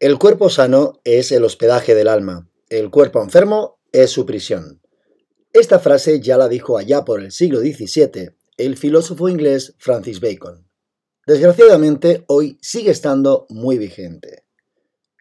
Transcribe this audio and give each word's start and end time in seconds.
El 0.00 0.16
cuerpo 0.16 0.48
sano 0.48 1.00
es 1.02 1.32
el 1.32 1.42
hospedaje 1.42 1.92
del 1.96 2.06
alma, 2.06 2.48
el 2.68 2.88
cuerpo 2.88 3.20
enfermo 3.20 3.80
es 3.90 4.10
su 4.10 4.26
prisión. 4.26 4.80
Esta 5.52 5.80
frase 5.80 6.20
ya 6.20 6.38
la 6.38 6.46
dijo 6.46 6.78
allá 6.78 7.04
por 7.04 7.20
el 7.20 7.32
siglo 7.32 7.58
XVII 7.58 8.30
el 8.58 8.76
filósofo 8.76 9.28
inglés 9.28 9.74
Francis 9.78 10.20
Bacon. 10.20 10.68
Desgraciadamente, 11.26 12.22
hoy 12.28 12.58
sigue 12.62 12.92
estando 12.92 13.46
muy 13.48 13.76
vigente. 13.76 14.44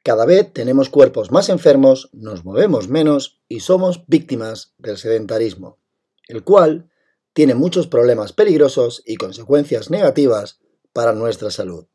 Cada 0.03 0.27
vez 0.27 0.53
tenemos 0.53 0.89
cuerpos 0.89 1.31
más 1.31 1.49
enfermos, 1.49 2.11
nos 2.13 2.45
movemos 2.45 2.87
menos 2.87 3.41
y 3.49 3.61
somos 3.61 4.05
víctimas 4.05 4.75
del 4.77 4.97
sedentarismo, 4.97 5.79
el 6.27 6.43
cual 6.43 6.91
tiene 7.33 7.55
muchos 7.55 7.87
problemas 7.87 8.31
peligrosos 8.31 9.01
y 9.07 9.15
consecuencias 9.15 9.89
negativas 9.89 10.59
para 10.93 11.13
nuestra 11.13 11.49
salud. 11.49 11.87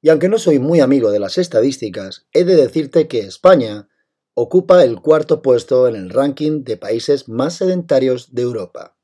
Y 0.00 0.10
aunque 0.10 0.28
no 0.28 0.38
soy 0.38 0.58
muy 0.58 0.80
amigo 0.80 1.10
de 1.10 1.18
las 1.18 1.38
estadísticas, 1.38 2.26
he 2.32 2.44
de 2.44 2.54
decirte 2.54 3.08
que 3.08 3.20
España 3.20 3.88
ocupa 4.34 4.84
el 4.84 5.00
cuarto 5.00 5.42
puesto 5.42 5.88
en 5.88 5.96
el 5.96 6.10
ranking 6.10 6.62
de 6.62 6.76
países 6.76 7.28
más 7.28 7.54
sedentarios 7.56 8.34
de 8.34 8.42
Europa. 8.42 8.96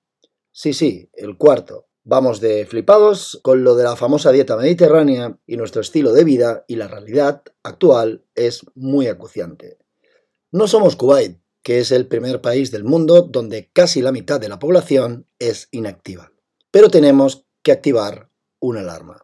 Sí, 0.53 0.73
sí, 0.73 1.11
el 1.15 1.37
cuarto. 1.37 1.89
Vamos 2.05 2.41
de 2.41 2.67
flipados 2.67 3.41
con 3.43 3.65
lo 3.65 3.75
de 3.75 3.83
la 3.83 3.97
famosa 3.97 4.31
dieta 4.31 4.57
mediterránea 4.57 5.39
y 5.47 5.57
nuestro 5.57 5.81
estilo 5.81 6.13
de 6.13 6.23
vida 6.23 6.65
y 6.69 6.77
la 6.77 6.87
realidad 6.87 7.43
actual 7.63 8.25
es 8.35 8.61
muy 8.75 9.09
acuciante. 9.09 9.79
No 10.53 10.69
somos 10.69 10.95
Kuwait, 10.95 11.41
que 11.65 11.81
es 11.81 11.91
el 11.91 12.07
primer 12.07 12.41
país 12.41 12.71
del 12.71 12.85
mundo 12.85 13.23
donde 13.23 13.71
casi 13.73 14.03
la 14.03 14.13
mitad 14.13 14.39
de 14.39 14.51
la 14.51 14.61
población 14.61 15.27
es 15.41 15.69
inactiva. 15.73 16.31
Pero 16.71 16.91
tenemos 16.91 17.47
que 17.63 17.73
activar 17.73 18.31
una 18.61 18.81
alarma. 18.81 19.24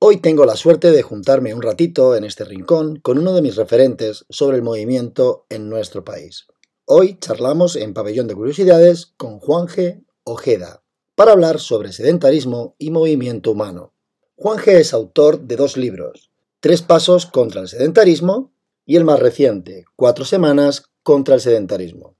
Hoy 0.00 0.18
tengo 0.18 0.46
la 0.46 0.54
suerte 0.54 0.92
de 0.92 1.02
juntarme 1.02 1.54
un 1.54 1.60
ratito 1.60 2.14
en 2.14 2.22
este 2.22 2.44
rincón 2.44 3.00
con 3.00 3.18
uno 3.18 3.32
de 3.32 3.42
mis 3.42 3.56
referentes 3.56 4.26
sobre 4.28 4.56
el 4.56 4.62
movimiento 4.62 5.44
en 5.48 5.68
nuestro 5.68 6.04
país. 6.04 6.46
Hoy 6.84 7.18
charlamos 7.18 7.74
en 7.74 7.94
Pabellón 7.94 8.28
de 8.28 8.36
Curiosidades 8.36 9.12
con 9.16 9.40
Juan 9.40 9.66
G. 9.66 10.04
Ojeda 10.22 10.84
para 11.16 11.32
hablar 11.32 11.58
sobre 11.58 11.92
sedentarismo 11.92 12.76
y 12.78 12.92
movimiento 12.92 13.50
humano. 13.50 13.92
Juan 14.36 14.58
G. 14.58 14.74
es 14.74 14.94
autor 14.94 15.40
de 15.40 15.56
dos 15.56 15.76
libros, 15.76 16.30
Tres 16.60 16.82
pasos 16.82 17.26
contra 17.26 17.60
el 17.60 17.66
sedentarismo 17.66 18.52
y 18.86 18.94
el 18.94 19.04
más 19.04 19.18
reciente, 19.18 19.84
Cuatro 19.96 20.24
semanas 20.24 20.84
contra 21.02 21.34
el 21.34 21.40
sedentarismo. 21.40 22.16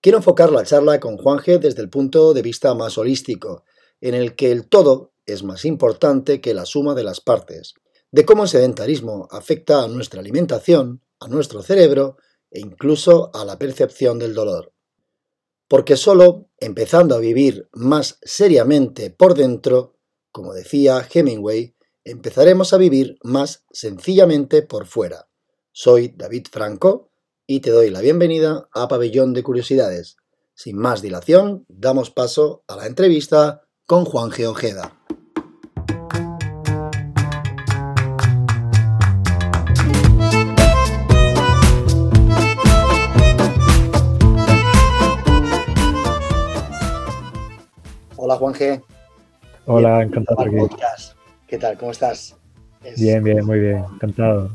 Quiero 0.00 0.18
enfocar 0.18 0.52
la 0.52 0.62
charla 0.62 1.00
con 1.00 1.16
Juan 1.16 1.40
G. 1.40 1.58
desde 1.58 1.82
el 1.82 1.90
punto 1.90 2.32
de 2.32 2.42
vista 2.42 2.74
más 2.74 2.96
holístico, 2.96 3.64
en 4.00 4.14
el 4.14 4.36
que 4.36 4.52
el 4.52 4.68
todo 4.68 5.10
es 5.28 5.42
más 5.42 5.64
importante 5.64 6.40
que 6.40 6.54
la 6.54 6.64
suma 6.64 6.94
de 6.94 7.04
las 7.04 7.20
partes, 7.20 7.74
de 8.10 8.24
cómo 8.24 8.44
el 8.44 8.48
sedentarismo 8.48 9.28
afecta 9.30 9.84
a 9.84 9.88
nuestra 9.88 10.20
alimentación, 10.20 11.02
a 11.20 11.28
nuestro 11.28 11.62
cerebro 11.62 12.16
e 12.50 12.60
incluso 12.60 13.30
a 13.34 13.44
la 13.44 13.58
percepción 13.58 14.18
del 14.18 14.34
dolor. 14.34 14.72
Porque 15.68 15.96
solo 15.96 16.48
empezando 16.58 17.14
a 17.14 17.18
vivir 17.18 17.68
más 17.72 18.18
seriamente 18.22 19.10
por 19.10 19.34
dentro, 19.34 19.96
como 20.32 20.54
decía 20.54 21.06
Hemingway, 21.12 21.76
empezaremos 22.04 22.72
a 22.72 22.78
vivir 22.78 23.18
más 23.22 23.64
sencillamente 23.70 24.62
por 24.62 24.86
fuera. 24.86 25.28
Soy 25.72 26.14
David 26.16 26.46
Franco 26.50 27.10
y 27.46 27.60
te 27.60 27.70
doy 27.70 27.90
la 27.90 28.00
bienvenida 28.00 28.68
a 28.72 28.88
Pabellón 28.88 29.34
de 29.34 29.42
Curiosidades. 29.42 30.16
Sin 30.54 30.78
más 30.78 31.02
dilación, 31.02 31.66
damos 31.68 32.10
paso 32.10 32.64
a 32.66 32.76
la 32.76 32.86
entrevista 32.86 33.68
con 33.84 34.04
Juan 34.04 34.30
Geojeda. 34.30 34.97
Hola 48.28 48.36
Juan 48.36 48.52
G. 48.52 48.82
Hola, 49.64 50.02
encantado. 50.02 50.44
¿Qué 51.46 51.56
tal? 51.56 51.78
¿Cómo 51.78 51.92
estás? 51.92 52.36
Bien, 52.98 53.24
bien, 53.24 53.42
muy 53.46 53.58
bien, 53.58 53.82
encantado. 53.94 54.54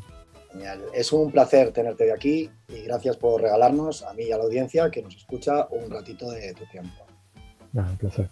Genial. 0.52 0.84
Es 0.94 1.12
un 1.12 1.32
placer 1.32 1.72
tenerte 1.72 2.06
de 2.06 2.14
aquí 2.14 2.52
y 2.68 2.84
gracias 2.84 3.18
por 3.18 3.42
regalarnos 3.42 4.04
a 4.04 4.14
mí 4.14 4.26
y 4.26 4.32
a 4.32 4.38
la 4.38 4.44
audiencia 4.44 4.92
que 4.92 5.02
nos 5.02 5.16
escucha 5.16 5.68
un 5.72 5.90
ratito 5.90 6.30
de 6.30 6.54
tu 6.54 6.66
tiempo. 6.68 7.04
Ah, 7.76 7.88
un 7.90 7.98
placer. 7.98 8.30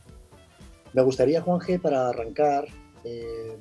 Me 0.94 1.02
gustaría, 1.02 1.42
Juan 1.42 1.60
G, 1.60 1.82
para 1.82 2.10
arrancar, 2.10 2.68
eh, 3.04 3.58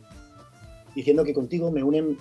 diciendo 0.95 1.25
que 1.25 1.33
contigo 1.33 1.71
me 1.71 1.83
unen 1.83 2.19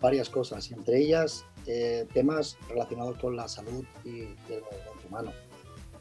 varias 0.00 0.30
cosas, 0.30 0.70
entre 0.70 0.98
ellas 0.98 1.44
eh, 1.66 2.06
temas 2.14 2.58
relacionados 2.68 3.18
con 3.18 3.34
la 3.34 3.48
salud 3.48 3.84
y, 4.04 4.20
el 4.20 4.62
movimiento 4.62 5.08
humano. 5.08 5.32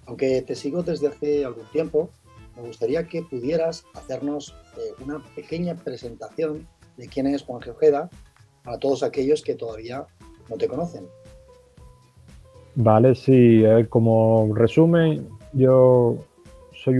Aunque 0.05 0.43
te 0.43 0.53
sigo 0.53 0.83
desde 0.83 1.07
hace 1.07 1.43
algún 1.43 1.65
tiempo, 1.71 2.11
me 2.61 2.67
gustaría 2.67 3.07
que 3.07 3.23
pudieras 3.23 3.85
hacernos 3.93 4.55
eh, 4.77 5.03
una 5.03 5.23
pequeña 5.35 5.75
presentación 5.75 6.67
de 6.97 7.07
quién 7.07 7.27
es 7.27 7.43
Juan 7.43 7.61
Ojeda 7.69 8.09
para 8.63 8.77
todos 8.77 9.03
aquellos 9.03 9.41
que 9.41 9.55
todavía 9.55 10.05
no 10.49 10.57
te 10.57 10.67
conocen. 10.67 11.05
Vale, 12.75 13.15
sí, 13.15 13.63
como 13.89 14.53
resumen, 14.53 15.27
yo 15.53 16.17
soy 16.73 16.97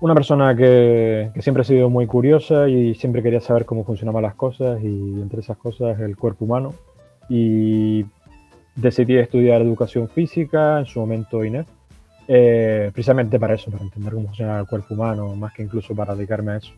una 0.00 0.14
persona 0.14 0.54
que, 0.54 1.30
siempre 1.40 1.62
ha 1.62 1.64
sido 1.64 1.88
muy 1.88 2.06
curiosa 2.06 2.68
y 2.68 2.94
siempre 2.94 3.22
quería 3.22 3.40
saber 3.40 3.64
cómo 3.64 3.84
funcionaban 3.84 4.22
las 4.22 4.34
cosas 4.34 4.80
y 4.82 4.86
entre 4.86 5.40
esas 5.40 5.56
cosas 5.56 5.98
el 6.00 6.16
cuerpo 6.16 6.44
humano. 6.44 6.74
Y 7.28 8.04
decidí 8.76 9.16
estudiar 9.16 9.62
educación 9.62 10.08
física 10.08 10.78
en 10.80 10.86
su 10.86 11.00
momento 11.00 11.44
INEF 11.44 11.66
eh, 12.28 12.90
precisamente 12.92 13.38
para 13.38 13.54
eso, 13.54 13.70
para 13.70 13.84
entender 13.84 14.12
cómo 14.12 14.26
funciona 14.26 14.58
el 14.58 14.66
cuerpo 14.66 14.94
humano, 14.94 15.34
más 15.36 15.52
que 15.52 15.62
incluso 15.62 15.94
para 15.94 16.14
dedicarme 16.14 16.52
a 16.52 16.56
eso. 16.56 16.72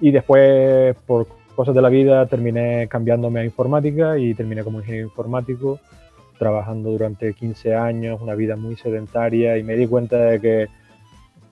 Y 0.00 0.10
después, 0.10 0.94
por 1.06 1.26
cosas 1.56 1.74
de 1.74 1.82
la 1.82 1.88
vida, 1.88 2.24
terminé 2.26 2.86
cambiándome 2.88 3.40
a 3.40 3.44
informática 3.44 4.16
y 4.16 4.34
terminé 4.34 4.62
como 4.62 4.78
ingeniero 4.78 5.08
informático, 5.08 5.80
trabajando 6.38 6.90
durante 6.90 7.34
15 7.34 7.74
años, 7.74 8.20
una 8.20 8.36
vida 8.36 8.54
muy 8.54 8.76
sedentaria 8.76 9.58
y 9.58 9.64
me 9.64 9.74
di 9.74 9.88
cuenta 9.88 10.16
de 10.18 10.40
que 10.40 10.68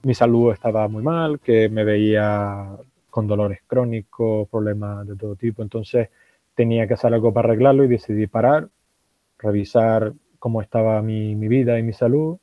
mi 0.05 0.15
salud 0.15 0.53
estaba 0.53 0.87
muy 0.87 1.03
mal, 1.03 1.41
que 1.41 1.69
me 1.69 1.83
veía 1.83 2.69
con 3.11 3.27
dolores 3.27 3.61
crónicos, 3.67 4.49
problemas 4.49 5.05
de 5.09 5.17
todo 5.17 5.35
tipo, 5.35 5.63
entonces 5.63 6.11
tenía 6.55 6.87
que 6.87 6.95
hacer 6.95 7.13
algo 7.13 7.33
para 7.33 7.49
arreglarlo 7.49 7.83
y 7.83 7.89
decidí 7.89 8.29
parar, 8.29 8.69
revisar 9.39 10.13
cómo 10.39 10.63
estaba 10.63 11.03
mi, 11.03 11.35
mi 11.35 11.49
vida 11.49 11.77
y 11.81 11.83
mi 11.83 11.93
salud 11.93 12.39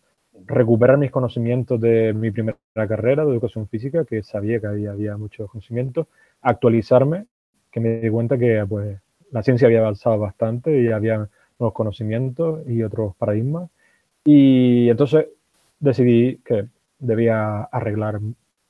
recuperar 0.46 0.98
mis 0.98 1.12
conocimientos 1.12 1.80
de 1.80 2.14
mi 2.14 2.31
primera 2.31 2.58
carrera 2.74 3.26
de 3.26 3.31
educación 3.31 3.68
física, 3.68 4.06
que 4.06 4.24
sabía 4.24 4.59
que 4.59 4.68
había, 4.68 4.92
había 4.92 5.18
muchos 5.18 5.50
conocimientos, 5.50 6.08
actualizarme, 6.42 7.26
que 7.72 7.80
me 7.80 8.00
di 8.00 8.09
cuenta 8.09 8.38
que 8.38 8.66
pues, 8.68 9.00
la 9.31 9.44
ciencia 9.44 9.68
había 9.68 9.80
avanzado 9.80 10.20
bastante 10.20 10.81
y 10.81 10.92
había 10.92 11.30
nuevos 11.59 11.74
conocimientos 11.74 12.68
y 12.68 12.84
otros 12.84 13.16
paradigmas. 13.16 13.70
Y 14.24 14.90
entonces 14.90 15.28
decidí 15.80 16.38
que 16.46 16.68
debía 17.00 17.64
arreglar 17.64 18.20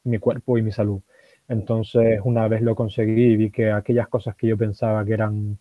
mi 0.04 0.18
cuerpo 0.20 0.58
y 0.58 0.62
mi 0.62 0.72
salud. 0.72 1.02
Entonces, 1.48 2.20
una 2.24 2.48
vez 2.48 2.62
lo 2.62 2.76
conseguí 2.76 3.36
vi 3.36 3.52
que 3.52 3.72
aquellas 3.72 4.08
cosas 4.08 4.36
que 4.36 4.48
yo 4.48 4.58
pensaba 4.58 5.06
que 5.06 5.14
eran 5.14 5.60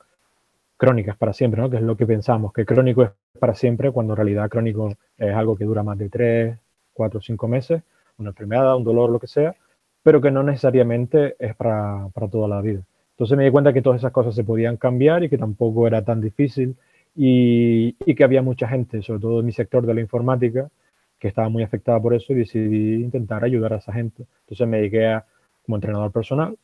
crónicas 0.82 1.16
para 1.16 1.32
siempre, 1.32 1.60
¿no? 1.60 1.70
que 1.70 1.76
es 1.76 1.82
lo 1.82 1.96
que 1.96 2.06
pensamos, 2.06 2.52
que 2.52 2.66
crónico 2.66 3.04
es 3.04 3.10
para 3.38 3.54
siempre, 3.54 3.92
cuando 3.92 4.14
en 4.14 4.16
realidad 4.16 4.50
crónico 4.50 4.92
es 5.16 5.32
algo 5.32 5.54
que 5.54 5.64
dura 5.64 5.84
más 5.84 5.96
de 5.96 6.08
3, 6.08 6.58
4, 6.92 7.20
5 7.20 7.46
meses, 7.46 7.82
una 8.18 8.30
enfermedad, 8.30 8.76
un 8.76 8.82
dolor, 8.82 9.08
lo 9.08 9.20
que 9.20 9.28
sea, 9.28 9.54
pero 10.02 10.20
que 10.20 10.32
no 10.32 10.42
necesariamente 10.42 11.36
es 11.38 11.54
para, 11.54 12.08
para 12.12 12.26
toda 12.26 12.48
la 12.48 12.60
vida. 12.60 12.82
Entonces 13.12 13.38
me 13.38 13.44
di 13.44 13.52
cuenta 13.52 13.72
que 13.72 13.80
todas 13.80 14.00
esas 14.00 14.10
cosas 14.10 14.34
se 14.34 14.42
podían 14.42 14.76
cambiar 14.76 15.22
y 15.22 15.28
que 15.28 15.38
tampoco 15.38 15.86
era 15.86 16.04
tan 16.04 16.20
difícil 16.20 16.74
y, 17.14 17.94
y, 18.04 18.14
que 18.16 18.24
había 18.24 18.42
mucha 18.42 18.66
gente, 18.66 19.02
sobre 19.02 19.20
todo 19.20 19.38
en 19.38 19.46
mi 19.46 19.52
sector 19.52 19.86
de 19.86 19.94
la 19.94 20.00
informática, 20.00 20.68
que 21.20 21.28
estaba 21.28 21.48
muy 21.48 21.62
afectada 21.62 22.02
por 22.02 22.12
eso 22.12 22.32
y 22.32 22.36
decidí 22.38 22.94
intentar 23.04 23.44
ayudar 23.44 23.72
a 23.74 23.76
esa 23.76 23.92
gente. 23.92 24.24
Entonces 24.40 24.66
me 24.66 24.78
dediqué 24.78 25.06
a, 25.06 25.26
como 25.64 25.76
entrenador 25.76 26.10
personal 26.10 26.58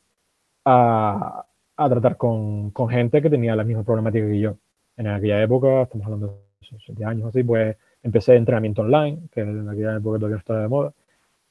a, 0.65 1.45
a 1.79 1.89
tratar 1.89 2.17
con, 2.17 2.71
con, 2.73 2.89
gente 2.89 3.23
que 3.23 3.31
tenía 3.31 3.55
la 3.57 3.65
misma 3.65 3.85
problemática 3.85 4.27
que 4.27 4.41
yo. 4.41 4.57
En 4.97 5.07
aquella 5.07 5.43
época, 5.43 5.83
estamos 5.83 6.07
hablando 6.07 6.43
de 6.61 6.79
7 6.85 7.05
años 7.05 7.29
así, 7.29 7.45
pues 7.45 7.77
empecé 8.03 8.35
entrenamiento 8.35 8.83
online, 8.83 9.21
que 9.33 9.41
en 9.41 9.69
aquella 9.69 9.97
época 9.97 10.19
todavía 10.19 10.39
estaba 10.39 10.63
de 10.63 10.69
moda. 10.69 10.93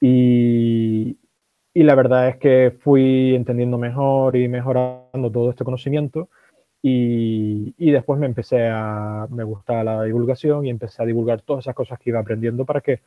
Y, 0.01 1.17
y 1.73 1.83
la 1.83 1.95
verdad 1.95 2.27
es 2.29 2.37
que 2.37 2.77
fui 2.81 3.35
entendiendo 3.35 3.77
mejor 3.77 4.35
y 4.35 4.49
mejorando 4.49 5.31
todo 5.31 5.49
este 5.51 5.63
conocimiento. 5.63 6.29
Y, 6.81 7.73
y, 7.77 7.91
después 7.91 8.19
me 8.19 8.27
empecé 8.27 8.67
a, 8.69 9.27
me 9.31 9.43
gustaba 9.43 9.83
la 9.83 10.03
divulgación 10.03 10.65
y 10.65 10.69
empecé 10.69 11.01
a 11.03 11.05
divulgar 11.05 11.41
todas 11.41 11.65
esas 11.65 11.75
cosas 11.75 11.99
que 11.99 12.11
iba 12.11 12.19
aprendiendo 12.19 12.65
para 12.65 12.81
que, 12.81 13.01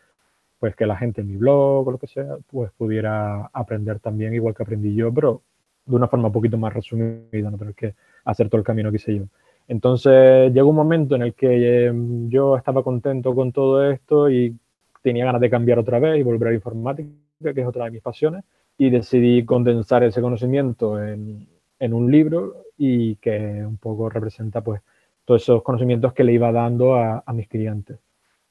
pues 0.59 0.77
que 0.77 0.87
la 0.87 0.97
gente 0.97 1.21
en 1.23 1.29
mi 1.29 1.37
blog 1.37 1.89
o 1.89 1.93
lo 1.93 1.99
que 1.99 2.07
sea, 2.09 2.39
pues 2.49 2.71
pudiera 2.73 3.47
aprender 3.53 4.01
también 4.01 4.35
igual 4.35 4.55
que 4.55 4.63
aprendí 4.65 4.95
yo, 4.95 5.13
pero 5.15 5.43
de 5.91 5.97
una 5.97 6.09
forma 6.09 6.29
un 6.29 6.33
poquito 6.33 6.57
más 6.57 6.73
resumida, 6.73 7.51
no 7.51 7.59
tener 7.59 7.75
que 7.75 7.95
hacer 8.25 8.49
todo 8.49 8.59
el 8.59 8.65
camino 8.65 8.91
que 8.91 8.97
hice 8.97 9.17
yo. 9.17 9.25
Entonces 9.69 10.53
llegó 10.53 10.71
un 10.71 10.77
momento 10.77 11.15
en 11.15 11.23
el 11.23 11.35
que 11.35 11.87
em, 11.87 12.29
yo 12.29 12.57
estaba 12.57 12.83
contento 12.83 13.35
con 13.35 13.53
todo 13.53 13.89
esto 13.91 14.31
y 14.31 14.57
tenía 15.03 15.25
ganas 15.25 15.41
de 15.41 15.51
cambiar 15.51 15.79
otra 15.79 15.99
vez 15.99 16.19
y 16.19 16.23
volver 16.23 16.49
a 16.49 16.51
la 16.51 16.57
informática, 16.57 17.09
que 17.55 17.61
es 17.61 17.67
otra 17.67 17.85
de 17.85 17.93
mis 17.93 18.03
pasiones, 18.03 18.45
y 18.77 18.91
decidí 18.91 19.45
condensar 19.45 20.03
ese 20.05 20.21
conocimiento 20.21 21.03
en, 21.03 21.47
en 21.79 21.95
un 21.95 22.11
libro 22.11 22.65
y 22.77 23.17
que 23.17 23.65
un 23.65 23.77
poco 23.77 24.09
representa 24.09 24.61
pues 24.61 24.81
todos 25.25 25.43
esos 25.43 25.63
conocimientos 25.63 26.13
que 26.13 26.25
le 26.25 26.33
iba 26.33 26.51
dando 26.51 26.97
a, 26.97 27.23
a 27.25 27.33
mis 27.33 27.47
clientes. 27.47 27.99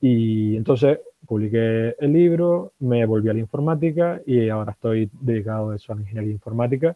Y 0.02 0.56
entonces 0.56 1.00
publiqué 1.26 1.96
el 2.00 2.14
libro, 2.14 2.72
me 2.80 3.06
volví 3.06 3.30
a 3.30 3.34
la 3.34 3.40
informática 3.40 4.22
y 4.26 4.48
ahora 4.50 4.72
estoy 4.72 5.10
dedicado 5.20 5.72
a 5.72 5.76
eso, 5.76 5.92
a 5.92 5.96
la 5.96 6.02
ingeniería 6.02 6.32
informática 6.32 6.96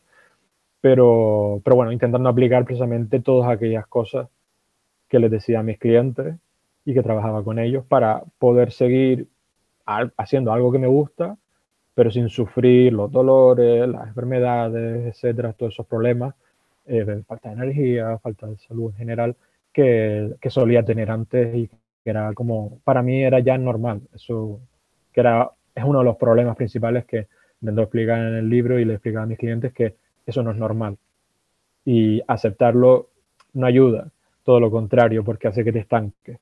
pero, 0.83 1.61
pero 1.63 1.77
bueno, 1.77 1.93
intentando 1.93 2.27
aplicar 2.27 2.65
precisamente 2.65 3.21
todas 3.21 3.49
aquellas 3.49 3.87
cosas 3.87 4.27
que 5.07 5.17
les 5.17 5.31
decía 5.31 5.61
a 5.61 5.63
mis 5.63 5.79
clientes 5.79 6.35
y 6.83 6.93
que 6.93 7.01
trabajaba 7.01 7.41
con 7.41 7.57
ellos 7.57 7.85
para 7.85 8.23
poder 8.37 8.73
seguir 8.73 9.29
haciendo 9.85 10.51
algo 10.51 10.73
que 10.73 10.79
me 10.79 10.87
gusta, 10.87 11.37
pero 11.95 12.11
sin 12.11 12.27
sufrir 12.27 12.91
los 12.91 13.09
dolores, 13.09 13.87
las 13.87 14.09
enfermedades, 14.09 15.05
etcétera, 15.05 15.53
todos 15.53 15.71
esos 15.71 15.87
problemas, 15.87 16.35
eh, 16.85 17.23
falta 17.25 17.47
de 17.47 17.55
energía, 17.55 18.17
falta 18.17 18.47
de 18.47 18.57
salud 18.57 18.91
en 18.91 18.97
general, 18.97 19.35
que, 19.71 20.35
que, 20.41 20.49
solía 20.49 20.83
tener 20.83 21.11
antes 21.11 21.55
y 21.55 21.67
que 21.69 22.09
era 22.09 22.33
como, 22.33 22.79
para 22.83 23.01
mí 23.01 23.23
era 23.23 23.39
ya 23.39 23.57
normal. 23.57 24.01
Eso 24.13 24.59
que 25.13 25.21
era, 25.21 25.49
es 25.75 25.83
uno 25.85 25.99
de 25.99 26.05
los 26.05 26.17
problemas 26.17 26.57
principales 26.57 27.05
que 27.05 27.27
intento 27.61 27.83
explicar 27.83 28.19
en 28.19 28.35
el 28.35 28.49
libro 28.49 28.79
y 28.79 28.83
le 28.83 28.95
explico 28.95 29.19
a 29.19 29.25
mis 29.25 29.37
clientes 29.37 29.71
que 29.71 30.02
eso 30.25 30.43
no 30.43 30.51
es 30.51 30.57
normal. 30.57 30.97
Y 31.85 32.21
aceptarlo 32.27 33.09
no 33.53 33.67
ayuda, 33.67 34.09
todo 34.43 34.59
lo 34.59 34.71
contrario, 34.71 35.23
porque 35.23 35.47
hace 35.47 35.63
que 35.63 35.71
te 35.71 35.79
estanques. 35.79 36.39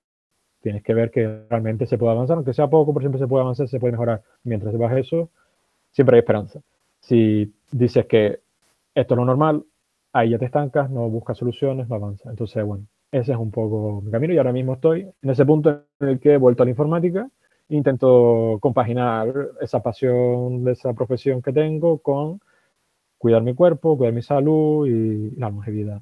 Tienes 0.61 0.83
que 0.83 0.93
ver 0.93 1.09
que 1.11 1.43
realmente 1.49 1.87
se 1.87 1.97
puede 1.97 2.13
avanzar, 2.13 2.37
aunque 2.37 2.53
sea 2.53 2.67
poco, 2.67 2.93
pero 2.93 3.01
siempre 3.01 3.19
se 3.19 3.27
puede 3.27 3.41
avanzar, 3.41 3.67
se 3.67 3.79
puede 3.79 3.93
mejorar. 3.93 4.21
Mientras 4.43 4.77
vas 4.77 4.95
eso, 4.95 5.29
siempre 5.91 6.15
hay 6.15 6.19
esperanza. 6.19 6.61
Si 6.99 7.51
dices 7.71 8.05
que 8.05 8.39
esto 8.93 9.13
es 9.13 9.17
lo 9.17 9.25
normal, 9.25 9.63
ahí 10.13 10.29
ya 10.29 10.37
te 10.37 10.45
estancas, 10.45 10.89
no 10.89 11.09
buscas 11.09 11.37
soluciones, 11.37 11.89
no 11.89 11.95
avanzas. 11.95 12.27
Entonces, 12.27 12.63
bueno, 12.63 12.85
ese 13.11 13.31
es 13.31 13.37
un 13.37 13.51
poco 13.51 14.01
mi 14.01 14.11
camino 14.11 14.33
y 14.33 14.37
ahora 14.37 14.53
mismo 14.53 14.73
estoy 14.73 15.07
en 15.21 15.29
ese 15.29 15.45
punto 15.45 15.83
en 15.99 16.07
el 16.07 16.19
que 16.19 16.33
he 16.33 16.37
vuelto 16.37 16.63
a 16.63 16.65
la 16.65 16.71
informática 16.71 17.27
intento 17.71 18.57
compaginar 18.61 19.33
esa 19.61 19.81
pasión 19.81 20.63
de 20.63 20.73
esa 20.73 20.93
profesión 20.93 21.41
que 21.41 21.53
tengo 21.53 21.99
con 21.99 22.41
cuidar 23.21 23.43
mi 23.43 23.53
cuerpo, 23.53 23.95
cuidar 23.97 24.13
mi 24.13 24.23
salud 24.23 24.87
y 24.87 25.29
la 25.39 25.51
longevidad. 25.51 26.01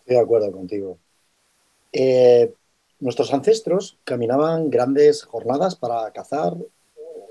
Estoy 0.00 0.16
de 0.16 0.20
acuerdo 0.20 0.52
contigo. 0.52 0.98
Eh, 1.90 2.52
nuestros 2.98 3.32
ancestros 3.32 3.98
caminaban 4.04 4.68
grandes 4.68 5.24
jornadas 5.24 5.76
para 5.76 6.10
cazar, 6.12 6.54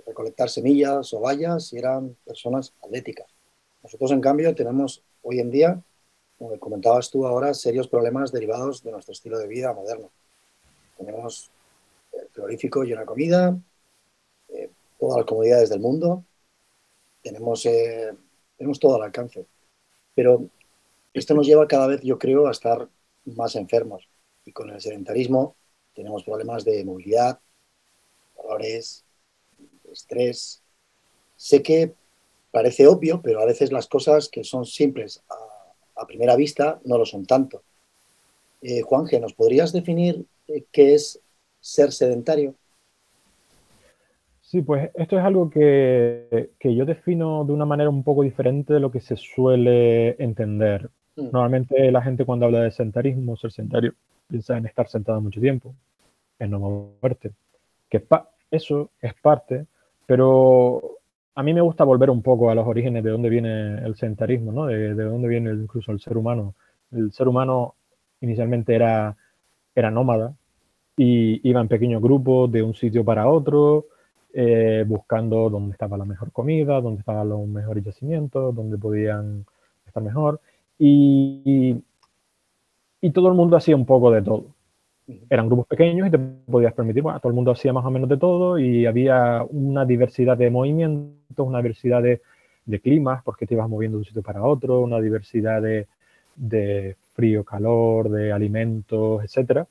recolectar 0.07 0.49
semillas 0.49 1.13
o 1.13 1.19
bayas 1.19 1.71
y 1.73 1.77
eran 1.77 2.17
personas 2.25 2.73
atléticas. 2.81 3.27
Nosotros, 3.83 4.11
en 4.11 4.21
cambio, 4.21 4.55
tenemos 4.55 5.03
hoy 5.21 5.39
en 5.39 5.51
día, 5.51 5.79
como 6.39 6.57
comentabas 6.57 7.11
tú 7.11 7.27
ahora, 7.27 7.53
serios 7.53 7.87
problemas 7.87 8.31
derivados 8.31 8.81
de 8.81 8.91
nuestro 8.91 9.11
estilo 9.11 9.37
de 9.37 9.47
vida 9.47 9.73
moderno. 9.73 10.09
Tenemos 10.97 11.51
el 12.13 12.27
frigorífico 12.29 12.83
y 12.83 12.93
una 12.93 13.05
comida, 13.05 13.55
eh, 14.49 14.71
todas 14.99 15.17
las 15.17 15.25
comodidades 15.27 15.69
del 15.69 15.81
mundo, 15.81 16.23
tenemos 17.21 17.63
eh, 17.67 18.11
tenemos 18.59 18.77
todo 18.77 18.95
al 18.97 19.03
alcance. 19.03 19.47
Pero 20.13 20.49
esto 21.13 21.33
nos 21.33 21.47
lleva 21.47 21.67
cada 21.67 21.87
vez, 21.87 22.01
yo 22.01 22.19
creo, 22.19 22.47
a 22.47 22.51
estar 22.51 22.87
más 23.25 23.55
enfermos. 23.55 24.07
Y 24.45 24.51
con 24.51 24.69
el 24.69 24.81
sedentarismo 24.81 25.55
tenemos 25.95 26.23
problemas 26.23 26.65
de 26.65 26.83
movilidad, 26.83 27.39
dolores, 28.35 29.05
estrés. 29.91 30.61
Sé 31.37 31.63
que 31.63 31.93
parece 32.51 32.85
obvio, 32.85 33.21
pero 33.21 33.39
a 33.39 33.45
veces 33.45 33.71
las 33.71 33.87
cosas 33.87 34.27
que 34.27 34.43
son 34.43 34.65
simples 34.65 35.23
a, 35.29 36.05
primera 36.05 36.35
vista 36.35 36.81
no 36.85 36.97
lo 36.97 37.05
son 37.05 37.25
tanto. 37.25 37.61
Eh, 38.61 38.81
Juanje, 38.81 39.19
¿nos 39.19 39.33
podrías 39.33 39.71
definir 39.73 40.25
eh, 40.47 40.63
qué 40.71 40.95
es 40.95 41.19
ser 41.61 41.91
sedentario? 41.91 42.55
Sí, 44.49 44.63
pues 44.63 44.89
esto 44.95 45.15
es 45.15 45.23
algo 45.23 45.47
que, 45.47 46.49
yo 46.59 46.83
defino 46.83 47.45
de 47.45 47.53
una 47.53 47.65
manera 47.65 47.91
un 47.91 48.03
poco 48.03 48.23
diferente 48.23 48.73
de 48.73 48.79
lo 48.79 48.89
que 48.89 48.99
se 48.99 49.15
suele 49.15 50.15
entender. 50.17 50.89
Mm. 51.15 51.25
Normalmente 51.25 51.91
la 51.91 52.01
gente 52.01 52.25
cuando 52.25 52.47
habla 52.47 52.61
de 52.61 52.71
sentarismo, 52.71 53.37
ser 53.37 53.51
sentario, 53.51 53.93
piensa 54.27 54.57
en 54.57 54.65
estar 54.65 54.87
sentado 54.87 55.21
mucho 55.21 55.39
tiempo, 55.39 55.75
en 56.39 56.49
no 56.49 56.59
moverte. 56.59 57.31
Que 57.89 58.03
eso 58.49 58.89
es 58.99 59.13
parte, 59.21 59.67
pero 60.07 60.97
a 61.35 61.43
mí 61.43 61.53
me 61.53 61.61
gusta 61.61 61.83
volver 61.83 62.09
un 62.09 62.23
poco 62.23 62.49
a 62.49 62.55
los 62.55 62.65
orígenes 62.65 63.03
de 63.03 63.11
dónde 63.11 63.29
viene 63.29 63.85
el 63.85 63.97
sentarismo, 63.97 64.51
¿no? 64.51 64.65
de, 64.65 64.95
de 64.95 65.03
dónde 65.03 65.27
viene 65.27 65.51
incluso 65.51 65.91
el 65.91 65.99
ser 65.99 66.17
humano. 66.17 66.55
El 66.91 67.11
ser 67.11 67.27
humano 67.27 67.75
inicialmente 68.19 68.73
era, 68.73 69.15
era 69.75 69.91
nómada 69.91 70.33
y 70.97 71.47
iba 71.47 71.61
en 71.61 71.67
pequeños 71.67 72.01
grupos 72.01 72.51
de 72.51 72.63
un 72.63 72.73
sitio 72.73 73.05
para 73.05 73.29
otro 73.29 73.85
eh, 74.33 74.83
buscando 74.87 75.49
dónde 75.49 75.73
estaba 75.73 75.97
la 75.97 76.05
mejor 76.05 76.31
comida, 76.31 76.81
dónde 76.81 76.99
estaban 76.99 77.29
los 77.29 77.47
mejores 77.47 77.83
yacimientos, 77.83 78.55
dónde 78.55 78.77
podían 78.77 79.45
estar 79.85 80.03
mejor. 80.03 80.39
Y, 80.77 81.81
y, 83.01 83.09
todo 83.11 83.27
el 83.27 83.33
mundo 83.33 83.57
hacía 83.57 83.75
un 83.75 83.85
poco 83.85 84.11
de 84.11 84.21
todo. 84.21 84.45
Eran 85.29 85.47
grupos 85.47 85.67
pequeños 85.67 86.07
y 86.07 86.11
te 86.11 86.19
podías 86.19 86.73
permitir, 86.73 87.01
bueno, 87.01 87.19
todo 87.19 87.29
el 87.29 87.35
mundo 87.35 87.51
hacía 87.51 87.73
más 87.73 87.83
o 87.85 87.91
menos 87.91 88.07
de 88.07 88.17
todo 88.17 88.59
y 88.59 88.85
había 88.85 89.43
una 89.49 89.83
diversidad 89.85 90.37
de 90.37 90.51
movimientos, 90.51 91.47
una 91.47 91.57
diversidad 91.59 92.03
de, 92.03 92.21
de 92.65 92.79
climas, 92.79 93.23
porque 93.23 93.47
te 93.47 93.55
ibas 93.55 93.67
moviendo 93.67 93.97
de 93.97 94.01
un 94.01 94.05
sitio 94.05 94.21
para 94.21 94.43
otro, 94.43 94.81
una 94.81 95.01
diversidad 95.01 95.61
de, 95.61 95.87
de 96.35 96.95
frío, 97.13 97.43
calor, 97.43 98.09
de 98.09 98.31
alimentos, 98.31 99.23
etcétera, 99.23 99.67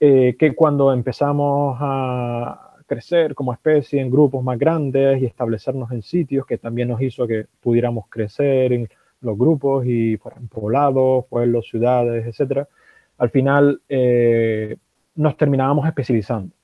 eh, 0.00 0.36
que 0.38 0.54
cuando 0.54 0.92
empezamos 0.92 1.76
a, 1.80 2.73
crecer 2.86 3.34
como 3.34 3.52
especie 3.52 4.00
en 4.00 4.10
grupos 4.10 4.42
más 4.44 4.58
grandes 4.58 5.20
y 5.22 5.26
establecernos 5.26 5.90
en 5.92 6.02
sitios 6.02 6.46
que 6.46 6.58
también 6.58 6.88
nos 6.88 7.00
hizo 7.00 7.26
que 7.26 7.46
pudiéramos 7.60 8.08
crecer 8.08 8.72
en 8.72 8.88
los 9.20 9.38
grupos 9.38 9.86
y 9.86 10.16
fueran 10.18 10.48
poblados, 10.48 11.24
pueblos, 11.26 11.66
ciudades, 11.68 12.26
etc. 12.26 12.66
Al 13.18 13.30
final 13.30 13.80
eh, 13.88 14.76
nos 15.14 15.36
terminábamos 15.36 15.86
especializando. 15.86 16.54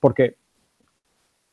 Porque 0.00 0.36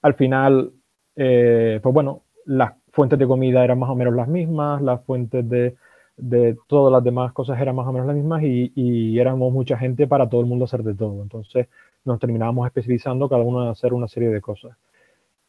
al 0.02 0.14
final, 0.16 0.72
eh, 1.16 1.80
pues 1.82 1.94
bueno, 1.94 2.24
las 2.46 2.74
fuentes 2.92 3.20
de 3.20 3.28
comida 3.28 3.64
eran 3.64 3.80
más 3.80 3.90
o 3.90 3.96
menos 3.96 4.16
las 4.16 4.28
mismas, 4.28 4.82
las 4.82 5.04
fuentes 5.04 5.48
de, 5.48 5.76
de 6.18 6.58
todas 6.68 6.92
las 6.92 7.04
demás 7.04 7.32
cosas 7.34 7.60
eran 7.60 7.76
más 7.76 7.88
o 7.88 7.94
menos 7.94 8.08
las 8.08 8.16
mismas 8.16 8.44
y, 8.44 8.72
y, 8.76 9.20
éramos 9.20 9.54
mucha 9.54 9.78
gente 9.78 10.08
para 10.08 10.30
todo 10.30 10.42
el 10.42 10.48
mundo 10.48 10.66
hacer 10.66 10.84
de 10.84 10.96
todo. 10.96 11.22
Entonces, 11.22 11.68
nos 12.06 12.20
terminábamos 12.20 12.66
especializando 12.68 13.30
cada 13.30 13.44
uno 13.44 13.64
en 13.64 13.70
hacer 13.70 13.94
una 13.94 14.08
serie 14.08 14.30
de 14.30 14.42
cosas. 14.42 14.76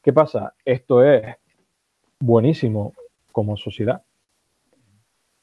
¿Qué 0.03 0.13
pasa? 0.13 0.55
Esto 0.65 1.05
es 1.05 1.37
buenísimo 2.19 2.95
como 3.33 3.57
sociedad. 3.57 4.03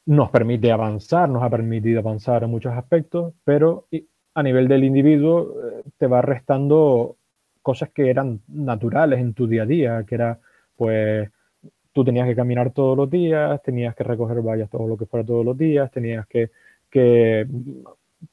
Nos 0.06 0.30
permite 0.30 0.72
avanzar, 0.72 1.30
nos 1.30 1.44
ha 1.44 1.50
permitido 1.50 2.00
avanzar 2.00 2.44
en 2.44 2.52
muchos 2.52 2.74
aspectos, 2.74 3.34
pero 3.44 3.88
a 4.34 4.44
nivel 4.44 4.68
del 4.68 4.84
individuo 4.84 5.54
eh, 5.64 5.84
te 5.98 6.08
va 6.08 6.22
restando 6.22 7.18
cosas 7.62 7.90
que 7.90 8.10
eran 8.10 8.40
naturales 8.48 9.20
en 9.20 9.34
tu 9.34 9.48
día 9.48 9.64
a 9.64 9.66
día, 9.66 10.04
que 10.08 10.16
era 10.16 10.40
pues 10.76 11.30
tú 11.92 12.06
tenías 12.06 12.28
que 12.28 12.36
caminar 12.36 12.72
todos 12.72 12.96
los 12.96 13.10
días, 13.10 13.62
tenías 13.64 13.96
que 13.96 14.04
recoger 14.04 14.42
vallas 14.42 14.70
todo 14.70 14.88
lo 14.88 14.98
que 14.98 15.08
fuera 15.08 15.26
todos 15.26 15.44
los 15.44 15.58
días, 15.58 15.92
tenías 15.92 16.28
que, 16.28 16.52
que 16.90 17.48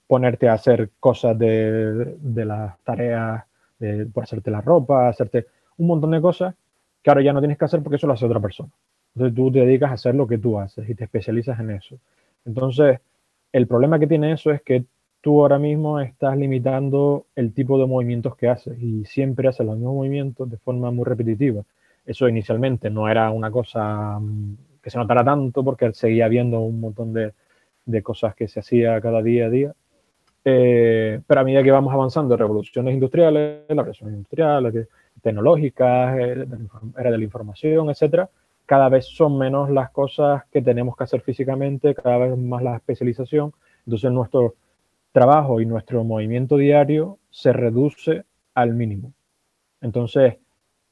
ponerte 0.07 0.49
a 0.49 0.55
hacer 0.55 0.91
cosas 1.01 1.39
de, 1.39 2.17
de 2.19 2.45
las 2.45 2.79
tareas, 2.81 3.45
de, 3.79 4.07
por 4.07 4.25
hacerte 4.25 4.51
la 4.51 4.61
ropa, 4.61 5.09
hacerte 5.09 5.47
un 5.77 5.89
montón 5.89 6.11
de 6.13 6.21
cosas 6.21 6.55
que 7.03 7.11
ahora 7.11 7.23
ya 7.23 7.33
no 7.33 7.41
tienes 7.41 7.59
que 7.59 7.65
hacer 7.65 7.83
porque 7.83 7.97
eso 7.97 8.07
lo 8.07 8.15
hace 8.15 8.27
otra 8.27 8.41
persona. 8.41 8.71
Entonces 9.15 9.37
tú 9.37 9.53
te 9.53 9.61
dedicas 9.61 9.91
a 9.91 9.95
hacer 9.95 10.15
lo 10.15 10.27
que 10.27 10.39
tú 10.39 10.59
haces 10.59 10.89
y 10.89 10.95
te 10.95 11.05
especializas 11.05 11.61
en 11.61 11.71
eso. 11.71 11.99
Entonces, 12.45 12.99
el 13.53 13.67
problema 13.67 13.99
que 13.99 14.07
tiene 14.07 14.33
eso 14.33 14.51
es 14.51 14.63
que 14.63 14.85
tú 15.21 15.43
ahora 15.43 15.59
mismo 15.59 16.01
estás 16.01 16.37
limitando 16.37 17.27
el 17.37 17.53
tipo 17.53 17.79
de 17.79 17.87
movimientos 17.87 18.37
que 18.37 18.49
haces 18.49 18.79
y 18.81 19.05
siempre 19.05 19.49
haces 19.49 19.65
los 19.65 19.77
mismos 19.77 19.95
movimientos 19.95 20.51
de 20.51 20.57
forma 20.59 20.91
muy 20.91 21.05
repetitiva. 21.05 21.63
Eso 22.05 22.29
inicialmente 22.29 22.91
no 22.91 23.09
era 23.09 23.31
una 23.31 23.51
cosa 23.51 24.19
mm, 24.19 24.57
que 24.83 24.91
se 24.91 24.99
notara 24.99 25.25
tanto 25.25 25.65
porque 25.65 25.93
seguía 25.95 26.27
habiendo 26.27 26.61
un 26.61 26.81
montón 26.81 27.13
de, 27.13 27.33
de 27.85 28.03
cosas 28.03 28.35
que 28.35 28.49
se 28.49 28.61
hacía 28.61 29.01
cada 29.01 29.23
día 29.23 29.47
a 29.47 29.51
día. 29.51 29.75
Eh, 30.45 31.21
pero 31.27 31.41
a 31.41 31.45
medida 31.45 31.63
que 31.63 31.71
vamos 31.71 31.93
avanzando, 31.93 32.37
revoluciones 32.37 32.95
industriales, 32.95 33.63
la 33.69 33.75
revolución 33.75 34.11
industrial, 34.11 34.89
tecnológicas, 35.23 36.19
era 36.19 37.11
de 37.11 37.19
la 37.19 37.25
información, 37.25 37.89
etcétera, 37.89 38.29
cada 38.67 38.89
vez 38.89 39.07
son 39.07 39.39
menos 39.39 39.71
las 39.71 39.91
cosas 39.91 40.45
que 40.51 40.63
tenemos 40.63 40.97
que 40.97 41.05
hacer 41.05 41.21
físicamente, 41.23 41.95
cada 41.95 42.19
vez 42.19 42.37
más 42.37 42.63
la 42.63 42.77
especialización. 42.77 43.53
Entonces 43.87 44.11
nuestro 44.11 44.55
trabajo 45.13 45.61
y 45.61 45.67
nuestro 45.67 46.03
movimiento 46.05 46.57
diario 46.57 47.19
se 47.31 47.53
reduce 47.53 48.25
al 48.55 48.75
mínimo. 48.75 49.13
Entonces, 49.81 50.37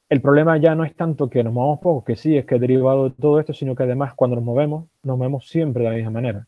el 0.09 0.21
problema 0.21 0.59
ya 0.59 0.75
no 0.75 0.85
es 0.85 0.95
tanto 0.95 1.31
que 1.31 1.43
nos 1.43 1.55
movamos 1.55 1.81
poco, 1.81 2.05
que 2.05 2.17
sí, 2.17 2.37
es 2.37 2.45
que 2.45 2.59
derivado 2.59 3.09
de 3.09 3.15
todo 3.19 3.41
esto, 3.41 3.55
sino 3.55 3.75
que 3.75 3.85
además 3.85 4.15
cuando 4.15 4.37
nos 4.37 4.45
movemos, 4.45 4.87
nos 5.03 5.17
movemos 5.17 5.49
siempre 5.49 5.85
de 5.85 5.91
la 5.91 5.97
misma 5.97 6.11
manera. 6.11 6.47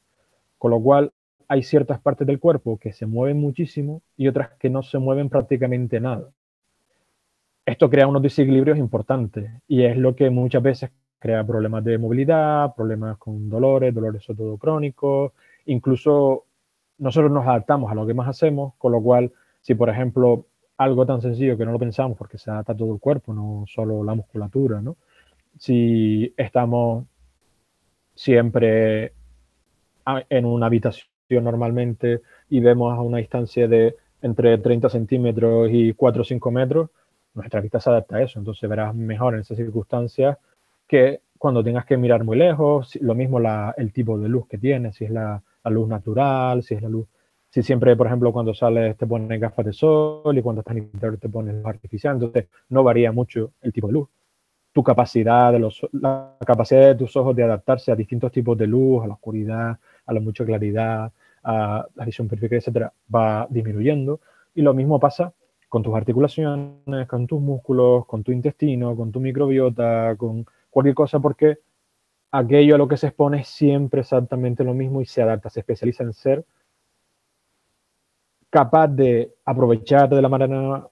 Con 0.64 0.70
lo 0.70 0.80
cual, 0.80 1.12
hay 1.46 1.62
ciertas 1.62 2.00
partes 2.00 2.26
del 2.26 2.40
cuerpo 2.40 2.78
que 2.78 2.94
se 2.94 3.04
mueven 3.04 3.38
muchísimo 3.38 4.00
y 4.16 4.28
otras 4.28 4.52
que 4.58 4.70
no 4.70 4.82
se 4.82 4.98
mueven 4.98 5.28
prácticamente 5.28 6.00
nada. 6.00 6.30
Esto 7.66 7.90
crea 7.90 8.06
unos 8.06 8.22
desequilibrios 8.22 8.78
importantes 8.78 9.50
y 9.68 9.82
es 9.82 9.94
lo 9.98 10.16
que 10.16 10.30
muchas 10.30 10.62
veces 10.62 10.90
crea 11.18 11.44
problemas 11.44 11.84
de 11.84 11.98
movilidad, 11.98 12.74
problemas 12.74 13.18
con 13.18 13.50
dolores, 13.50 13.92
dolores 13.92 14.24
sobre 14.24 14.38
todo 14.38 14.56
crónicos, 14.56 15.32
incluso 15.66 16.46
nosotros 16.96 17.30
nos 17.30 17.46
adaptamos 17.46 17.92
a 17.92 17.94
lo 17.94 18.06
que 18.06 18.14
más 18.14 18.28
hacemos, 18.28 18.72
con 18.78 18.92
lo 18.92 19.02
cual, 19.02 19.32
si 19.60 19.74
por 19.74 19.90
ejemplo 19.90 20.46
algo 20.78 21.04
tan 21.04 21.20
sencillo 21.20 21.58
que 21.58 21.66
no 21.66 21.72
lo 21.72 21.78
pensamos 21.78 22.16
porque 22.16 22.38
se 22.38 22.50
adapta 22.50 22.74
todo 22.74 22.94
el 22.94 23.00
cuerpo, 23.00 23.34
no 23.34 23.64
solo 23.66 24.02
la 24.02 24.14
musculatura, 24.14 24.80
¿no? 24.80 24.96
Si 25.58 26.32
estamos 26.38 27.04
siempre 28.14 29.12
en 30.28 30.44
una 30.44 30.66
habitación 30.66 31.08
normalmente 31.30 32.20
y 32.48 32.60
vemos 32.60 32.96
a 32.96 33.00
una 33.00 33.18
distancia 33.18 33.66
de 33.68 33.96
entre 34.22 34.58
30 34.58 34.88
centímetros 34.88 35.68
y 35.70 35.92
4 35.92 36.22
o 36.22 36.24
5 36.24 36.50
metros, 36.50 36.90
nuestra 37.34 37.60
vista 37.60 37.80
se 37.80 37.90
adapta 37.90 38.16
a 38.16 38.22
eso, 38.22 38.38
entonces 38.38 38.68
verás 38.70 38.94
mejor 38.94 39.34
en 39.34 39.40
esas 39.40 39.56
circunstancias 39.56 40.38
que 40.86 41.20
cuando 41.38 41.62
tengas 41.62 41.84
que 41.84 41.96
mirar 41.96 42.24
muy 42.24 42.38
lejos, 42.38 42.96
lo 43.02 43.14
mismo 43.14 43.38
el 43.76 43.92
tipo 43.92 44.18
de 44.18 44.28
luz 44.28 44.46
que 44.48 44.56
tienes, 44.56 44.96
si 44.96 45.04
es 45.04 45.10
la, 45.10 45.42
luz 45.64 45.88
natural, 45.88 46.62
si 46.62 46.74
es 46.74 46.82
la 46.82 46.88
luz, 46.88 47.06
si 47.50 47.62
siempre, 47.62 47.96
por 47.96 48.06
ejemplo, 48.06 48.32
cuando 48.32 48.54
sales 48.54 48.96
te 48.96 49.06
pones 49.06 49.40
gafas 49.40 49.66
de 49.66 49.72
sol 49.72 50.36
y 50.38 50.42
cuando 50.42 50.60
estás 50.60 50.76
en 50.76 50.84
interior 50.84 51.18
te 51.18 51.28
pones 51.28 51.54
luz 51.54 51.66
artificial, 51.66 52.14
entonces 52.14 52.46
no 52.70 52.82
varía 52.82 53.12
mucho 53.12 53.52
el 53.60 53.72
tipo 53.72 53.88
de 53.88 53.92
luz. 53.92 54.08
Tu 54.72 54.82
capacidad, 54.82 55.52
de 55.52 55.58
los, 55.58 55.86
la 55.92 56.36
capacidad 56.46 56.86
de 56.86 56.94
tus 56.94 57.16
ojos 57.16 57.36
de 57.36 57.44
adaptarse 57.44 57.92
a 57.92 57.96
distintos 57.96 58.32
tipos 58.32 58.56
de 58.56 58.66
luz, 58.66 59.04
a 59.04 59.06
la 59.06 59.14
oscuridad, 59.14 59.78
a 60.06 60.12
la 60.12 60.20
mucha 60.20 60.44
claridad, 60.44 61.12
a 61.42 61.86
la 61.94 62.04
visión 62.04 62.28
perfecta, 62.28 62.56
etcétera, 62.56 62.92
va 63.14 63.46
disminuyendo. 63.50 64.20
Y 64.54 64.62
lo 64.62 64.74
mismo 64.74 64.98
pasa 65.00 65.32
con 65.68 65.82
tus 65.82 65.94
articulaciones, 65.94 67.08
con 67.08 67.26
tus 67.26 67.40
músculos, 67.40 68.06
con 68.06 68.22
tu 68.22 68.32
intestino, 68.32 68.94
con 68.96 69.10
tu 69.10 69.20
microbiota, 69.20 70.14
con 70.16 70.46
cualquier 70.70 70.94
cosa, 70.94 71.20
porque 71.20 71.58
aquello 72.30 72.74
a 72.74 72.78
lo 72.78 72.88
que 72.88 72.96
se 72.96 73.08
expone 73.08 73.40
es 73.40 73.48
siempre 73.48 74.00
exactamente 74.00 74.64
lo 74.64 74.74
mismo 74.74 75.00
y 75.02 75.06
se 75.06 75.22
adapta, 75.22 75.50
se 75.50 75.60
especializa 75.60 76.04
en 76.04 76.12
ser 76.12 76.44
capaz 78.50 78.86
de 78.86 79.34
aprovechar 79.44 80.08
de 80.08 80.22
la, 80.22 80.28
manera, 80.28 80.88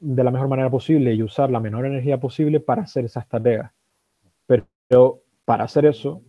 de 0.00 0.22
la 0.22 0.30
mejor 0.30 0.48
manera 0.48 0.68
posible 0.68 1.14
y 1.14 1.22
usar 1.22 1.50
la 1.50 1.60
menor 1.60 1.86
energía 1.86 2.20
posible 2.20 2.60
para 2.60 2.82
hacer 2.82 3.06
esas 3.06 3.26
tareas. 3.26 3.72
Pero 4.46 5.22
para 5.46 5.64
hacer 5.64 5.86
eso, 5.86 6.20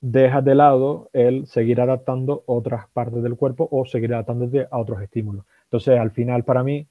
dejas 0.00 0.44
de 0.44 0.54
lado 0.54 1.10
el 1.12 1.46
seguir 1.46 1.80
adaptando 1.80 2.42
otras 2.46 2.88
partes 2.92 3.22
del 3.22 3.36
cuerpo 3.36 3.68
o 3.70 3.84
seguir 3.86 4.14
adaptándote 4.14 4.66
a 4.70 4.78
otros 4.78 5.02
estímulos. 5.02 5.44
Entonces, 5.64 5.98
al 5.98 6.10
final, 6.12 6.44
para 6.44 6.62
mí, 6.64 6.86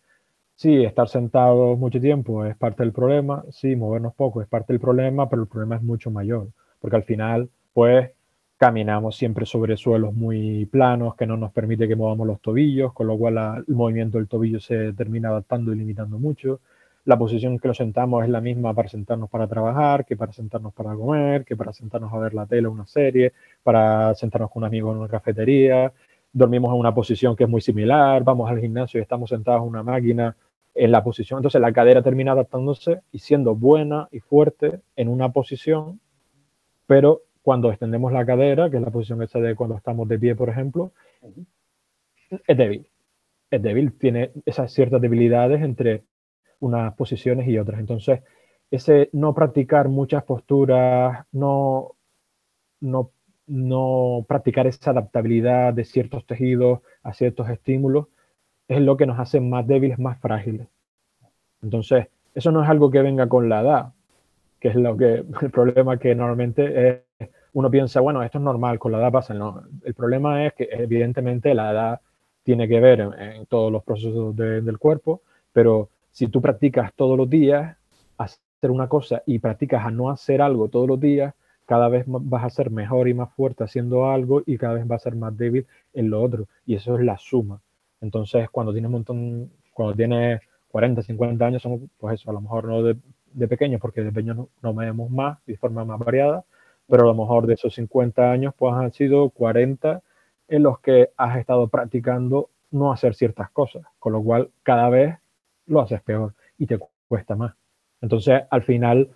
Sí, 0.55 0.83
estar 0.83 1.07
sentados 1.07 1.77
mucho 1.77 2.01
tiempo 2.01 2.43
es 2.45 2.57
parte 2.57 2.81
del 2.83 2.91
problema, 2.91 3.43
sí, 3.51 3.75
movernos 3.75 4.15
poco 4.15 4.41
es 4.41 4.47
parte 4.47 4.73
del 4.73 4.79
problema, 4.79 5.29
pero 5.29 5.43
el 5.43 5.47
problema 5.47 5.75
es 5.75 5.83
mucho 5.83 6.09
mayor, 6.11 6.47
porque 6.79 6.95
al 6.95 7.03
final, 7.03 7.49
pues, 7.73 8.11
caminamos 8.57 9.15
siempre 9.15 9.45
sobre 9.45 9.77
suelos 9.77 10.13
muy 10.15 10.65
planos 10.65 11.15
que 11.15 11.27
no 11.27 11.37
nos 11.37 11.51
permite 11.53 11.87
que 11.87 11.95
movamos 11.95 12.25
los 12.25 12.41
tobillos, 12.41 12.91
con 12.93 13.05
lo 13.07 13.17
cual 13.17 13.65
el 13.67 13.75
movimiento 13.75 14.17
del 14.17 14.27
tobillo 14.27 14.59
se 14.59 14.93
termina 14.93 15.29
adaptando 15.29 15.73
y 15.73 15.77
limitando 15.77 16.17
mucho. 16.17 16.59
La 17.07 17.17
posición 17.17 17.57
que 17.57 17.69
nos 17.69 17.77
sentamos 17.77 18.25
es 18.25 18.29
la 18.29 18.41
misma 18.41 18.73
para 18.73 18.89
sentarnos 18.89 19.29
para 19.29 19.47
trabajar, 19.47 20.03
que 20.03 20.17
para 20.17 20.33
sentarnos 20.33 20.73
para 20.73 20.93
comer, 20.93 21.45
que 21.45 21.55
para 21.55 21.71
sentarnos 21.71 22.11
a 22.11 22.19
ver 22.19 22.33
la 22.33 22.45
tele 22.45 22.67
o 22.67 22.71
una 22.73 22.85
serie, 22.85 23.31
para 23.63 24.13
sentarnos 24.13 24.51
con 24.51 24.63
un 24.63 24.67
amigo 24.67 24.91
en 24.91 24.97
una 24.97 25.07
cafetería. 25.07 25.93
Dormimos 26.33 26.69
en 26.73 26.79
una 26.81 26.93
posición 26.93 27.33
que 27.37 27.45
es 27.45 27.49
muy 27.49 27.61
similar, 27.61 28.25
vamos 28.25 28.51
al 28.51 28.59
gimnasio 28.59 28.99
y 28.99 29.03
estamos 29.03 29.29
sentados 29.29 29.61
en 29.61 29.69
una 29.69 29.83
máquina 29.83 30.35
en 30.75 30.91
la 30.91 31.01
posición. 31.01 31.39
Entonces 31.39 31.61
la 31.61 31.71
cadera 31.71 32.01
termina 32.03 32.33
adaptándose 32.33 32.99
y 33.13 33.19
siendo 33.19 33.55
buena 33.55 34.09
y 34.11 34.19
fuerte 34.19 34.81
en 34.97 35.07
una 35.07 35.31
posición, 35.31 36.01
pero 36.87 37.21
cuando 37.41 37.69
extendemos 37.69 38.11
la 38.11 38.25
cadera, 38.25 38.69
que 38.69 38.75
es 38.75 38.83
la 38.83 38.91
posición 38.91 39.23
esa 39.23 39.39
de 39.39 39.55
cuando 39.55 39.77
estamos 39.77 40.09
de 40.09 40.19
pie, 40.19 40.35
por 40.35 40.49
ejemplo, 40.49 40.91
es 42.29 42.57
débil. 42.57 42.85
Es 43.49 43.61
débil, 43.61 43.93
tiene 43.93 44.31
esas 44.45 44.73
ciertas 44.73 44.99
debilidades 44.99 45.61
entre 45.61 46.03
unas 46.59 46.93
posiciones 46.95 47.47
y 47.47 47.57
otras. 47.57 47.79
Entonces, 47.79 48.21
ese 48.71 49.09
no 49.13 49.33
practicar 49.33 49.89
muchas 49.89 50.23
posturas, 50.23 51.25
no, 51.31 51.95
no, 52.81 53.11
no 53.47 54.25
practicar 54.27 54.67
esa 54.67 54.91
adaptabilidad 54.91 55.73
de 55.73 55.85
ciertos 55.85 56.25
tejidos 56.25 56.81
a 57.03 57.13
ciertos 57.13 57.49
estímulos, 57.49 58.07
es 58.67 58.81
lo 58.81 58.97
que 58.97 59.05
nos 59.05 59.19
hace 59.19 59.39
más 59.39 59.65
débiles, 59.65 59.99
más 59.99 60.19
frágiles. 60.19 60.67
Entonces, 61.61 62.07
eso 62.35 62.51
no 62.51 62.63
es 62.63 62.69
algo 62.69 62.91
que 62.91 63.01
venga 63.01 63.27
con 63.27 63.49
la 63.49 63.61
edad, 63.61 63.93
que 64.59 64.69
es 64.69 64.75
lo 64.75 64.97
que 64.97 65.23
el 65.41 65.51
problema 65.51 65.97
que 65.97 66.13
normalmente 66.15 67.03
es, 67.19 67.29
uno 67.53 67.71
piensa, 67.71 68.01
bueno, 68.01 68.21
esto 68.21 68.37
es 68.37 68.43
normal, 68.43 68.77
con 68.77 68.91
la 68.91 68.99
edad 68.99 69.11
pasa. 69.11 69.33
No, 69.33 69.63
el 69.83 69.93
problema 69.93 70.45
es 70.45 70.53
que 70.53 70.67
evidentemente 70.71 71.55
la 71.55 71.71
edad 71.71 72.01
tiene 72.43 72.67
que 72.67 72.79
ver 72.79 72.99
en, 72.99 73.45
todos 73.47 73.71
los 73.71 73.83
procesos 73.83 74.35
del 74.35 74.77
cuerpo, 74.77 75.21
pero 75.51 75.89
si 76.17 76.27
tú 76.29 76.41
practicas 76.41 76.91
todos 76.95 77.15
los 77.15 77.29
días 77.29 77.77
hacer 78.17 78.71
una 78.71 78.89
cosa 78.89 79.21
y 79.27 79.38
practicas 79.38 79.86
a 79.86 79.91
no 79.91 80.09
hacer 80.09 80.41
algo 80.41 80.67
todos 80.67 80.88
los 80.88 81.00
días, 81.00 81.36
cada 81.67 81.89
vez 81.89 82.05
vas 82.07 82.43
a 82.43 82.50
ser 82.50 82.71
mejor 82.71 83.07
y 83.07 83.13
más 83.13 83.31
fuerte 83.36 83.63
haciendo 83.63 84.09
algo 84.09 84.41
y 84.43 84.57
cada 84.57 84.74
vez 84.74 84.88
vas 84.88 85.01
a 85.01 85.09
ser 85.12 85.15
más 85.15 85.38
débil 85.38 85.67
en 85.93 86.09
lo 86.09 86.24
otro. 86.24 86.47
Y 86.65 86.74
eso 86.74 86.97
es 86.97 87.05
la 87.05 87.19
suma. 87.19 87.62
Entonces, 88.01 88.50
cuando 88.50 88.74
tienes 88.74 88.88
un 88.88 88.93
montón, 88.93 89.51
cuando 89.71 89.95
tienes 89.95 90.41
40, 90.69 91.03
50 91.03 91.45
años, 91.45 91.67
pues 92.00 92.19
eso, 92.19 92.31
a 92.31 92.33
lo 92.33 92.41
mejor 92.41 92.65
no 92.65 92.81
de, 92.81 92.97
de 93.33 93.47
pequeños, 93.47 93.79
porque 93.79 94.01
de 94.01 94.12
pequeños 94.12 94.38
no, 94.38 94.50
no 94.63 94.74
medimos 94.74 95.12
más, 95.12 95.38
de 95.45 95.55
forma 95.55 95.86
más 95.86 96.00
variada, 96.00 96.45
pero 96.88 97.03
a 97.03 97.05
lo 97.05 97.13
mejor 97.13 97.45
de 97.45 97.53
esos 97.53 97.75
50 97.75 98.31
años, 98.31 98.55
pues 98.57 98.74
han 98.74 98.91
sido 98.91 99.29
40 99.29 100.01
en 100.47 100.63
los 100.63 100.79
que 100.79 101.12
has 101.15 101.38
estado 101.38 101.67
practicando 101.67 102.50
no 102.71 102.91
hacer 102.91 103.13
ciertas 103.13 103.51
cosas, 103.51 103.83
con 104.00 104.13
lo 104.13 104.24
cual 104.24 104.50
cada 104.63 104.89
vez 104.89 105.19
lo 105.67 105.81
haces 105.81 106.01
peor 106.01 106.33
y 106.57 106.65
te 106.65 106.79
cuesta 107.07 107.36
más. 107.36 107.53
Entonces, 108.01 108.41
al 108.50 108.63
final, 108.63 109.09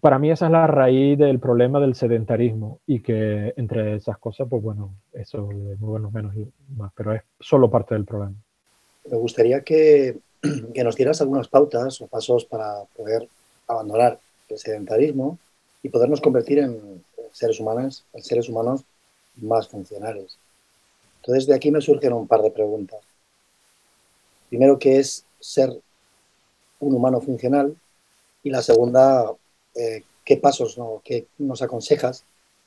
para 0.00 0.18
mí 0.18 0.30
esa 0.30 0.46
es 0.46 0.52
la 0.52 0.66
raíz 0.66 1.18
del 1.18 1.40
problema 1.40 1.80
del 1.80 1.94
sedentarismo 1.94 2.80
y 2.86 3.00
que 3.00 3.54
entre 3.56 3.96
esas 3.96 4.18
cosas, 4.18 4.46
pues 4.48 4.62
bueno, 4.62 4.94
eso 5.12 5.48
de 5.48 5.76
movernos 5.76 6.12
menos 6.12 6.36
y 6.36 6.46
más, 6.76 6.92
pero 6.94 7.14
es 7.14 7.22
solo 7.40 7.70
parte 7.70 7.94
del 7.94 8.04
problema. 8.04 8.34
Me 9.10 9.16
gustaría 9.16 9.62
que, 9.62 10.18
que 10.74 10.84
nos 10.84 10.96
dieras 10.96 11.20
algunas 11.20 11.48
pautas 11.48 12.00
o 12.00 12.06
pasos 12.06 12.44
para 12.44 12.84
poder 12.96 13.28
abandonar 13.66 14.18
el 14.48 14.58
sedentarismo 14.58 15.38
y 15.82 15.88
podernos 15.88 16.20
convertir 16.20 16.58
en 16.58 17.02
seres 17.32 17.60
humanos, 17.60 18.04
en 18.12 18.22
seres 18.22 18.48
humanos 18.48 18.84
más 19.36 19.68
funcionales. 19.68 20.38
Entonces 21.20 21.46
de 21.46 21.54
aquí 21.54 21.70
me 21.70 21.80
surgen 21.80 22.12
un 22.12 22.28
par 22.28 22.42
de 22.42 22.50
preguntas. 22.50 23.00
Primero, 24.48 24.78
¿qué 24.78 24.98
es 24.98 25.24
ser 25.40 25.70
un 26.80 26.94
humano 26.94 27.20
funcional? 27.20 27.76
Y 28.42 28.50
la 28.50 28.62
segunda, 28.62 29.32
eh, 29.74 30.02
qué 30.24 30.36
pasos 30.36 30.78
¿no? 30.78 31.00
qué 31.04 31.26
nos 31.38 31.62
aconsejas 31.62 32.24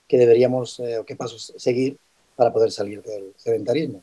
que 0.08 0.18
deberíamos 0.18 0.80
eh, 0.80 0.98
o 0.98 1.06
qué 1.06 1.16
pasos 1.16 1.54
seguir 1.58 1.98
para 2.36 2.52
poder 2.52 2.72
salir 2.72 3.02
del 3.04 3.34
sedentarismo. 3.36 4.02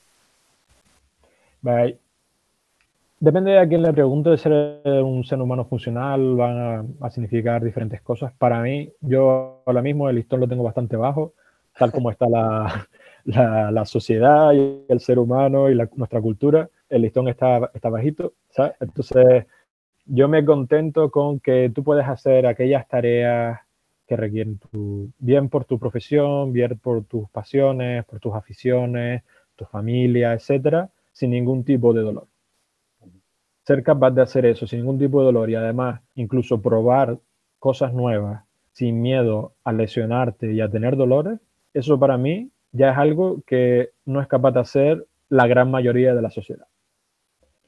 Depende 3.24 3.52
de 3.52 3.58
a 3.58 3.66
quién 3.66 3.80
le 3.80 3.92
pregunte, 3.92 4.36
ser 4.36 4.52
un 4.84 5.24
ser 5.24 5.40
humano 5.40 5.64
funcional 5.64 6.34
van 6.36 6.94
a, 7.00 7.10
significar 7.10 7.64
diferentes 7.64 8.02
cosas. 8.02 8.34
Para 8.34 8.60
mí, 8.60 8.92
yo 9.00 9.62
ahora 9.64 9.80
mismo 9.80 10.10
el 10.10 10.16
listón 10.16 10.40
lo 10.40 10.48
tengo 10.48 10.62
bastante 10.62 10.96
bajo, 10.96 11.32
tal 11.78 11.90
como 11.90 12.10
está 12.10 12.28
la, 12.28 12.86
la, 13.24 13.84
sociedad 13.86 14.52
y 14.52 14.84
el 14.88 15.00
ser 15.00 15.18
humano 15.18 15.70
y 15.70 15.74
nuestra 15.94 16.20
cultura, 16.20 16.68
el 16.94 17.02
listón 17.02 17.28
está, 17.28 17.70
bajito. 17.82 18.34
Entonces, 18.80 19.46
yo 20.06 20.28
me 20.28 20.44
contento 20.44 21.10
con 21.10 21.40
que 21.40 21.70
tú 21.74 21.82
puedes 21.82 22.06
hacer 22.06 22.46
aquellas 22.46 22.86
tareas 22.88 23.60
que 24.06 24.16
requieren 24.16 24.58
tu, 24.58 25.10
bien 25.18 25.48
por 25.48 25.64
tu 25.64 25.78
profesión, 25.78 26.52
bien 26.52 26.78
por 26.78 27.04
tus 27.04 27.28
pasiones, 27.30 28.04
por 28.04 28.20
tus 28.20 28.34
aficiones, 28.34 29.22
tu 29.56 29.64
familia, 29.64 30.34
etcétera, 30.34 30.90
sin 31.12 31.30
ningún 31.30 31.64
tipo 31.64 31.92
de 31.92 32.02
dolor. 32.02 32.28
Ser 33.64 33.82
capaz 33.82 34.10
de 34.10 34.22
hacer 34.22 34.46
eso 34.46 34.66
sin 34.66 34.80
ningún 34.80 34.98
tipo 34.98 35.20
de 35.20 35.26
dolor 35.26 35.50
y 35.50 35.54
además 35.54 36.00
incluso 36.14 36.60
probar 36.60 37.18
cosas 37.58 37.94
nuevas 37.94 38.44
sin 38.72 39.00
miedo 39.00 39.54
a 39.64 39.72
lesionarte 39.72 40.52
y 40.52 40.60
a 40.60 40.68
tener 40.68 40.96
dolores, 40.96 41.40
eso 41.72 41.98
para 41.98 42.18
mí 42.18 42.50
ya 42.72 42.90
es 42.90 42.98
algo 42.98 43.42
que 43.46 43.90
no 44.04 44.20
es 44.20 44.28
capaz 44.28 44.50
de 44.52 44.60
hacer 44.60 45.06
la 45.28 45.46
gran 45.46 45.70
mayoría 45.70 46.14
de 46.14 46.22
la 46.22 46.30
sociedad. 46.30 46.66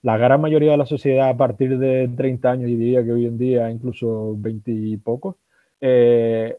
La 0.03 0.17
gran 0.17 0.41
mayoría 0.41 0.73
de 0.73 0.77
la 0.77 0.87
sociedad 0.87 1.29
a 1.29 1.37
partir 1.37 1.79
de 1.79 2.09
30 2.17 2.51
años, 2.51 2.71
y 2.71 2.77
diría 2.77 3.05
que 3.05 3.13
hoy 3.13 3.27
en 3.27 3.39
día 3.39 3.71
incluso 3.71 4.35
20 4.37 4.71
y 4.71 4.97
pocos, 4.99 5.37
eh, 5.81 6.59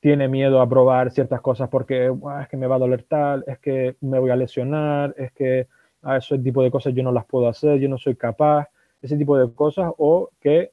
tiene 0.00 0.28
miedo 0.28 0.60
a 0.60 0.68
probar 0.68 1.10
ciertas 1.12 1.40
cosas 1.40 1.68
porque 1.68 2.12
es 2.42 2.48
que 2.48 2.56
me 2.56 2.66
va 2.66 2.76
a 2.76 2.78
doler 2.78 3.04
tal, 3.04 3.44
es 3.46 3.58
que 3.58 3.96
me 4.00 4.18
voy 4.18 4.30
a 4.30 4.36
lesionar, 4.36 5.14
es 5.16 5.32
que 5.32 5.66
a 6.02 6.18
ese 6.18 6.38
tipo 6.38 6.62
de 6.62 6.70
cosas 6.70 6.94
yo 6.94 7.02
no 7.02 7.12
las 7.12 7.24
puedo 7.24 7.48
hacer, 7.48 7.80
yo 7.80 7.88
no 7.88 7.98
soy 7.98 8.14
capaz, 8.14 8.68
ese 9.00 9.16
tipo 9.16 9.38
de 9.38 9.52
cosas, 9.54 9.92
o 9.96 10.30
que 10.40 10.72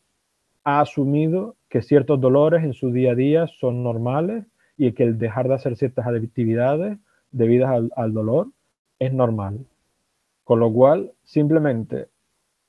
ha 0.64 0.82
asumido 0.82 1.56
que 1.70 1.82
ciertos 1.82 2.20
dolores 2.20 2.64
en 2.64 2.74
su 2.74 2.92
día 2.92 3.14
a 3.14 3.16
día 3.16 3.48
son 3.48 3.84
normales 3.84 4.46
y 4.78 4.92
que 4.92 5.04
el 5.04 5.18
dejar 5.18 5.48
de 5.48 5.56
hacer 5.56 5.76
ciertas 5.78 6.06
actividades 6.06 6.98
debidas 7.32 7.90
al, 7.96 8.14
dolor 8.14 8.48
es 9.00 9.14
normal. 9.14 9.66
Con 10.52 10.60
lo 10.60 10.70
cual, 10.70 11.14
simplemente 11.24 12.10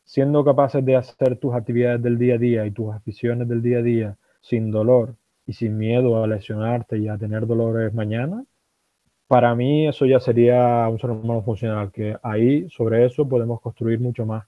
siendo 0.05 0.45
capaces 0.45 0.85
de 0.85 0.95
hacer 0.95 1.37
tus 1.41 1.53
actividades 1.53 2.01
del 2.01 2.17
día 2.17 2.37
a 2.37 2.39
día 2.39 2.65
y 2.65 2.71
tus 2.71 2.95
aficiones 2.95 3.49
del 3.49 3.61
día 3.61 3.79
a 3.79 3.83
día 3.83 4.17
sin 4.41 4.71
dolor 4.71 5.17
y 5.49 5.55
sin 5.55 5.77
miedo 5.77 6.23
a 6.23 6.29
lesionarte 6.29 6.99
y 6.99 7.09
a 7.09 7.19
tener 7.19 7.45
dolores 7.45 7.93
mañana, 7.93 8.45
para 9.27 9.57
mí 9.57 9.89
eso 9.89 10.07
ya 10.07 10.21
sería 10.21 10.89
un 10.89 11.01
ser 11.01 11.11
humano 11.11 11.43
funcional, 11.43 11.91
que 11.91 12.17
ahí 12.23 12.71
sobre 12.71 13.05
eso 13.05 13.29
podemos 13.29 13.61
construir 13.61 13.99
mucho 13.99 14.25
más, 14.27 14.47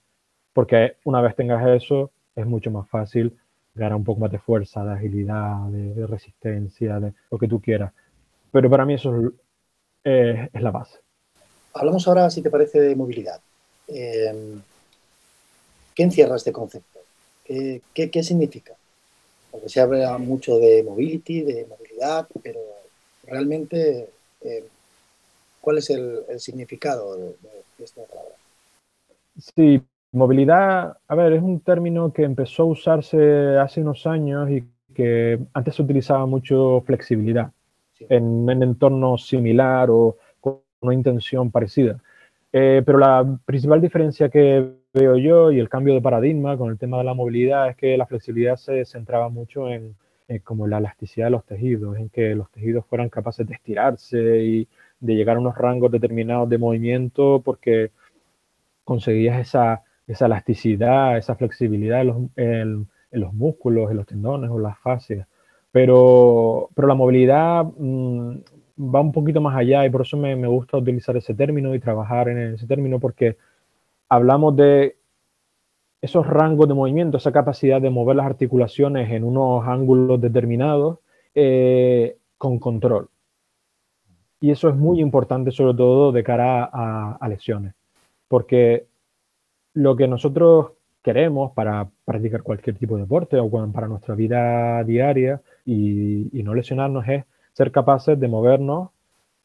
porque 0.53 0.99
una 1.03 1.21
vez 1.21 1.35
tengas 1.35 1.67
eso 1.67 2.13
es 2.37 2.47
mucho 2.47 2.71
más 2.71 2.89
fácil 2.89 3.37
ganar 3.75 3.97
un 3.97 4.05
poco 4.05 4.21
más 4.21 4.31
de 4.31 4.39
fuerza, 4.39 4.85
de 4.85 4.93
agilidad, 4.93 5.71
de, 5.71 6.07
resistencia, 6.07 7.01
de 7.01 7.13
lo 7.33 7.39
que 7.39 7.49
tú 7.49 7.61
quieras. 7.61 7.93
Pero 8.53 8.71
para 8.71 8.87
mí 8.87 8.95
eso 8.95 9.33
es, 10.05 10.51
la 10.53 10.71
base. 10.71 11.04
Hablamos 11.75 12.07
ahora, 12.07 12.31
si 12.31 12.43
te 12.43 12.51
parece, 12.51 12.81
de 12.81 12.97
movilidad. 12.97 13.41
Em, 13.89 14.61
¿Qué 15.95 16.03
encierra 16.03 16.37
este 16.37 16.53
concepto? 16.53 17.01
¿Qué, 17.45 17.83
qué, 17.93 18.23
significa? 18.23 18.75
Porque 19.51 19.69
se 19.69 19.81
habla 19.81 20.17
mucho 20.19 20.59
de 20.59 20.83
mobility, 20.83 21.43
de 21.43 21.67
movilidad, 21.67 22.27
pero 22.43 22.61
realmente, 23.25 24.11
em, 24.41 24.65
¿cuál 25.61 25.79
es 25.79 25.91
el, 25.91 26.25
significado 26.39 27.17
de, 27.17 27.37
de 27.79 27.85
esta 27.85 28.03
palabra? 28.05 28.35
Sí, 29.39 29.83
Movilidad, 30.15 30.97
a 31.09 31.15
ver, 31.17 31.33
es 31.33 31.43
un 31.43 31.59
término 31.59 32.13
que 32.13 32.23
empezó 32.23 32.63
a 32.63 32.67
usarse 32.67 33.59
hace 33.59 33.81
unos 33.81 34.07
años 34.07 34.49
y 34.49 34.65
que 34.95 35.41
antes 35.53 35.75
se 35.75 35.83
utilizaba 35.83 36.25
mucho 36.25 36.85
flexibilidad 36.87 37.51
en 37.99 38.23
un 38.23 38.63
entorno 38.63 39.19
similar 39.19 39.91
o 39.91 40.17
una 40.85 40.95
intención 40.95 41.51
parecida. 41.51 41.99
Eh, 42.53 42.83
pero 42.87 42.99
la 42.99 43.39
principal 43.45 43.81
diferencia 43.81 44.29
que 44.29 44.75
veo 44.93 45.17
yo 45.17 45.51
y 45.51 45.59
el 45.59 45.69
cambio 45.69 45.95
de 45.95 46.01
paradigma 46.01 46.57
con 46.57 46.71
el 46.71 46.79
tema 46.79 46.99
de 46.99 47.05
la 47.05 47.15
movilidad 47.15 47.69
es 47.69 47.77
que 47.77 47.97
la 47.99 48.07
flexibilidad 48.07 48.57
se 48.57 48.85
centraba 48.85 49.29
mucho 49.29 49.69
en, 49.69 49.97
como 50.45 50.67
la 50.67 50.79
elasticidad 50.79 51.27
de 51.27 51.31
los 51.33 51.45
tejidos, 51.45 51.99
en 51.99 52.09
que 52.11 52.35
los 52.35 52.51
tejidos 52.51 52.87
fueran 52.87 53.09
capaces 53.09 53.47
de 53.47 53.55
estirarse 53.55 54.39
y 54.45 54.69
de 55.01 55.15
llegar 55.17 55.37
a 55.37 55.41
unos 55.41 55.59
rangos 55.59 55.91
determinados 55.91 56.49
de 56.49 56.59
movimiento 56.59 57.43
porque 57.45 57.91
conseguías 58.85 59.41
esa 59.41 59.83
esa 60.07 60.27
elasticidad, 60.27 61.17
esa 61.17 61.35
flexibilidad 61.35 62.01
en 62.01 62.07
los, 62.07 62.17
en, 62.37 62.89
los 63.11 63.33
músculos, 63.33 63.91
en 63.91 63.97
los 63.97 64.07
tendones 64.07 64.51
o 64.51 64.59
las 64.59 64.79
fascias. 64.79 65.27
Pero, 65.73 66.71
pero 66.75 66.89
la 66.89 66.95
movilidad 66.95 67.65
mm, 67.65 68.37
va 68.79 69.01
un 69.01 69.13
poquito 69.13 69.41
más 69.41 69.57
allá 69.57 69.85
y 69.87 69.91
por 69.91 70.03
eso 70.03 70.17
me, 70.17 70.35
me, 70.37 70.49
gusta 70.49 70.77
utilizar 70.77 71.17
ese 71.17 71.35
término 71.35 71.75
y 71.75 71.81
trabajar 71.81 72.29
en 72.29 72.55
ese 72.55 72.67
término 72.67 72.99
porque 72.99 73.37
hablamos 74.09 74.57
de 74.57 74.97
esos 76.01 76.27
rangos 76.27 76.69
de 76.69 76.75
movimiento, 76.75 77.17
esa 77.17 77.33
capacidad 77.33 77.81
de 77.81 77.91
mover 77.91 78.17
las 78.17 78.27
articulaciones 78.27 79.11
en 79.11 79.25
unos 79.25 79.67
ángulos 79.67 80.21
determinados 80.21 80.99
eh, 81.35 82.17
con 82.37 82.59
control. 82.59 83.09
Y 84.41 84.51
eso 84.51 84.69
es 84.69 84.77
muy 84.77 85.01
importante 85.01 85.51
sobre 85.51 85.75
todo 85.75 86.13
de 86.13 86.23
cara 86.23 86.69
a, 86.71 87.17
a 87.19 87.29
lesiones, 87.29 87.75
porque 88.29 88.87
lo 89.73 89.97
que 89.97 90.07
nosotros 90.07 90.73
queremos 91.05 91.53
para 91.53 91.89
practicar 92.05 92.43
cualquier 92.43 92.77
tipo 92.77 92.97
de 92.97 93.03
deporte 93.03 93.39
o 93.39 93.51
para 93.51 93.87
nuestra 93.87 94.15
vida 94.15 94.83
diaria 94.85 95.43
y, 95.67 96.43
no 96.43 96.55
lesionarnos 96.55 97.07
es 97.07 97.25
ser 97.55 97.73
capaces 97.73 98.19
de 98.21 98.29
movernos 98.29 98.91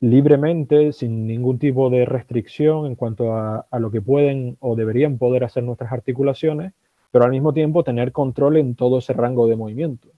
libremente, 0.01 0.93
sin 0.93 1.27
ningún 1.27 1.59
tipo 1.59 1.89
de 1.89 2.05
restricción 2.05 2.85
en 2.85 2.95
cuanto 2.95 3.35
a, 3.35 3.65
lo 3.79 3.91
que 3.91 4.01
pueden 4.01 4.57
o 4.59 4.75
deberían 4.75 5.17
poder 5.17 5.43
hacer 5.43 5.63
nuestras 5.63 5.91
articulaciones, 5.91 6.73
pero 7.11 7.25
al 7.25 7.31
mismo 7.31 7.53
tiempo 7.53 7.83
tener 7.83 8.11
control 8.11 8.57
en 8.57 8.75
todo 8.75 8.99
ese 8.99 9.13
rango 9.13 9.47
de 9.47 9.55
movimiento. 9.55 10.09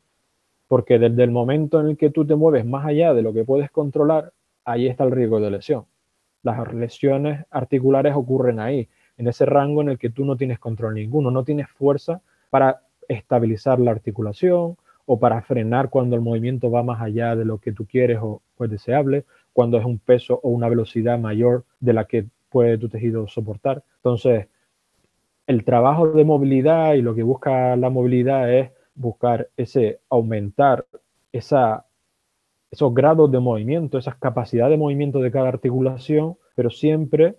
Porque 0.68 1.00
desde 1.00 1.24
el 1.24 1.32
momento 1.32 1.80
en 1.80 1.88
el 1.88 1.98
que 1.98 2.10
tú 2.10 2.26
te 2.26 2.36
mueves 2.36 2.66
más 2.66 2.86
allá 2.86 3.14
de 3.14 3.22
lo 3.22 3.34
que 3.34 3.44
puedes 3.44 3.72
controlar, 3.72 4.34
ahí 4.66 4.88
está 4.88 5.04
el 5.04 5.12
riesgo 5.12 5.40
de 5.40 5.52
lesión. 5.52 5.86
Las 6.44 6.74
lesiones 6.74 7.46
articulares 7.50 8.16
ocurren 8.16 8.60
ahí 8.60 8.88
en 9.18 9.28
ese 9.28 9.46
rango 9.46 9.82
en 9.82 9.90
el 9.90 9.98
que 9.98 10.10
tú 10.10 10.26
no 10.26 10.38
tienes 10.38 10.60
control 10.60 10.96
ninguno, 10.96 11.32
no 11.32 11.44
tienes 11.44 11.70
fuerza 11.70 12.22
para 12.50 12.84
estabilizar 13.08 13.80
la 13.80 13.92
articulación 13.92 14.78
o 15.14 15.20
para 15.20 15.42
frenar 15.42 15.90
cuando 15.90 16.16
el 16.16 16.22
movimiento 16.22 16.72
va 16.72 16.84
más 16.84 17.02
allá 17.02 17.36
de 17.36 17.44
lo 17.44 17.58
que 17.58 17.74
tú 17.74 17.86
quieres 17.86 18.20
o 18.22 18.42
es 18.62 18.70
deseable, 18.70 19.26
cuando 19.52 19.78
es 19.78 19.84
un 19.84 20.00
peso 20.00 20.40
o 20.42 20.48
una 20.48 20.70
velocidad 20.70 21.20
mayor 21.20 21.66
de 21.82 21.92
la 21.92 22.06
que 22.06 22.28
puede 22.50 22.78
tu 22.78 22.88
tejido 22.88 23.28
soportar. 23.28 23.84
Entonces, 23.98 24.48
el 25.48 25.66
trabajo 25.66 26.14
de 26.14 26.24
movilidad 26.24 26.94
y 26.94 27.02
lo 27.02 27.14
que 27.14 27.24
busca 27.24 27.76
la 27.76 27.90
movilidad 27.90 28.54
es 28.54 28.72
buscar 28.96 29.50
ese 29.58 30.00
aumentar 30.10 30.86
esa, 31.34 31.86
esos 32.72 32.94
grados 32.94 33.30
de 33.34 33.40
movimiento, 33.42 33.98
esas 33.98 34.16
capacidades 34.16 34.72
de 34.72 34.78
movimiento 34.78 35.20
de 35.20 35.32
cada 35.32 35.50
articulación, 35.50 36.38
pero 36.56 36.70
siempre 36.70 37.36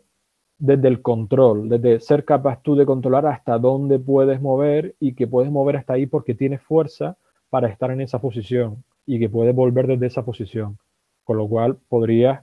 desde 0.58 0.88
el 0.88 1.00
control, 1.00 1.70
desde 1.70 2.00
ser 2.00 2.26
capaz 2.26 2.60
tú 2.60 2.74
de 2.74 2.84
controlar 2.84 3.24
hasta 3.24 3.58
dónde 3.58 3.98
puedes 3.98 4.42
mover 4.42 4.94
y 5.00 5.14
que 5.14 5.26
puedes 5.26 5.50
mover 5.50 5.78
hasta 5.78 5.94
ahí 5.94 6.04
porque 6.04 6.34
tienes 6.34 6.60
fuerza 6.60 7.16
para 7.52 7.68
estar 7.68 7.90
en 7.90 8.00
esa 8.00 8.18
posición 8.18 8.82
y 9.04 9.18
que 9.18 9.28
puedes 9.28 9.54
volver 9.54 9.86
desde 9.86 10.06
esa 10.06 10.24
posición. 10.24 10.78
Con 11.22 11.36
lo 11.36 11.46
cual 11.46 11.76
podrías 11.86 12.42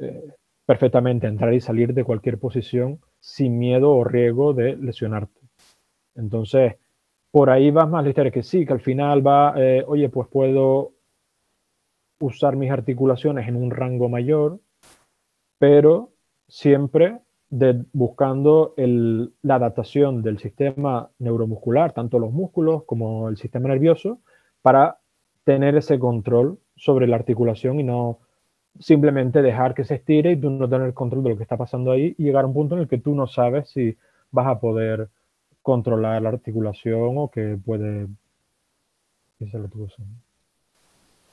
eh, 0.00 0.34
perfectamente 0.66 1.28
entrar 1.28 1.54
y 1.54 1.60
salir 1.60 1.94
de 1.94 2.02
cualquier 2.02 2.38
posición 2.38 2.98
sin 3.20 3.56
miedo 3.56 3.92
o 3.92 4.02
riesgo 4.02 4.54
de 4.54 4.76
lesionarte. 4.76 5.40
Entonces, 6.16 6.74
por 7.30 7.50
ahí 7.50 7.70
vas 7.70 7.88
más 7.88 8.04
ligero 8.04 8.32
que 8.32 8.42
sí, 8.42 8.66
que 8.66 8.72
al 8.72 8.80
final 8.80 9.24
va, 9.24 9.54
eh, 9.56 9.84
oye, 9.86 10.08
pues 10.08 10.26
puedo 10.26 10.90
usar 12.18 12.56
mis 12.56 12.72
articulaciones 12.72 13.46
en 13.46 13.54
un 13.54 13.70
rango 13.70 14.08
mayor, 14.08 14.58
pero 15.60 16.10
siempre 16.48 17.20
buscando 17.92 18.74
la 18.76 19.54
adaptación 19.54 20.22
del 20.22 20.40
sistema 20.40 21.10
neuromuscular, 21.20 21.92
tanto 21.92 22.18
los 22.18 22.32
músculos 22.32 22.82
como 22.84 23.28
el 23.28 23.36
sistema 23.36 23.68
nervioso, 23.68 24.18
para 24.62 24.98
tener 25.44 25.76
ese 25.76 25.98
control 25.98 26.58
sobre 26.76 27.06
la 27.06 27.16
articulación 27.16 27.80
y 27.80 27.82
no 27.82 28.18
simplemente 28.78 29.42
dejar 29.42 29.74
que 29.74 29.84
se 29.84 29.96
estire 29.96 30.32
y 30.32 30.36
tú 30.36 30.50
no 30.50 30.68
tener 30.68 30.94
control 30.94 31.24
de 31.24 31.30
lo 31.30 31.36
que 31.36 31.42
está 31.42 31.56
pasando 31.56 31.90
ahí 31.90 32.14
y 32.18 32.24
llegar 32.24 32.44
a 32.44 32.46
un 32.46 32.54
punto 32.54 32.74
en 32.74 32.82
el 32.82 32.88
que 32.88 32.98
tú 32.98 33.14
no 33.14 33.26
sabes 33.26 33.70
si 33.70 33.96
vas 34.30 34.46
a 34.46 34.60
poder 34.60 35.08
controlar 35.62 36.22
la 36.22 36.28
articulación 36.30 37.18
o 37.18 37.30
que 37.30 37.58
puede... 37.64 38.06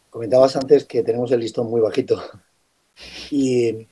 Comentabas 0.09 0.55
antes 0.55 0.85
que 0.85 1.03
tenemos 1.03 1.31
el 1.31 1.39
listón 1.39 1.69
muy 1.69 1.81
bajito 1.81 2.21
y 3.31 3.87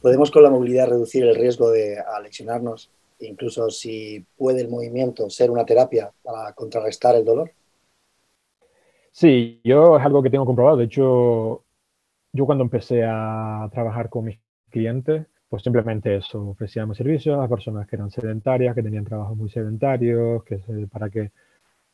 podemos 0.00 0.30
con 0.30 0.42
la 0.42 0.50
movilidad 0.50 0.88
reducir 0.88 1.24
el 1.24 1.34
riesgo 1.34 1.70
de 1.70 1.98
aleccionarnos, 1.98 2.90
incluso 3.20 3.70
si 3.70 4.24
puede 4.36 4.60
el 4.60 4.68
movimiento 4.68 5.28
ser 5.30 5.50
una 5.50 5.64
terapia 5.64 6.12
para 6.22 6.52
contrarrestar 6.52 7.16
el 7.16 7.24
dolor. 7.24 7.50
Sí, 9.16 9.60
yo 9.62 9.96
es 9.96 10.04
algo 10.04 10.22
que 10.24 10.30
tengo 10.30 10.44
comprobado. 10.44 10.76
De 10.76 10.84
hecho, 10.86 11.64
yo 12.32 12.46
cuando 12.46 12.64
empecé 12.64 13.04
a 13.04 13.68
trabajar 13.72 14.10
con 14.10 14.24
mis 14.26 14.40
clientes, 14.70 15.26
pues 15.48 15.62
simplemente 15.62 16.16
eso, 16.16 16.48
ofrecíamos 16.48 16.96
servicios 16.96 17.38
a 17.38 17.48
personas 17.48 17.86
que 17.88 17.96
eran 17.96 18.10
sedentarias, 18.10 18.74
que 18.74 18.82
tenían 18.82 19.04
trabajos 19.04 19.36
muy 19.36 19.50
sedentarios, 19.50 20.44
que 20.44 20.58
para 20.90 21.10
que 21.10 21.32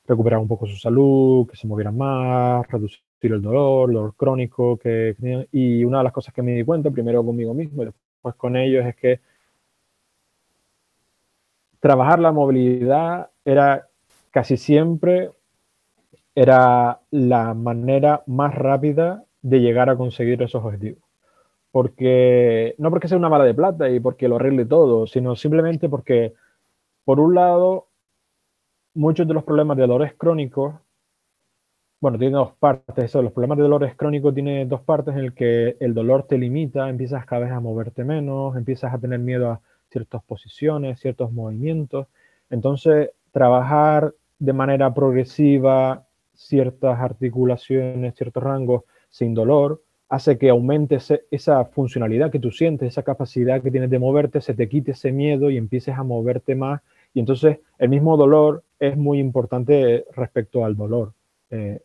recuperaran 0.07 0.43
un 0.43 0.49
poco 0.49 0.67
su 0.67 0.77
salud, 0.77 1.47
que 1.49 1.57
se 1.57 1.67
movieran 1.69 1.99
más, 1.99 2.67
reducir 2.69 3.03
el 3.23 3.43
dolor, 3.43 3.91
el 3.91 3.95
dolor 3.97 4.15
crónico 4.17 4.79
que 4.79 5.17
Y 5.53 5.85
una 5.85 5.99
de 5.99 6.05
las 6.05 6.13
cosas 6.15 6.35
que 6.35 6.43
me 6.43 6.55
di 6.55 6.65
cuenta, 6.65 6.91
primero 6.91 7.25
conmigo 7.25 7.55
mismo 7.55 7.83
y 7.83 7.87
después 7.87 8.35
con 8.37 8.57
ellos, 8.57 8.87
es 8.87 8.97
que 8.97 9.21
trabajar 11.81 12.19
la 12.19 12.33
movilidad 12.33 13.31
era 13.45 13.89
casi 14.31 14.57
siempre 14.57 15.31
era 16.35 17.01
la 17.11 17.55
manera 17.55 18.23
más 18.27 18.55
rápida 18.55 19.25
de 19.43 19.61
llegar 19.61 19.91
a 19.91 19.97
conseguir 19.97 20.43
esos 20.43 20.65
objetivos. 20.65 21.03
Porque, 21.73 22.75
no 22.79 22.91
porque 22.91 23.09
sea 23.09 23.19
una 23.19 23.29
bala 23.29 23.45
de 23.45 23.55
plata 23.55 23.89
y 23.91 24.01
porque 24.01 24.29
lo 24.29 24.37
arregle 24.37 24.67
todo, 24.67 25.07
sino 25.07 25.37
simplemente 25.37 25.89
porque, 25.89 26.35
por 27.05 27.21
un 27.21 27.35
lado, 27.35 27.89
muchos 28.95 29.27
de 29.27 29.35
los 29.35 29.45
problemas 29.45 29.77
de 29.77 29.83
dolores 29.83 30.15
crónicos, 30.17 30.75
bueno, 32.01 32.19
tiene 32.19 32.37
dos 32.37 32.53
partes, 32.59 33.05
eso, 33.05 33.21
los 33.23 33.33
problemas 33.33 33.59
de 33.59 33.65
dolores 33.65 33.95
crónicos 33.95 34.33
tiene 34.35 34.65
dos 34.65 34.81
partes 34.81 35.15
en 35.15 35.21
el 35.21 35.35
que 35.35 35.77
el 35.81 35.93
dolor 35.93 36.27
te 36.27 36.39
limita, 36.39 36.89
empiezas 36.89 37.27
cada 37.27 37.43
vez 37.43 37.53
a 37.53 37.61
moverte 37.61 38.05
menos, 38.05 38.57
empiezas 38.57 38.95
a 38.95 38.99
tener 38.99 39.19
miedo 39.19 39.51
a 39.51 39.61
ciertas 39.91 40.23
posiciones, 40.25 40.99
ciertos 40.99 41.31
movimientos. 41.31 42.07
Entonces, 42.49 43.11
trabajar 43.33 44.15
de 44.39 44.53
manera 44.55 44.95
progresiva 44.95 46.07
ciertas 46.41 46.99
articulaciones, 46.99 48.15
ciertos 48.15 48.43
rangos 48.43 48.85
sin 49.11 49.35
dolor, 49.35 49.83
hace 50.09 50.39
que 50.39 50.49
aumente 50.49 50.99
esa 51.31 51.65
funcionalidad 51.67 52.31
que 52.31 52.41
tú 52.41 52.51
sientes, 52.51 52.89
esa 52.89 53.03
capacidad 53.03 53.63
que 53.63 53.71
tienes 53.71 53.91
de 53.91 53.99
moverte, 53.99 54.41
se 54.41 54.55
te 54.55 54.69
quite 54.69 54.93
ese 54.93 55.13
miedo 55.13 55.51
y 55.51 55.57
empieces 55.57 55.97
a 55.97 56.03
moverte 56.03 56.55
más. 56.55 56.81
Y 57.15 57.21
entonces 57.21 57.59
el 57.79 57.91
mismo 57.91 58.17
dolor 58.17 58.65
es 58.79 58.97
muy 58.97 59.19
importante 59.19 60.07
respecto 60.17 60.65
al 60.65 60.77
dolor. 60.77 61.13
Eh, 61.51 61.81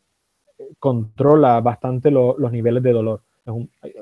controla 0.79 1.59
bastante 1.59 2.09
los 2.09 2.51
niveles 2.51 2.81
de 2.81 2.93
dolor. 2.93 3.21
Es 3.45 3.53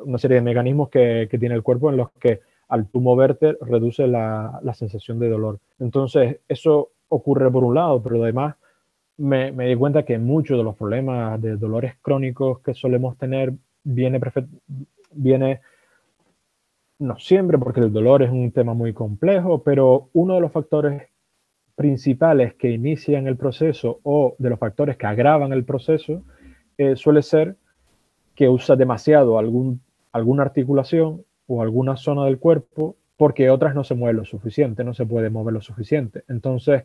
una 0.03 0.17
serie 0.19 0.35
de 0.35 0.41
mecanismos 0.41 0.89
que, 0.89 1.27
tiene 1.39 1.55
el 1.55 1.63
cuerpo 1.63 1.89
en 1.89 1.97
los 1.97 2.11
que 2.11 2.41
al 2.69 2.87
tú 2.87 3.01
moverte 3.01 3.57
reduce 3.59 4.07
la, 4.07 4.59
la 4.63 4.73
sensación 4.73 5.19
de 5.19 5.29
dolor. 5.29 5.59
Entonces, 5.79 6.39
eso 6.47 6.91
ocurre 7.09 7.51
por 7.51 7.63
un 7.63 7.75
lado, 7.75 8.01
pero 8.01 8.23
además 8.23 8.55
me, 9.17 9.51
di 9.51 9.75
cuenta 9.75 10.03
que 10.03 10.17
muchos 10.17 10.57
de 10.57 10.63
los 10.63 10.75
problemas 10.75 11.41
de 11.41 11.55
dolores 11.57 11.95
crónicos 12.01 12.59
que 12.61 12.73
solemos 12.73 13.17
tener 13.17 13.53
viene, 13.83 14.19
viene 15.11 15.61
no 16.99 17.17
siempre, 17.19 17.57
porque 17.57 17.81
el 17.81 17.91
dolor 17.91 18.23
es 18.23 18.31
un 18.31 18.51
tema 18.51 18.73
muy 18.73 18.93
complejo, 18.93 19.63
pero 19.63 20.09
uno 20.13 20.35
de 20.35 20.41
los 20.41 20.51
factores 20.51 21.03
principales 21.75 22.53
que 22.53 22.69
inician 22.69 23.27
el 23.27 23.35
proceso 23.35 23.99
o 24.03 24.35
de 24.37 24.49
los 24.49 24.59
factores 24.59 24.97
que 24.97 25.07
agravan 25.07 25.53
el 25.53 25.65
proceso 25.65 26.21
eh, 26.77 26.95
suele 26.95 27.21
ser 27.23 27.55
que 28.35 28.47
usa 28.49 28.75
demasiado 28.75 29.37
algún, 29.37 29.81
alguna 30.11 30.43
articulación 30.43 31.23
o 31.47 31.61
alguna 31.61 31.97
zona 31.97 32.25
del 32.25 32.39
cuerpo 32.39 32.95
porque 33.17 33.49
otras 33.49 33.75
no 33.75 33.83
se 33.83 33.95
mueven 33.95 34.17
lo 34.17 34.25
suficiente, 34.25 34.83
no 34.83 34.93
se 34.93 35.05
puede 35.05 35.29
mover 35.29 35.53
lo 35.53 35.61
suficiente. 35.61 36.23
Entonces, 36.27 36.83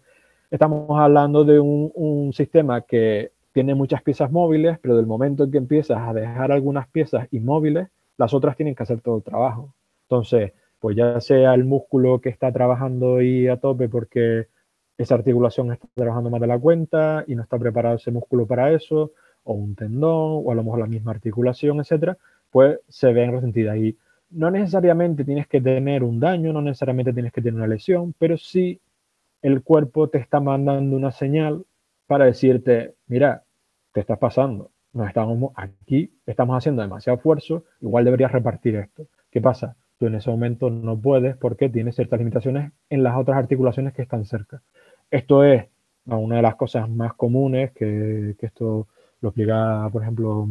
estamos 0.51 0.99
hablando 0.99 1.45
de 1.45 1.61
un, 1.61 2.33
sistema 2.33 2.83
que 2.83 3.33
tiene 3.53 3.75
muchas 3.75 4.03
piezas 4.03 4.31
móviles, 4.31 4.79
pero 4.81 4.97
del 4.97 5.07
momento 5.07 5.45
en 5.45 5.51
que 5.51 5.59
empiezas 5.59 5.99
a 5.99 6.13
dejar 6.13 6.53
algunas 6.53 6.89
piezas 6.89 7.27
inmóviles, 7.33 7.89
las 8.17 8.35
otras 8.35 8.57
tienen 8.57 8.75
que 8.75 8.83
hacer 8.83 9.01
todo 9.01 9.17
el 9.17 9.23
trabajo. 9.23 9.75
Entonces, 10.03 10.53
pues 10.79 10.97
ya 10.97 11.21
sea 11.21 11.55
el 11.55 11.65
músculo 11.65 12.21
que 12.21 12.29
está 12.29 12.53
trabajando 12.53 13.17
ahí 13.17 13.49
a 13.49 13.57
tope 13.57 13.89
porque 13.89 14.49
esa 14.97 15.15
articulación 15.15 15.73
está 15.73 15.89
trabajando 15.95 16.31
más 16.31 16.41
de 16.41 16.47
la 16.47 16.59
cuenta 16.59 17.25
y 17.27 17.35
no 17.35 17.43
está 17.43 17.59
preparado 17.59 17.97
ese 17.97 18.11
músculo 18.11 18.47
para 18.47 18.73
eso, 18.73 19.13
o 19.45 19.55
un 19.55 19.75
tendón, 19.75 20.43
o 20.45 20.53
a 20.53 20.55
lo 20.55 20.63
mejor 20.63 20.81
la 20.81 20.87
misma 20.87 21.13
articulación, 21.13 21.81
etcétera, 21.81 22.19
pues 22.51 22.79
se 22.89 23.13
ven 23.13 23.33
resentidas. 23.33 23.77
Y 23.79 23.97
no 24.31 24.51
necesariamente 24.51 25.25
tienes 25.25 25.47
que 25.47 25.61
tener 25.61 26.03
un 26.05 26.21
daño, 26.21 26.53
no 26.53 26.61
necesariamente 26.61 27.13
tienes 27.13 27.33
que 27.33 27.41
tener 27.41 27.55
una 27.55 27.67
lesión, 27.67 28.15
pero 28.19 28.37
sí 28.37 28.81
el 29.43 29.63
cuerpo 29.63 30.09
te 30.09 30.19
está 30.19 30.41
mandando 30.41 30.97
una 30.97 31.13
señal 31.13 31.65
para 32.07 32.25
decirte, 32.25 32.95
mira, 33.07 33.45
te 33.93 34.01
estás 34.01 34.19
pasando, 34.19 34.71
nos 34.93 35.09
estamos 35.09 35.53
aquí, 35.55 36.11
estamos 36.27 36.57
haciendo 36.57 36.83
demasiado 36.83 37.19
esfuerzo, 37.19 37.65
igual 37.81 38.05
deberías 38.05 38.33
repartir 38.33 38.77
esto. 38.77 39.07
¿Qué 39.31 39.41
pasa? 39.41 39.77
Tú 39.99 40.07
en 40.07 40.15
ese 40.15 40.31
momento 40.31 40.71
no 40.71 40.99
puedes 40.99 41.37
porque 41.37 41.69
tienes 41.69 41.97
ciertas 41.97 42.19
limitaciones 42.19 42.73
en 42.89 43.03
las 43.03 43.17
otras 43.17 43.37
articulaciones 43.39 43.93
que 43.95 44.03
están 44.03 44.25
cerca. 44.25 44.63
Esto 45.11 45.45
es 45.45 45.67
una 46.07 46.37
de 46.37 46.43
las 46.43 46.57
cosas 46.57 46.89
más 46.89 47.15
comunes 47.15 47.73
que, 47.73 48.35
esto 48.41 48.87
lo 49.21 49.29
explica, 49.29 49.89
por 49.93 50.03
ejemplo, 50.03 50.49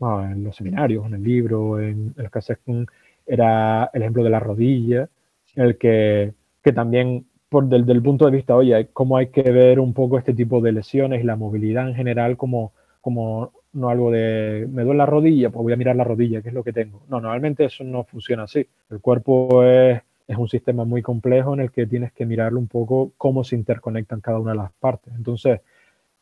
en 0.00 0.44
los 0.44 0.56
seminarios, 0.56 1.06
en 1.06 1.14
el 1.14 1.22
libro, 1.22 1.80
en, 1.80 2.14
el 2.16 2.30
que 2.30 2.86
era 3.26 3.90
el 3.92 4.02
ejemplo 4.02 4.22
de 4.22 4.30
la 4.30 4.40
rodilla, 4.40 5.08
el 5.54 5.78
que, 5.78 6.34
que 6.62 6.72
también 6.72 7.26
por 7.54 7.66
del, 7.68 8.02
punto 8.02 8.24
de 8.24 8.32
vista, 8.32 8.56
oye, 8.56 8.88
cómo 8.92 9.16
hay 9.16 9.28
que 9.28 9.42
ver 9.42 9.78
un 9.78 9.92
poco 9.94 10.18
este 10.18 10.34
tipo 10.34 10.60
de 10.60 10.72
lesiones 10.72 11.22
y 11.22 11.24
la 11.24 11.36
movilidad 11.36 11.88
en 11.88 11.94
general 11.94 12.36
como, 12.36 12.72
como 13.00 13.52
no 13.72 13.90
algo 13.90 14.10
de, 14.10 14.66
me 14.68 14.82
duele 14.82 14.98
la 14.98 15.06
rodilla, 15.06 15.50
pues 15.50 15.62
voy 15.62 15.72
a 15.72 15.76
mirar 15.76 15.94
la 15.94 16.02
rodilla, 16.02 16.42
qué 16.42 16.48
es 16.48 16.54
lo 16.54 16.64
que 16.64 16.72
tengo. 16.72 17.02
No, 17.08 17.20
normalmente 17.20 17.64
eso 17.64 17.84
no 17.84 18.02
funciona 18.02 18.42
así. 18.42 18.66
El 18.90 19.00
cuerpo 19.00 19.62
es, 19.62 20.02
es 20.26 20.36
un 20.36 20.48
sistema 20.48 20.84
muy 20.84 21.00
complejo 21.00 21.54
en 21.54 21.60
el 21.60 21.70
que 21.70 21.86
tienes 21.86 22.12
que 22.12 22.26
mirarlo 22.26 22.58
un 22.58 22.66
poco 22.66 23.12
cómo 23.16 23.44
se 23.44 23.54
interconectan 23.54 24.20
cada 24.20 24.40
una 24.40 24.50
de 24.50 24.58
las 24.58 24.72
partes. 24.72 25.14
Entonces, 25.14 25.60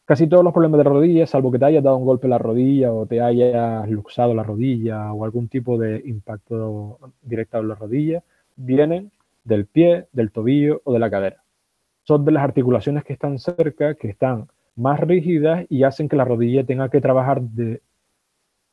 casi 0.05 0.27
todos 0.27 0.45
los 0.45 0.53
problemas 0.53 0.79
de 0.79 0.85
rodilla, 0.85 1.27
salvo 1.27 1.51
que 1.51 1.59
te 1.59 1.65
hayas 1.65 1.83
dado 1.83 1.97
un 1.97 2.05
golpe 2.05 2.27
en 2.27 2.33
la 2.33 2.39
rodilla 2.39 2.93
o 2.93 3.07
te 3.07 3.23
hayas 3.23 3.89
luxado 3.89 4.35
la 4.35 4.43
rodilla 4.43 5.15
o 5.15 5.25
algún 5.25 5.49
tipo 5.49 5.79
de 5.79 6.03
impacto 6.05 6.99
directo 7.23 7.59
en 7.59 7.69
la 7.69 7.75
rodilla, 7.75 8.23
vienen 8.57 9.11
del 9.45 9.67
pie, 9.67 10.07
del 10.13 10.31
tobillo 10.31 10.81
o 10.85 10.93
de 10.93 10.99
la 10.99 11.11
cadera. 11.11 11.43
Son 12.05 12.25
de 12.25 12.33
las 12.33 12.45
articulaciones 12.45 13.05
que 13.05 13.13
están 13.13 13.39
cerca, 13.39 13.95
que 13.95 14.09
están 14.09 14.49
más 14.77 15.01
rígidas 15.01 15.67
y 15.69 15.85
hacen 15.85 16.09
que 16.09 16.17
la 16.17 16.25
rodilla 16.25 16.65
tenga 16.65 16.89
que 16.89 17.01
trabajar 17.01 17.43
de 17.43 17.83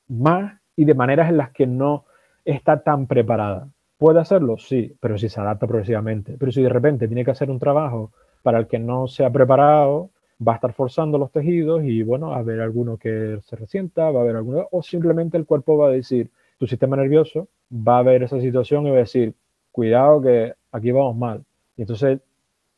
más 0.08 0.60
y 0.76 0.86
de 0.86 0.94
maneras 0.94 1.30
en 1.30 1.38
las 1.38 1.52
que 1.52 1.68
no 1.68 2.06
está 2.46 2.82
tan 2.82 3.08
preparada. 3.08 3.70
¿Puede 3.98 4.20
hacerlo? 4.20 4.58
Sí, 4.58 4.96
pero 5.00 5.18
si 5.18 5.28
se 5.28 5.42
adapta 5.42 5.68
progresivamente. 5.68 6.38
Pero 6.40 6.52
si 6.52 6.62
de 6.62 6.70
repente 6.70 7.08
tiene 7.08 7.26
que 7.26 7.32
hacer 7.32 7.52
un 7.52 7.60
trabajo 7.60 8.12
para 8.42 8.58
el 8.60 8.68
que 8.68 8.80
no 8.80 9.08
se 9.08 9.26
ha 9.26 9.30
preparado, 9.30 10.10
va 10.46 10.54
a 10.54 10.56
estar 10.56 10.74
forzando 10.74 11.18
los 11.18 11.32
tejidos 11.32 11.84
y 11.84 12.02
bueno, 12.04 12.34
a 12.34 12.38
haber 12.38 12.62
alguno 12.62 12.98
que 12.98 13.40
se 13.44 13.56
resienta, 13.56 14.10
va 14.10 14.20
a 14.20 14.24
haber 14.24 14.38
alguno, 14.38 14.68
o 14.72 14.82
simplemente 14.82 15.38
el 15.38 15.46
cuerpo 15.46 15.78
va 15.78 15.90
a 15.90 15.92
decir, 15.92 16.32
tu 16.58 16.66
sistema 16.66 16.96
nervioso 16.96 17.50
va 17.72 18.00
a 18.00 18.04
ver 18.04 18.24
esa 18.24 18.40
situación 18.40 18.88
y 18.88 18.92
va 18.92 18.98
a 18.98 19.00
decir, 19.00 19.34
cuidado 19.80 20.22
que 20.22 20.54
aquí 20.74 20.92
vamos 20.92 21.16
mal. 21.16 21.46
Y 21.78 21.84
entonces 21.84 22.20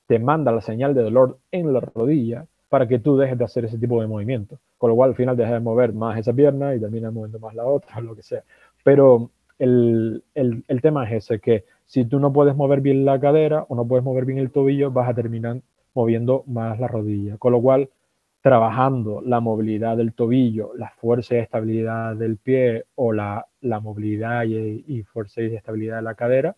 te 0.06 0.20
manda 0.20 0.52
la 0.52 0.62
señal 0.62 0.94
de 0.94 1.02
dolor 1.02 1.40
en 1.52 1.74
la 1.74 1.80
rodilla 1.80 2.46
para 2.70 2.88
que 2.88 3.00
tú 3.00 3.18
dejes 3.18 3.40
de 3.40 3.46
hacer 3.46 3.66
ese 3.66 3.80
tipo 3.80 4.00
de 4.00 4.06
movimiento. 4.06 4.60
Con 4.78 4.92
lo 4.92 4.96
cual 4.96 5.10
al 5.10 5.16
final 5.16 5.36
dejas 5.36 5.54
de 5.54 5.62
mover 5.62 5.94
más 5.94 6.20
esa 6.20 6.32
pierna 6.32 6.76
y 6.76 6.80
terminas 6.80 7.12
moviendo 7.12 7.40
más 7.40 7.56
la 7.56 7.66
otra, 7.66 7.98
o 7.98 8.02
lo 8.10 8.16
que 8.16 8.22
sea. 8.22 8.44
Pero 8.84 9.32
el, 9.58 10.24
el, 10.36 10.64
el 10.68 10.82
tema 10.82 11.10
es 11.10 11.24
ese, 11.24 11.40
que 11.40 11.66
si 11.88 12.06
tú 12.06 12.20
no 12.20 12.32
puedes 12.32 12.56
mover 12.56 12.82
bien 12.82 13.04
la 13.04 13.20
cadera 13.20 13.66
o 13.68 13.76
no 13.76 13.88
puedes 13.88 14.06
mover 14.06 14.26
bien 14.26 14.38
el 14.38 14.52
tobillo, 14.52 14.92
vas 14.92 15.10
a 15.10 15.16
terminar 15.16 15.60
moviendo 15.96 16.44
más 16.46 16.80
la 16.80 16.88
rodilla. 16.88 17.38
Con 17.38 17.54
lo 17.54 17.62
cual, 17.62 17.90
trabajando 18.42 19.22
la 19.22 19.40
movilidad 19.40 19.98
del 19.98 20.14
tobillo, 20.14 20.74
la 20.76 20.92
fuerza 20.92 21.34
y 21.34 21.40
estabilidad 21.40 22.16
del 22.16 22.38
pie 22.38 22.86
o 22.94 23.12
la, 23.12 23.48
la 23.62 23.80
movilidad 23.80 24.44
y, 24.44 24.84
y, 24.88 25.02
fuerza 25.02 25.42
y 25.42 25.56
estabilidad 25.56 25.96
de 25.98 26.04
la 26.04 26.14
cadera, 26.14 26.56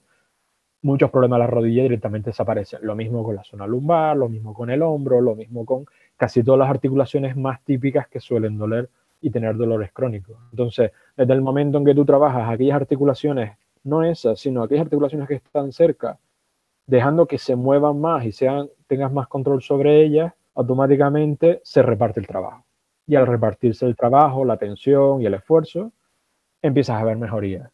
muchos 0.84 1.10
problemas 1.10 1.38
de 1.38 1.46
la 1.46 1.48
rodilla 1.48 1.84
directamente 1.84 2.30
desaparecen. 2.30 2.80
Lo 2.84 2.96
mismo 2.96 3.24
con 3.24 3.36
la 3.36 3.44
zona 3.44 3.66
lumbar, 3.66 4.16
lo 4.16 4.30
mismo 4.30 4.54
con 4.54 4.70
el 4.70 4.82
hombro, 4.82 5.22
lo 5.22 5.36
mismo 5.36 5.66
con 5.66 5.86
casi 6.18 6.44
todas 6.44 6.60
las 6.60 6.70
articulaciones 6.70 7.36
más 7.36 7.64
típicas 7.64 8.08
que 8.08 8.20
suelen 8.20 8.58
doler 8.58 8.90
y 9.22 9.32
tener 9.32 9.56
dolores 9.56 9.92
crónicos. 9.94 10.38
Entonces, 10.52 10.92
desde 11.16 11.34
el 11.34 11.42
momento 11.42 11.78
en 11.78 11.86
que 11.86 11.96
tú 11.96 12.06
trabajas 12.06 12.50
aquellas 12.50 12.76
articulaciones, 12.76 13.58
no 13.84 14.04
esas, 14.04 14.40
sino 14.40 14.62
aquellas 14.62 14.84
articulaciones 14.84 15.28
que 15.28 15.36
están 15.36 15.72
cerca, 15.72 16.20
dejando 16.86 17.26
que 17.26 17.38
se 17.38 17.56
muevan 17.56 18.00
más 18.00 18.26
y 18.26 18.34
sean, 18.34 18.70
tengas 18.88 19.12
más 19.12 19.28
control 19.28 19.62
sobre 19.62 20.04
ellas, 20.04 20.34
automáticamente 20.56 21.62
se 21.64 21.82
reparte 21.82 22.20
el 22.20 22.28
trabajo. 22.28 22.66
Y 23.08 23.16
al 23.16 23.28
repartirse 23.28 23.86
el 23.86 23.96
trabajo, 23.96 24.46
la 24.46 24.58
tensión 24.58 25.22
y 25.22 25.26
el 25.26 25.34
esfuerzo, 25.34 25.92
empiezas 26.62 27.02
a 27.02 27.06
ver 27.06 27.18
mejorías. 27.18 27.72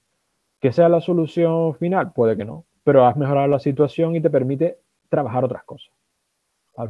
¿Que 0.59 0.71
sea 0.71 0.89
la 0.89 1.01
solución 1.01 1.73
final? 1.75 2.11
Puede 2.13 2.35
que 2.35 2.45
no, 2.45 2.65
pero 2.83 3.05
has 3.05 3.15
mejorado 3.17 3.47
la 3.47 3.59
situación 3.59 4.15
y 4.15 4.21
te 4.21 4.29
permite 4.29 4.77
trabajar 5.09 5.43
otras 5.43 5.63
cosas. 5.63 5.91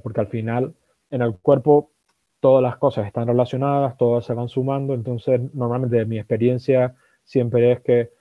Porque 0.03 0.21
al 0.21 0.27
final 0.27 0.73
en 1.09 1.21
el 1.21 1.35
cuerpo 1.37 1.91
todas 2.39 2.63
las 2.63 2.77
cosas 2.77 3.07
están 3.07 3.27
relacionadas, 3.27 3.97
todas 3.97 4.25
se 4.25 4.33
van 4.33 4.47
sumando, 4.47 4.93
entonces 4.93 5.41
normalmente 5.53 6.05
mi 6.05 6.17
experiencia 6.17 6.95
siempre 7.23 7.71
es 7.71 7.81
que 7.81 8.11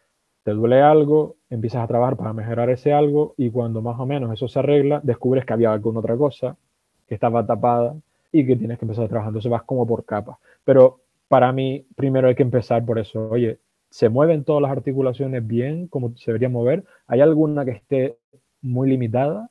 te 0.43 0.53
duele 0.53 0.81
algo, 0.81 1.37
empiezas 1.51 1.85
a 1.85 1.87
trabajar 1.87 2.17
para 2.17 2.33
mejorar 2.33 2.71
ese 2.71 2.93
algo 2.93 3.35
y 3.37 3.51
cuando 3.51 3.83
más 3.83 4.01
o 4.01 4.07
menos 4.07 4.33
eso 4.33 4.49
se 4.49 4.59
arregla, 4.59 5.01
descubres 5.03 5.45
que 5.45 5.53
había 5.53 5.73
alguna 5.73 6.01
otra 6.01 6.17
cosa 6.17 6.57
que 7.07 7.15
estaba 7.15 7.47
tapada 7.47 7.95
y 8.33 8.47
que 8.47 8.57
tienes 8.57 8.79
que 8.79 8.85
empezar 8.85 9.05
a 9.05 9.09
trabajar. 9.09 9.31
Entonces 9.31 9.51
vas 9.51 9.63
como 9.63 9.87
por 9.87 10.05
capas. 10.05 10.39
Pero 10.65 11.01
para 11.29 11.53
mí, 11.53 11.87
primero 11.97 12.29
hay 12.29 12.35
que 12.35 12.43
empezar 12.43 12.85
por 12.85 12.99
eso. 12.99 13.29
Oye, 13.29 13.59
¿se 13.91 14.09
mueven 14.09 14.45
todas 14.45 14.63
las 14.63 14.71
articulaciones 14.71 15.47
bien 15.47 15.89
como 15.89 16.17
se 16.17 16.31
debería 16.31 16.49
mover? 16.49 16.85
¿Hay 17.07 17.21
alguna 17.21 17.65
que 17.65 17.73
esté 17.73 18.19
muy 18.61 18.89
limitada? 18.91 19.51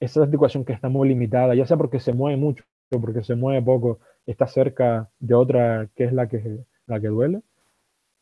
Esa 0.00 0.22
articulación 0.22 0.64
que 0.64 0.72
está 0.72 0.88
muy 0.88 1.08
limitada, 1.08 1.54
ya 1.54 1.66
sea 1.66 1.76
porque 1.76 2.00
se 2.00 2.12
mueve 2.12 2.36
mucho 2.36 2.64
o 2.90 3.00
porque 3.00 3.22
se 3.22 3.34
mueve 3.34 3.62
poco, 3.62 4.00
está 4.26 4.46
cerca 4.46 5.10
de 5.18 5.34
otra 5.34 5.88
que 5.94 6.04
es 6.04 6.12
la 6.12 6.28
que, 6.28 6.64
la 6.86 7.00
que 7.00 7.08
duele. 7.08 7.42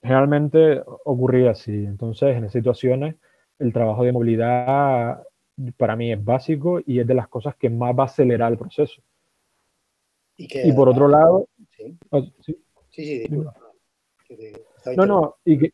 Generalmente 0.02 0.82
ocurría 1.04 1.50
así. 1.52 1.72
Entonces, 1.72 2.36
en 2.36 2.44
esas 2.44 2.52
situaciones, 2.52 3.16
el 3.58 3.72
trabajo 3.72 4.04
de 4.04 4.12
movilidad 4.12 5.22
para 5.76 5.96
mí 5.96 6.12
es 6.12 6.24
básico 6.24 6.80
y 6.84 7.00
es 7.00 7.06
de 7.06 7.14
las 7.14 7.28
cosas 7.28 7.54
que 7.56 7.70
más 7.70 7.96
va 7.96 8.04
a 8.04 8.06
acelerar 8.06 8.50
el 8.52 8.58
proceso. 8.58 9.02
Y, 10.36 10.72
por 10.72 10.88
otro 10.88 11.08
lado... 11.08 11.46
Sí, 11.70 11.96
oh, 12.10 12.22
sí, 12.40 12.56
sí, 12.90 13.28
No, 14.96 15.06
no, 15.06 15.36
y 15.44 15.58
que, 15.58 15.72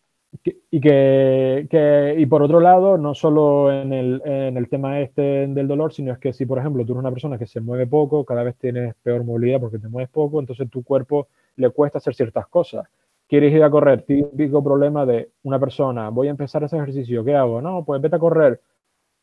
y 0.70 0.80
que, 0.80 2.14
y 2.18 2.26
por 2.26 2.42
otro 2.42 2.60
lado, 2.60 2.98
no 2.98 3.14
solo 3.14 3.72
en 3.72 3.92
el, 3.92 4.22
en 4.24 4.56
el, 4.56 4.68
tema 4.68 5.00
este 5.00 5.46
del 5.46 5.66
dolor, 5.66 5.92
sino 5.92 6.12
es 6.12 6.18
que 6.18 6.32
si, 6.32 6.46
por 6.46 6.58
ejemplo, 6.58 6.84
tú 6.84 6.92
eres 6.92 7.00
una 7.00 7.10
persona 7.10 7.38
que 7.38 7.46
se 7.46 7.60
mueve 7.60 7.86
poco, 7.86 8.24
cada 8.24 8.42
vez 8.42 8.56
tienes 8.56 8.94
peor 9.02 9.24
movilidad 9.24 9.60
porque 9.60 9.78
te 9.78 9.88
mueves 9.88 10.10
poco, 10.10 10.40
entonces 10.40 10.68
tu 10.70 10.82
cuerpo 10.82 11.28
le 11.56 11.70
cuesta 11.70 11.98
hacer 11.98 12.14
ciertas 12.14 12.46
cosas. 12.48 12.86
Quieres 13.26 13.52
ir 13.52 13.62
a 13.62 13.70
correr, 13.70 14.02
típico 14.02 14.62
problema 14.62 15.04
de 15.04 15.30
una 15.42 15.58
persona, 15.58 16.08
voy 16.10 16.28
a 16.28 16.30
empezar 16.30 16.62
ese 16.62 16.76
ejercicio, 16.76 17.24
¿qué 17.24 17.34
hago? 17.34 17.60
No, 17.60 17.84
pues 17.84 18.00
vete 18.00 18.16
a 18.16 18.18
correr. 18.18 18.60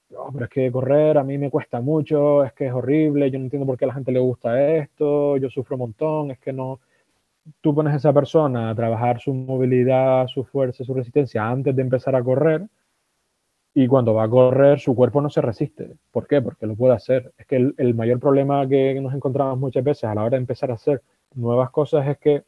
No, 0.09 0.29
pero 0.31 0.45
es 0.45 0.51
que 0.51 0.71
correr 0.71 1.17
a 1.17 1.23
mí 1.23 1.37
me 1.37 1.49
cuesta 1.49 1.81
mucho, 1.81 2.43
es 2.43 2.53
que 2.53 2.67
es 2.67 2.73
horrible, 2.73 3.31
yo 3.31 3.39
no 3.39 3.45
entiendo 3.45 3.65
por 3.65 3.77
qué 3.77 3.85
a 3.85 3.87
la 3.87 3.95
gente 3.95 4.11
le 4.11 4.19
gusta 4.19 4.75
esto, 4.77 5.37
yo 5.37 5.49
sufro 5.49 5.75
un 5.75 5.79
montón, 5.79 6.31
es 6.31 6.39
que 6.39 6.53
no, 6.53 6.79
tú 7.62 7.73
pones 7.75 7.93
a 7.93 7.97
esa 7.97 8.13
persona 8.13 8.69
a 8.69 8.75
trabajar 8.75 9.19
su 9.19 9.34
movilidad, 9.34 10.27
su 10.27 10.43
fuerza, 10.43 10.84
su 10.84 10.93
resistencia 10.93 11.47
antes 11.47 11.75
de 11.75 11.81
empezar 11.81 12.15
a 12.15 12.23
correr 12.23 12.67
y 13.73 13.88
cuando 13.88 14.13
va 14.13 14.23
a 14.23 14.29
correr 14.29 14.79
su 14.79 14.95
cuerpo 14.95 15.21
no 15.21 15.29
se 15.29 15.41
resiste. 15.41 15.97
¿Por 16.12 16.27
qué? 16.27 16.41
Porque 16.41 16.65
lo 16.65 16.75
puede 16.75 16.95
hacer. 16.95 17.34
Es 17.38 17.45
que 17.45 17.73
el, 17.77 17.93
mayor 17.93 18.19
problema 18.19 18.67
que 18.67 18.99
nos 19.01 19.13
encontramos 19.13 19.60
muchas 19.60 19.84
veces 19.84 20.05
a 20.05 20.15
la 20.15 20.21
hora 20.21 20.31
de 20.31 20.38
empezar 20.38 20.71
a 20.71 20.75
hacer 20.75 21.01
nuevas 21.34 21.69
cosas 21.71 22.08
es 22.08 22.17
que 22.17 22.43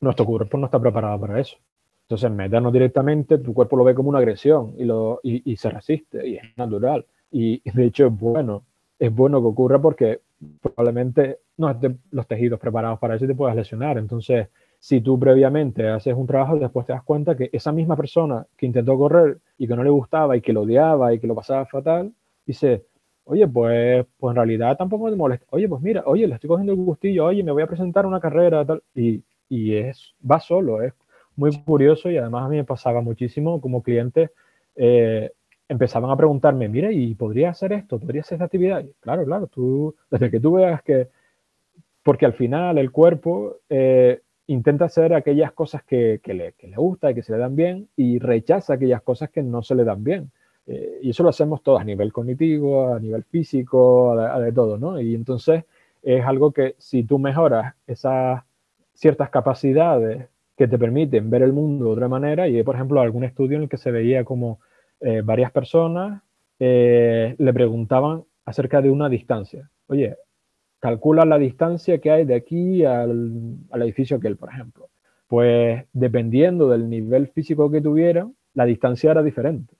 nuestro 0.00 0.26
cuerpo 0.26 0.58
no 0.58 0.66
está 0.66 0.78
preparado 0.78 1.18
para 1.18 1.40
eso. 1.40 1.56
Entonces, 2.02 2.30
meternos 2.30 2.72
directamente, 2.72 3.38
tu 3.38 3.54
cuerpo 3.54 3.76
lo 3.76 3.84
ve 3.84 3.94
como 3.94 4.10
una 4.10 4.18
agresión 4.18 4.74
y, 4.76 4.84
lo, 4.84 5.18
y 5.22 5.56
se 5.56 5.70
resiste 5.70 6.28
y 6.28 6.36
es 6.36 6.42
natural. 6.56 7.06
Y 7.30 7.62
de 7.70 7.84
hecho 7.86 8.10
bueno, 8.10 8.62
es 8.98 9.12
bueno 9.14 9.40
que 9.40 9.48
ocurra 9.48 9.80
porque 9.80 10.20
probablemente 10.60 11.38
no 11.56 11.70
estén 11.70 11.98
los 12.10 12.26
tejidos 12.26 12.60
preparados 12.60 12.98
para 12.98 13.16
eso 13.16 13.24
y 13.24 13.28
te 13.28 13.34
puedas 13.34 13.56
lesionar. 13.56 13.98
Entonces, 13.98 14.48
si 14.78 15.00
tú 15.00 15.18
previamente 15.18 15.88
haces 15.88 16.14
un 16.14 16.26
trabajo, 16.26 16.58
después 16.58 16.86
te 16.86 16.92
das 16.92 17.02
cuenta 17.02 17.36
que 17.36 17.50
esa 17.52 17.72
misma 17.72 17.96
persona 17.96 18.46
que 18.56 18.66
intentó 18.66 18.96
correr 18.98 19.38
y 19.58 19.66
que 19.66 19.76
no 19.76 19.82
le 19.82 19.90
gustaba 19.90 20.36
y 20.36 20.40
que 20.40 20.52
lo 20.52 20.62
odiaba 20.62 21.14
y 21.14 21.18
que 21.18 21.26
lo 21.26 21.34
pasaba 21.34 21.66
fatal, 21.66 22.12
dice, 22.44 22.84
oye, 23.24 23.46
pues, 23.48 24.06
pues 24.18 24.32
en 24.32 24.36
realidad 24.36 24.76
tampoco 24.76 25.06
me 25.06 25.16
molesta. 25.16 25.46
Oye, 25.50 25.68
pues 25.68 25.82
mira, 25.82 26.02
oye, 26.06 26.26
le 26.26 26.34
estoy 26.34 26.48
cogiendo 26.48 26.72
el 26.72 26.78
gustillo, 26.78 27.26
oye, 27.26 27.42
me 27.42 27.52
voy 27.52 27.62
a 27.62 27.66
presentar 27.66 28.06
una 28.06 28.20
carrera, 28.20 28.64
tal. 28.64 28.82
Y, 28.94 29.22
y 29.48 29.74
es, 29.74 30.14
va 30.28 30.40
solo, 30.40 30.82
es 30.82 30.92
muy 31.36 31.50
curioso 31.64 32.10
y 32.10 32.16
además 32.16 32.44
a 32.44 32.48
mí 32.48 32.56
me 32.56 32.64
pasaba 32.64 33.00
muchísimo 33.00 33.60
como 33.60 33.82
cliente. 33.82 34.30
Eh, 34.74 35.30
empezaban 35.68 36.10
a 36.10 36.16
preguntarme, 36.16 36.68
mira, 36.68 36.92
¿y 36.92 37.14
podría 37.14 37.50
hacer 37.50 37.72
esto? 37.72 37.98
¿Podría 37.98 38.20
hacer 38.20 38.36
esta 38.36 38.44
actividad? 38.44 38.84
claro, 39.00 39.24
claro, 39.24 39.46
tú, 39.48 39.94
desde 40.10 40.30
que 40.30 40.40
tú 40.40 40.52
veas 40.52 40.82
que, 40.82 41.08
porque 42.02 42.26
al 42.26 42.34
final 42.34 42.78
el 42.78 42.92
cuerpo 42.92 43.56
eh, 43.68 44.20
intenta 44.46 44.84
hacer 44.84 45.12
aquellas 45.12 45.52
cosas 45.52 45.82
que, 45.82 46.20
le, 46.24 46.52
que, 46.52 46.72
gusta 46.76 47.10
y 47.10 47.14
que 47.14 47.22
se 47.22 47.32
le 47.32 47.38
dan 47.38 47.56
bien 47.56 47.88
y 47.96 48.18
rechaza 48.18 48.74
aquellas 48.74 49.02
cosas 49.02 49.30
que 49.30 49.42
no 49.42 49.62
se 49.62 49.74
le 49.74 49.84
dan 49.84 50.04
bien. 50.04 50.30
Eh, 50.68 51.00
y 51.02 51.10
eso 51.10 51.22
lo 51.22 51.30
hacemos 51.30 51.62
todos 51.62 51.80
a 51.80 51.84
nivel 51.84 52.12
cognitivo, 52.12 52.94
a 52.94 53.00
nivel 53.00 53.24
físico, 53.24 54.12
a, 54.12 54.40
de 54.40 54.52
todo, 54.52 54.78
¿no? 54.78 55.00
Y 55.00 55.14
entonces 55.14 55.64
es 56.02 56.24
algo 56.24 56.52
que 56.52 56.76
si 56.78 57.02
tú 57.02 57.18
mejoras 57.18 57.74
esas 57.86 58.42
ciertas 58.94 59.30
capacidades 59.30 60.28
que 60.56 60.68
te 60.68 60.78
permiten 60.78 61.28
ver 61.28 61.42
el 61.42 61.52
mundo 61.52 61.86
de 61.86 61.90
otra 61.92 62.08
manera, 62.08 62.48
y 62.48 62.56
hay, 62.56 62.62
por 62.62 62.76
ejemplo, 62.76 63.00
algún 63.00 63.24
estudio 63.24 63.56
en 63.56 63.64
el 63.64 63.68
que 63.68 63.76
se 63.76 63.90
veía 63.90 64.24
como 64.24 64.60
eh, 65.00 65.22
varias 65.24 65.52
personas 65.52 66.22
eh, 66.58 67.34
le 67.38 67.52
preguntaban 67.52 68.24
acerca 68.44 68.80
de 68.80 68.90
una 68.90 69.08
distancia. 69.08 69.70
Oye, 69.88 70.16
calcula 70.80 71.24
la 71.24 71.38
distancia 71.38 71.98
que 71.98 72.10
hay 72.10 72.24
de 72.24 72.34
aquí 72.34 72.84
al, 72.84 73.56
al 73.70 73.82
edificio 73.82 74.16
aquel, 74.16 74.36
por 74.36 74.50
ejemplo. 74.50 74.88
Pues 75.26 75.84
dependiendo 75.92 76.68
del 76.68 76.88
nivel 76.88 77.28
físico 77.28 77.70
que 77.70 77.80
tuvieran, 77.80 78.34
la 78.54 78.64
distancia 78.64 79.10
era 79.10 79.22
diferente. 79.22 79.74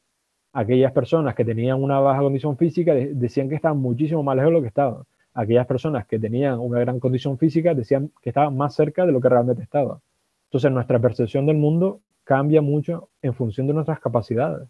Aquellas 0.53 0.93
personas 0.93 1.35
que 1.35 1.45
tenían 1.45 1.83
una 1.83 2.01
baja 2.01 2.21
condición 2.21 2.57
física 2.57 2.95
decían 2.95 3.49
que 3.49 3.57
estaban 3.57 3.79
muchísimo 3.79 4.23
más 4.23 4.37
lejos 4.37 4.51
de 4.51 4.55
lo 4.55 4.63
que 4.63 4.69
estaban. 4.69 5.03
Aquellas 5.35 5.67
personas 5.67 6.07
que 6.07 6.19
tenían 6.19 6.59
una 6.59 6.81
gran 6.81 6.99
condición 6.99 7.37
física 7.37 7.75
decían 7.75 8.11
que 8.23 8.31
estaban 8.31 8.57
más 8.57 8.75
cerca 8.75 9.05
de 9.05 9.13
lo 9.13 9.21
que 9.21 9.29
realmente 9.29 9.63
estaban. 9.63 9.99
Entonces 10.47 10.73
nuestra 10.73 10.99
percepción 10.99 11.45
del 11.45 11.59
mundo 11.59 12.01
cambia 12.25 12.63
mucho 12.63 13.11
en 13.21 13.35
función 13.35 13.67
de 13.67 13.75
nuestras 13.75 14.01
capacidades. 14.01 14.67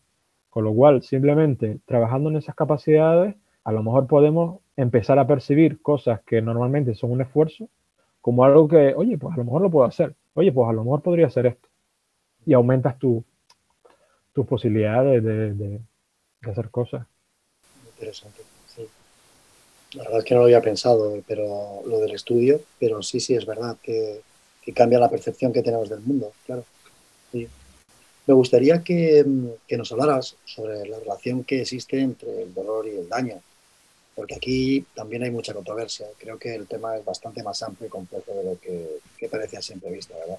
Con 0.57 0.65
lo 0.65 0.73
cual, 0.73 1.03
simplemente 1.03 1.81
trabajando 1.85 2.31
en 2.31 2.37
esas 2.37 2.55
capacidades, 2.55 3.35
a 3.63 3.73
lo 3.73 3.83
mejor 3.83 4.07
podemos 4.07 4.61
empezar 4.75 5.19
a 5.19 5.27
percibir 5.27 5.83
cosas 5.83 6.23
que 6.23 6.41
normalmente 6.41 6.95
son 6.95 7.11
un 7.11 7.21
esfuerzo 7.21 7.69
como 8.23 8.43
algo 8.43 8.67
que, 8.67 8.95
oye, 8.95 9.19
pues 9.19 9.35
a 9.35 9.37
lo 9.37 9.45
mejor 9.45 9.61
lo 9.61 9.71
puedo 9.71 9.85
hacer. 9.85 10.15
Oye, 10.33 10.51
pues 10.53 10.67
a 10.67 10.73
lo 10.73 10.83
mejor 10.83 11.03
podría 11.03 11.27
hacer 11.27 11.45
esto. 11.45 11.69
Y 12.47 12.55
aumentas 12.55 12.99
tu, 12.99 13.23
tus 14.33 14.47
posibilidades 14.47 15.23
de, 15.23 15.79
hacer 16.51 16.71
cosas. 16.71 17.07
Interesante, 17.91 18.41
sí. 18.67 18.89
La 19.93 20.05
verdad 20.05 20.21
es 20.21 20.25
que 20.25 20.35
no 20.37 20.41
lo 20.41 20.47
había 20.47 20.63
pensado, 20.63 21.23
pero 21.29 21.83
lo 21.85 22.01
del 22.01 22.13
estudio, 22.13 22.63
pero 22.81 23.03
sí, 23.03 23.21
sí, 23.21 23.35
es 23.35 23.45
verdad 23.45 23.77
que, 23.83 24.23
que 24.63 24.73
cambia 24.73 24.99
la 24.99 25.11
percepción 25.11 25.53
que 25.53 25.63
tenemos 25.63 25.91
del 25.91 26.01
mundo, 26.01 26.33
claro. 26.47 26.65
Sí. 27.31 27.47
Me 28.27 28.35
gustaría 28.35 28.83
que, 28.83 29.25
nos 29.77 29.93
hablaras 29.93 30.37
sobre 30.45 30.87
la 30.89 30.99
relación 30.99 31.45
que 31.45 31.61
existe 31.61 32.01
entre 32.01 32.43
el 32.43 32.53
dolor 32.53 32.87
y 32.87 32.99
el 32.99 33.09
daño, 33.09 33.37
porque 34.17 34.35
aquí 34.35 34.85
también 34.95 35.23
hay 35.23 35.31
mucha 35.31 35.55
controversia. 35.55 36.07
Creo 36.19 36.37
que 36.37 36.55
el 36.55 36.67
tema 36.67 36.97
es 36.97 37.05
bastante 37.05 37.43
más 37.45 37.63
amplio 37.63 37.87
y 37.87 37.91
complejo 37.91 38.33
de 38.33 38.45
lo 38.45 38.59
que, 38.59 39.29
parece 39.29 39.57
a 39.59 39.63
simple 39.63 39.93
vista, 39.93 40.15
¿verdad? 40.19 40.39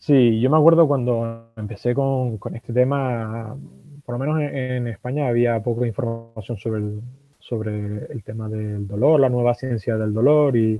Sí, 0.00 0.40
yo 0.40 0.50
me 0.50 0.56
acuerdo 0.56 0.88
cuando 0.88 1.46
empecé 1.56 1.94
con, 1.94 2.38
este 2.54 2.72
tema, 2.72 3.56
por 4.04 4.14
lo 4.14 4.18
menos 4.18 4.40
en, 4.40 4.88
España 4.88 5.28
había 5.28 5.60
poca 5.62 5.86
información 5.86 6.58
sobre 6.58 6.82
sobre 7.40 8.12
el 8.12 8.22
tema 8.24 8.46
del 8.46 8.86
dolor, 8.86 9.20
la 9.20 9.30
nueva 9.30 9.54
ciencia 9.54 9.96
del 9.96 10.12
dolor 10.12 10.54
y, 10.54 10.78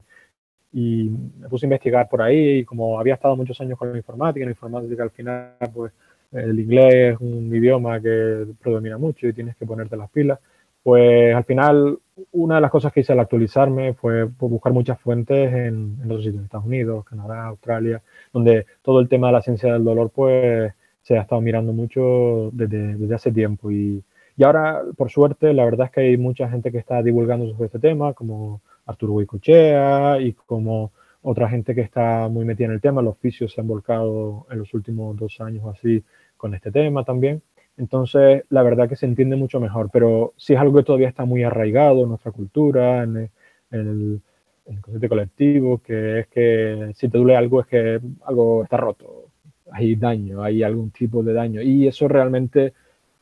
y 0.73 1.11
me 1.39 1.49
puse 1.49 1.67
a 1.67 1.69
investigar 1.69 2.09
por 2.09 2.23
ahí 2.23 2.59
y 2.59 2.65
como 2.65 2.99
había 3.01 3.15
estado 3.15 3.37
muchos 3.37 3.61
años 3.61 3.79
con 3.79 3.91
la 3.91 3.99
informática, 3.99 4.45
la 4.45 4.51
informática 4.51 5.03
al 5.03 5.11
final 5.11 5.55
pues 5.73 5.93
el 6.33 6.61
inglés 6.61 7.15
es 7.15 7.21
un 7.21 7.55
idioma 7.55 8.01
que 8.01 8.47
predomina 8.61 8.99
mucho 8.99 9.27
y 9.27 9.33
tienes 9.33 9.57
que 9.57 9.65
ponerte 9.65 9.97
las 9.97 10.11
pilas, 10.11 10.39
pues 10.83 11.35
al 11.35 11.45
final 11.45 11.99
una 12.33 12.57
de 12.57 12.61
las 12.61 12.71
cosas 12.71 12.93
que 12.93 13.01
hice 13.01 13.13
al 13.13 13.21
actualizarme 13.21 13.95
fue 13.95 14.25
buscar 14.25 14.73
muchas 14.73 15.01
fuentes 15.01 15.53
en, 15.53 15.99
en 16.03 16.05
otros 16.05 16.25
sitios, 16.25 16.45
Estados 16.45 16.67
Unidos, 16.67 17.05
Canadá, 17.05 17.47
Australia, 17.47 18.03
donde 18.33 18.67
todo 18.83 19.01
el 19.01 19.09
tema 19.09 19.29
de 19.29 19.33
la 19.35 19.43
ciencia 19.43 19.73
del 19.73 19.85
dolor 19.85 20.11
pues 20.11 20.73
se 21.03 21.17
ha 21.17 21.23
estado 21.23 21.41
mirando 21.41 21.73
mucho 21.73 22.51
desde, 22.53 22.97
desde 22.97 23.15
hace 23.15 23.33
tiempo. 23.33 23.71
Y, 23.71 24.03
y 24.37 24.45
ahora 24.45 24.83
por 24.97 25.11
suerte 25.11 25.55
la 25.55 25.65
verdad 25.65 25.87
es 25.87 25.93
que 25.93 26.01
hay 26.03 26.17
mucha 26.19 26.49
gente 26.51 26.71
que 26.71 26.79
está 26.79 27.03
divulgando 27.03 27.51
sobre 27.53 27.67
este 27.67 27.79
tema 27.79 28.13
como 28.13 28.61
Arturo 28.89 29.13
Huicochea 29.13 30.21
y 30.21 30.33
como 30.33 30.93
otra 31.23 31.49
gente 31.49 31.75
que 31.75 31.83
está 31.83 32.29
muy 32.29 32.45
metida 32.45 32.67
en 32.67 32.73
el 32.73 32.81
tema, 32.81 33.03
los 33.03 33.13
oficios 33.13 33.53
se 33.53 33.61
han 33.61 33.69
volcado 33.69 34.47
en 34.51 34.59
los 34.59 34.73
últimos 34.75 35.17
dos 35.17 35.41
años 35.41 35.65
o 35.65 35.71
así 35.71 36.03
con 36.37 36.55
este 36.55 36.73
tema 36.73 37.05
también. 37.05 37.43
Entonces, 37.77 38.45
la 38.49 38.63
verdad 38.63 38.89
que 38.89 38.97
se 38.97 39.07
entiende 39.07 39.37
mucho 39.37 39.61
mejor, 39.61 39.91
pero 39.93 40.33
sí 40.37 40.55
es 40.55 40.61
algo 40.61 40.79
que 40.79 40.85
todavía 40.85 41.09
está 41.09 41.25
muy 41.25 41.45
arraigado 41.45 42.03
en 42.03 42.09
nuestra 42.09 42.33
cultura, 42.33 43.03
en 43.05 43.17
el, 43.17 43.31
en 43.71 44.21
el, 44.67 44.81
concepto 44.81 45.09
colectivo, 45.09 45.79
que 45.79 46.21
es 46.21 46.27
que 46.29 46.93
si 46.95 47.09
te 47.09 47.19
duele 47.19 47.37
algo 47.37 47.61
es 47.61 47.67
que 47.67 48.01
algo 48.27 48.65
está 48.65 48.77
roto, 48.77 49.27
hay 49.71 49.97
daño, 49.97 50.43
hay 50.43 50.63
algún 50.63 50.91
tipo 50.91 51.23
de 51.23 51.33
daño. 51.33 51.63
Y 51.63 51.87
eso 51.87 52.09
realmente, 52.09 52.75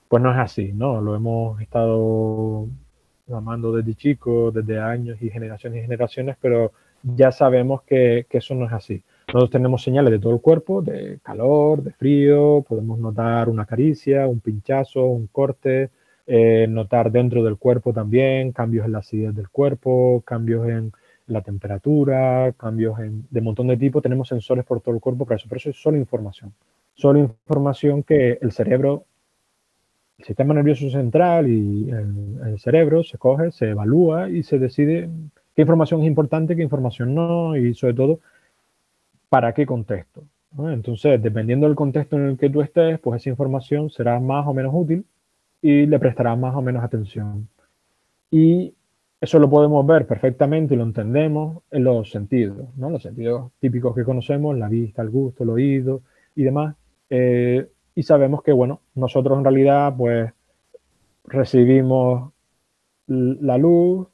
pues 0.08 0.22
no 0.22 0.32
es 0.32 0.38
así, 0.38 0.72
¿no? 0.72 1.00
Lo 1.00 1.14
hemos 1.16 1.60
estado 1.60 2.66
amando 3.32 3.72
desde 3.72 3.94
chicos, 3.94 4.54
desde 4.54 4.78
años 4.78 5.20
y 5.20 5.30
generaciones 5.30 5.78
y 5.78 5.82
generaciones, 5.82 6.36
pero 6.40 6.72
ya 7.02 7.32
sabemos 7.32 7.82
que, 7.82 8.26
que, 8.28 8.38
eso 8.38 8.54
no 8.54 8.66
es 8.66 8.72
así. 8.72 9.02
Nosotros 9.28 9.50
tenemos 9.50 9.82
señales 9.82 10.12
de 10.12 10.18
todo 10.18 10.32
el 10.34 10.40
cuerpo, 10.40 10.82
de 10.82 11.18
calor, 11.22 11.82
de 11.82 11.92
frío, 11.92 12.64
podemos 12.68 12.98
notar 12.98 13.48
una 13.48 13.66
caricia, 13.66 14.26
un 14.26 14.40
pinchazo, 14.40 15.04
un 15.06 15.26
corte, 15.26 15.90
eh, 16.28 16.66
notar 16.68 17.12
dentro 17.12 17.44
del 17.44 17.56
cuerpo 17.56 17.92
también 17.92 18.50
cambios 18.50 18.84
en 18.84 18.92
la 18.92 18.98
acidez 18.98 19.32
del 19.32 19.48
cuerpo, 19.48 20.22
cambios 20.26 20.68
en 20.68 20.92
la 21.28 21.40
temperatura, 21.40 22.52
cambios 22.56 22.98
en, 22.98 23.26
de 23.30 23.40
montón 23.40 23.68
de 23.68 23.76
tipo. 23.76 24.02
Tenemos 24.02 24.28
sensores 24.28 24.64
por 24.64 24.80
todo 24.80 24.94
el 24.94 25.00
cuerpo 25.00 25.24
para 25.24 25.36
eso, 25.36 25.46
pero 25.48 25.58
eso 25.58 25.70
es 25.70 25.76
solo 25.76 25.96
información. 25.96 26.52
Solo 26.94 27.20
información 27.20 28.02
que 28.02 28.38
el 28.42 28.50
cerebro 28.50 29.04
el 30.18 30.24
sistema 30.24 30.54
nervioso 30.54 30.90
central 30.90 31.48
y 31.48 31.90
el, 31.90 32.58
cerebro 32.58 33.02
se 33.04 33.18
coge, 33.18 33.50
se 33.52 33.70
evalúa 33.70 34.28
y 34.30 34.42
se 34.42 34.58
decide 34.58 35.10
qué 35.54 35.62
información 35.62 36.00
es 36.00 36.06
importante, 36.06 36.56
qué 36.56 36.62
información 36.62 37.14
no, 37.14 37.56
y 37.56 37.74
sobre 37.74 37.94
todo, 37.94 38.20
para 39.28 39.52
qué 39.52 39.66
contexto. 39.66 40.24
Entonces, 40.58 41.22
dependiendo 41.22 41.66
del 41.66 41.76
contexto 41.76 42.16
en 42.16 42.26
el 42.26 42.38
que 42.38 42.48
tú 42.48 42.62
estés, 42.62 42.98
pues 43.00 43.20
esa 43.22 43.30
información 43.30 43.90
será 43.90 44.18
más 44.20 44.46
o 44.46 44.54
menos 44.54 44.72
útil 44.74 45.04
y 45.60 45.84
le 45.84 45.98
prestarás 45.98 46.38
más 46.38 46.54
o 46.54 46.62
menos 46.62 46.82
atención. 46.82 47.48
Y 48.30 48.74
eso 49.20 49.38
lo 49.38 49.50
podemos 49.50 49.86
ver 49.86 50.06
perfectamente 50.06 50.74
y 50.74 50.76
lo 50.78 50.84
entendemos 50.84 51.62
en 51.70 51.84
los 51.84 52.10
sentidos, 52.10 52.68
¿no? 52.76 52.90
Los 52.90 53.02
sentidos 53.02 53.52
típicos 53.58 53.94
que 53.94 54.04
conocemos, 54.04 54.56
la 54.56 54.68
vista, 54.68 55.02
el 55.02 55.10
gusto, 55.10 55.44
el 55.44 55.50
oído 55.50 56.02
y 56.34 56.42
demás. 56.44 56.74
Eh, 57.10 57.68
y 57.96 58.02
sabemos 58.02 58.42
que, 58.42 58.52
bueno, 58.52 58.82
nosotros 58.94 59.38
en 59.38 59.44
realidad, 59.44 59.92
pues, 59.96 60.30
recibimos 61.24 62.30
la 63.06 63.56
luz, 63.56 64.06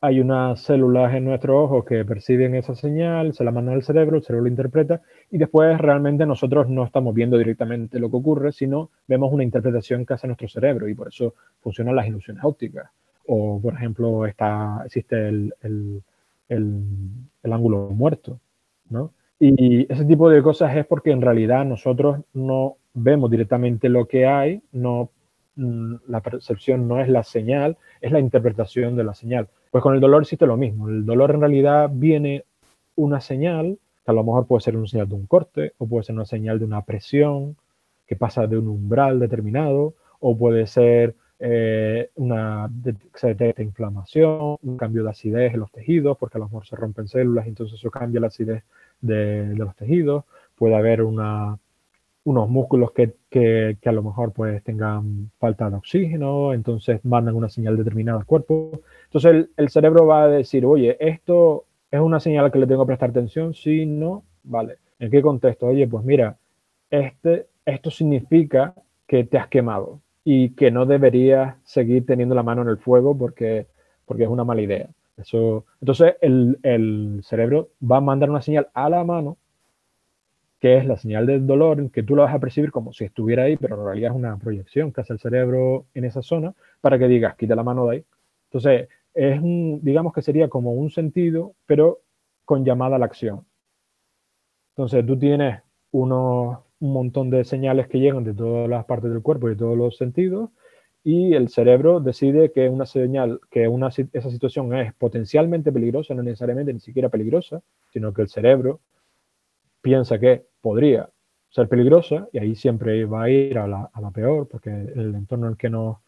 hay 0.00 0.20
unas 0.20 0.60
células 0.60 1.14
en 1.14 1.24
nuestro 1.24 1.62
ojo 1.62 1.84
que 1.84 2.04
perciben 2.04 2.56
esa 2.56 2.74
señal, 2.74 3.34
se 3.34 3.44
la 3.44 3.52
mandan 3.52 3.76
al 3.76 3.84
cerebro, 3.84 4.16
el 4.16 4.24
cerebro 4.24 4.42
lo 4.44 4.50
interpreta 4.50 5.02
y 5.30 5.38
después 5.38 5.78
realmente 5.78 6.26
nosotros 6.26 6.68
no 6.68 6.84
estamos 6.84 7.14
viendo 7.14 7.38
directamente 7.38 8.00
lo 8.00 8.10
que 8.10 8.16
ocurre, 8.16 8.52
sino 8.52 8.90
vemos 9.06 9.32
una 9.32 9.44
interpretación 9.44 10.04
que 10.04 10.14
hace 10.14 10.26
nuestro 10.26 10.48
cerebro 10.48 10.88
y 10.88 10.94
por 10.94 11.08
eso 11.08 11.34
funcionan 11.60 11.94
las 11.96 12.08
ilusiones 12.08 12.42
ópticas. 12.44 12.90
O, 13.26 13.60
por 13.60 13.74
ejemplo, 13.74 14.26
está, 14.26 14.82
existe 14.84 15.28
el, 15.28 15.54
el, 15.62 16.02
el 16.48 17.52
ángulo 17.52 17.90
muerto, 17.90 18.40
¿no? 18.90 19.12
Y 19.40 19.90
ese 19.92 20.04
tipo 20.04 20.28
de 20.28 20.42
cosas 20.42 20.76
es 20.76 20.86
porque 20.86 21.12
en 21.12 21.22
realidad 21.22 21.64
nosotros 21.64 22.20
no 22.32 22.76
vemos 22.94 23.30
directamente 23.30 23.88
lo 23.88 24.06
que 24.08 24.26
hay, 24.26 24.62
no, 24.72 25.10
mm, 25.56 25.94
la 26.08 26.20
percepción 26.20 26.88
no 26.88 27.00
es 27.00 27.08
la 27.08 27.22
señal, 27.22 27.76
es 28.00 28.10
la 28.10 28.20
interpretación 28.20 28.96
de 28.96 29.04
la 29.04 29.14
señal. 29.14 29.48
Pues 29.70 29.82
con 29.82 29.94
el 29.94 30.00
dolor 30.00 30.22
existe 30.22 30.46
lo 30.46 30.56
mismo. 30.56 30.88
El 30.88 31.06
dolor 31.06 31.30
en 31.30 31.40
realidad 31.40 31.90
viene 31.92 32.44
una 32.96 33.20
señal, 33.20 33.78
que 34.04 34.10
a 34.10 34.14
lo 34.14 34.24
mejor 34.24 34.46
puede 34.46 34.62
ser 34.62 34.76
una 34.76 34.88
señal 34.88 35.08
de 35.08 35.14
un 35.14 35.26
corte, 35.26 35.72
o 35.78 35.86
puede 35.86 36.04
ser 36.04 36.16
una 36.16 36.24
señal 36.24 36.58
de 36.58 36.64
una 36.64 36.82
presión 36.84 37.56
que 38.06 38.16
pasa 38.16 38.46
de 38.46 38.58
un 38.58 38.66
umbral 38.68 39.20
determinado, 39.20 39.94
o 40.18 40.36
puede 40.36 40.66
ser 40.66 41.14
eh, 41.40 42.10
una 42.16 42.68
de, 42.70 43.54
inflamación, 43.58 44.56
un 44.60 44.76
cambio 44.76 45.04
de 45.04 45.10
acidez 45.10 45.54
en 45.54 45.60
los 45.60 45.70
tejidos, 45.70 46.16
porque 46.18 46.38
a 46.38 46.40
lo 46.40 46.46
mejor 46.46 46.66
se 46.66 46.74
rompen 46.74 47.06
células 47.06 47.46
entonces 47.46 47.78
eso 47.78 47.90
cambia 47.90 48.20
la 48.20 48.26
acidez 48.28 48.64
de, 49.00 49.54
los 49.54 49.74
tejidos. 49.76 50.24
Puede 50.56 50.74
haber 50.74 51.02
una, 51.02 51.58
unos 52.24 52.48
músculos 52.48 52.92
que, 52.92 53.14
que, 53.30 53.78
a 53.84 53.92
lo 53.92 54.02
mejor 54.02 54.32
pues 54.32 54.62
tengan 54.64 55.30
falta 55.38 55.70
de 55.70 55.76
oxígeno, 55.76 56.52
entonces 56.54 57.04
mandan 57.04 57.36
una 57.36 57.48
señal 57.48 57.76
determinada 57.76 58.18
al 58.18 58.26
cuerpo. 58.26 58.80
Entonces 59.04 59.30
el, 59.30 59.50
el, 59.56 59.68
cerebro 59.70 60.06
va 60.06 60.24
a 60.24 60.28
decir, 60.28 60.66
oye, 60.66 60.96
esto 61.00 61.66
es 61.90 62.00
una 62.00 62.20
señal 62.20 62.50
que 62.50 62.58
le 62.58 62.66
tengo 62.66 62.84
que 62.84 62.88
prestar 62.88 63.10
atención, 63.10 63.54
sí, 63.54 63.86
no, 63.86 64.24
vale. 64.42 64.78
¿En 64.98 65.10
qué 65.10 65.22
contexto? 65.22 65.66
Oye, 65.66 65.86
pues 65.86 66.04
mira, 66.04 66.36
este, 66.90 67.46
esto 67.64 67.90
significa 67.90 68.74
que 69.06 69.24
te 69.24 69.38
has 69.38 69.48
quemado 69.48 70.00
y 70.30 70.50
que 70.50 70.70
no 70.70 70.84
deberías 70.84 71.56
seguir 71.64 72.04
teniendo 72.04 72.34
la 72.34 72.42
mano 72.42 72.60
en 72.60 72.68
el 72.68 72.76
fuego 72.76 73.16
porque, 73.16 73.66
porque 74.04 74.24
es 74.24 74.28
una 74.28 74.44
mala 74.44 74.60
idea. 74.60 74.90
Eso, 75.16 75.64
entonces 75.80 76.16
el, 76.20 76.58
el, 76.62 77.22
cerebro 77.24 77.70
va 77.80 77.96
a 77.96 78.02
mandar 78.02 78.28
una 78.28 78.42
señal 78.42 78.68
a 78.74 78.90
la 78.90 79.04
mano, 79.04 79.38
que 80.60 80.76
es 80.76 80.84
la 80.84 80.98
señal 80.98 81.24
del 81.24 81.46
dolor, 81.46 81.90
que 81.90 82.02
tú 82.02 82.14
la 82.14 82.24
vas 82.24 82.34
a 82.34 82.40
percibir 82.40 82.70
como 82.70 82.92
si 82.92 83.06
estuviera 83.06 83.44
ahí, 83.44 83.56
pero 83.56 83.76
en 83.76 83.86
realidad 83.86 84.10
es 84.10 84.16
una 84.18 84.36
proyección 84.36 84.92
que 84.92 85.00
hace 85.00 85.14
el 85.14 85.18
cerebro 85.18 85.86
en 85.94 86.04
esa 86.04 86.20
zona 86.20 86.52
para 86.82 86.98
que 86.98 87.08
digas, 87.08 87.34
quita 87.34 87.54
la 87.54 87.62
mano 87.62 87.86
de 87.86 87.96
ahí. 87.96 88.04
Entonces, 88.50 88.90
es 89.14 89.40
un, 89.40 89.80
digamos 89.82 90.12
que 90.12 90.20
sería 90.20 90.50
como 90.50 90.72
un 90.72 90.90
sentido, 90.90 91.54
pero 91.64 92.02
con 92.44 92.66
llamada 92.66 92.96
a 92.96 92.98
la 92.98 93.06
acción. 93.06 93.46
Entonces, 94.72 95.06
tú 95.06 95.18
tienes 95.18 95.62
unos 95.90 96.58
un 96.80 96.92
montón 96.92 97.30
de 97.30 97.44
señales 97.44 97.88
que 97.88 97.98
llegan 97.98 98.24
de 98.24 98.34
todas 98.34 98.68
las 98.68 98.84
partes 98.84 99.10
del 99.10 99.22
cuerpo 99.22 99.48
y 99.48 99.52
de 99.52 99.56
todos 99.56 99.76
los 99.76 99.96
sentidos 99.96 100.50
y 101.04 101.34
el 101.34 101.48
cerebro 101.48 102.00
decide 102.00 102.52
que 102.52 102.68
una 102.68 102.84
señal, 102.84 103.40
que 103.50 103.68
una, 103.68 103.88
esa 103.88 104.30
situación 104.30 104.74
es 104.76 104.92
potencialmente 104.94 105.72
peligrosa, 105.72 106.14
no 106.14 106.22
necesariamente 106.22 106.72
ni 106.72 106.80
siquiera 106.80 107.08
peligrosa, 107.08 107.62
sino 107.92 108.12
que 108.12 108.22
el 108.22 108.28
cerebro 108.28 108.80
piensa 109.80 110.18
que 110.18 110.44
podría 110.60 111.08
ser 111.48 111.68
peligrosa 111.68 112.28
y 112.32 112.38
ahí 112.38 112.54
siempre 112.54 113.04
va 113.06 113.22
a 113.24 113.30
ir 113.30 113.58
a 113.58 113.66
la, 113.66 113.88
a 113.92 114.00
la 114.00 114.10
peor, 114.10 114.48
porque 114.48 114.70
el 114.70 115.14
entorno 115.14 115.46
en 115.46 115.52
el 115.52 115.56
que 115.56 115.70
nos, 115.70 115.98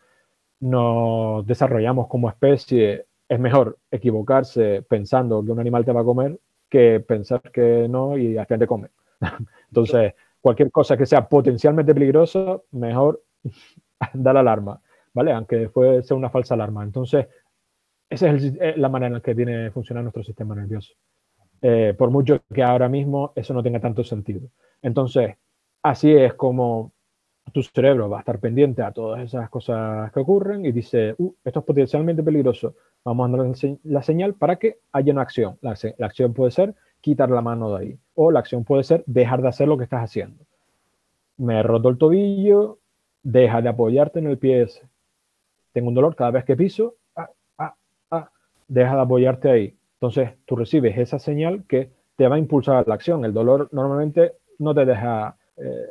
nos 0.60 1.46
desarrollamos 1.46 2.08
como 2.08 2.28
especie 2.28 3.06
es 3.28 3.40
mejor 3.40 3.78
equivocarse 3.90 4.82
pensando 4.82 5.42
que 5.42 5.52
un 5.52 5.60
animal 5.60 5.84
te 5.84 5.92
va 5.92 6.02
a 6.02 6.04
comer 6.04 6.38
que 6.68 7.00
pensar 7.00 7.40
que 7.52 7.86
no 7.88 8.18
y 8.18 8.36
al 8.36 8.46
final 8.46 8.60
te 8.60 8.66
come. 8.66 8.88
Entonces, 9.68 10.14
cualquier 10.40 10.70
cosa 10.70 10.96
que 10.96 11.06
sea 11.06 11.28
potencialmente 11.28 11.94
peligrosa, 11.94 12.60
mejor 12.72 13.22
dar 14.14 14.34
la 14.34 14.40
alarma, 14.40 14.80
¿vale? 15.12 15.32
Aunque 15.32 15.56
después 15.56 16.06
sea 16.06 16.16
una 16.16 16.30
falsa 16.30 16.54
alarma. 16.54 16.82
Entonces, 16.82 17.26
esa 18.08 18.30
es 18.30 18.44
eh, 18.60 18.74
la 18.76 18.88
manera 18.88 19.08
en 19.08 19.14
la 19.14 19.20
que 19.20 19.34
tiene 19.34 19.64
que 19.64 19.70
funcionar 19.70 20.02
nuestro 20.02 20.24
sistema 20.24 20.54
nervioso. 20.54 20.94
Eh, 21.62 21.94
por 21.96 22.10
mucho 22.10 22.42
que 22.52 22.62
ahora 22.62 22.88
mismo 22.88 23.32
eso 23.36 23.52
no 23.52 23.62
tenga 23.62 23.80
tanto 23.80 24.02
sentido. 24.02 24.48
Entonces, 24.82 25.36
así 25.82 26.12
es 26.12 26.34
como 26.34 26.92
tu 27.52 27.62
cerebro 27.62 28.08
va 28.08 28.18
a 28.18 28.20
estar 28.20 28.38
pendiente 28.38 28.82
a 28.82 28.92
todas 28.92 29.22
esas 29.22 29.48
cosas 29.50 30.10
que 30.12 30.20
ocurren 30.20 30.64
y 30.64 30.72
dice, 30.72 31.14
uh, 31.18 31.34
esto 31.44 31.60
es 31.60 31.64
potencialmente 31.64 32.22
peligroso, 32.22 32.76
vamos 33.04 33.28
a 33.28 33.36
dar 33.36 33.78
la 33.84 34.02
señal 34.02 34.34
para 34.34 34.56
que 34.56 34.78
haya 34.92 35.12
una 35.12 35.22
acción. 35.22 35.58
La, 35.60 35.74
la 35.98 36.06
acción 36.06 36.32
puede 36.32 36.50
ser 36.50 36.74
quitar 37.00 37.30
la 37.30 37.40
mano 37.40 37.76
de 37.76 37.84
ahí. 37.84 37.98
O 38.22 38.30
la 38.30 38.40
acción 38.40 38.64
puede 38.64 38.84
ser 38.84 39.02
dejar 39.06 39.40
de 39.40 39.48
hacer 39.48 39.66
lo 39.66 39.78
que 39.78 39.84
estás 39.84 40.04
haciendo. 40.04 40.44
Me 41.38 41.58
he 41.58 41.62
roto 41.62 41.88
el 41.88 41.96
tobillo, 41.96 42.76
deja 43.22 43.62
de 43.62 43.70
apoyarte 43.70 44.18
en 44.18 44.26
el 44.26 44.36
pie. 44.36 44.66
Tengo 45.72 45.88
un 45.88 45.94
dolor 45.94 46.14
cada 46.14 46.30
vez 46.30 46.44
que 46.44 46.54
piso, 46.54 46.96
ah, 47.16 47.30
ah, 47.56 47.74
ah, 48.10 48.30
deja 48.68 48.94
de 48.94 49.00
apoyarte 49.00 49.50
ahí. 49.50 49.74
Entonces 49.94 50.32
tú 50.44 50.54
recibes 50.54 50.98
esa 50.98 51.18
señal 51.18 51.64
que 51.66 51.92
te 52.16 52.28
va 52.28 52.36
a 52.36 52.38
impulsar 52.38 52.76
a 52.76 52.84
la 52.86 52.94
acción. 52.94 53.24
El 53.24 53.32
dolor 53.32 53.70
normalmente 53.72 54.32
no 54.58 54.74
te 54.74 54.84
deja 54.84 55.34
eh, 55.56 55.86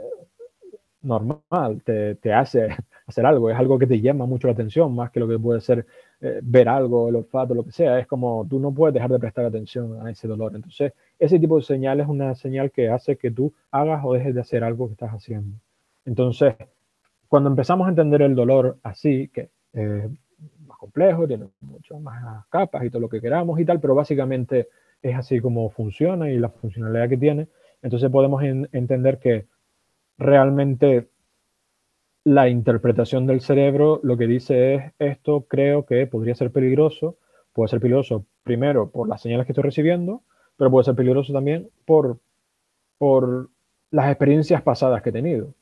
normal, 1.02 1.82
te, 1.84 2.14
te 2.14 2.32
hace 2.32 2.68
hacer 3.08 3.26
algo, 3.26 3.50
es 3.50 3.58
algo 3.58 3.80
que 3.80 3.88
te 3.88 4.02
llama 4.02 4.28
mucho 4.28 4.46
la 4.46 4.54
atención, 4.54 4.94
más 4.94 5.10
que 5.10 5.20
lo 5.20 5.28
que 5.28 5.40
puede 5.40 5.62
ser 5.62 5.84
eh, 6.22 6.42
ver 6.44 6.70
algo, 6.70 7.10
el 7.10 7.16
olfato, 7.16 7.56
lo 7.56 7.66
que 7.66 7.72
sea, 7.72 7.98
es 7.98 8.06
como 8.06 8.46
tú 8.48 8.60
no 8.60 8.72
puedes 8.72 8.94
dejar 8.94 9.10
de 9.10 9.18
prestar 9.18 9.46
atención 9.46 10.06
a 10.06 10.12
ese 10.12 10.28
dolor. 10.28 10.56
Entonces, 10.56 10.94
ese 11.20 11.38
tipo 11.40 11.58
de 11.58 11.64
señal 11.64 12.00
es 12.00 12.08
una 12.08 12.34
señal 12.36 12.72
que 12.72 12.90
hace 12.90 13.18
que 13.18 13.30
tú 13.30 13.54
hagas 13.72 14.02
o 14.04 14.14
dejes 14.14 14.34
de 14.34 14.42
hacer 14.42 14.64
algo 14.64 14.88
que 14.88 14.94
estás 14.94 15.12
haciendo. 15.12 15.58
Entonces, 16.06 16.56
cuando 17.28 17.50
empezamos 17.50 17.86
a 17.86 17.90
entender 17.90 18.22
el 18.22 18.36
dolor 18.36 18.78
así, 18.84 19.28
que 19.28 19.50
es 19.74 20.10
más 20.66 20.78
complejo, 20.78 21.28
tiene 21.28 21.48
muchas 21.62 22.00
más 22.00 22.46
capas 22.48 22.84
y 22.86 22.90
todo 22.90 23.02
lo 23.02 23.10
que 23.10 23.22
queramos 23.22 23.60
y 23.60 23.66
tal, 23.66 23.80
pero 23.80 23.94
básicamente 23.94 24.70
es 25.02 25.16
así 25.16 25.40
como 25.40 25.70
funciona 25.70 26.30
y 26.32 26.40
la 26.40 26.50
funcionalidad 26.50 27.10
que 27.10 27.18
tiene, 27.18 27.48
entonces 27.82 28.10
podemos 28.10 28.44
entender 28.44 29.20
que 29.20 29.46
realmente 30.18 31.10
la 32.24 32.50
interpretación 32.50 33.26
del 33.26 33.42
cerebro 33.42 34.00
lo 34.04 34.18
que 34.18 34.28
dice 34.28 34.76
es 34.76 34.94
esto 35.00 35.46
creo 35.48 35.86
que 35.86 36.06
podría 36.08 36.36
ser 36.36 36.52
peligroso, 36.52 37.18
puede 37.54 37.70
ser 37.70 37.80
peligroso 37.80 38.26
primero 38.44 38.90
por 38.90 39.08
las 39.08 39.22
señales 39.22 39.46
que 39.46 39.54
estoy 39.54 39.64
recibiendo, 39.64 40.24
pero 40.60 40.70
puede 40.70 40.84
ser 40.84 40.96
peligroso 40.96 41.32
también 41.32 41.70
por, 41.86 42.20
por 42.98 43.50
las 43.92 44.10
experiencias 44.10 44.62
pasadas 44.62 45.02
que 45.02 45.10
he 45.10 45.14
tenido. 45.14 45.54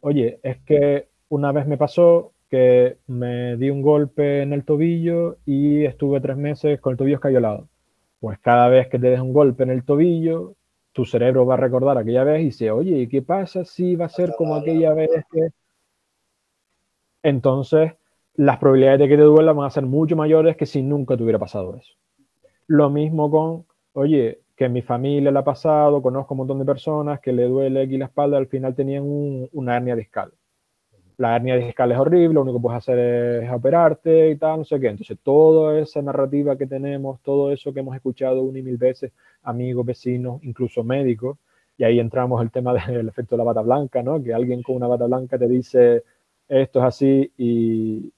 Oye, 0.00 0.40
es 0.42 0.56
que 0.62 1.08
una 1.28 1.52
vez 1.52 1.66
me 1.66 1.76
pasó 1.76 2.32
que 2.48 2.96
me 3.06 3.58
di 3.58 3.68
un 3.68 3.82
golpe 3.82 4.40
en 4.40 4.54
el 4.54 4.64
tobillo 4.64 5.36
y 5.44 5.84
estuve 5.84 6.22
tres 6.22 6.38
meses 6.38 6.80
con 6.80 6.92
el 6.92 6.96
tobillo 6.96 7.16
escayolado. 7.16 7.68
Pues 8.18 8.38
cada 8.38 8.68
vez 8.68 8.88
que 8.88 8.98
te 8.98 9.10
des 9.10 9.20
un 9.20 9.34
golpe 9.34 9.64
en 9.64 9.70
el 9.70 9.84
tobillo, 9.84 10.54
tu 10.92 11.04
cerebro 11.04 11.44
va 11.44 11.54
a 11.54 11.58
recordar 11.58 11.98
aquella 11.98 12.24
vez 12.24 12.40
y 12.40 12.44
dice, 12.46 12.70
oye, 12.70 13.08
¿qué 13.10 13.20
pasa 13.20 13.66
si 13.66 13.94
va 13.94 14.06
a 14.06 14.08
ser 14.08 14.34
como 14.38 14.54
aquella 14.54 14.94
vez 14.94 15.10
entonces 17.22 17.92
las 18.36 18.58
probabilidades 18.58 19.00
de 19.00 19.08
que 19.08 19.16
te 19.16 19.22
duela 19.22 19.52
van 19.52 19.66
a 19.66 19.70
ser 19.70 19.84
mucho 19.84 20.16
mayores 20.16 20.56
que 20.56 20.64
si 20.64 20.82
nunca 20.82 21.16
te 21.16 21.24
hubiera 21.24 21.38
pasado 21.38 21.76
eso. 21.76 21.92
Lo 22.68 22.88
mismo 22.88 23.30
con, 23.30 23.66
oye, 23.92 24.40
que 24.56 24.64
en 24.64 24.72
mi 24.72 24.82
familia 24.82 25.30
le 25.30 25.38
ha 25.38 25.44
pasado, 25.44 26.02
conozco 26.02 26.34
un 26.34 26.38
montón 26.38 26.58
de 26.58 26.64
personas 26.64 27.20
que 27.20 27.32
le 27.32 27.44
duele 27.44 27.82
aquí 27.82 27.98
la 27.98 28.06
espalda, 28.06 28.38
al 28.38 28.46
final 28.46 28.74
tenían 28.74 29.04
una 29.52 29.76
hernia 29.76 29.94
discal. 29.94 30.32
La 31.18 31.36
hernia 31.36 31.56
discal 31.56 31.92
es 31.92 31.98
horrible, 31.98 32.34
lo 32.34 32.42
único 32.42 32.58
que 32.58 32.62
puedes 32.62 32.78
hacer 32.78 32.98
es 33.44 33.50
operarte 33.50 34.30
y 34.30 34.36
tal, 34.36 34.58
no 34.58 34.64
sé 34.64 34.80
qué. 34.80 34.88
Entonces, 34.88 35.18
toda 35.22 35.78
esa 35.78 36.02
narrativa 36.02 36.56
que 36.56 36.66
tenemos, 36.66 37.20
todo 37.22 37.52
eso 37.52 37.72
que 37.72 37.80
hemos 37.80 37.94
escuchado 37.96 38.42
una 38.42 38.58
y 38.58 38.62
mil 38.62 38.76
veces, 38.76 39.12
amigos, 39.42 39.86
vecinos, 39.86 40.42
incluso 40.42 40.84
médicos, 40.84 41.38
y 41.78 41.84
ahí 41.84 42.00
entramos 42.00 42.42
el 42.42 42.50
tema 42.50 42.74
del 42.86 43.08
efecto 43.08 43.36
de 43.36 43.38
la 43.38 43.44
bata 43.44 43.62
blanca, 43.62 44.02
¿no? 44.02 44.22
Que 44.22 44.34
alguien 44.34 44.62
con 44.62 44.76
una 44.76 44.86
bata 44.86 45.06
blanca 45.06 45.38
te 45.38 45.48
dice, 45.48 46.04
esto 46.48 46.80
es 46.80 46.84
así 46.84 47.32
y 47.36 48.12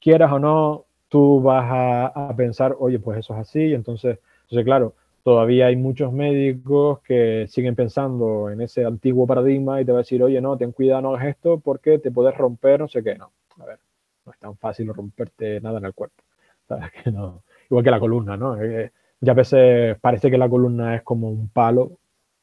quieras 0.00 0.32
o 0.32 0.38
no, 0.38 0.86
tú 1.08 1.42
vas 1.42 1.66
a, 2.14 2.34
pensar, 2.36 2.76
oye, 2.78 2.98
pues 2.98 3.18
eso 3.18 3.34
es 3.34 3.40
así, 3.40 3.74
entonces, 3.74 4.18
entonces, 4.42 4.64
claro, 4.64 4.94
todavía 5.22 5.66
hay 5.66 5.76
muchos 5.76 6.12
médicos 6.12 7.00
que 7.00 7.46
siguen 7.48 7.74
pensando 7.74 8.50
en 8.50 8.60
ese 8.60 8.84
antiguo 8.84 9.26
paradigma 9.26 9.80
y 9.80 9.84
te 9.84 9.92
va 9.92 9.98
a 9.98 10.02
decir, 10.02 10.22
oye, 10.22 10.40
no, 10.40 10.56
ten 10.56 10.72
cuidado, 10.72 11.02
no 11.02 11.14
hagas 11.14 11.28
esto 11.28 11.60
porque 11.60 11.98
te 11.98 12.10
puedes 12.10 12.36
romper, 12.36 12.80
no 12.80 12.88
sé 12.88 13.02
qué, 13.02 13.16
no, 13.16 13.32
a 13.58 13.64
ver, 13.66 13.78
no 14.24 14.32
es 14.32 14.38
tan 14.38 14.56
fácil 14.56 14.92
romperte 14.92 15.60
nada 15.60 15.78
en 15.78 15.84
el 15.86 15.94
cuerpo, 15.94 16.22
¿sabes? 16.68 16.90
Que 16.92 17.10
no, 17.10 17.42
igual 17.68 17.84
que 17.84 17.90
la 17.90 18.00
columna, 18.00 18.36
¿no? 18.36 18.60
Eh, 18.62 18.92
ya 19.20 19.32
a 19.32 19.34
veces 19.34 19.98
parece 20.00 20.30
que 20.30 20.38
la 20.38 20.48
columna 20.48 20.96
es 20.96 21.02
como 21.02 21.28
un 21.30 21.48
palo, 21.48 21.98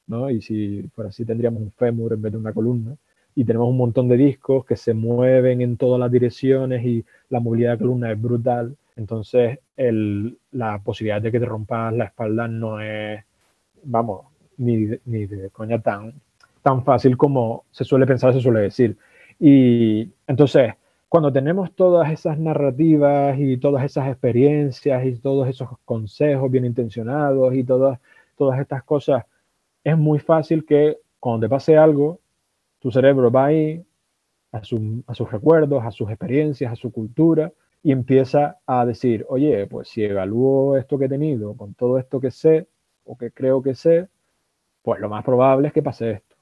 ¿no? 0.08 0.30
Y 0.30 0.42
si 0.42 0.84
fuera 0.94 1.10
así 1.10 1.26
tendríamos 1.26 1.62
un 1.62 1.72
fémur 1.72 2.14
en 2.14 2.22
vez 2.22 2.32
de 2.32 2.38
una 2.38 2.54
columna. 2.54 2.96
Y 3.36 3.46
tenemos 3.46 3.70
un 3.70 3.78
montón 3.78 4.08
de 4.08 4.18
discos 4.18 4.66
que 4.66 4.76
se 4.76 4.94
mueven 4.94 5.62
en 5.62 5.78
todas 5.78 6.00
las 6.00 6.12
direcciones 6.12 6.84
y 6.86 7.06
la 7.30 7.40
movilidad 7.40 7.72
de 7.72 7.76
la 7.76 7.80
columna 7.80 8.12
es 8.12 8.22
brutal. 8.22 8.76
Entonces, 8.98 9.60
la 10.52 10.80
posibilidad 10.80 11.22
de 11.22 11.32
que 11.32 11.40
te 11.40 11.46
rompas 11.46 11.94
la 11.94 12.06
espalda 12.06 12.48
no 12.48 12.82
es, 12.82 13.24
vamos, 13.84 14.26
ni, 14.58 14.88
ni 15.06 15.26
de 15.28 15.50
coña 15.52 15.80
tan, 15.80 16.14
tan 16.64 16.84
fácil 16.84 17.16
como 17.16 17.66
se 17.72 17.84
suele 17.84 18.08
pensar, 18.08 18.34
se 18.34 18.42
suele 18.42 18.62
decir. 18.62 18.98
Y 19.40 20.10
entonces, 20.26 20.74
cuando 21.08 21.32
tenemos 21.32 21.74
todas 21.76 22.12
esas 22.12 22.40
narrativas 22.40 23.38
y 23.40 23.58
todas 23.58 23.86
esas 23.86 24.08
experiencias 24.10 25.06
y 25.06 25.16
todos 25.18 25.48
esos 25.48 25.70
consejos 25.86 26.50
bien 26.50 26.66
intencionados 26.66 27.54
y 27.54 27.64
todas, 27.64 28.00
todas 28.36 28.60
estas 28.60 28.84
cosas, 28.84 29.26
es 29.84 29.98
muy 29.98 30.18
fácil 30.18 30.66
que 30.66 30.98
cuando 31.20 31.46
te 31.46 31.50
pase 31.50 31.78
algo, 31.78 32.20
tu 32.80 32.92
cerebro 32.92 33.32
va 33.32 33.46
ahí 33.46 33.86
a, 34.52 34.58
a 34.58 35.14
sus 35.14 35.32
recuerdos, 35.32 35.86
a 35.86 35.92
sus 35.92 36.10
experiencias, 36.10 36.72
a 36.72 36.76
su 36.76 36.92
cultura 36.92 37.52
y 37.84 37.92
empieza 37.92 38.58
a 38.66 38.86
decir, 38.86 39.26
oye, 39.30 39.68
pues 39.68 39.90
si 39.90 40.04
evalúo 40.04 40.78
esto 40.78 40.98
que 40.98 41.06
he 41.06 41.10
tenido 41.10 41.56
con 41.56 41.74
todo 41.74 41.98
esto 42.00 42.20
que 42.20 42.32
sé 42.32 42.68
o 43.06 43.18
que 43.18 43.32
creo 43.32 43.62
que 43.62 43.76
sé, 43.76 44.08
pues 44.82 45.00
lo 45.00 45.10
más 45.10 45.24
probable 45.24 45.68
es 45.68 45.74
que 45.74 45.84
pase 45.84 46.12
esto. 46.12 46.36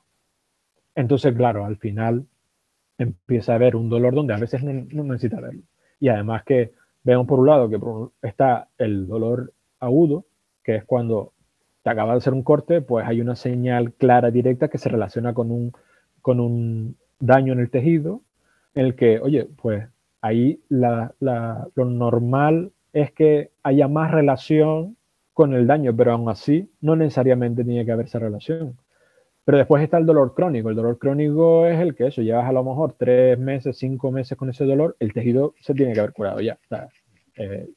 Entonces, 0.95 1.35
claro, 1.35 1.65
al 1.65 1.77
final 1.77 2.25
empieza 2.97 3.51
a 3.51 3.55
haber 3.55 3.75
un 3.75 3.89
dolor 3.89 4.15
donde 4.15 4.33
a 4.33 4.37
veces 4.37 4.63
no, 4.63 5.03
necesita 5.03 5.41
verlo. 5.41 5.63
Y 5.99 6.07
además 6.09 6.43
que 6.43 6.71
vemos 7.03 7.27
por 7.27 7.39
un 7.39 7.47
lado 7.47 7.69
que 7.69 8.27
está 8.27 8.69
el 8.77 9.07
dolor 9.07 9.53
agudo, 9.79 10.25
que 10.63 10.77
es 10.77 10.85
cuando 10.85 11.33
te 11.83 11.89
acaba 11.89 12.13
de 12.13 12.17
hacer 12.17 12.33
un 12.33 12.43
corte, 12.43 12.81
pues 12.81 13.05
hay 13.05 13.21
una 13.21 13.35
señal 13.35 13.93
clara, 13.93 14.31
directa, 14.31 14.69
que 14.69 14.77
se 14.77 14.89
relaciona 14.89 15.33
con 15.33 15.51
un, 15.51 15.73
con 16.21 16.39
un 16.39 16.97
daño 17.19 17.53
en 17.53 17.59
el 17.59 17.69
tejido, 17.69 18.21
en 18.73 18.85
el 18.85 18.95
que, 18.95 19.19
oye, 19.19 19.47
pues 19.61 19.87
ahí 20.25 20.59
lo 20.69 21.85
normal 21.85 22.71
es 22.93 23.11
que 23.11 23.51
haya 23.61 23.87
más 23.87 24.11
relación 24.11 24.97
con 25.33 25.53
el 25.53 25.67
daño, 25.67 25.95
pero 25.95 26.13
aún 26.13 26.29
así 26.29 26.69
no 26.81 26.95
necesariamente 26.95 27.63
tiene 27.63 27.85
que 27.85 27.91
haber 27.91 28.07
esa 28.07 28.19
relación. 28.19 28.75
Pero 29.43 29.59
después 29.59 29.83
está 29.83 29.97
el 29.99 30.07
dolor 30.07 30.33
crónico. 30.33 30.69
El 30.69 30.75
dolor 30.75 30.97
crónico 30.97 31.67
es 31.67 31.79
el 31.79 31.93
que 31.93 32.07
eso, 32.07 32.23
llevas 32.23 32.49
a 32.49 32.53
lo 32.53 32.63
mejor 32.63 32.95
tres 32.97 33.37
meses, 33.37 33.77
cinco 33.77 34.11
meses 34.11 34.35
con 34.35 34.49
ese 34.49 34.65
dolor, 34.65 34.95
el 34.99 35.13
tejido 35.13 35.53
se 35.59 35.75
tiene 35.75 35.93
que 35.93 35.99
haber 35.99 36.13
curado 36.13 36.41
ya. 36.41 36.57
Eh, 37.35 37.69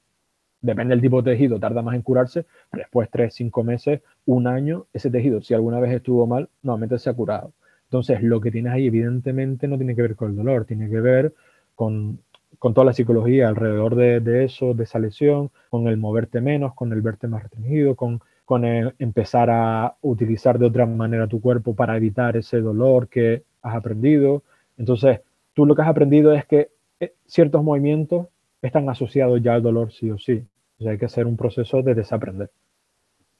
depende 0.62 0.94
del 0.94 1.02
tipo 1.02 1.20
de 1.20 1.32
tejido, 1.32 1.60
tarda 1.60 1.82
más 1.82 1.96
en 1.96 2.02
curarse, 2.02 2.46
pero 2.70 2.84
después 2.84 3.10
tres, 3.10 3.34
cinco 3.34 3.62
meses, 3.62 4.00
un 4.24 4.46
año, 4.46 4.86
ese 4.94 5.10
tejido, 5.10 5.42
si 5.42 5.52
alguna 5.52 5.80
vez 5.80 5.92
estuvo 5.92 6.26
mal, 6.26 6.48
nuevamente 6.62 6.98
se 6.98 7.10
ha 7.10 7.12
curado. 7.12 7.52
Entonces, 7.84 8.22
lo 8.22 8.40
que 8.40 8.50
tienes 8.50 8.72
ahí 8.72 8.86
evidentemente 8.86 9.68
no 9.68 9.76
tiene 9.76 9.94
que 9.94 10.02
ver 10.02 10.16
con 10.16 10.30
el 10.30 10.36
dolor, 10.36 10.64
tiene 10.64 10.88
que 10.88 11.00
ver 11.00 11.34
con, 11.74 12.20
con 12.58 12.74
toda 12.74 12.86
la 12.86 12.92
psicología 12.92 13.48
alrededor 13.48 13.94
de, 13.94 14.20
de, 14.20 14.44
eso, 14.44 14.74
de 14.74 14.84
esa 14.84 14.98
lesión, 14.98 15.50
con 15.70 15.88
el 15.88 15.96
moverte 15.96 16.40
menos, 16.40 16.74
con 16.74 16.92
el 16.92 17.02
verte 17.02 17.28
más 17.28 17.42
restringido, 17.42 17.94
con 17.94 18.20
con 18.48 18.64
empezar 18.64 19.50
a 19.50 19.98
utilizar 20.00 20.58
de 20.58 20.64
otra 20.64 20.86
manera 20.86 21.26
tu 21.26 21.38
cuerpo 21.38 21.74
para 21.74 21.98
evitar 21.98 22.34
ese 22.34 22.62
dolor 22.62 23.06
que 23.06 23.42
has 23.60 23.76
aprendido. 23.76 24.42
Entonces, 24.78 25.20
tú 25.52 25.66
lo 25.66 25.76
que 25.76 25.82
has 25.82 25.88
aprendido 25.88 26.32
es 26.32 26.46
que 26.46 26.70
eh, 26.98 27.12
ciertos 27.26 27.62
movimientos 27.62 28.28
están 28.62 28.88
asociados 28.88 29.42
ya 29.42 29.52
al 29.52 29.62
dolor 29.62 29.92
sí 29.92 30.10
o 30.10 30.16
sí. 30.16 30.46
O 30.78 30.82
sea, 30.82 30.92
hay 30.92 30.98
que 30.98 31.04
hacer 31.04 31.26
un 31.26 31.36
proceso 31.36 31.82
de 31.82 31.94
desaprender. 31.94 32.50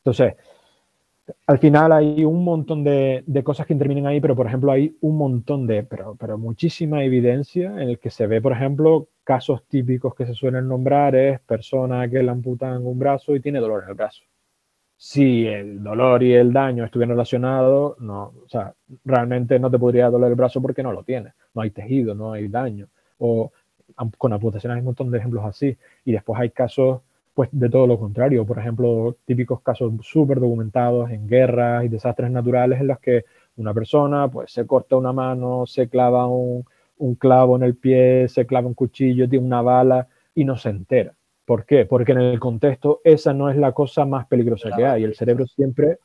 Entonces, 0.00 0.34
al 1.46 1.58
final 1.58 1.92
hay 1.92 2.24
un 2.24 2.44
montón 2.44 2.84
de, 2.84 3.24
de, 3.26 3.44
cosas 3.44 3.66
que 3.66 3.72
intervienen 3.72 4.06
ahí, 4.06 4.20
pero 4.20 4.36
por 4.36 4.46
ejemplo 4.46 4.72
hay 4.72 4.96
un 5.00 5.16
montón 5.16 5.66
de, 5.66 5.82
pero, 5.82 6.16
pero 6.16 6.38
muchísima 6.38 7.04
evidencia 7.04 7.70
en 7.82 7.90
el 7.90 7.98
que 7.98 8.10
se 8.10 8.26
ve, 8.26 8.40
por 8.40 8.52
ejemplo, 8.52 9.08
casos 9.24 9.64
típicos 9.68 10.14
que 10.14 10.26
se 10.26 10.34
suelen 10.34 10.68
nombrar 10.68 11.14
es 11.16 11.40
persona 11.40 12.08
que 12.08 12.22
le 12.22 12.30
amputan 12.30 12.86
un 12.86 12.98
brazo 12.98 13.34
y 13.34 13.40
tiene 13.40 13.60
dolor 13.60 13.84
en 13.84 13.90
el 13.90 13.94
brazo 13.94 14.24
si 15.00 15.46
el 15.46 15.82
dolor 15.82 16.24
y 16.24 16.34
el 16.34 16.52
daño 16.52 16.84
estuvieran 16.84 17.10
relacionados, 17.10 17.98
no, 18.00 18.34
o 18.44 18.48
sea, 18.48 18.74
realmente 19.04 19.58
no 19.60 19.70
te 19.70 19.78
podría 19.78 20.10
doler 20.10 20.30
el 20.30 20.34
brazo 20.34 20.60
porque 20.60 20.82
no 20.82 20.92
lo 20.92 21.04
tienes, 21.04 21.34
no 21.54 21.62
hay 21.62 21.70
tejido, 21.70 22.16
no 22.16 22.32
hay 22.32 22.48
daño. 22.48 22.88
O 23.18 23.52
con 24.18 24.32
amputaciones 24.32 24.74
hay 24.74 24.80
un 24.80 24.86
montón 24.86 25.10
de 25.12 25.18
ejemplos 25.18 25.44
así. 25.44 25.78
Y 26.04 26.12
después 26.12 26.40
hay 26.40 26.50
casos 26.50 27.02
pues 27.38 27.50
de 27.52 27.70
todo 27.70 27.86
lo 27.86 28.00
contrario, 28.00 28.44
por 28.44 28.58
ejemplo, 28.58 29.16
típicos 29.24 29.62
casos 29.62 29.92
súper 30.02 30.40
documentados 30.40 31.08
en 31.12 31.28
guerras 31.28 31.84
y 31.84 31.88
desastres 31.88 32.32
naturales 32.32 32.80
en 32.80 32.88
los 32.88 32.98
que 32.98 33.26
una 33.54 33.72
persona 33.72 34.28
pues 34.28 34.50
se 34.50 34.66
corta 34.66 34.96
una 34.96 35.12
mano, 35.12 35.64
se 35.64 35.88
clava 35.88 36.26
un, 36.26 36.64
un 36.96 37.14
clavo 37.14 37.54
en 37.54 37.62
el 37.62 37.76
pie, 37.76 38.26
se 38.26 38.44
clava 38.44 38.66
un 38.66 38.74
cuchillo, 38.74 39.28
tiene 39.28 39.46
una 39.46 39.62
bala 39.62 40.08
y 40.34 40.44
no 40.44 40.56
se 40.56 40.70
entera. 40.70 41.14
¿Por 41.44 41.64
qué? 41.64 41.86
Porque 41.86 42.10
en 42.10 42.18
el 42.22 42.40
contexto 42.40 43.00
esa 43.04 43.32
no 43.32 43.48
es 43.50 43.56
la 43.56 43.70
cosa 43.70 44.04
más 44.04 44.26
peligrosa 44.26 44.70
que 44.76 44.84
hay. 44.84 45.04
El 45.04 45.14
cerebro 45.14 45.46
siempre, 45.46 45.98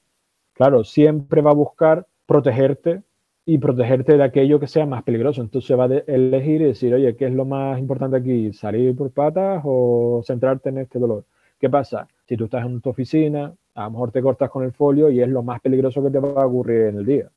claro, 0.54 0.84
siempre 0.84 1.42
va 1.42 1.50
a 1.50 1.56
buscar 1.56 2.06
protegerte 2.28 3.02
y 3.46 3.58
protegerte 3.58 4.18
de 4.18 4.24
aquello 4.24 4.60
que 4.60 4.68
sea 4.68 4.86
más 4.86 5.04
peligroso. 5.04 5.42
Entonces 5.42 5.78
va 5.78 5.86
a 5.86 5.98
elegir 6.08 6.62
y 6.62 6.66
decir, 6.66 6.94
oye, 6.94 7.16
¿qué 7.16 7.26
es 7.26 7.34
lo 7.34 7.46
más 7.46 7.80
importante 7.80 8.18
aquí? 8.18 8.54
¿Salir 8.54 8.96
por 8.96 9.12
patas 9.12 9.62
o 9.66 10.22
centrarte 10.26 10.70
en 10.70 10.80
este 10.80 11.00
dolor? 11.00 11.26
¿Qué 11.60 11.70
pasa? 11.70 12.08
Si 12.26 12.38
tú 12.38 12.46
estás 12.46 12.66
en 12.66 12.82
tu 12.82 12.90
oficina, 12.90 13.54
a 13.76 13.84
lo 13.86 13.92
mejor 13.92 14.12
te 14.12 14.22
cortas 14.22 14.50
con 14.50 14.64
el 14.64 14.72
folio 14.72 15.10
y 15.10 15.22
es 15.22 15.30
lo 15.30 15.44
más 15.44 15.62
peligroso 15.62 16.04
que 16.04 16.10
te 16.10 16.20
va 16.20 16.44
a 16.44 16.46
ocurrir 16.46 16.88
en 16.88 16.98
el 16.98 17.06
día. 17.06 17.30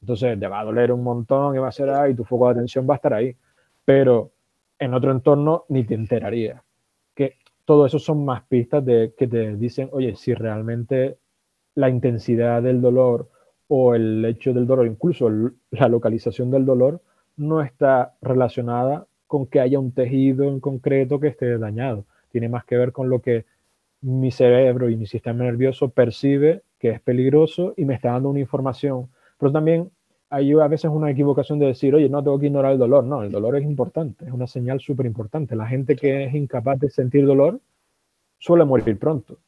Entonces 0.00 0.38
te 0.38 0.46
va 0.46 0.60
a 0.60 0.64
doler 0.64 0.92
un 0.92 1.02
montón 1.02 1.56
y 1.56 1.58
va 1.58 1.68
a 1.68 1.72
ser 1.72 1.90
ahí, 1.90 2.14
tu 2.14 2.24
foco 2.24 2.46
de 2.46 2.52
atención 2.52 2.86
va 2.88 2.94
a 2.94 2.96
estar 2.96 3.14
ahí. 3.14 3.34
Pero 3.84 4.32
en 4.78 4.94
otro 4.94 5.10
entorno 5.10 5.64
ni 5.68 5.84
te 5.84 5.94
enterarías 5.94 6.62
que 7.14 7.36
todo 7.64 7.86
eso 7.86 7.98
son 7.98 8.24
más 8.24 8.42
pistas 8.44 8.84
de 8.84 9.14
que 9.16 9.26
te 9.26 9.56
dicen, 9.56 9.88
oye, 9.92 10.14
si 10.16 10.34
realmente 10.34 11.18
la 11.74 11.88
intensidad 11.88 12.62
del 12.62 12.80
dolor 12.80 13.28
o 13.68 13.94
el 13.94 14.24
hecho 14.24 14.52
del 14.52 14.66
dolor, 14.66 14.86
incluso 14.86 15.30
la 15.70 15.88
localización 15.88 16.50
del 16.50 16.64
dolor, 16.64 17.00
no 17.36 17.62
está 17.62 18.14
relacionada 18.20 19.06
con 19.26 19.46
que 19.46 19.60
haya 19.60 19.78
un 19.78 19.92
tejido 19.92 20.44
en 20.44 20.60
concreto 20.60 21.18
que 21.18 21.28
esté 21.28 21.58
dañado. 21.58 22.04
Tiene 22.30 22.48
más 22.48 22.64
que 22.64 22.76
ver 22.76 22.92
con 22.92 23.08
lo 23.08 23.20
que 23.20 23.46
mi 24.00 24.30
cerebro 24.30 24.90
y 24.90 24.96
mi 24.96 25.06
sistema 25.06 25.44
nervioso 25.44 25.88
percibe 25.88 26.62
que 26.78 26.90
es 26.90 27.00
peligroso 27.00 27.72
y 27.76 27.84
me 27.84 27.94
está 27.94 28.12
dando 28.12 28.28
una 28.28 28.40
información. 28.40 29.08
Pero 29.38 29.50
también 29.50 29.90
hay 30.28 30.52
a 30.52 30.68
veces 30.68 30.90
una 30.90 31.10
equivocación 31.10 31.58
de 31.58 31.66
decir, 31.66 31.94
oye, 31.94 32.08
no 32.08 32.22
tengo 32.22 32.38
que 32.38 32.46
ignorar 32.46 32.72
el 32.72 32.78
dolor. 32.78 33.04
No, 33.04 33.22
el 33.22 33.32
dolor 33.32 33.56
es 33.56 33.64
importante, 33.64 34.26
es 34.26 34.32
una 34.32 34.46
señal 34.46 34.80
súper 34.80 35.06
importante. 35.06 35.56
La 35.56 35.66
gente 35.66 35.96
que 35.96 36.24
es 36.24 36.34
incapaz 36.34 36.78
de 36.80 36.90
sentir 36.90 37.24
dolor 37.24 37.60
suele 38.38 38.64
morir 38.64 38.98
pronto, 38.98 39.38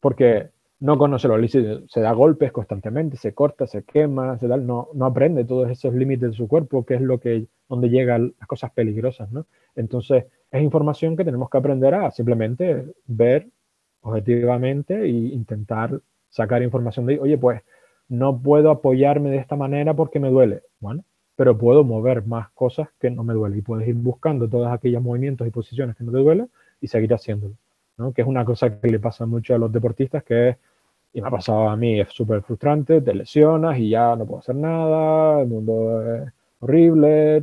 porque 0.00 0.48
no 0.80 0.96
conoce 0.96 1.28
los 1.28 1.38
límites, 1.38 1.90
se 1.90 2.00
da 2.00 2.12
golpes 2.12 2.52
constantemente, 2.52 3.16
se 3.16 3.34
corta, 3.34 3.66
se 3.66 3.82
quema, 3.82 4.38
se 4.38 4.46
da, 4.46 4.56
no, 4.56 4.88
no 4.94 5.06
aprende 5.06 5.44
todos 5.44 5.70
esos 5.70 5.92
límites 5.94 6.30
de 6.30 6.36
su 6.36 6.46
cuerpo, 6.46 6.84
que 6.84 6.94
es 6.94 7.00
lo 7.00 7.18
que, 7.18 7.46
donde 7.68 7.88
llegan 7.88 8.34
las 8.38 8.46
cosas 8.46 8.70
peligrosas, 8.70 9.30
¿no? 9.32 9.46
Entonces, 9.74 10.26
es 10.50 10.62
información 10.62 11.16
que 11.16 11.24
tenemos 11.24 11.50
que 11.50 11.58
aprender 11.58 11.94
a 11.94 12.10
simplemente 12.10 12.86
ver 13.06 13.48
objetivamente 14.02 15.02
e 15.02 15.08
intentar 15.08 16.00
sacar 16.28 16.62
información 16.62 17.06
de, 17.06 17.18
oye, 17.18 17.38
pues 17.38 17.62
no 18.08 18.40
puedo 18.40 18.70
apoyarme 18.70 19.30
de 19.30 19.38
esta 19.38 19.56
manera 19.56 19.94
porque 19.94 20.20
me 20.20 20.30
duele. 20.30 20.62
Bueno, 20.80 21.04
pero 21.36 21.58
puedo 21.58 21.84
mover 21.84 22.24
más 22.26 22.50
cosas 22.50 22.88
que 23.00 23.10
no 23.10 23.22
me 23.24 23.34
duele 23.34 23.58
y 23.58 23.62
puedes 23.62 23.86
ir 23.86 23.94
buscando 23.94 24.48
todos 24.48 24.68
aquellos 24.68 25.02
movimientos 25.02 25.46
y 25.46 25.50
posiciones 25.50 25.96
que 25.96 26.04
no 26.04 26.12
te 26.12 26.18
duelen 26.18 26.50
y 26.80 26.88
seguir 26.88 27.12
haciéndolo. 27.14 27.54
¿no? 27.96 28.12
Que 28.12 28.22
es 28.22 28.28
una 28.28 28.44
cosa 28.44 28.80
que 28.80 28.88
le 28.88 28.98
pasa 28.98 29.26
mucho 29.26 29.54
a 29.54 29.58
los 29.58 29.72
deportistas, 29.72 30.24
que 30.24 30.50
es, 30.50 30.56
y 31.18 31.20
me 31.20 31.26
ha 31.26 31.30
pasado 31.32 31.68
a 31.68 31.76
mí, 31.76 31.98
es 31.98 32.10
súper 32.10 32.42
frustrante, 32.42 33.00
te 33.00 33.12
lesionas 33.12 33.76
y 33.76 33.90
ya 33.90 34.14
no 34.14 34.24
puedo 34.24 34.38
hacer 34.38 34.54
nada, 34.54 35.42
el 35.42 35.48
mundo 35.48 36.14
es 36.14 36.32
horrible, 36.60 37.40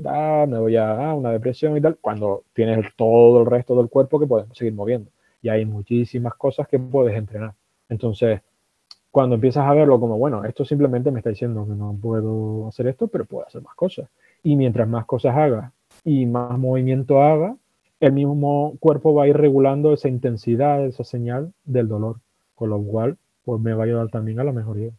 me 0.48 0.58
voy 0.58 0.78
a 0.78 1.14
una 1.14 1.32
depresión 1.32 1.76
y 1.76 1.82
tal, 1.82 1.98
cuando 2.00 2.44
tienes 2.54 2.86
todo 2.96 3.42
el 3.42 3.46
resto 3.46 3.76
del 3.76 3.90
cuerpo 3.90 4.18
que 4.18 4.28
puedes 4.28 4.48
seguir 4.54 4.74
moviendo. 4.74 5.12
Y 5.42 5.50
hay 5.50 5.66
muchísimas 5.66 6.36
cosas 6.36 6.70
que 6.70 6.80
puedes 6.80 7.18
entrenar. 7.18 7.54
Entonces, 7.90 8.40
cuando 9.12 9.36
empiezas 9.36 9.68
a 9.68 9.74
verlo 9.74 10.00
como, 10.00 10.18
bueno, 10.18 10.46
esto 10.46 10.64
simplemente 10.64 11.12
me 11.12 11.20
está 11.20 11.32
diciendo 11.32 11.66
que 11.68 11.74
no 11.74 11.98
puedo 12.02 12.70
hacer 12.70 12.88
esto, 12.88 13.08
pero 13.08 13.26
puedo 13.26 13.46
hacer 13.46 13.62
más 13.62 13.76
cosas. 13.76 14.08
Y 14.42 14.56
mientras 14.56 14.88
más 14.88 15.06
cosas 15.06 15.36
haga 15.36 15.74
y 16.06 16.26
más 16.26 16.58
movimiento 16.58 17.22
haga, 17.22 17.58
el 18.00 18.14
mismo 18.14 18.78
cuerpo 18.80 19.14
va 19.14 19.24
a 19.24 19.28
ir 19.28 19.36
regulando 19.36 19.92
esa 19.92 20.08
intensidad, 20.08 20.86
esa 20.86 21.04
señal 21.04 21.52
del 21.66 21.90
dolor, 21.90 22.22
con 22.56 22.70
lo 22.70 22.82
cual 22.82 23.18
pues 23.46 23.62
me 23.62 23.74
va 23.74 23.84
a 23.84 23.86
ayudar 23.86 24.10
también 24.10 24.40
a 24.40 24.44
la 24.44 24.52
mejoría. 24.52 24.92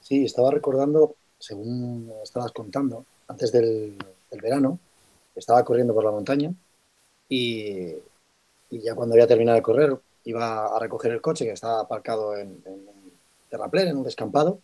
Sí, 0.00 0.24
estaba 0.24 0.50
recordando, 0.50 1.14
según 1.38 2.12
estabas 2.22 2.52
contando, 2.52 3.06
antes 3.28 3.52
del, 3.52 3.96
verano, 4.30 4.78
estaba 5.36 5.64
corriendo 5.64 5.94
por 5.94 6.04
la 6.04 6.10
montaña 6.10 6.52
y, 7.28 7.94
ya 8.70 8.94
cuando 8.94 9.14
había 9.14 9.26
terminado 9.26 9.56
de 9.56 9.62
correr 9.62 9.96
iba 10.24 10.74
a 10.74 10.78
recoger 10.78 11.12
el 11.12 11.20
coche 11.20 11.44
que 11.44 11.52
estaba 11.52 11.80
aparcado 11.80 12.36
en, 12.36 12.62
en 12.64 12.92
en 13.50 13.96
un 13.96 14.02
descampado, 14.02 14.60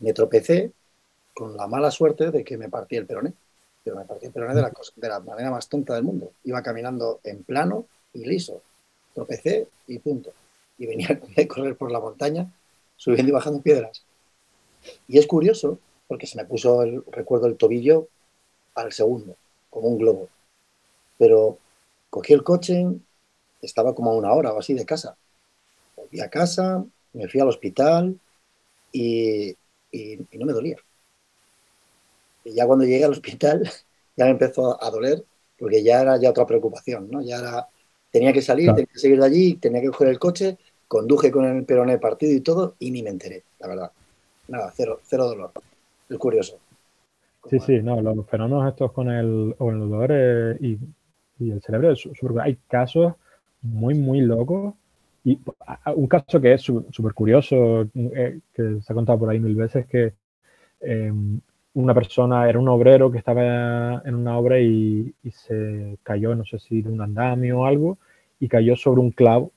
me 0.00 0.12
tropecé 0.12 0.72
con 1.34 1.56
la 1.56 1.66
mala 1.66 1.90
suerte 1.90 2.30
de 2.30 2.44
que 2.44 2.58
me 2.58 2.68
partí 2.68 2.96
el 2.96 3.06
peroné 3.06 3.32
pero 3.82 3.96
me 3.96 4.04
partí 4.04 4.26
el 4.26 4.32
peroné 4.32 4.54
de 4.54 4.62
la, 4.62 4.72
de 4.96 5.08
la 5.08 5.20
manera 5.20 5.50
más 5.50 5.68
tonta 5.68 5.94
del 5.94 6.04
mundo. 6.04 6.32
Iba 6.44 6.62
caminando 6.62 7.20
en 7.24 7.42
plano 7.44 7.86
y 8.12 8.24
liso. 8.24 8.62
Tropecé 9.14 9.68
y 9.86 9.98
punto. 9.98 10.32
Y 10.80 10.86
venía 10.86 11.08
a 11.10 11.46
correr 11.46 11.76
por 11.76 11.92
la 11.92 12.00
montaña, 12.00 12.50
subiendo 12.96 13.30
y 13.30 13.32
bajando 13.32 13.62
piedras. 13.62 14.04
Y 15.06 15.18
es 15.18 15.28
curioso, 15.28 15.78
porque 16.08 16.26
se 16.26 16.36
me 16.36 16.44
puso, 16.44 16.82
el, 16.82 17.04
recuerdo, 17.12 17.46
el 17.46 17.56
tobillo 17.56 18.08
al 18.74 18.92
segundo, 18.92 19.36
como 19.70 19.86
un 19.86 19.98
globo. 19.98 20.28
Pero 21.18 21.58
cogí 22.10 22.32
el 22.32 22.42
coche, 22.42 22.84
estaba 23.62 23.94
como 23.94 24.10
a 24.10 24.16
una 24.16 24.32
hora 24.32 24.52
o 24.52 24.58
así 24.58 24.74
de 24.74 24.84
casa. 24.84 25.16
Volví 25.94 26.20
a 26.20 26.28
casa, 26.28 26.84
me 27.12 27.28
fui 27.28 27.40
al 27.40 27.48
hospital 27.48 28.18
y 28.90 29.54
no 30.32 30.46
me 30.46 30.52
dolía. 30.52 30.78
Y 32.44 32.54
ya 32.54 32.66
cuando 32.66 32.84
llegué 32.84 33.04
al 33.04 33.12
hospital 33.12 33.62
ya 34.16 34.24
me 34.24 34.32
empezó 34.32 34.82
a 34.82 34.90
doler 34.90 35.24
porque 35.58 35.82
ya 35.82 36.00
era 36.00 36.18
ya 36.18 36.30
otra 36.30 36.46
preocupación, 36.46 37.10
¿no? 37.10 37.20
Ya 37.20 37.36
era, 37.38 37.68
tenía 38.10 38.32
que 38.32 38.40
salir, 38.40 38.70
tenía 38.70 38.86
que 38.86 38.98
seguir 38.98 39.20
de 39.20 39.26
allí, 39.26 39.54
tenía 39.56 39.82
que 39.82 39.88
coger 39.88 40.08
el 40.08 40.18
coche, 40.18 40.56
conduje 40.90 41.30
con 41.30 41.44
el 41.44 41.64
peroné 41.64 41.98
partido 41.98 42.32
y 42.32 42.40
todo 42.40 42.74
y 42.80 42.90
ni 42.90 43.00
me 43.00 43.10
enteré, 43.10 43.44
la 43.60 43.68
verdad. 43.68 43.92
Nada, 44.48 44.72
cero, 44.74 44.98
cero 45.04 45.28
dolor. 45.28 45.52
Es 46.08 46.18
curioso. 46.18 46.58
Sí, 47.48 47.60
sí, 47.60 47.80
no, 47.80 48.00
los 48.00 48.26
fenómenos 48.26 48.68
estos 48.68 48.90
con 48.90 49.08
el, 49.08 49.54
con 49.56 49.80
el 49.80 49.88
dolor 49.88 50.10
eh, 50.12 50.56
y, 50.60 50.78
el 51.48 51.62
cerebro, 51.62 51.94
hay 52.42 52.58
casos 52.66 53.14
muy, 53.62 53.94
muy 53.94 54.20
locos. 54.22 54.74
Y 55.22 55.38
un 55.94 56.08
caso 56.08 56.40
que 56.40 56.54
es 56.54 56.62
súper 56.62 57.14
curioso, 57.14 57.82
eh, 57.94 58.40
que 58.52 58.80
se 58.80 58.92
ha 58.92 58.96
contado 58.96 59.20
por 59.20 59.30
ahí 59.30 59.38
mil 59.38 59.54
veces, 59.54 59.86
que 59.86 60.14
eh, 60.80 61.12
una 61.74 61.94
persona, 61.94 62.48
era 62.48 62.58
un 62.58 62.68
obrero 62.68 63.12
que 63.12 63.18
estaba 63.18 64.02
en 64.04 64.14
una 64.16 64.36
obra 64.36 64.58
y, 64.58 65.14
se 65.30 65.98
cayó, 66.02 66.34
no 66.34 66.44
sé 66.44 66.58
si 66.58 66.82
de 66.82 66.90
un 66.90 67.00
andamio 67.00 67.60
o 67.60 67.64
algo, 67.64 67.96
y 68.40 68.48
cayó 68.48 68.74
sobre 68.74 69.02
un 69.02 69.12
clavo 69.12 69.52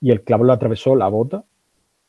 y 0.00 0.10
el 0.10 0.22
clavo 0.22 0.44
lo 0.44 0.52
atravesó 0.52 0.94
la 0.96 1.08
bota 1.08 1.44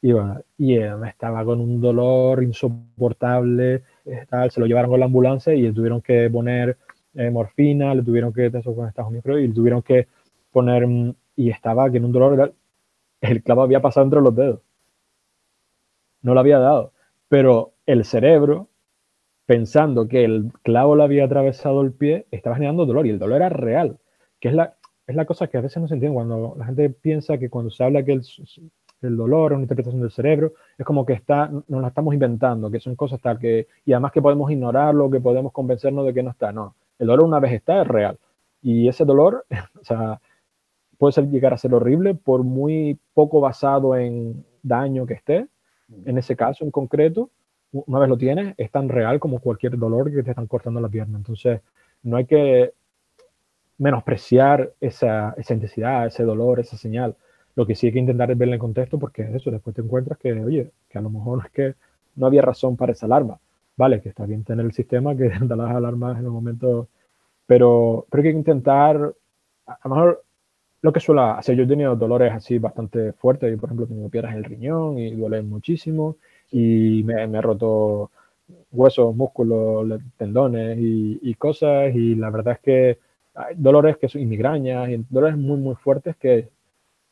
y, 0.02 0.14
y 0.58 0.78
estaba 0.78 1.44
con 1.44 1.60
un 1.60 1.82
dolor 1.82 2.44
insoportable, 2.44 3.84
se 4.06 4.60
lo 4.60 4.66
llevaron 4.66 4.92
con 4.92 5.00
la 5.00 5.06
ambulancia 5.06 5.54
y 5.54 5.62
le 5.62 5.74
tuvieron 5.74 6.02
que 6.02 6.30
poner 6.30 6.78
eh, 7.16 7.32
morfina, 7.32 7.96
le 7.96 8.04
tuvieron 8.04 8.32
que, 8.32 8.52
con 8.52 8.88
Estados 8.88 9.10
Unidos, 9.10 9.26
y 9.40 9.48
le 9.48 9.54
tuvieron 9.54 9.82
que 9.82 10.08
poner, 10.52 10.86
mm, 10.88 11.16
y 11.36 11.50
estaba 11.50 11.90
que 11.90 11.98
en 11.98 12.06
un 12.06 12.12
dolor, 12.12 12.54
el 13.22 13.44
clavo 13.44 13.64
había 13.64 13.82
pasado 13.82 14.06
entre 14.06 14.22
los 14.22 14.36
dedos, 14.36 14.62
no 16.22 16.34
lo 16.34 16.40
había 16.40 16.60
dado, 16.60 16.94
pero 17.28 17.74
el 17.86 18.06
cerebro 18.06 18.70
pensando 19.48 20.08
que 20.08 20.26
el 20.26 20.52
clavo 20.62 20.96
le 20.96 21.04
había 21.04 21.26
atravesado 21.26 21.82
el 21.82 21.94
pie, 21.94 22.28
estaba 22.32 22.58
generando 22.58 22.86
dolor 22.86 23.08
y 23.08 23.12
el 23.12 23.20
dolor 23.20 23.38
era 23.38 23.50
real, 23.50 23.98
que 24.40 24.50
es 24.50 24.54
la, 24.54 24.77
es 25.08 25.16
la 25.16 25.26
cosa 25.26 25.48
que 25.48 25.58
a 25.58 25.62
veces 25.62 25.82
no 25.82 25.88
se 25.88 25.94
entiende 25.94 26.16
cuando 26.16 26.56
la 26.58 26.66
gente 26.66 26.90
piensa 26.90 27.38
que 27.38 27.50
cuando 27.50 27.72
se 27.72 27.84
habla 27.84 28.04
que 28.04 28.12
el, 28.12 28.24
el 29.02 29.18
dolor 29.18 29.52
es 29.52 29.56
una 29.56 29.64
interpretación 29.64 30.02
del 30.02 30.12
cerebro, 30.12 30.54
es 30.78 30.86
como 30.86 31.06
que 31.06 31.14
está, 31.14 31.48
nos 31.48 31.82
la 31.82 31.88
estamos 31.88 32.14
inventando, 32.14 32.70
que 32.70 32.82
son 32.82 32.96
cosas 32.96 33.22
tal 33.22 33.40
que, 33.40 33.68
y 33.86 33.94
además 33.94 34.12
que 34.12 34.22
podemos 34.22 34.52
ignorarlo, 34.52 35.10
que 35.10 35.22
podemos 35.22 35.54
convencernos 35.54 36.06
de 36.06 36.14
que 36.14 36.24
no 36.24 36.32
está, 36.32 36.52
no, 36.52 36.76
el 37.00 37.08
dolor 37.08 37.26
una 37.26 37.40
vez 37.40 37.54
está 37.54 37.82
es 37.82 37.88
real. 37.88 38.18
Y 38.62 38.88
ese 38.90 39.06
dolor, 39.06 39.46
o 39.82 39.84
sea, 39.84 40.20
puede 40.98 41.14
ser, 41.14 41.30
llegar 41.30 41.54
a 41.54 41.58
ser 41.58 41.74
horrible 41.74 42.16
por 42.16 42.44
muy 42.44 43.00
poco 43.14 43.40
basado 43.40 43.96
en 43.96 44.46
daño 44.62 45.06
que 45.06 45.14
esté, 45.14 45.48
en 46.06 46.18
ese 46.18 46.36
caso 46.36 46.66
en 46.66 46.72
concreto, 46.72 47.30
una 47.72 48.00
vez 48.00 48.10
lo 48.10 48.18
tienes, 48.18 48.56
es 48.58 48.72
tan 48.72 48.90
real 48.90 49.20
como 49.20 49.40
cualquier 49.40 49.78
dolor 49.78 50.12
que 50.12 50.24
te 50.24 50.32
están 50.32 50.48
cortando 50.48 50.82
la 50.82 50.90
pierna. 50.90 51.18
Entonces, 51.18 51.62
no 52.04 52.18
hay 52.18 52.26
que 52.26 52.74
menospreciar 53.78 54.74
esa, 54.82 55.34
esa 55.38 55.54
intensidad, 55.54 56.08
ese 56.08 56.24
dolor, 56.24 56.60
esa 56.60 56.78
señal. 56.78 57.16
Lo 57.56 57.66
que 57.66 57.76
sí 57.76 57.88
hay 57.88 57.94
que 57.94 58.00
intentar 58.00 58.32
es 58.32 58.38
verla 58.38 58.56
en 58.56 58.60
contexto 58.60 59.00
porque 59.00 59.24
eso, 59.34 59.52
después 59.52 59.76
te 59.76 59.82
encuentras 59.82 60.18
que, 60.20 60.34
oye, 60.34 60.72
que 60.90 60.98
a 60.98 61.02
lo 61.02 61.10
mejor 61.10 61.44
es 61.46 61.52
que 61.52 61.76
no 62.16 62.28
había 62.28 62.42
razón 62.42 62.76
para 62.78 62.92
esa 62.92 63.06
alarma. 63.06 63.40
Vale, 63.76 64.02
que 64.02 64.10
está 64.10 64.26
bien 64.26 64.44
tener 64.44 64.66
el 64.66 64.74
sistema 64.74 65.16
que 65.16 65.30
da 65.42 65.56
las 65.56 65.72
alarmas 65.72 66.18
en 66.20 66.26
el 66.26 66.32
momento, 66.32 66.88
pero, 67.46 68.06
pero 68.10 68.24
hay 68.24 68.32
que 68.32 68.38
intentar, 68.38 69.14
a 69.68 69.80
lo 69.84 69.90
mejor 69.90 70.24
lo 70.82 70.94
que 70.94 71.00
suele 71.00 71.22
hacer, 71.22 71.56
yo 71.56 71.64
he 71.64 71.68
tenido 71.68 71.96
dolores 71.96 72.34
así 72.34 72.60
bastante 72.60 73.14
fuertes, 73.14 73.52
yo 73.52 73.58
por 73.58 73.70
ejemplo 73.70 73.86
he 73.86 73.90
tenido 73.90 74.10
piedras 74.10 74.34
en 74.34 74.38
el 74.40 74.44
riñón 74.44 75.00
y 75.00 75.12
duelen 75.12 75.50
muchísimo, 75.50 76.18
y 76.52 77.04
me, 77.04 77.24
he 77.24 77.42
roto 77.42 78.12
huesos, 78.72 79.16
músculos, 79.16 80.00
tendones 80.18 80.78
y, 80.80 81.36
cosas 81.36 81.94
y 81.96 82.16
la 82.16 82.30
verdad 82.30 82.54
es 82.54 82.60
que 82.60 83.00
dolores 83.56 83.98
que 83.98 84.10
son 84.10 84.28
migrañas 84.28 84.90
y 84.90 85.06
dolores 85.10 85.38
muy 85.38 85.58
muy 85.58 85.76
fuertes 85.76 86.16
que 86.18 86.50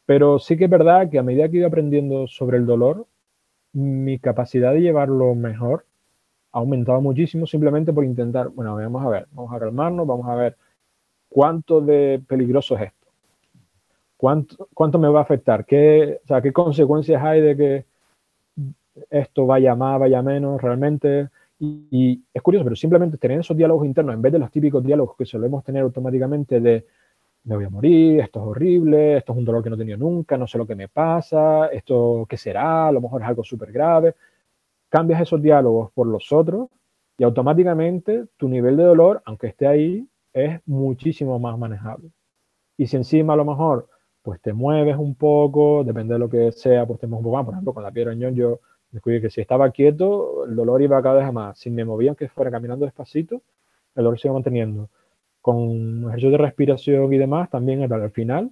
pero 0.05 0.39
sí 0.39 0.57
que 0.57 0.65
es 0.65 0.69
verdad 0.69 1.09
que 1.09 1.19
a 1.19 1.23
medida 1.23 1.49
que 1.49 1.57
iba 1.57 1.67
aprendiendo 1.67 2.27
sobre 2.27 2.57
el 2.57 2.65
dolor 2.65 3.07
mi 3.73 4.19
capacidad 4.19 4.73
de 4.73 4.81
llevarlo 4.81 5.35
mejor 5.35 5.85
ha 6.55 6.59
aumentado 6.59 7.01
muchísimo 7.01 7.45
simplemente 7.45 7.91
por 7.91 8.05
intentar, 8.05 8.47
bueno, 8.47 8.75
vamos 8.77 9.05
a 9.05 9.09
ver, 9.09 9.27
vamos 9.31 9.53
a 9.53 9.59
calmarnos, 9.59 10.07
vamos 10.07 10.25
a 10.27 10.35
ver 10.35 10.55
cuánto 11.27 11.81
de 11.81 12.21
peligroso 12.25 12.77
es 12.77 12.83
esto. 12.83 13.07
¿Cuánto, 14.15 14.69
cuánto 14.73 14.97
me 14.97 15.09
va 15.09 15.19
a 15.19 15.23
afectar? 15.23 15.65
¿Qué, 15.65 16.21
o 16.23 16.27
sea, 16.27 16.41
¿Qué 16.41 16.53
consecuencias 16.53 17.21
hay 17.21 17.41
de 17.41 17.57
que 17.57 17.85
esto 19.09 19.45
vaya 19.45 19.75
más, 19.75 19.99
vaya 19.99 20.21
menos, 20.21 20.61
realmente. 20.61 21.27
Y, 21.57 22.21
es 22.33 22.41
curioso, 22.41 22.65
pero 22.65 22.75
simplemente 22.75 23.17
tener 23.17 23.39
esos 23.39 23.55
diálogos 23.55 23.85
internos, 23.85 24.13
en 24.15 24.21
vez 24.21 24.33
de 24.33 24.39
los 24.39 24.51
típicos 24.51 24.83
diálogos 24.83 25.15
que 25.17 25.25
solemos 25.25 25.63
tener 25.63 25.83
automáticamente 25.83 26.59
de 26.59 26.85
me 27.45 27.55
voy 27.55 27.65
a 27.65 27.69
morir, 27.69 28.19
esto 28.21 28.39
es 28.39 28.45
horrible, 28.47 29.17
esto 29.17 29.33
es 29.33 29.37
un 29.37 29.45
dolor 29.45 29.63
que 29.63 29.69
no 29.69 29.75
he 29.75 29.79
tenido 29.79 29.97
nunca, 29.97 30.35
no 30.37 30.47
sé 30.47 30.57
lo 30.57 30.65
que 30.65 30.75
me 30.75 30.87
pasa, 30.87 31.67
esto 31.67 32.25
qué 32.27 32.37
será, 32.37 32.87
a 32.87 32.91
lo 32.91 33.01
mejor 33.01 33.21
es 33.21 33.27
algo 33.27 33.43
súper 33.43 33.71
grave. 33.71 34.15
Cambias 34.89 35.21
esos 35.21 35.41
diálogos 35.41 35.91
por 35.93 36.07
los 36.07 36.31
otros 36.31 36.69
y 37.17 37.23
automáticamente 37.23 38.25
tu 38.37 38.49
nivel 38.49 38.77
de 38.77 38.83
dolor, 38.83 39.21
aunque 39.25 39.47
esté 39.47 39.67
ahí, 39.67 40.07
es 40.33 40.59
muchísimo 40.65 41.39
más 41.39 41.57
manejable. 41.57 42.09
Y 42.77 42.87
si 42.87 42.97
encima 42.97 43.33
a 43.33 43.37
lo 43.37 43.45
mejor 43.45 43.87
pues 44.23 44.41
te 44.41 44.53
mueves 44.53 44.97
un 44.97 45.13
poco, 45.13 45.83
depende 45.83 46.15
de 46.15 46.19
lo 46.19 46.29
que 46.29 46.51
sea, 46.51 46.87
pues 46.87 46.99
te 46.99 47.05
mueves 47.05 47.19
un 47.19 47.25
poco 47.25 47.37
más. 47.37 47.45
Por 47.45 47.53
ejemplo, 47.53 47.73
con 47.75 47.83
la 47.83 47.91
piedra 47.91 48.15
ñón 48.15 48.33
yo 48.33 48.59
descubrí 48.91 49.21
que 49.21 49.29
si 49.29 49.41
estaba 49.41 49.71
quieto, 49.71 50.45
el 50.45 50.55
dolor 50.55 50.81
iba 50.81 51.01
cada 51.01 51.23
vez 51.23 51.33
más. 51.33 51.57
Si 51.59 51.69
me 51.69 51.85
movía, 51.85 52.11
aunque 52.11 52.29
fuera 52.29 52.51
caminando 52.51 52.85
despacito, 52.85 53.41
el 53.95 54.03
dolor 54.03 54.19
se 54.19 54.27
iba 54.27 54.33
manteniendo. 54.33 54.89
Con 55.41 56.05
ejercicios 56.07 56.33
de 56.33 56.37
respiración 56.39 57.13
y 57.13 57.17
demás, 57.17 57.49
también 57.49 57.91
al 57.91 58.11
final, 58.11 58.51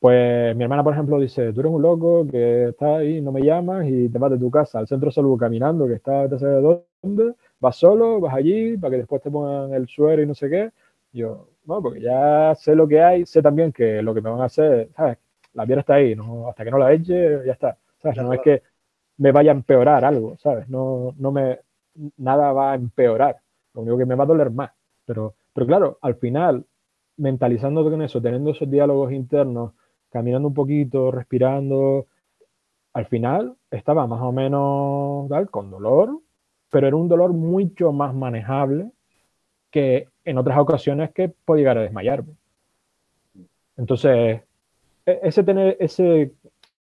pues 0.00 0.56
mi 0.56 0.64
hermana, 0.64 0.82
por 0.82 0.94
ejemplo, 0.94 1.20
dice, 1.20 1.52
tú 1.52 1.60
eres 1.60 1.72
un 1.72 1.82
loco 1.82 2.26
que 2.26 2.68
está 2.70 2.96
ahí, 2.98 3.20
no 3.20 3.32
me 3.32 3.42
llamas 3.42 3.86
y 3.86 4.08
te 4.08 4.18
vas 4.18 4.30
de 4.30 4.38
tu 4.38 4.50
casa 4.50 4.78
al 4.78 4.88
centro 4.88 5.10
de 5.10 5.12
salud 5.14 5.38
caminando, 5.38 5.86
que 5.86 5.94
está 5.94 6.26
de 6.26 6.82
dónde, 7.02 7.34
vas 7.60 7.76
solo, 7.76 8.18
vas 8.18 8.34
allí 8.34 8.78
para 8.78 8.92
que 8.92 8.96
después 8.98 9.22
te 9.22 9.30
pongan 9.30 9.74
el 9.74 9.86
suero 9.88 10.22
y 10.22 10.26
no 10.26 10.34
sé 10.34 10.48
qué. 10.48 10.70
Yo, 11.12 11.48
no, 11.66 11.82
porque 11.82 12.00
ya 12.00 12.54
sé 12.56 12.74
lo 12.74 12.88
que 12.88 13.02
hay, 13.02 13.26
sé 13.26 13.42
también 13.42 13.72
que 13.72 14.00
lo 14.02 14.14
que 14.14 14.22
me 14.22 14.30
van 14.30 14.40
a 14.40 14.44
hacer, 14.46 14.88
¿sabes? 14.96 15.18
La 15.52 15.66
piedra 15.66 15.80
está 15.80 15.94
ahí, 15.94 16.14
¿no? 16.14 16.48
hasta 16.48 16.64
que 16.64 16.70
no 16.70 16.78
la 16.78 16.92
eche, 16.92 17.44
ya 17.44 17.52
está. 17.52 17.76
¿sabes? 18.02 18.16
No 18.18 18.32
es 18.32 18.40
que 18.40 18.62
me 19.20 19.32
vaya 19.32 19.52
a 19.52 19.54
empeorar 19.54 20.02
algo, 20.04 20.38
¿sabes? 20.38 20.66
No, 20.70 21.14
no 21.18 21.30
me, 21.30 21.58
nada 22.16 22.52
va 22.52 22.72
a 22.72 22.74
empeorar, 22.74 23.36
lo 23.74 23.82
único 23.82 23.98
que 23.98 24.06
me 24.06 24.14
va 24.14 24.24
a 24.24 24.26
doler 24.26 24.50
más. 24.50 24.70
Pero, 25.04 25.34
pero 25.52 25.66
claro, 25.66 25.98
al 26.00 26.14
final, 26.14 26.64
mentalizando 27.18 27.84
con 27.84 28.00
eso, 28.00 28.22
teniendo 28.22 28.50
esos 28.50 28.70
diálogos 28.70 29.12
internos, 29.12 29.72
caminando 30.10 30.48
un 30.48 30.54
poquito, 30.54 31.10
respirando, 31.10 32.06
al 32.94 33.06
final 33.06 33.56
estaba 33.70 34.06
más 34.06 34.22
o 34.22 34.32
menos 34.32 35.28
tal, 35.28 35.50
con 35.50 35.70
dolor, 35.70 36.18
pero 36.70 36.86
era 36.86 36.96
un 36.96 37.08
dolor 37.08 37.34
mucho 37.34 37.92
más 37.92 38.14
manejable 38.14 38.90
que 39.70 40.08
en 40.24 40.38
otras 40.38 40.58
ocasiones 40.58 41.10
que 41.12 41.28
podía 41.28 41.60
llegar 41.60 41.78
a 41.78 41.82
desmayarme. 41.82 42.32
Entonces, 43.76 44.40
e, 45.04 45.20
ese 45.22 45.44
tener 45.44 45.76
ese, 45.78 46.32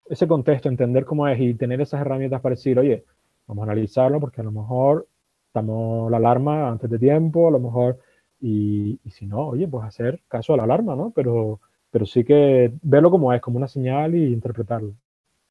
ese 0.09 0.27
contexto, 0.27 0.69
entender 0.69 1.05
cómo 1.05 1.27
es 1.29 1.41
y 1.41 1.55
tener 1.55 1.81
esas 1.81 2.01
herramientas 2.01 2.41
para 2.41 2.55
decir, 2.55 2.79
oye, 2.79 3.05
vamos 3.47 3.63
a 3.63 3.73
analizarlo 3.73 4.21
porque 4.21 4.41
a 4.41 4.45
lo 4.45 4.53
mejor 4.53 5.07
estamos 5.49 6.11
la 6.11 6.19
alarma 6.19 6.69
antes 6.69 6.91
de 6.91 6.99
tiempo, 6.99 7.49
a 7.49 7.51
lo 7.51 7.59
mejor 7.59 7.99
Y, 8.41 8.99
si 9.11 9.27
no, 9.27 9.49
oye, 9.49 9.67
pues 9.67 9.85
hacer 9.85 10.21
caso 10.29 10.53
a 10.53 10.57
la 10.59 10.65
alarma, 10.65 10.95
¿no? 10.95 11.11
Pero, 11.15 11.59
pero 11.91 12.05
sí 12.05 12.23
que 12.23 12.71
verlo 12.83 13.11
como 13.11 13.33
es, 13.33 13.41
como 13.41 13.57
una 13.57 13.67
señal 13.67 14.15
y 14.15 14.33
interpretarlo. 14.33 14.93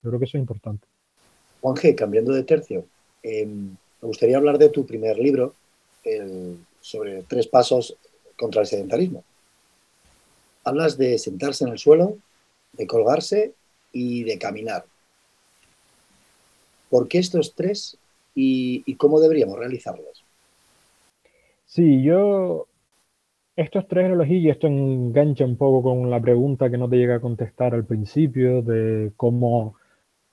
Yo 0.04 0.10
creo 0.10 0.20
que 0.20 0.26
eso 0.26 0.38
es 0.38 0.42
importante. 0.42 0.86
Juan 1.62 1.76
G., 1.76 1.96
cambiando 1.96 2.32
de 2.32 2.44
tercio, 2.44 2.86
em, 3.24 3.76
me 4.02 4.08
gustaría 4.08 4.38
hablar 4.38 4.60
de 4.60 4.70
tu 4.70 4.86
primer 4.86 5.18
libro 5.18 5.56
sobre 6.80 7.24
tres 7.24 7.48
pasos 7.48 7.98
contra 8.38 8.62
el 8.62 8.68
sedentarismo. 8.68 9.24
Hablas 10.64 10.96
de 10.96 11.18
sentarse 11.18 11.64
en 11.64 11.72
el 11.72 11.80
suelo, 11.80 12.18
de 12.74 12.86
colgarse 12.86 13.54
y 13.96 14.26
de 14.26 14.38
caminar. 14.38 14.84
¿Por 16.90 17.08
qué 17.08 17.20
estos 17.20 17.56
tres 17.56 17.98
y, 18.36 18.94
cómo 18.96 19.22
deberíamos 19.22 19.58
realizarlos? 19.58 20.26
Sí, 21.66 22.04
yo 22.04 22.68
estos 23.56 23.88
tres 23.88 24.12
elegí 24.12 24.40
y 24.40 24.50
esto 24.50 24.68
engancha 24.68 25.46
un 25.46 25.56
poco 25.56 25.82
con 25.82 26.10
la 26.10 26.20
pregunta 26.20 26.70
que 26.70 26.78
no 26.78 26.90
te 26.90 26.98
llega 26.98 27.16
a 27.16 27.22
contestar 27.22 27.74
al 27.74 27.86
principio 27.86 28.62
de 28.62 29.14
cómo, 29.16 29.76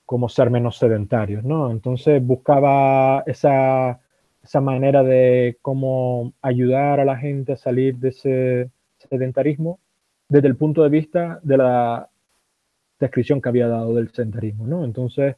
cómo 0.05 0.27
ser 0.27 0.49
menos 0.49 0.77
sedentarios, 0.77 1.45
¿no? 1.45 1.71
Entonces 1.71 2.21
buscaba 2.21 3.23
esa, 3.25 4.01
esa 4.43 4.59
manera 4.59 5.03
de 5.03 5.57
cómo 5.61 6.33
ayudar 6.41 6.99
a 6.99 7.05
la 7.05 7.15
gente 7.15 7.53
a 7.53 7.57
salir 7.57 7.95
de 7.95 8.09
ese 8.09 8.71
sedentarismo 9.09 9.79
desde 10.27 10.49
el 10.49 10.57
punto 10.57 10.83
de 10.83 10.89
vista 10.89 11.39
de 11.43 11.57
la 11.57 12.09
descripción 13.05 13.41
que 13.41 13.49
había 13.49 13.67
dado 13.67 13.95
del 13.95 14.09
sedentarismo, 14.11 14.67
¿no? 14.67 14.83
Entonces, 14.85 15.35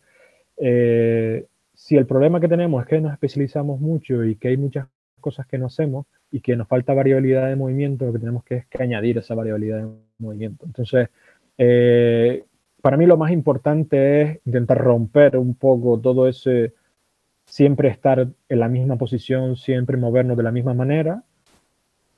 eh, 0.57 1.45
si 1.74 1.97
el 1.97 2.05
problema 2.05 2.39
que 2.39 2.47
tenemos 2.47 2.82
es 2.84 2.89
que 2.89 3.01
nos 3.01 3.13
especializamos 3.13 3.80
mucho 3.80 4.24
y 4.24 4.36
que 4.36 4.49
hay 4.49 4.57
muchas 4.57 4.88
cosas 5.20 5.45
que 5.47 5.57
no 5.57 5.68
hacemos 5.68 6.05
y 6.32 6.41
que 6.41 6.55
nos 6.55 6.68
falta 6.68 6.93
variabilidad 6.93 7.47
de 7.47 7.55
movimiento, 7.55 8.05
lo 8.05 8.13
que 8.13 8.20
tenemos 8.20 8.43
que 8.43 8.55
es 8.55 8.68
que 8.68 8.84
añadir 8.84 9.18
esa 9.18 9.36
variabilidad 9.36 9.80
de 9.80 9.89
movimiento. 10.20 10.66
Entonces, 10.66 11.09
eh, 11.57 12.45
para 12.82 12.97
mí 12.97 13.05
lo 13.05 13.18
más 13.18 13.32
importante 13.32 14.22
es 14.22 14.39
intentar 14.45 14.78
romper 14.78 15.38
un 15.38 15.55
poco 15.55 15.99
todo 15.99 16.28
ese 16.28 16.74
siempre 17.45 17.89
estar 17.89 18.28
en 18.49 18.59
la 18.59 18.68
misma 18.68 18.97
posición, 18.97 19.55
siempre 19.55 19.97
movernos 19.97 20.38
de 20.38 20.43
la 20.43 20.51
misma 20.51 20.74
manera, 20.74 21.24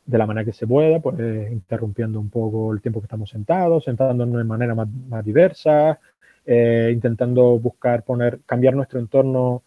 de 0.07 0.17
la 0.17 0.25
manera 0.25 0.45
que 0.45 0.53
se 0.53 0.65
pueda, 0.65 0.99
pues 0.99 1.19
interrumpiendo 1.51 2.19
un 2.19 2.29
poco 2.29 2.73
el 2.73 2.81
tiempo 2.81 3.01
que 3.01 3.05
estamos 3.05 3.29
sentados, 3.29 3.83
sentándonos 3.83 4.37
de 4.37 4.43
manera 4.45 4.73
más, 4.73 4.87
más 5.09 5.23
diversa, 5.23 5.99
eh, 6.45 6.91
intentando 6.93 7.59
buscar 7.59 8.03
poner, 8.03 8.39
cambiar 8.45 8.73
nuestro 8.73 8.99
entorno, 8.99 9.63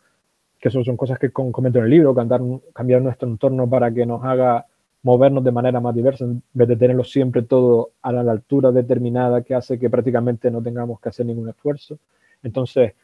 que 0.59 0.69
eso 0.69 0.83
son 0.83 0.97
cosas 0.97 1.19
que 1.19 1.31
comento 1.31 1.79
en 1.79 1.85
el 1.85 1.91
libro, 1.91 2.15
cambiar, 2.15 3.03
nuestro 3.03 3.29
entorno 3.29 3.69
para 3.69 3.93
que 3.93 4.07
nos 4.07 4.25
haga 4.25 4.67
movernos 5.03 5.45
de 5.45 5.53
manera 5.53 5.79
más 5.81 5.95
diversa, 5.95 6.25
en 6.25 6.43
vez 6.55 6.69
de 6.69 6.77
tenerlo 6.77 7.05
siempre 7.05 7.43
todo 7.43 7.93
a 8.01 8.13
la 8.13 8.33
altura 8.33 8.73
determinada 8.73 9.43
que 9.43 9.55
hace 9.55 9.79
que 9.79 9.91
prácticamente 9.91 10.51
no 10.51 10.63
tengamos 10.63 11.01
que 11.01 11.11
hacer 11.11 11.27
ningún 11.27 11.51
esfuerzo. 11.51 11.99
Entonces, 12.43 12.95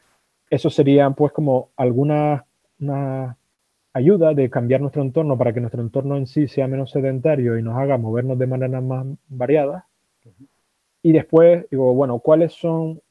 eso 0.49 0.69
serían 0.71 1.13
pues 1.13 1.31
como 1.31 1.69
algunas 1.75 2.43
una 2.79 3.37
ayuda 3.97 4.33
de 4.33 4.49
cambiar 4.49 4.81
nuestro 4.81 5.01
entorno 5.01 5.37
para 5.37 5.53
que 5.53 5.59
nuestro 5.59 5.81
entorno 5.81 6.17
en 6.17 6.27
sí 6.27 6.47
sea 6.47 6.67
menos 6.67 6.91
sedentario 6.91 7.57
y 7.57 7.63
nos 7.63 7.77
haga 7.77 7.97
movernos 7.97 8.37
de 8.37 8.47
manera 8.47 8.79
más 8.81 9.05
variada. 9.27 9.87
Y 11.01 11.11
después 11.11 11.65
digo, 11.69 11.93
bueno, 11.93 12.19
¿cuáles 12.19 12.53
son 12.53 13.01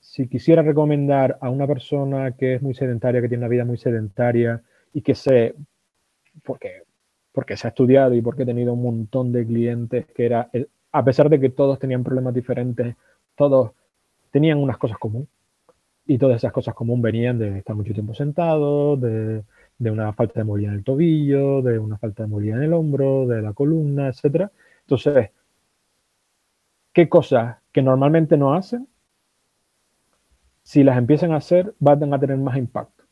si 0.00 0.28
quisiera 0.28 0.62
recomendar 0.62 1.38
a 1.40 1.50
una 1.50 1.66
persona 1.66 2.32
que 2.32 2.54
es 2.54 2.62
muy 2.62 2.74
sedentaria, 2.74 3.20
que 3.20 3.28
tiene 3.28 3.42
una 3.44 3.48
vida 3.48 3.64
muy 3.64 3.76
sedentaria 3.76 4.62
y 4.92 5.02
que 5.02 5.14
sé, 5.14 5.54
porque, 6.42 6.82
porque 7.32 7.56
se 7.56 7.66
ha 7.66 7.70
estudiado 7.70 8.14
y 8.14 8.22
porque 8.22 8.42
he 8.42 8.46
tenido 8.46 8.72
un 8.72 8.82
montón 8.82 9.32
de 9.32 9.46
clientes 9.46 10.06
que 10.06 10.26
era, 10.26 10.50
a 10.92 11.04
pesar 11.04 11.28
de 11.28 11.38
que 11.38 11.50
todos 11.50 11.78
tenían 11.78 12.02
problemas 12.02 12.34
diferentes, 12.34 12.96
todos 13.36 13.72
tenían 14.30 14.58
unas 14.58 14.78
cosas 14.78 14.98
comunes. 14.98 15.28
Y 16.06 16.18
todas 16.18 16.38
esas 16.38 16.52
cosas 16.52 16.74
comunes 16.74 17.02
venían 17.02 17.38
de 17.38 17.58
estar 17.58 17.76
mucho 17.76 17.92
tiempo 17.92 18.14
sentado, 18.14 18.96
de, 18.96 19.44
de 19.80 19.90
una 19.90 20.12
falta 20.12 20.38
de 20.40 20.44
movilidad 20.44 20.74
en 20.74 20.78
el 20.78 20.84
tobillo, 20.84 21.62
de 21.62 21.80
una 21.80 21.98
falta 21.98 22.22
de 22.22 22.28
movilidad 22.28 22.58
en 22.58 22.64
el 22.64 22.74
hombro, 22.74 23.26
de 23.26 23.42
la 23.42 23.52
columna, 23.52 24.08
etc. 24.08 24.48
Entonces, 24.82 25.30
¿qué 26.92 27.08
cosas 27.08 27.56
que 27.72 27.82
normalmente 27.82 28.36
no 28.36 28.54
hacen 28.54 28.86
si 30.70 30.84
las 30.84 30.98
empiezan 30.98 31.32
a 31.32 31.36
hacer, 31.36 31.74
van 31.80 32.14
a 32.14 32.20
tener 32.20 32.36
más 32.36 32.56
impacto. 32.56 33.02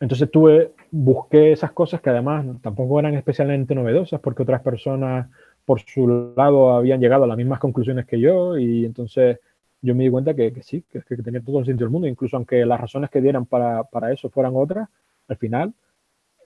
Entonces 0.00 0.30
tuve, 0.30 0.72
busqué 0.90 1.52
esas 1.52 1.72
cosas 1.72 2.02
que 2.02 2.10
además 2.10 2.44
tampoco 2.60 3.00
eran 3.00 3.14
especialmente 3.14 3.74
novedosas 3.74 4.20
porque 4.20 4.42
otras 4.42 4.60
personas 4.60 5.28
por 5.64 5.80
su 5.80 6.34
lado 6.36 6.72
habían 6.72 7.00
llegado 7.00 7.24
a 7.24 7.26
las 7.26 7.38
mismas 7.38 7.58
conclusiones 7.58 8.04
que 8.04 8.20
yo 8.20 8.58
y 8.58 8.84
entonces 8.84 9.40
yo 9.80 9.94
me 9.94 10.04
di 10.04 10.10
cuenta 10.10 10.34
que, 10.34 10.52
sí, 10.62 10.84
que, 10.92 11.00
que, 11.00 11.16
tenía 11.22 11.40
todo 11.40 11.60
el 11.60 11.64
sentido 11.64 11.86
del 11.86 11.92
mundo, 11.92 12.06
incluso 12.06 12.36
aunque 12.36 12.66
las 12.66 12.80
razones 12.80 13.08
que 13.08 13.22
dieran 13.22 13.46
para, 13.46 13.84
para 13.84 14.12
eso 14.12 14.28
fueran 14.28 14.52
otras, 14.56 14.90
al 15.28 15.36
final 15.36 15.74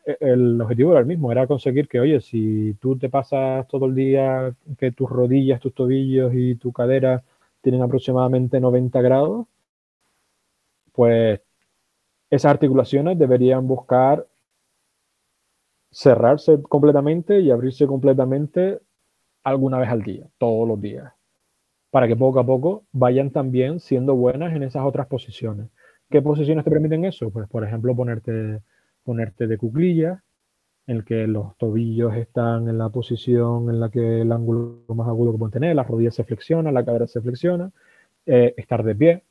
e, 0.07 0.16
el 0.20 0.61
objetivo 0.61 0.93
era 0.93 1.01
el 1.01 1.07
mismo, 1.07 1.33
era 1.33 1.47
conseguir 1.47 1.89
que, 1.89 2.01
oye, 2.01 2.20
si 2.20 2.74
tú 2.81 2.99
te 2.99 3.09
pasas 3.09 3.66
todo 3.68 3.87
el 3.87 3.95
día 3.95 4.55
que 4.78 4.93
tus 4.93 5.11
rodillas, 5.11 5.61
tus 5.61 5.74
tobillos 5.74 6.33
y 6.35 6.55
tu 6.57 6.72
cadera 6.72 7.22
tienen 7.62 7.83
aproximadamente 7.83 8.61
90 8.61 9.01
grados, 9.03 9.47
pues 10.93 11.41
esas 12.31 12.51
articulaciones 12.53 13.18
deberían 13.18 13.66
buscar 13.66 14.26
cerrarse 15.91 16.62
completamente 16.62 17.41
y 17.41 17.51
abrirse 17.51 17.87
completamente 17.87 18.81
alguna 19.43 19.78
vez 19.78 19.89
al 19.89 20.03
día, 20.03 20.26
todos 20.39 20.68
los 20.68 20.81
días, 20.81 21.12
para 21.91 22.07
que 22.07 22.16
poco 22.16 22.39
a 22.39 22.47
poco 22.47 22.85
vayan 22.93 23.31
también 23.31 23.81
siendo 23.81 24.14
buenas 24.14 24.55
en 24.55 24.62
esas 24.62 24.85
otras 24.85 25.07
posiciones. 25.09 25.68
¿Qué 26.11 26.21
posiciones 26.23 26.65
te 26.65 26.71
permiten 26.71 27.05
eso? 27.05 27.31
Pues, 27.31 27.49
por 27.49 27.65
ejemplo, 27.65 27.95
ponerte, 27.95 28.61
ponerte 29.05 29.47
de 29.47 29.59
cuclillas, 29.59 30.21
en 30.87 30.99
el 30.99 31.05
que 31.05 31.27
los 31.27 31.57
tobillos 31.59 32.17
están 32.17 32.69
en 32.69 32.79
la 32.79 32.91
posición 32.91 33.71
en 33.71 33.81
la 33.81 33.91
que 33.91 34.23
el 34.23 34.33
ángulo 34.33 34.85
más 34.89 35.09
agudo 35.09 35.33
que 35.33 35.39
pueden 35.39 35.53
tener, 35.53 35.77
las 35.77 35.89
rodillas 35.89 36.15
se 36.17 36.25
flexionan, 36.25 36.75
la 36.75 36.85
cadera 36.85 37.07
se 37.07 37.21
flexiona, 37.21 37.73
eh, 38.27 38.55
estar 38.57 38.85
de 38.85 38.97
pie, 38.97 39.25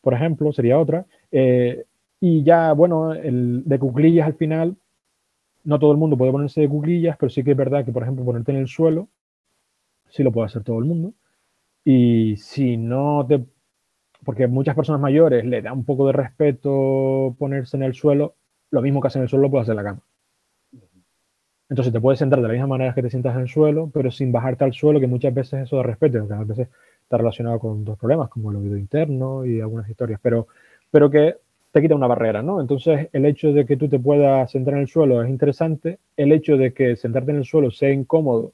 por 0.00 0.14
ejemplo, 0.14 0.52
sería 0.52 0.78
otra. 0.78 1.06
Eh, 1.30 1.84
y 2.20 2.42
ya, 2.44 2.72
bueno, 2.72 3.12
el 3.12 3.62
de 3.64 3.78
cuclillas 3.78 4.26
al 4.26 4.34
final, 4.34 4.76
no 5.64 5.78
todo 5.78 5.92
el 5.92 5.98
mundo 5.98 6.16
puede 6.18 6.32
ponerse 6.32 6.62
de 6.62 6.68
cuclillas, 6.68 7.16
pero 7.18 7.30
sí 7.30 7.44
que 7.44 7.52
es 7.52 7.56
verdad 7.56 7.84
que, 7.84 7.92
por 7.92 8.02
ejemplo, 8.04 8.24
ponerte 8.24 8.52
en 8.52 8.58
el 8.58 8.68
suelo, 8.68 9.08
sí 10.08 10.22
lo 10.22 10.32
puede 10.32 10.46
hacer 10.46 10.62
todo 10.64 10.78
el 10.78 10.84
mundo. 10.84 11.14
Y 11.84 12.36
si 12.38 12.76
no 12.76 13.26
te... 13.28 13.44
Porque 14.24 14.46
muchas 14.46 14.74
personas 14.74 15.00
mayores 15.00 15.44
le 15.44 15.62
da 15.62 15.72
un 15.72 15.84
poco 15.84 16.06
de 16.06 16.12
respeto 16.12 17.34
ponerse 17.38 17.76
en 17.76 17.84
el 17.84 17.94
suelo, 17.94 18.34
lo 18.70 18.82
mismo 18.82 19.00
que 19.00 19.08
hacer 19.08 19.20
en 19.20 19.24
el 19.24 19.28
suelo 19.28 19.44
lo 19.44 19.50
puedes 19.50 19.64
hacer 19.64 19.76
la 19.76 19.84
cama. 19.84 20.00
Entonces 21.70 21.92
te 21.92 22.00
puedes 22.00 22.18
sentar 22.18 22.40
de 22.40 22.48
la 22.48 22.52
misma 22.52 22.66
manera 22.66 22.94
que 22.94 23.02
te 23.02 23.10
sientas 23.10 23.34
en 23.36 23.42
el 23.42 23.48
suelo, 23.48 23.90
pero 23.94 24.10
sin 24.10 24.32
bajarte 24.32 24.64
al 24.64 24.72
suelo, 24.72 24.98
que 24.98 25.06
muchas 25.06 25.32
veces 25.32 25.62
eso 25.62 25.76
da 25.76 25.84
respeto, 25.84 26.26
a 26.30 26.44
veces 26.44 26.68
está 27.02 27.16
relacionado 27.16 27.60
con 27.60 27.84
dos 27.84 27.96
problemas, 27.96 28.28
como 28.28 28.50
el 28.50 28.56
oído 28.56 28.76
interno 28.76 29.44
y 29.44 29.60
algunas 29.60 29.88
historias, 29.88 30.18
pero, 30.20 30.48
pero 30.90 31.08
que 31.10 31.36
te 31.70 31.80
quita 31.80 31.94
una 31.94 32.08
barrera, 32.08 32.42
¿no? 32.42 32.60
Entonces, 32.60 33.08
el 33.12 33.24
hecho 33.24 33.52
de 33.52 33.66
que 33.66 33.76
tú 33.76 33.88
te 33.88 34.00
puedas 34.00 34.50
sentar 34.50 34.74
en 34.74 34.80
el 34.80 34.88
suelo 34.88 35.22
es 35.22 35.30
interesante, 35.30 36.00
el 36.16 36.32
hecho 36.32 36.56
de 36.56 36.72
que 36.72 36.96
sentarte 36.96 37.30
en 37.30 37.38
el 37.38 37.44
suelo 37.44 37.70
sea 37.70 37.92
incómodo 37.92 38.52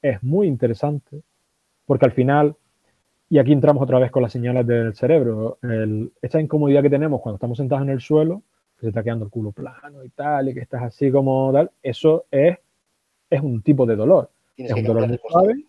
es 0.00 0.22
muy 0.22 0.46
interesante, 0.46 1.22
porque 1.86 2.06
al 2.06 2.12
final, 2.12 2.56
y 3.32 3.38
aquí 3.38 3.50
entramos 3.50 3.82
otra 3.82 3.98
vez 3.98 4.10
con 4.10 4.20
las 4.20 4.30
señales 4.30 4.66
del 4.66 4.94
cerebro, 4.94 5.56
el, 5.62 6.12
esta 6.20 6.38
incomodidad 6.38 6.82
que 6.82 6.90
tenemos 6.90 7.22
cuando 7.22 7.36
estamos 7.36 7.56
sentados 7.56 7.82
en 7.82 7.88
el 7.88 8.02
suelo, 8.02 8.42
que 8.76 8.82
se 8.82 8.88
está 8.88 9.02
quedando 9.02 9.24
el 9.24 9.30
culo 9.30 9.52
plano 9.52 10.04
y 10.04 10.10
tal, 10.10 10.50
y 10.50 10.52
que 10.52 10.60
estás 10.60 10.82
así 10.82 11.10
como 11.10 11.50
tal, 11.50 11.70
eso 11.82 12.26
es, 12.30 12.58
es 13.30 13.40
un 13.40 13.62
tipo 13.62 13.86
de 13.86 13.96
dolor. 13.96 14.28
Es 14.54 14.74
un 14.74 14.84
dolor 14.84 15.08
muy 15.08 15.18
suave. 15.26 15.64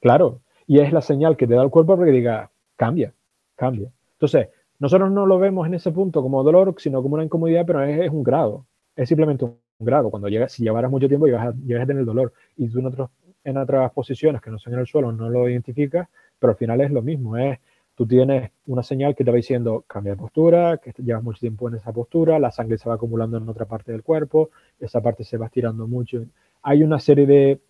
Claro, 0.00 0.40
y 0.66 0.80
es 0.80 0.92
la 0.92 1.02
señal 1.02 1.36
que 1.36 1.46
te 1.46 1.54
da 1.54 1.62
el 1.62 1.70
cuerpo 1.70 1.94
para 1.94 2.06
que 2.06 2.16
diga, 2.16 2.50
cambia, 2.74 3.14
cambia. 3.54 3.88
Entonces, 4.14 4.48
nosotros 4.80 5.08
no 5.12 5.24
lo 5.24 5.38
vemos 5.38 5.68
en 5.68 5.74
ese 5.74 5.92
punto 5.92 6.20
como 6.20 6.42
dolor, 6.42 6.74
sino 6.78 7.00
como 7.00 7.14
una 7.14 7.22
incomodidad, 7.22 7.64
pero 7.64 7.80
es, 7.84 8.10
un 8.10 8.24
grado, 8.24 8.66
es 8.96 9.08
simplemente 9.08 9.44
un 9.44 9.56
grado. 9.78 10.10
Cuando 10.10 10.28
llegas, 10.28 10.50
si 10.50 10.64
llevaras 10.64 10.90
mucho 10.90 11.06
tiempo, 11.06 11.26
llegas 11.26 11.46
a, 11.46 11.54
llegas 11.64 11.84
a 11.84 11.86
tener 11.86 12.04
dolor 12.04 12.32
y 12.56 12.68
tú 12.68 12.80
en, 12.80 12.86
otros, 12.86 13.08
en 13.44 13.56
otras 13.56 13.92
posiciones 13.92 14.42
que 14.42 14.50
no 14.50 14.58
son 14.58 14.72
en 14.72 14.80
el 14.80 14.86
suelo 14.88 15.12
no 15.12 15.30
lo 15.30 15.48
identificas, 15.48 16.08
pero 16.42 16.50
al 16.54 16.56
final 16.58 16.80
es 16.80 16.90
lo 16.90 17.02
mismo, 17.02 17.36
es 17.36 17.60
tú 17.94 18.04
tienes 18.06 18.50
una 18.66 18.82
señal 18.82 19.14
que 19.14 19.22
te 19.24 19.30
va 19.30 19.36
diciendo 19.36 19.84
cambia 19.86 20.14
de 20.14 20.18
postura, 20.18 20.78
que 20.78 20.92
llevas 21.00 21.22
mucho 21.22 21.38
tiempo 21.38 21.68
en 21.68 21.76
esa 21.76 21.92
postura, 21.92 22.40
la 22.40 22.50
sangre 22.50 22.78
se 22.78 22.88
va 22.88 22.96
acumulando 22.96 23.36
en 23.36 23.48
otra 23.48 23.66
parte 23.66 23.92
del 23.92 24.02
cuerpo, 24.02 24.50
esa 24.80 25.00
parte 25.00 25.22
se 25.22 25.36
va 25.36 25.46
estirando 25.46 25.86
mucho. 25.86 26.24
Hay 26.62 26.82
una 26.82 26.98
serie 26.98 27.26
de 27.26 27.60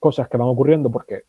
cosas 0.00 0.28
que 0.28 0.36
van 0.38 0.48
ocurriendo 0.48 0.90
porque 0.90 1.22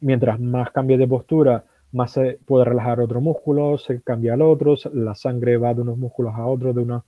mientras 0.00 0.38
más 0.38 0.70
cambie 0.70 0.96
de 0.98 1.08
postura, 1.08 1.64
más 1.92 2.12
se 2.12 2.38
puede 2.46 2.64
relajar 2.64 3.00
otro 3.00 3.20
músculo, 3.20 3.76
se 3.76 4.00
cambia 4.02 4.34
al 4.34 4.42
otro, 4.42 4.76
la 4.92 5.16
sangre 5.16 5.56
va 5.56 5.74
de 5.74 5.82
unos 5.82 5.98
músculos 5.98 6.34
a 6.36 6.46
otros, 6.46 6.76
de 6.76 6.82
una 6.82 7.02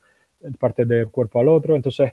parte 0.58 0.84
del 0.84 1.10
cuerpo 1.10 1.38
al 1.40 1.48
otro. 1.48 1.76
Entonces, 1.76 2.12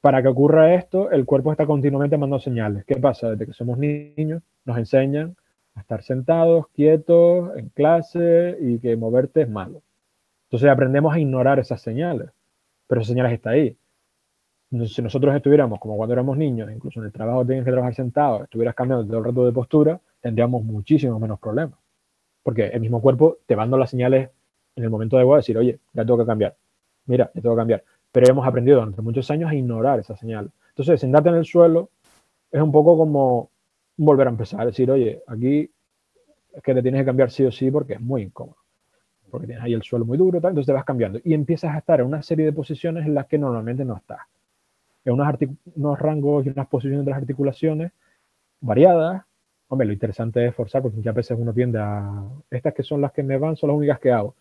Para 0.00 0.22
que 0.22 0.28
ocurra 0.28 0.74
esto, 0.74 1.10
el 1.10 1.24
cuerpo 1.24 1.50
está 1.52 1.66
continuamente 1.66 2.16
mandando 2.16 2.40
señales. 2.40 2.84
¿Qué 2.84 2.96
pasa? 2.96 3.30
Desde 3.30 3.46
que 3.46 3.52
somos 3.52 3.76
niños, 3.78 4.42
nos 4.64 4.78
enseñan 4.78 5.36
a 5.76 5.80
estar 5.80 6.02
sentados, 6.02 6.66
quietos, 6.74 7.56
en 7.56 7.68
clase 7.68 8.56
y 8.60 8.78
que 8.78 8.96
moverte 8.96 9.42
es 9.42 9.48
malo. 9.48 9.82
Entonces 10.46 10.68
aprendemos 10.68 11.14
a 11.14 11.20
ignorar 11.20 11.58
esas 11.58 11.80
señales, 11.80 12.30
pero 12.86 13.00
esas 13.00 13.10
señales 13.10 13.32
están 13.32 13.52
ahí. 13.52 13.76
Si 14.88 15.00
nosotros 15.00 15.34
estuviéramos 15.36 15.78
como 15.78 15.96
cuando 15.96 16.12
éramos 16.12 16.36
niños, 16.36 16.70
incluso 16.72 17.00
en 17.00 17.06
el 17.06 17.12
trabajo 17.12 17.46
tienes 17.46 17.64
que 17.64 17.70
trabajar 17.70 17.94
sentado, 17.94 18.44
estuvieras 18.44 18.74
cambiando 18.74 19.06
todo 19.06 19.18
el 19.18 19.24
rato 19.24 19.46
de 19.46 19.52
postura, 19.52 20.00
tendríamos 20.20 20.64
muchísimo 20.64 21.20
menos 21.20 21.38
problemas. 21.38 21.78
Porque 22.42 22.66
el 22.66 22.80
mismo 22.80 23.00
cuerpo 23.00 23.38
te 23.46 23.54
va 23.54 23.62
dando 23.62 23.78
las 23.78 23.90
señales 23.90 24.30
en 24.74 24.84
el 24.84 24.90
momento 24.90 25.16
de 25.16 25.36
decir, 25.36 25.56
oye, 25.56 25.78
ya 25.92 26.04
tengo 26.04 26.18
que 26.18 26.26
cambiar. 26.26 26.56
Mira, 27.06 27.30
ya 27.34 27.42
tengo 27.42 27.54
que 27.54 27.60
cambiar. 27.60 27.84
Pero 28.12 28.28
hemos 28.28 28.46
aprendido 28.46 28.78
durante 28.78 29.02
muchos 29.02 29.30
años 29.30 29.50
a 29.50 29.54
ignorar 29.54 30.00
esa 30.00 30.16
señal. 30.16 30.50
Entonces, 30.70 31.00
sentarte 31.00 31.28
en 31.28 31.36
el 31.36 31.44
suelo 31.44 31.90
es 32.50 32.60
un 32.60 32.72
poco 32.72 32.96
como 32.96 33.50
volver 33.96 34.26
a 34.26 34.30
empezar. 34.30 34.66
Decir, 34.66 34.90
oye, 34.90 35.22
aquí 35.26 35.70
es 36.52 36.62
que 36.62 36.74
te 36.74 36.82
tienes 36.82 37.02
que 37.02 37.06
cambiar 37.06 37.30
sí 37.30 37.44
o 37.44 37.52
sí 37.52 37.70
porque 37.70 37.94
es 37.94 38.00
muy 38.00 38.22
incómodo. 38.22 38.56
Porque 39.30 39.46
tienes 39.46 39.64
ahí 39.64 39.74
el 39.74 39.82
suelo 39.82 40.04
muy 40.04 40.16
duro, 40.16 40.38
entonces 40.38 40.66
te 40.66 40.72
vas 40.72 40.84
cambiando. 40.84 41.18
Y 41.24 41.34
empiezas 41.34 41.74
a 41.74 41.78
estar 41.78 42.00
en 42.00 42.06
una 42.06 42.22
serie 42.22 42.44
de 42.44 42.52
posiciones 42.52 43.06
en 43.06 43.14
las 43.14 43.26
que 43.26 43.38
normalmente 43.38 43.84
no 43.84 43.96
estás. 43.96 44.20
En 45.04 45.14
unos, 45.14 45.34
unos 45.74 45.98
rangos 45.98 46.46
y 46.46 46.50
unas 46.50 46.66
posiciones 46.68 47.04
de 47.04 47.10
las 47.10 47.20
articulaciones 47.20 47.92
variadas. 48.60 49.22
Hombre, 49.68 49.86
lo 49.86 49.92
interesante 49.92 50.46
es 50.46 50.54
forzar 50.54 50.82
porque 50.82 50.96
muchas 50.96 51.14
veces 51.14 51.36
uno 51.38 51.52
tiende 51.52 51.78
a... 51.78 52.24
Estas 52.50 52.72
que 52.72 52.82
son 52.82 53.00
las 53.00 53.12
que 53.12 53.22
me 53.22 53.36
van 53.36 53.56
son 53.56 53.68
las 53.68 53.76
únicas 53.76 53.98
que 53.98 54.12
hago. 54.12 54.34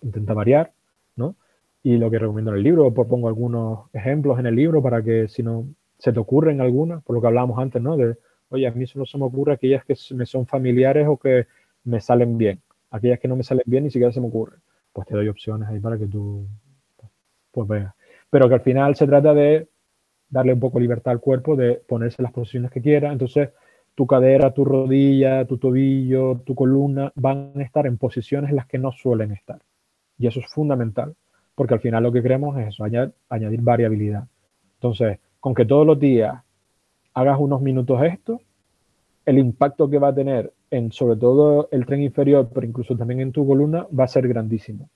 Intenta 0.00 0.34
variar, 0.34 0.72
¿no? 1.16 1.36
Y 1.82 1.96
lo 1.98 2.10
que 2.10 2.18
recomiendo 2.18 2.52
en 2.52 2.58
el 2.58 2.62
libro, 2.62 2.92
pongo 2.92 3.28
algunos 3.28 3.92
ejemplos 3.92 4.38
en 4.38 4.46
el 4.46 4.56
libro 4.56 4.82
para 4.82 5.02
que 5.02 5.28
si 5.28 5.42
no 5.42 5.66
se 5.98 6.12
te 6.12 6.18
ocurren 6.18 6.60
algunas, 6.60 7.02
por 7.02 7.14
lo 7.14 7.20
que 7.20 7.28
hablábamos 7.28 7.58
antes, 7.58 7.82
¿no? 7.82 7.96
De, 7.96 8.16
oye, 8.52 8.66
a 8.66 8.70
mí 8.70 8.86
solo 8.86 9.06
se 9.06 9.18
me 9.18 9.24
ocurre 9.24 9.54
aquellas 9.54 9.84
que 9.84 9.94
me 10.14 10.26
son 10.26 10.46
familiares 10.46 11.06
o 11.08 11.16
que 11.16 11.46
me 11.84 12.00
salen 12.00 12.38
bien. 12.38 12.60
Aquellas 12.90 13.18
que 13.18 13.28
no 13.28 13.36
me 13.36 13.42
salen 13.42 13.64
bien 13.66 13.84
ni 13.84 13.90
siquiera 13.90 14.12
se 14.12 14.20
me 14.20 14.28
ocurren. 14.28 14.60
Pues 14.92 15.06
te 15.08 15.14
doy 15.14 15.28
opciones 15.28 15.68
ahí 15.68 15.80
para 15.80 15.98
que 15.98 16.06
tú 16.06 16.46
pues 17.50 17.68
veas. 17.68 17.94
Pero 18.30 18.48
que 18.48 18.54
al 18.54 18.60
final 18.60 18.94
se 18.96 19.06
trata 19.06 19.34
de 19.34 19.68
darle 20.28 20.54
un 20.54 20.60
poco 20.60 20.80
libertad 20.80 21.12
al 21.12 21.20
cuerpo, 21.20 21.56
de 21.56 21.74
ponerse 21.74 22.22
las 22.22 22.32
posiciones 22.32 22.70
que 22.70 22.80
quiera. 22.80 23.12
Entonces, 23.12 23.50
tu 23.94 24.06
cadera, 24.06 24.54
tu 24.54 24.64
rodilla, 24.64 25.44
tu 25.46 25.58
tobillo, 25.58 26.40
tu 26.44 26.54
columna 26.54 27.12
van 27.14 27.52
a 27.56 27.62
estar 27.62 27.86
en 27.86 27.98
posiciones 27.98 28.50
en 28.50 28.56
las 28.56 28.66
que 28.66 28.78
no 28.78 28.92
suelen 28.92 29.32
estar. 29.32 29.60
Y 30.18 30.26
eso 30.26 30.40
es 30.40 30.46
fundamental 30.46 31.14
porque 31.54 31.74
al 31.74 31.80
final 31.80 32.02
lo 32.02 32.12
que 32.12 32.22
queremos 32.22 32.58
es 32.58 32.68
eso, 32.68 32.84
añadir, 32.84 33.60
variabilidad. 33.60 34.24
Entonces, 34.74 35.18
con 35.38 35.54
que 35.54 35.64
todos 35.64 35.86
los 35.86 35.98
días 35.98 36.34
hagas 37.14 37.38
unos 37.38 37.60
minutos 37.60 38.02
esto, 38.02 38.40
el 39.24 39.38
impacto 39.38 39.88
que 39.88 39.98
va 39.98 40.08
a 40.08 40.14
tener 40.14 40.52
en 40.70 40.90
sobre 40.90 41.16
todo 41.16 41.68
el 41.70 41.86
tren 41.86 42.02
inferior, 42.02 42.48
pero 42.52 42.66
incluso 42.66 42.96
también 42.96 43.20
en 43.20 43.32
tu 43.32 43.46
columna, 43.46 43.86
va 43.98 44.04
a 44.04 44.08
ser 44.08 44.26
grandísimo. 44.26 44.88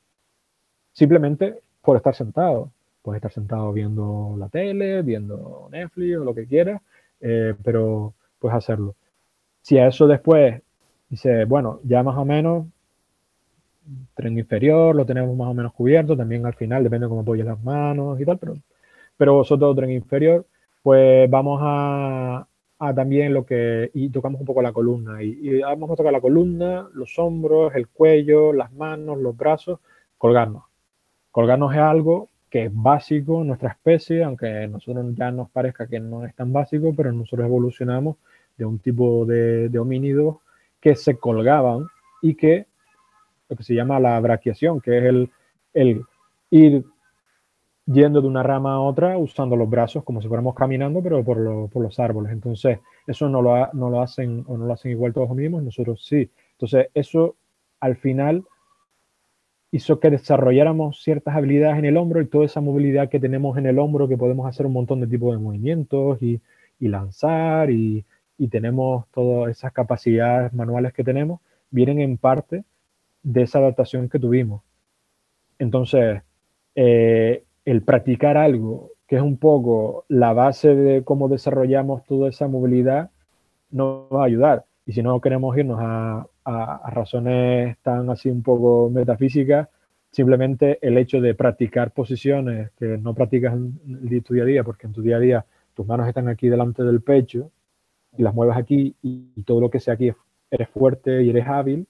Simplemente 0.93 1.61
por 1.87 1.97
estar 1.97 2.15
sentado. 2.15 2.73
Puedes 3.01 3.19
estar 3.19 3.33
sentado 3.33 3.73
viendo 3.73 4.35
la 4.37 4.49
tele, 4.49 5.03
viendo 5.03 5.69
Netflix 5.71 6.19
o 6.19 6.25
lo 6.25 6.35
que 6.35 6.47
quieras, 6.47 6.83
eh, 7.21 7.55
pero 7.63 8.15
puedes 8.41 8.57
hacerlo. 8.57 8.97
Si 9.63 9.79
a 9.79 9.87
eso 9.87 10.09
después 10.09 10.61
dice, 11.09 11.45
bueno, 11.45 11.81
ya 11.85 12.03
más 12.03 12.17
o 12.17 12.25
menos 12.25 12.67
tren 14.15 14.37
inferior 14.37 14.97
lo 14.97 15.07
tenemos 15.07 15.37
más 15.37 15.49
o 15.49 15.55
menos 15.55 15.73
cubierto, 15.73 16.17
también 16.17 16.45
al 16.45 16.55
final 16.55 16.83
depende 16.83 17.07
de 17.07 17.11
cómo 17.11 17.21
apoyes 17.21 17.47
las 17.47 17.63
manos 17.63 18.21
y 18.21 18.25
tal, 18.25 18.39
pero, 18.39 18.55
pero 19.17 19.35
vosotros 19.35 19.77
tren 19.77 19.93
inferior, 19.93 20.45
pues 20.87 21.29
vamos 21.29 21.59
a, 21.65 22.47
también 22.95 23.35
lo 23.35 23.45
que, 23.45 23.91
y 23.93 24.09
tocamos 24.11 24.39
un 24.39 24.47
poco 24.47 24.63
la 24.63 24.73
columna, 24.73 25.21
y, 25.21 25.59
vamos 25.59 25.91
a 25.91 25.97
tocar 25.97 26.13
la 26.13 26.21
columna, 26.21 26.89
los 26.95 27.19
hombros, 27.19 27.75
el 27.75 27.89
cuello, 27.89 28.53
las 28.53 28.73
manos, 28.73 29.19
los 29.19 29.37
brazos, 29.37 29.81
colgarnos. 30.17 30.63
Colgarnos 31.33 31.75
es 31.75 31.81
algo 31.81 32.29
que 32.49 32.67
es 32.67 32.71
básico 32.73 33.41
en 33.41 33.49
nuestra 33.49 33.71
especie, 33.71 34.23
aunque 34.23 34.47
a 34.47 34.69
nosotros 34.69 35.13
ya 35.17 35.33
nos 35.33 35.51
parezca 35.51 35.89
que 35.89 35.99
no 35.99 36.25
es 36.25 36.37
tan 36.37 36.53
básico, 36.53 36.95
pero 36.97 37.11
nosotros 37.11 37.49
evolucionamos 37.49 38.19
de 38.57 38.65
un 38.65 38.79
tipo 38.79 39.25
de, 39.27 39.69
de 39.69 39.79
homínidos 39.81 40.37
que 40.81 40.95
se 40.95 41.19
colgaban 41.19 41.89
y 42.23 42.37
que 42.37 42.67
lo 43.49 43.57
que 43.57 43.65
se 43.65 43.75
llama 43.75 43.99
la 43.99 44.21
braquiación, 44.21 44.81
que 44.81 44.99
es 44.99 45.05
el, 45.05 45.31
el 45.75 46.03
ir 46.51 46.85
yendo 47.87 48.21
de 48.21 48.27
una 48.27 48.43
rama 48.43 48.75
a 48.75 48.81
otra 48.81 49.17
usando 49.17 49.57
los 49.57 49.71
brazos 49.71 50.05
como 50.05 50.21
si 50.21 50.29
fuéramos 50.29 50.55
caminando, 50.55 51.03
pero 51.03 51.25
por, 51.25 51.71
por 51.71 51.83
los 51.83 51.99
árboles. 52.01 52.33
Entonces, 52.33 52.81
eso 53.07 53.29
no 53.29 53.43
lo, 53.43 53.73
no 53.73 53.91
lo 53.91 54.03
hacen 54.03 54.45
o 54.47 54.57
no 54.57 54.67
lo 54.67 54.73
hacen 54.73 54.91
igual 54.91 55.13
todos 55.13 55.31
mismos, 55.31 55.63
nosotros 55.63 56.05
sí. 56.05 56.31
Entonces, 56.53 56.89
eso 56.95 57.37
al 57.81 57.97
final 57.97 58.45
hizo 59.71 60.01
que 60.01 60.11
desarrolláramos 60.11 61.03
ciertas 61.03 61.37
habilidades 61.37 61.79
en 61.79 61.85
el 61.85 61.97
hombro 61.97 62.21
y 62.21 62.27
toda 62.27 62.47
esa 62.47 62.61
movilidad 62.61 63.09
que 63.09 63.21
tenemos 63.21 63.59
en 63.59 63.67
el 63.67 63.79
hombro, 63.79 64.09
que 64.09 64.17
podemos 64.17 64.47
hacer 64.47 64.67
un 64.67 64.73
montón 64.73 65.01
de 65.01 65.07
tipos 65.07 65.33
de 65.33 65.43
movimientos 65.43 66.21
y, 66.23 66.41
y 66.81 66.89
lanzar 66.89 67.71
y, 67.71 68.05
y 68.39 68.49
tenemos 68.49 69.07
todas 69.13 69.51
esas 69.51 69.73
capacidades 69.73 70.53
manuales 70.53 70.93
que 70.93 71.05
tenemos, 71.05 71.41
vienen 71.71 72.01
en 72.01 72.17
parte 72.17 72.65
de 73.23 73.43
esa 73.43 73.59
adaptación 73.59 74.09
que 74.09 74.19
tuvimos. 74.19 74.63
Entonces, 75.59 76.23
eh, 76.75 77.45
el 77.67 77.83
practicar 77.83 78.39
algo 78.39 78.93
que 79.07 79.17
es 79.17 79.23
un 79.23 79.37
poco 79.37 80.05
la 80.09 80.33
base 80.33 80.75
de 80.75 81.05
cómo 81.05 81.29
desarrollamos 81.29 82.05
toda 82.05 82.29
esa 82.29 82.49
movilidad 82.49 83.11
nos 83.71 84.09
va 84.13 84.23
a 84.23 84.27
ayudar. 84.27 84.65
Y 84.87 84.93
si 84.93 85.03
no 85.03 85.21
queremos 85.21 85.57
irnos 85.59 85.79
a, 85.81 86.27
razones 86.89 87.77
tan 87.83 88.09
así 88.09 88.31
un 88.31 88.43
poco 88.43 88.89
metafísicas, 88.89 89.69
simplemente 90.13 90.79
el 90.81 90.97
hecho 90.97 91.21
de 91.21 91.35
practicar 91.35 91.91
posiciones 91.91 92.71
que 92.79 92.97
no 92.99 93.15
practicas 93.15 93.55
en, 93.55 94.23
tu 94.23 94.35
día 94.35 94.45
a 94.45 94.47
día, 94.47 94.65
porque 94.65 94.87
en 94.87 94.93
tu 94.93 95.03
día 95.03 95.17
a 95.17 95.21
día 95.21 95.45
tus 95.75 95.87
manos 95.87 96.07
están 96.07 96.29
aquí 96.29 96.49
delante 96.49 96.85
del 96.85 97.03
pecho 97.03 97.51
y 98.17 98.23
las 98.23 98.33
mueves 98.33 98.57
aquí 98.57 98.95
y, 99.03 99.33
y 99.35 99.43
todo 99.43 99.61
lo 99.61 99.71
que 99.71 99.81
sea 99.81 99.95
aquí 99.95 100.13
eres 100.53 100.69
fuerte 100.69 101.25
y 101.25 101.31
eres 101.31 101.49
hábil, 101.49 101.89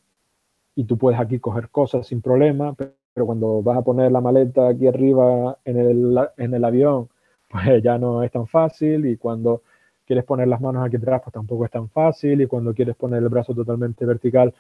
y 0.75 0.85
tú 0.85 0.97
puedes 0.97 1.21
aquí 1.21 1.39
coger 1.39 1.69
cosas 1.69 2.07
sin 2.07 2.23
problema, 2.23 2.75
pero 3.17 3.25
cuando 3.25 3.63
vas 3.63 3.79
a 3.79 3.83
poner 3.83 4.13
la 4.13 4.21
maleta 4.21 4.69
aquí 4.69 4.87
arriba 4.87 5.57
en 5.65 5.79
el, 5.79 6.19
en 6.37 6.53
el 6.53 6.63
avión, 6.63 7.09
pues 7.49 7.83
ya 7.83 7.97
no 7.97 8.23
es 8.23 8.31
tan 8.31 8.47
fácil 8.47 9.07
y 9.07 9.17
cuando 9.17 9.63
quieres 10.05 10.23
poner 10.23 10.49
las 10.49 10.61
manos 10.61 10.85
aquí 10.85 10.97
atrás, 10.97 11.23
pues 11.25 11.33
tampoco 11.33 11.65
es 11.65 11.71
tan 11.71 11.89
fácil 11.89 12.43
y 12.43 12.47
cuando 12.47 12.75
quieres 12.75 12.95
poner 12.95 13.23
el 13.23 13.31
brazo 13.31 13.55
totalmente 13.55 14.05
vertical, 14.05 14.53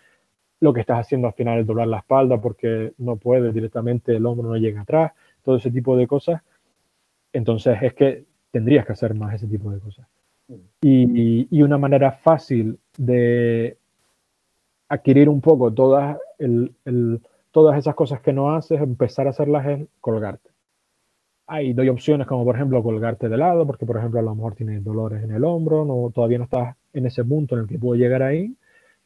lo 0.60 0.72
que 0.72 0.80
estás 0.80 1.00
haciendo 1.00 1.26
al 1.26 1.34
final 1.34 1.60
es 1.60 1.66
doblar 1.66 1.86
la 1.86 1.98
espalda 1.98 2.40
porque 2.40 2.94
no 2.96 3.16
puedes 3.16 3.52
directamente, 3.52 4.16
el 4.16 4.24
hombro 4.24 4.48
no 4.48 4.56
llega 4.56 4.80
atrás, 4.80 5.12
todo 5.44 5.56
ese 5.56 5.70
tipo 5.70 5.94
de 5.94 6.06
cosas. 6.06 6.40
Entonces 7.34 7.76
es 7.82 7.92
que 7.92 8.24
tendrías 8.52 8.86
que 8.86 8.92
hacer 8.92 9.14
más 9.14 9.34
ese 9.34 9.48
tipo 9.48 9.70
de 9.70 9.80
cosas. 9.80 10.06
Y, 10.80 11.46
y 11.50 11.62
una 11.62 11.76
manera 11.76 12.10
fácil 12.10 12.78
de 12.96 13.76
adquirir 14.88 15.28
un 15.28 15.42
poco 15.42 15.70
todas, 15.74 16.16
todas 17.56 17.78
esas 17.78 17.94
cosas 17.94 18.20
que 18.20 18.34
no 18.34 18.54
haces, 18.54 18.82
empezar 18.82 19.26
a 19.26 19.30
hacerlas 19.30 19.66
es 19.66 19.88
colgarte. 20.02 20.50
Ahí 21.46 21.72
doy 21.72 21.88
opciones 21.88 22.26
como 22.26 22.44
por 22.44 22.54
ejemplo 22.54 22.82
colgarte 22.82 23.30
de 23.30 23.38
lado, 23.38 23.66
porque 23.66 23.86
por 23.86 23.96
ejemplo 23.96 24.20
a 24.20 24.22
lo 24.22 24.34
mejor 24.34 24.54
tienes 24.54 24.84
dolores 24.84 25.24
en 25.24 25.30
el 25.30 25.42
hombro, 25.42 25.86
no, 25.86 26.10
todavía 26.14 26.36
no 26.36 26.44
estás 26.44 26.76
en 26.92 27.06
ese 27.06 27.24
punto 27.24 27.54
en 27.54 27.62
el 27.62 27.66
que 27.66 27.78
puedo 27.78 27.98
llegar 27.98 28.22
ahí. 28.22 28.54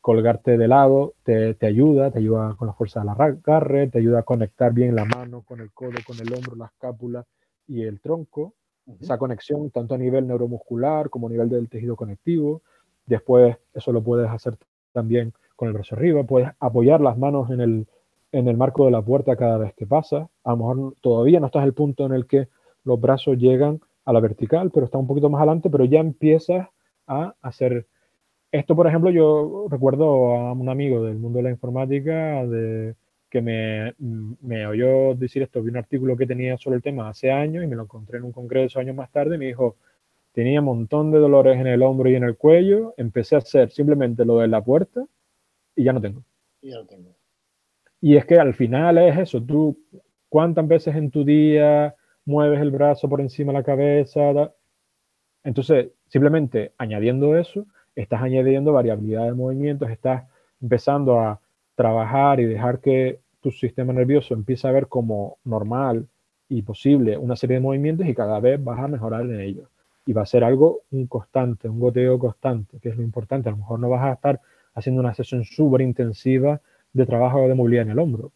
Colgarte 0.01 0.59
de 0.59 0.67
lado 0.67 1.15
te, 1.23 1.55
ayuda, 1.65 2.11
te 2.11 2.19
ayuda 2.19 2.57
con 2.57 2.67
la 2.67 2.75
fuerza 2.75 2.99
del 2.99 3.11
agarre, 3.11 3.87
te 3.87 4.01
ayuda 4.01 4.19
a 4.19 4.23
conectar 4.25 4.73
bien 4.73 4.97
la 4.97 5.05
mano 5.05 5.43
con 5.43 5.61
el 5.61 5.71
codo, 5.71 5.99
con 6.05 6.17
el 6.19 6.35
hombro, 6.35 6.57
la 6.57 6.67
escápula 6.67 7.25
y 7.69 7.85
el 7.85 8.01
tronco. 8.01 8.55
Esa 9.01 9.17
conexión 9.17 9.71
tanto 9.71 9.95
a 9.95 9.99
nivel 9.99 10.27
neuromuscular 10.27 11.09
como 11.09 11.29
a 11.29 11.31
nivel 11.31 11.49
del 11.51 11.69
tejido 11.69 11.95
conectivo. 11.95 12.63
Después 13.07 13.59
eso 13.73 13.93
lo 13.93 14.03
puedes 14.03 14.29
hacer 14.29 14.57
también 14.93 15.35
con 15.55 15.69
el 15.69 15.75
brazo 15.75 15.95
arriba, 15.95 16.25
puedes 16.25 16.49
apoyar 16.59 17.01
las 17.01 17.17
manos 17.17 17.49
en 17.51 17.61
el, 17.61 17.87
en 18.33 18.49
el 18.49 18.57
marco 18.57 18.85
de 18.85 18.91
la 18.91 19.03
puerta 19.03 19.37
cada 19.37 19.59
vez 19.59 19.75
que 19.75 19.87
pasa. 19.87 20.29
A 20.45 20.51
lo 20.51 20.57
mejor 20.57 20.95
todavía 21.01 21.41
no 21.41 21.47
estás 21.47 21.63
en 21.63 21.69
el 21.69 21.75
punto 21.75 22.07
en 22.07 22.13
el 22.13 22.27
que 22.27 22.49
los 22.85 23.01
brazos 23.01 23.39
llegan 23.39 23.81
a 24.05 24.13
la 24.13 24.21
vertical, 24.21 24.71
pero 24.73 24.87
está 24.87 24.99
un 24.99 25.07
poquito 25.07 25.31
más 25.31 25.41
adelante, 25.41 25.71
pero 25.71 25.85
ya 25.85 26.01
empiezas 26.01 26.69
a 27.07 27.35
hacer 27.43 27.87
esto, 28.53 28.75
por 28.75 28.87
ejemplo, 28.89 29.11
yo 29.11 29.67
recuerdo 29.71 30.35
a 30.37 30.53
un 30.53 30.69
amigo 30.69 31.05
del 31.05 31.19
mundo 31.19 31.37
de 31.37 31.45
la 31.45 31.51
informática 31.51 32.45
de, 32.47 32.97
que 33.29 33.41
me, 33.41 33.95
me, 33.99 34.67
oyó 34.67 35.15
decir 35.15 35.43
esto, 35.43 35.63
vi 35.63 35.71
un 35.71 35.77
artículo 35.77 36.17
que 36.17 36.27
tenía 36.27 36.59
sobre 36.59 36.77
el 36.77 36.83
tema 36.83 37.09
hace 37.09 37.31
años 37.31 37.63
y 37.63 37.69
me 37.69 37.77
lo 37.77 37.85
encontré 37.85 38.19
en 38.19 38.25
un 38.25 38.33
congreso 38.33 38.81
años 38.81 38.97
más 38.97 39.11
tarde 39.13 39.37
y 39.37 39.39
me 39.39 39.47
dijo, 39.47 39.77
tenía 40.33 40.59
un 40.59 40.67
montón 40.67 41.13
de 41.13 41.19
dolores 41.19 41.59
en 41.59 41.69
el 41.69 41.83
hombro 41.83 42.11
y 42.11 42.17
en 42.17 42.25
el 42.25 42.37
cuello, 42.37 42.93
empecé 42.97 43.37
a 43.37 43.39
hacer 43.39 43.71
simplemente 43.71 44.25
lo 44.25 44.39
de 44.39 44.49
la 44.49 44.63
puerta 44.63 45.07
y 45.77 45.85
ya 45.85 45.93
no 45.93 46.01
tengo. 46.01 46.25
Ya 46.61 46.77
no 46.77 46.87
tengo. 46.87 47.20
Y 48.01 48.17
es 48.17 48.25
que 48.25 48.39
al 48.39 48.55
final 48.55 48.99
es 48.99 49.19
eso, 49.19 49.43
tú 49.43 49.79
cuántas 50.29 50.67
veces 50.67 50.97
en 50.97 51.11
tu 51.11 51.25
día 51.25 51.95
mueves 52.25 52.61
el 52.61 52.71
brazo 52.71 53.09
por 53.09 53.21
encima 53.21 53.53
de 53.53 53.59
la 53.59 53.65
cabeza. 53.65 54.53
Entonces, 55.45 55.89
simplemente 56.09 56.73
añadiendo 56.79 57.37
eso, 57.37 57.67
estás 57.95 58.23
añadiendo 58.23 58.73
variabilidad 58.73 59.27
de 59.27 59.35
movimientos, 59.35 59.91
estás 59.91 60.25
empezando 60.61 61.21
a 61.21 61.41
trabajar 61.75 62.41
y 62.41 62.45
dejar 62.45 62.81
que 62.81 63.21
tu 63.41 63.51
sistema 63.51 63.93
nervioso 63.93 64.35
empiece 64.35 64.69
a 64.69 64.73
ver 64.73 64.87
como 64.87 65.39
normal 65.45 66.07
y 66.49 66.63
posible 66.63 67.17
una 67.17 67.37
serie 67.37 67.57
de 67.57 67.61
movimientos 67.61 68.07
y 68.07 68.15
cada 68.15 68.41
vez 68.41 68.63
vas 68.63 68.79
a 68.81 68.89
mejorar 68.89 69.23
en 69.23 69.41
ello. 69.41 69.69
Y 70.07 70.13
va 70.13 70.23
a 70.23 70.27
ser 70.27 70.45
algo 70.45 70.81
un 70.91 71.07
constante, 71.07 71.69
un 71.69 71.79
goteo 71.79 72.19
constante, 72.19 72.79
que 72.81 72.89
es 72.91 72.97
lo 72.97 73.03
importante. 73.03 73.49
A 73.49 73.53
lo 73.53 73.59
mejor 73.59 73.79
no 73.79 73.89
vas 73.89 74.03
a 74.03 74.13
estar 74.13 74.41
haciendo 74.75 75.01
una 75.01 75.15
sesión 75.15 75.45
súper 75.45 75.83
intensiva 75.83 76.61
de 76.93 77.07
trabajo 77.07 77.47
de 77.49 77.55
movilidad 77.55 77.85
en 77.85 77.91
el 77.91 77.99
hombro, 77.99 78.33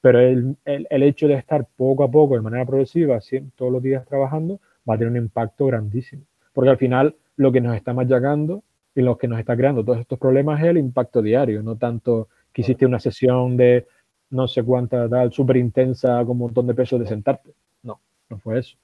pero 0.00 0.20
el, 0.20 0.56
el, 0.64 1.02
hecho 1.02 1.26
de 1.26 1.34
estar 1.34 1.66
poco 1.76 2.04
a 2.04 2.10
poco, 2.10 2.34
de 2.34 2.42
manera 2.42 2.66
progresiva, 2.66 3.18
todos 3.56 3.72
los 3.72 3.82
días 3.82 4.04
trabajando, 4.06 4.60
va 4.88 4.94
a 4.94 4.98
tener 4.98 5.10
un 5.10 5.16
impacto 5.16 5.66
grandísimo. 5.66 6.22
Porque 6.52 6.70
al 6.70 6.76
final 6.76 7.16
lo 7.36 7.50
que 7.50 7.60
nos 7.60 7.74
está 7.74 7.94
machacando 7.94 8.62
y 8.94 9.00
lo 9.00 9.16
que 9.16 9.28
nos 9.28 9.38
está 9.38 9.56
creando 9.56 9.84
todos 9.84 10.00
estos 10.00 10.18
problemas 10.18 10.60
es 10.60 10.66
el 10.66 10.78
impacto 10.78 11.22
diario, 11.22 11.62
no 11.62 11.76
tanto 11.76 12.28
que 12.52 12.62
hiciste 12.62 12.86
una 12.86 13.00
sesión 13.00 13.56
de 13.56 13.86
no 14.30 14.48
sé 14.48 14.62
cuánta 14.62 15.08
tal, 15.08 15.32
súper 15.32 15.56
intensa, 15.56 16.18
con 16.20 16.32
un 16.32 16.38
montón 16.38 16.66
de 16.66 16.74
peso 16.74 16.98
de 16.98 17.06
sentarte. 17.06 17.50
No, 17.82 18.00
no 18.28 18.38
fue 18.38 18.58
eso. 18.58 18.76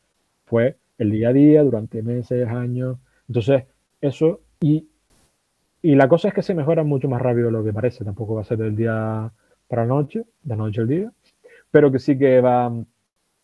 Fue 0.46 0.76
el 0.98 1.10
día 1.10 1.30
a 1.30 1.32
día, 1.32 1.62
durante 1.62 2.02
meses, 2.02 2.48
años. 2.48 2.98
Entonces, 3.28 3.64
eso, 4.00 4.40
y, 4.60 4.86
y 5.82 5.94
la 5.94 6.08
cosa 6.08 6.28
es 6.28 6.34
que 6.34 6.42
se 6.42 6.54
mejora 6.54 6.84
mucho 6.84 7.08
más 7.08 7.22
rápido 7.22 7.46
de 7.46 7.52
lo 7.52 7.64
que 7.64 7.72
parece. 7.72 8.04
Tampoco 8.04 8.34
va 8.34 8.42
a 8.42 8.44
ser 8.44 8.58
del 8.58 8.76
día 8.76 9.30
para 9.68 9.82
la 9.82 9.88
noche, 9.88 10.24
de 10.42 10.48
la 10.48 10.56
noche 10.56 10.80
al 10.80 10.88
día, 10.88 11.12
pero 11.70 11.90
que 11.90 11.98
sí 11.98 12.18
que 12.18 12.40
va 12.40 12.72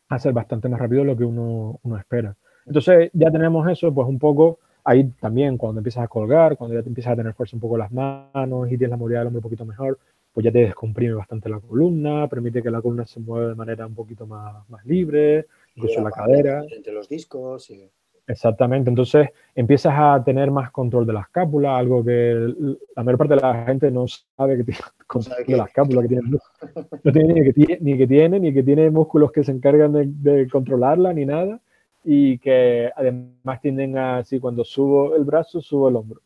a 0.09 0.19
ser 0.19 0.33
bastante 0.33 0.69
más 0.69 0.81
rápido 0.81 1.03
de 1.03 1.07
lo 1.09 1.17
que 1.17 1.25
uno, 1.25 1.81
uno 1.83 1.99
espera. 1.99 2.37
Entonces, 2.67 3.11
ya 3.13 3.31
tenemos 3.31 3.69
eso, 3.71 3.93
pues 3.95 4.09
un 4.09 4.19
poco 4.19 4.59
ahí 4.85 5.05
también 5.21 5.57
cuando 5.57 5.81
empiezas 5.81 6.05
a 6.05 6.09
colgar, 6.09 6.57
cuando 6.57 6.77
ya 6.77 6.83
te 6.83 6.89
empiezas 6.89 7.13
a 7.13 7.17
tener 7.17 7.35
fuerza 7.35 7.57
un 7.57 7.61
poco 7.61 7.77
las 7.77 7.91
manos 7.91 8.67
y 8.71 8.79
tienes 8.79 8.91
la 8.91 8.97
movilidad 8.97 9.21
del 9.21 9.29
hombro 9.29 9.39
un 9.39 9.43
poquito 9.43 9.65
mejor, 9.65 9.99
pues 10.33 10.45
ya 10.45 10.53
te 10.53 10.59
descomprime 10.59 11.15
bastante 11.15 11.49
la 11.49 11.59
columna, 11.59 12.29
permite 12.29 12.63
que 12.63 12.71
la 12.71 12.81
columna 12.81 13.07
se 13.07 13.19
mueva 13.21 13.49
de 13.49 13.55
manera 13.55 13.87
un 13.87 13.95
poquito 13.95 14.27
más, 14.27 14.69
más 14.69 14.85
libre, 14.85 15.47
incluso 15.75 16.03
la, 16.03 16.11
cadera. 16.11 16.63
Entre 16.71 16.93
los 16.93 17.09
discos. 17.09 17.71
Y... 17.71 17.91
Exactamente, 18.29 18.91
entonces 18.91 19.29
empiezas 19.55 19.95
a 19.97 20.23
tener 20.25 20.51
más 20.51 20.73
control 20.73 21.07
de 21.07 21.13
la 21.13 21.21
escápula, 21.21 21.79
algo 21.79 22.05
que 22.05 22.53
la 22.97 23.05
mayor 23.05 23.19
parte 23.19 23.35
de 23.37 23.41
la 23.41 23.65
gente 23.67 23.91
no 23.91 24.07
sabe 24.09 24.57
que 24.57 24.65
tiene 24.65 24.81
control 25.07 25.45
de 25.47 25.57
la 25.57 25.65
escápula, 25.65 26.03
que 26.03 26.09
tiene, 26.09 26.23
no 27.05 27.13
tiene 27.13 27.35
ni, 27.35 27.45
que 27.45 27.53
tiene, 27.53 27.79
ni 27.81 27.97
que 27.97 28.07
tiene, 28.07 28.41
ni 28.41 28.53
que 28.53 28.63
tiene 28.65 28.91
músculos 28.91 29.31
que 29.31 29.45
se 29.45 29.53
encargan 29.53 29.93
de, 29.93 30.07
de 30.07 30.49
controlarla, 30.49 31.13
ni 31.13 31.25
nada, 31.25 31.61
y 32.03 32.39
que 32.39 32.91
además 32.97 33.61
tienden 33.61 33.97
a, 33.97 34.19
así 34.19 34.41
cuando 34.41 34.65
subo 34.65 35.15
el 35.15 35.23
brazo, 35.25 35.61
subo 35.61 35.89
el 35.89 35.97
hombro 35.97 36.21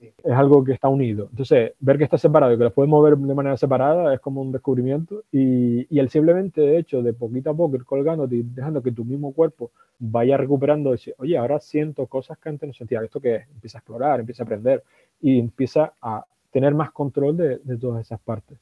es 0.00 0.32
algo 0.32 0.62
que 0.64 0.72
está 0.72 0.88
unido. 0.88 1.28
Entonces, 1.30 1.72
ver 1.80 1.98
que 1.98 2.04
está 2.04 2.18
separado 2.18 2.52
y 2.52 2.58
que 2.58 2.64
lo 2.64 2.72
puedes 2.72 2.90
mover 2.90 3.16
de 3.16 3.34
manera 3.34 3.56
separada 3.56 4.12
es 4.12 4.20
como 4.20 4.42
un 4.42 4.52
descubrimiento. 4.52 5.24
Y, 5.32 5.86
y 5.94 5.98
el 5.98 6.08
simplemente 6.10 6.76
hecho 6.76 7.02
de 7.02 7.12
poquito 7.12 7.50
a 7.50 7.54
poco 7.54 7.76
ir 7.76 7.84
colgándote 7.84 8.36
y 8.36 8.42
dejando 8.42 8.82
que 8.82 8.92
tu 8.92 9.04
mismo 9.04 9.32
cuerpo 9.32 9.70
vaya 9.98 10.36
recuperando, 10.36 10.90
decir, 10.90 11.14
oye, 11.18 11.38
ahora 11.38 11.58
siento 11.60 12.06
cosas 12.06 12.38
que 12.38 12.48
antes 12.48 12.66
no 12.66 12.72
sentía. 12.72 13.02
¿Esto 13.02 13.20
que 13.20 13.36
es? 13.36 13.48
Empieza 13.48 13.78
a 13.78 13.80
explorar, 13.80 14.20
empieza 14.20 14.42
a 14.42 14.46
aprender 14.46 14.82
y 15.20 15.38
empieza 15.38 15.92
a 16.02 16.24
tener 16.50 16.74
más 16.74 16.90
control 16.90 17.36
de, 17.36 17.58
de 17.58 17.76
todas 17.78 18.04
esas 18.04 18.20
partes. 18.20 18.58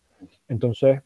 Entonces, 0.48 1.00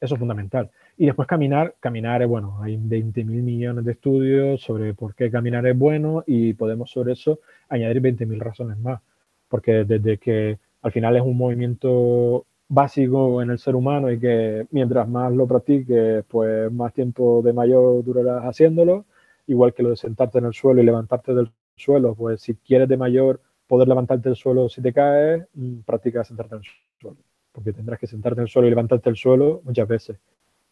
eso 0.00 0.14
es 0.14 0.18
fundamental. 0.18 0.70
Y 0.96 1.06
después 1.06 1.26
caminar, 1.26 1.74
caminar 1.80 2.22
es 2.22 2.28
bueno, 2.28 2.62
hay 2.62 2.76
20 2.76 3.24
mil 3.24 3.42
millones 3.42 3.84
de 3.84 3.92
estudios 3.92 4.60
sobre 4.60 4.94
por 4.94 5.14
qué 5.14 5.30
caminar 5.30 5.66
es 5.66 5.76
bueno 5.76 6.22
y 6.26 6.54
podemos 6.54 6.90
sobre 6.90 7.14
eso 7.14 7.40
añadir 7.68 8.00
20 8.00 8.26
mil 8.26 8.38
razones 8.38 8.78
más, 8.78 9.00
porque 9.48 9.84
desde 9.84 10.18
que 10.18 10.58
al 10.82 10.92
final 10.92 11.16
es 11.16 11.22
un 11.22 11.36
movimiento 11.36 12.46
básico 12.68 13.42
en 13.42 13.50
el 13.50 13.58
ser 13.58 13.74
humano 13.74 14.10
y 14.10 14.20
que 14.20 14.66
mientras 14.70 15.08
más 15.08 15.32
lo 15.32 15.48
practiques, 15.48 16.24
pues 16.28 16.70
más 16.72 16.92
tiempo 16.92 17.42
de 17.42 17.52
mayor 17.52 18.04
durarás 18.04 18.44
haciéndolo, 18.44 19.04
igual 19.48 19.74
que 19.74 19.82
lo 19.82 19.90
de 19.90 19.96
sentarte 19.96 20.38
en 20.38 20.46
el 20.46 20.54
suelo 20.54 20.80
y 20.80 20.84
levantarte 20.84 21.34
del 21.34 21.50
suelo, 21.76 22.14
pues 22.14 22.40
si 22.40 22.54
quieres 22.54 22.88
de 22.88 22.96
mayor 22.96 23.40
poder 23.66 23.88
levantarte 23.88 24.28
del 24.28 24.36
suelo 24.36 24.68
si 24.68 24.80
te 24.80 24.92
caes, 24.92 25.44
mm, 25.54 25.80
practica 25.80 26.22
sentarte 26.24 26.54
en 26.54 26.60
el 26.60 26.66
suelo, 27.00 27.16
porque 27.52 27.72
tendrás 27.72 27.98
que 27.98 28.06
sentarte 28.06 28.40
en 28.40 28.44
el 28.44 28.48
suelo 28.48 28.68
y 28.68 28.70
levantarte 28.70 29.10
del 29.10 29.16
suelo 29.16 29.60
muchas 29.64 29.88
veces 29.88 30.18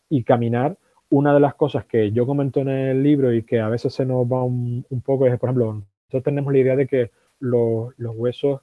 y 0.09 0.25
caminar, 0.25 0.77
una 1.13 1.35
de 1.35 1.41
las 1.41 1.55
cosas 1.55 1.85
que 1.85 2.11
yo 2.11 2.27
comento 2.27 2.61
en 2.61 2.71
el 2.71 3.03
libro 3.03 3.35
y 3.35 3.43
que 3.43 3.61
a 3.61 3.69
veces 3.69 3.93
se 3.93 4.07
nos 4.07 4.27
va 4.27 4.43
un, 4.43 4.85
poco 5.05 5.27
es, 5.27 5.39
por 5.39 5.51
ejemplo, 5.51 5.75
nosotros 5.75 6.23
tenemos 6.23 6.53
la 6.53 6.59
idea 6.59 6.75
de 6.75 6.87
que 6.87 7.11
los, 7.39 7.93
huesos 7.99 8.63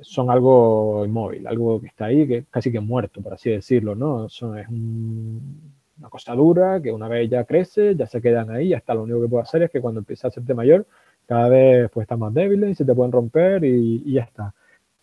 son 0.00 0.28
algo 0.28 1.04
inmóvil, 1.06 1.46
algo 1.46 1.80
que 1.80 1.86
está 1.86 2.06
ahí, 2.06 2.26
que 2.26 2.44
casi 2.50 2.72
que 2.72 2.80
muerto, 2.80 3.22
por 3.22 3.34
así 3.34 3.50
decirlo, 3.50 3.94
¿no? 3.94 4.28
Son, 4.28 4.58
es 4.58 4.68
una 4.68 6.08
cosa 6.08 6.34
dura 6.34 6.80
que 6.82 6.90
una 6.90 7.06
vez 7.06 7.30
ya 7.30 7.44
crece, 7.44 7.94
ya 7.94 8.06
se 8.06 8.20
quedan 8.20 8.50
ahí, 8.50 8.74
hasta 8.74 8.94
lo 8.94 9.04
único 9.04 9.20
que 9.20 9.28
puede 9.28 9.42
hacer 9.44 9.62
es 9.62 9.70
que 9.70 9.80
cuando 9.80 10.00
empieza 10.00 10.26
a 10.26 10.30
hacerte 10.30 10.52
mayor, 10.54 10.84
cada 11.26 11.48
vez 11.48 11.88
pues 11.92 12.04
están 12.04 12.18
más 12.18 12.34
débiles 12.34 12.70
y 12.70 12.74
se 12.74 12.84
te 12.84 12.94
pueden 12.94 13.12
romper 13.12 13.64
y, 13.64 14.02
y 14.04 14.14
ya 14.14 14.22
está. 14.22 14.52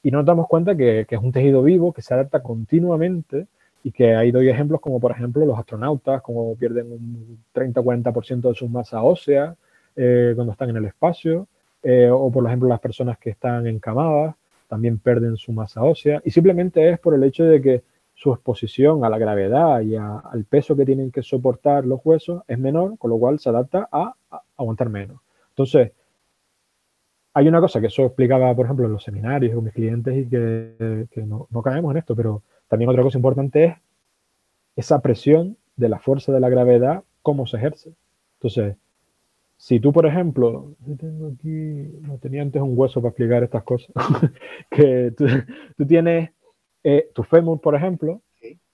Y 0.04 0.12
nos 0.12 0.26
damos 0.26 0.48
cuenta 0.48 0.76
que, 0.76 1.06
que, 1.08 1.16
es 1.16 1.22
un 1.22 1.32
tejido 1.32 1.64
vivo 1.64 1.94
que 1.94 2.02
se 2.02 2.14
adapta 2.14 2.44
continuamente 2.44 3.48
y 3.88 3.92
que 3.94 4.14
ahí 4.14 4.32
doy 4.32 4.50
ejemplos 4.50 4.82
como 4.82 5.00
por 5.00 5.12
ejemplo 5.12 5.46
los 5.46 5.58
astronautas, 5.58 6.22
como 6.22 6.58
pierden 6.58 6.92
un 6.92 7.40
30-40% 7.54 8.50
de 8.50 8.54
su 8.54 8.68
masa 8.68 9.02
ósea 9.02 9.56
eh, 9.96 10.34
cuando 10.36 10.52
están 10.52 10.72
en 10.72 10.76
el 10.76 10.86
espacio, 10.86 11.48
eh, 11.82 12.10
o 12.12 12.30
por 12.30 12.46
ejemplo 12.46 12.68
las 12.68 12.82
personas 12.82 13.18
que 13.18 13.30
están 13.30 13.66
encamadas 13.66 14.36
también 14.68 14.98
pierden 15.00 15.38
su 15.38 15.54
masa 15.54 15.84
ósea, 15.84 16.22
y 16.26 16.32
simplemente 16.32 16.90
es 16.90 17.00
por 17.00 17.14
el 17.14 17.24
hecho 17.24 17.46
de 17.46 17.62
que 17.62 17.84
su 18.14 18.34
exposición 18.34 19.06
a 19.06 19.10
la 19.10 19.18
gravedad 19.18 19.80
y 19.80 19.96
al 19.96 20.44
peso 20.50 20.76
que 20.76 20.84
tienen 20.84 21.10
que 21.10 21.24
soportar 21.24 21.86
los 21.86 22.02
huesos 22.04 22.44
es 22.46 22.60
menor, 22.60 22.98
con 22.98 23.10
lo 23.10 23.18
cual 23.18 23.40
se 23.40 23.48
adapta 23.48 23.88
a, 23.90 24.14
aguantar 24.58 24.90
menos. 24.90 25.22
Entonces, 25.52 25.94
hay 27.34 27.48
una 27.48 27.62
cosa 27.62 27.80
que 27.80 27.88
eso 27.88 28.04
explicaba, 28.04 28.54
por 28.54 28.66
ejemplo, 28.66 28.86
en 28.86 28.92
los 28.92 29.04
seminarios 29.04 29.56
con 29.56 29.64
mis 29.64 29.74
clientes 29.74 30.14
y 30.18 30.28
que, 30.28 31.08
no, 31.26 31.48
caemos 31.64 31.92
en 31.92 31.98
esto, 32.00 32.18
pero 32.18 32.42
también 32.68 32.90
otra 32.90 33.04
cosa 33.04 33.18
importante 33.18 33.66
es 33.66 33.76
esa 34.76 35.02
presión 35.02 35.58
de 35.76 35.90
la 35.90 36.00
fuerza 36.00 36.32
de 36.32 36.40
la 36.40 36.50
gravedad, 36.50 37.04
cómo 37.22 37.48
se 37.48 37.58
ejerce. 37.58 37.94
Entonces, 38.36 38.76
si 39.58 39.80
tú, 39.80 39.92
por 39.92 40.06
ejemplo, 40.06 40.76
tengo 41.00 41.28
aquí, 41.28 41.50
no 42.02 42.18
tenía 42.20 42.44
antes 42.44 42.62
un 42.62 42.78
hueso 42.78 43.02
para 43.02 43.10
explicar 43.10 43.44
estas 43.44 43.64
cosas, 43.64 43.90
que 44.70 45.14
tú, 45.18 45.86
tienes 45.86 46.30
eh, 46.84 47.10
tu 47.14 47.24
fémur, 47.24 47.60
por 47.60 47.76
ejemplo, 47.76 48.22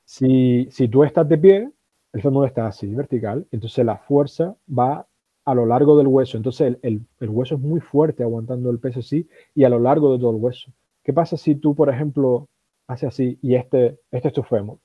si, 0.04 0.68
si 0.72 0.88
tú 0.90 1.04
estás 1.04 1.28
de 1.28 1.38
pie, 1.38 1.72
el 2.12 2.22
fémur 2.22 2.46
está 2.46 2.68
así, 2.68 2.94
vertical, 2.94 3.48
entonces 3.52 3.86
la 3.86 3.98
fuerza 3.98 4.56
va 4.68 5.08
a 5.46 5.56
lo 5.56 5.66
largo 5.66 5.98
del 5.98 6.08
hueso. 6.08 6.38
Entonces 6.38 6.78
el, 6.82 7.02
el, 7.20 7.30
hueso 7.30 7.56
es 7.56 7.62
muy 7.62 7.80
fuerte 7.80 8.24
aguantando 8.24 8.70
el 8.70 8.80
peso 8.80 9.00
así 9.00 9.28
y 9.56 9.64
a 9.64 9.70
lo 9.70 9.80
largo 9.80 10.14
de 10.14 10.20
todo 10.20 10.32
el 10.32 10.42
hueso. 10.42 10.72
¿Qué 11.04 11.12
pasa 11.12 11.38
si 11.38 11.56
tú, 11.56 11.76
por 11.76 11.90
ejemplo, 11.90 12.48
hace 12.88 13.08
así 13.08 13.38
y 13.42 13.56
este, 13.56 14.00
este 14.12 14.28
es 14.30 14.34
tu 14.34 14.44
fémur, 14.44 14.80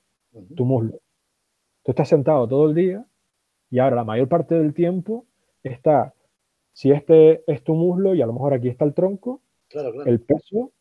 tu 0.55 0.65
muslo. 0.65 0.99
Tú 1.83 1.91
estás 1.91 2.09
sentado 2.09 2.47
todo 2.47 2.67
el 2.69 2.75
día 2.75 3.05
y 3.69 3.79
ahora 3.79 3.97
la 3.97 4.03
mayor 4.03 4.27
parte 4.27 4.55
del 4.55 4.73
tiempo 4.73 5.25
está, 5.63 6.13
si 6.73 6.91
este 6.91 7.43
es 7.51 7.63
tu 7.63 7.73
muslo 7.73 8.15
y 8.15 8.21
a 8.21 8.25
lo 8.25 8.33
mejor 8.33 8.53
aquí 8.53 8.67
está 8.67 8.85
el 8.85 8.93
tronco, 8.93 9.41
el 10.05 10.21
peso 10.21 10.71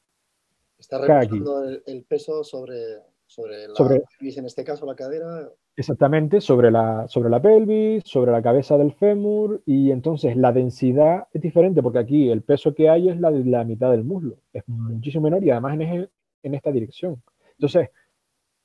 está 0.79 0.99
reposando 0.99 1.65
el, 1.65 1.83
el, 1.87 2.05
peso 2.05 2.45
sobre, 2.45 2.81
sobre 3.27 3.69
la 3.69 3.75
sobre, 3.75 4.03
pelvis, 4.19 4.39
en 4.39 4.47
este 4.47 4.65
caso 4.65 4.87
la 4.87 4.95
cadera. 4.95 5.51
Exactamente, 5.77 6.41
sobre 6.41 6.71
la, 6.71 7.07
sobre 7.09 7.31
la 7.31 7.41
pelvis, 7.41 8.03
sobre 8.05 8.33
la 8.33 8.43
cabeza 8.43 8.77
del 8.79 8.93
fémur 8.95 9.63
y 9.65 9.91
entonces 9.93 10.37
la 10.37 10.53
densidad 10.53 11.29
es 11.33 11.43
diferente 11.43 11.83
porque 11.83 12.01
aquí 12.01 12.31
el 12.31 12.43
peso 12.43 12.75
que 12.75 12.89
hay 12.89 13.09
es 13.09 13.21
la 13.21 13.31
de 13.31 13.45
la 13.45 13.65
mitad 13.65 13.91
del 13.91 14.05
muslo, 14.05 14.39
es 14.53 14.67
muchísimo 14.67 15.25
menor 15.25 15.45
y 15.45 15.51
además 15.51 15.79
en, 15.79 16.11
en 16.43 16.55
esta 16.55 16.71
dirección. 16.73 17.23
Entonces, 17.53 17.91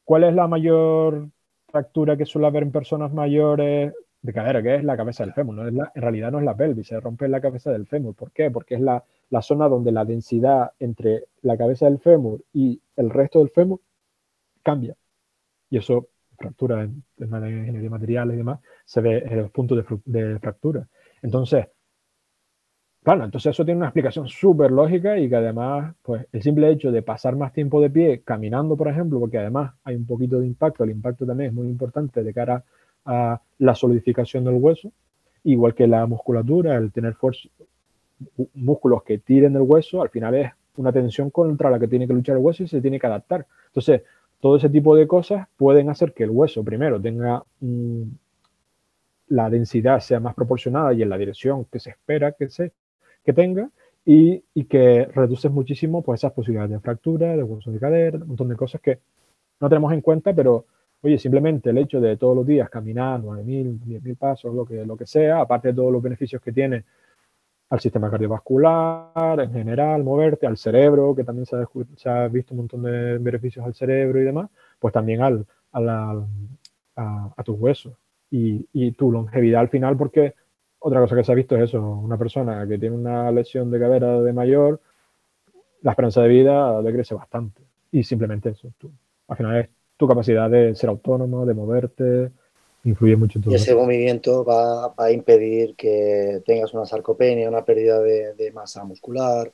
¿cuál 0.04 0.24
es 0.24 0.34
la 0.34 0.48
mayor 0.48 1.30
fractura 1.68 2.18
que 2.18 2.26
suele 2.26 2.48
haber 2.48 2.64
en 2.64 2.72
personas 2.72 3.14
mayores 3.14 3.94
de 4.22 4.34
cadera? 4.34 4.62
Que 4.62 4.76
es 4.76 4.84
la 4.84 4.98
cabeza 4.98 5.24
del 5.24 5.34
fémur. 5.34 5.56
No 5.56 5.68
en 5.68 6.02
realidad 6.02 6.32
no 6.32 6.40
es 6.40 6.46
la 6.46 6.56
pelvis, 6.56 6.88
se 6.88 7.00
rompe 7.00 7.28
la 7.28 7.42
cabeza 7.42 7.72
del 7.72 7.88
fémur. 7.88 8.16
¿Por 8.16 8.32
qué? 8.32 8.52
Porque 8.52 8.76
es 8.76 8.82
la, 8.82 9.04
la 9.30 9.42
zona 9.42 9.68
donde 9.68 9.92
la 9.92 10.06
densidad 10.06 10.72
entre 10.80 11.26
la 11.42 11.58
cabeza 11.58 11.86
del 11.86 12.00
fémur 12.00 12.44
y 12.54 12.82
el 12.96 13.10
resto 13.10 13.40
del 13.40 13.50
fémur 13.50 13.82
cambia. 14.62 14.96
Y 15.70 15.78
eso, 15.78 16.10
fractura 16.38 16.84
en, 16.84 17.04
en 17.18 17.28
ingeniería 17.28 17.82
de 17.82 17.90
materiales 17.90 18.36
y 18.36 18.38
demás, 18.38 18.60
se 18.86 19.02
ve 19.02 19.18
en 19.26 19.38
los 19.38 19.52
puntos 19.52 19.84
de 20.06 20.40
fractura. 20.40 20.88
Entonces, 21.22 21.68
Claro, 23.04 23.26
entonces 23.26 23.50
eso 23.52 23.66
tiene 23.66 23.80
una 23.80 23.88
explicación 23.88 24.30
súper 24.30 24.72
lógica 24.72 25.20
y 25.20 25.28
que 25.28 25.36
además, 25.36 25.94
pues 26.02 26.26
el 26.32 26.42
simple 26.42 26.72
hecho 26.72 26.90
de 26.90 27.02
pasar 27.02 27.36
más 27.36 27.52
tiempo 27.52 27.82
de 27.82 27.90
pie 27.90 28.22
caminando, 28.24 28.78
por 28.78 28.88
ejemplo, 28.88 29.20
porque 29.20 29.38
además 29.38 29.74
hay 29.84 29.96
un 29.96 30.06
poquito 30.06 30.40
de 30.40 30.48
impacto, 30.48 30.86
el 30.86 30.92
impacto 30.92 31.26
también 31.26 31.50
es 31.50 31.54
muy 31.54 31.68
importante 31.68 32.24
de 32.24 32.34
cara 32.34 32.64
a 33.06 33.42
la 33.60 33.76
solidificación 33.76 34.46
del 34.46 34.56
hueso, 34.56 34.90
igual 35.44 35.76
que 35.76 35.86
la 35.86 36.06
musculatura, 36.06 36.78
el 36.78 36.94
tener 36.94 37.18
músculos 38.54 39.04
que 39.04 39.18
tiren 39.18 39.52
del 39.52 39.64
hueso, 39.64 40.02
al 40.02 40.10
final 40.10 40.36
es 40.36 40.52
una 40.78 40.94
tensión 40.94 41.30
contra 41.30 41.70
la 41.70 41.80
que 41.80 41.90
tiene 41.90 42.08
que 42.08 42.14
luchar 42.14 42.38
el 42.38 42.42
hueso 42.42 42.64
y 42.64 42.68
se 42.70 42.80
tiene 42.80 43.02
que 43.02 43.08
adaptar. 43.08 43.46
Entonces, 43.68 44.04
todo 44.40 44.56
ese 44.56 44.70
tipo 44.70 44.96
de 44.96 45.08
cosas 45.08 45.48
pueden 45.58 45.90
hacer 45.90 46.14
que 46.14 46.24
el 46.24 46.30
hueso, 46.30 46.64
primero, 46.64 47.02
tenga 47.02 47.44
la 49.28 49.50
densidad 49.50 50.00
sea 50.00 50.20
más 50.22 50.36
proporcionada 50.36 50.94
y 50.94 51.02
en 51.02 51.10
la 51.10 51.18
dirección 51.18 51.66
que 51.66 51.80
se 51.80 51.90
espera 51.90 52.32
que, 52.32 52.50
se, 52.50 52.72
que 53.24 53.34
tenga, 53.34 53.70
y, 54.06 54.44
y, 54.54 54.66
que 54.66 55.06
reduces 55.06 55.50
muchísimo 55.52 56.02
pues, 56.02 56.20
esas 56.20 56.34
posibilidades 56.34 56.72
de 56.72 56.80
fractura, 56.80 57.38
de 57.38 57.44
hueso 57.44 57.72
de 57.72 57.80
cadera, 57.80 58.18
un 58.18 58.28
montón 58.28 58.50
de 58.50 58.56
cosas 58.56 58.82
que 58.82 59.00
no 59.62 59.70
tenemos 59.70 59.94
en 59.94 60.02
cuenta, 60.02 60.34
pero 60.34 60.66
oye, 61.02 61.18
simplemente 61.18 61.70
el 61.70 61.78
hecho 61.78 62.02
de 62.02 62.18
todos 62.18 62.36
los 62.36 62.46
días 62.46 62.70
caminar 62.70 63.22
9.000, 63.22 63.80
10.000 63.80 64.18
pasos, 64.18 64.54
lo 64.54 64.66
que, 64.66 64.86
lo 64.86 64.98
que 64.98 65.06
sea, 65.06 65.42
aparte 65.42 65.70
de 65.70 65.74
todos 65.74 65.92
los 65.92 66.02
beneficios 66.02 66.42
que 66.42 66.52
tiene 66.52 66.84
al 67.70 67.80
sistema 67.80 68.10
cardiovascular, 68.10 69.40
en 69.40 69.52
general, 69.52 70.04
moverte, 70.04 70.46
al 70.46 70.58
cerebro, 70.58 71.16
que 71.16 71.24
también 71.24 71.46
se 71.46 71.56
ha, 71.56 71.68
se 71.96 72.10
ha 72.10 72.28
visto 72.28 72.54
un 72.54 72.60
montón 72.60 72.84
de 72.84 73.18
beneficios 73.18 73.66
al 73.66 73.74
cerebro 73.74 74.22
y 74.22 74.24
demás, 74.24 74.50
pues 74.80 74.94
también 74.94 75.22
al, 75.22 75.46
a, 75.72 76.24
a, 76.96 77.44
tus 77.44 77.60
huesos 77.60 77.94
y, 78.30 78.68
y, 78.74 78.92
tu 78.92 79.12
longevidad 79.12 79.62
al 79.62 79.70
final, 79.70 79.98
porque 79.98 80.36
otra 80.86 81.00
cosa 81.00 81.16
que 81.16 81.24
se 81.24 81.32
ha 81.32 81.36
visto 81.36 81.56
es 81.56 81.70
eso, 81.70 81.82
una 81.82 82.18
persona 82.18 82.68
que 82.68 82.78
tiene 82.78 82.96
una 82.96 83.32
lesión 83.32 83.72
de 83.72 83.80
cadera 83.80 84.22
de 84.22 84.34
mayor, 84.34 84.82
la 85.82 85.92
esperanza 85.92 86.22
de 86.22 86.28
vida 86.28 86.82
decrece 86.82 87.16
bastante. 87.16 87.62
Y 87.92 88.04
simplemente 88.04 88.50
eso, 88.50 88.68
tú, 88.78 88.92
al 89.30 89.38
final 89.38 89.62
es 89.62 89.70
tu 89.96 90.08
capacidad 90.08 90.50
de 90.50 90.76
ser 90.76 90.90
autónomo, 90.90 91.46
de 91.46 91.54
moverte, 91.54 92.32
influye 92.84 93.16
mucho 93.16 93.40
en 93.40 93.44
todo. 93.44 93.54
Y 93.54 93.56
ese 93.56 93.74
movimiento 93.74 94.44
va, 94.44 94.94
a 94.98 95.12
impedir 95.12 95.76
que 95.76 96.42
tengas 96.46 96.74
una 96.74 96.86
sarcopenia, 96.86 97.48
una 97.48 97.64
pérdida 97.64 98.02
de, 98.02 98.52
masa 98.54 98.84
muscular 98.84 99.50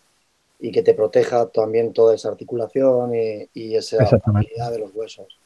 y 0.60 0.72
que 0.72 0.82
te 0.82 0.96
proteja 0.96 1.46
también 1.48 1.94
toda 1.94 2.16
esa 2.16 2.30
articulación 2.30 3.12
y, 3.14 3.76
esa 3.76 3.98
movilidad 4.26 4.72
de 4.72 4.80
los 4.80 4.96
huesos. 4.96 5.38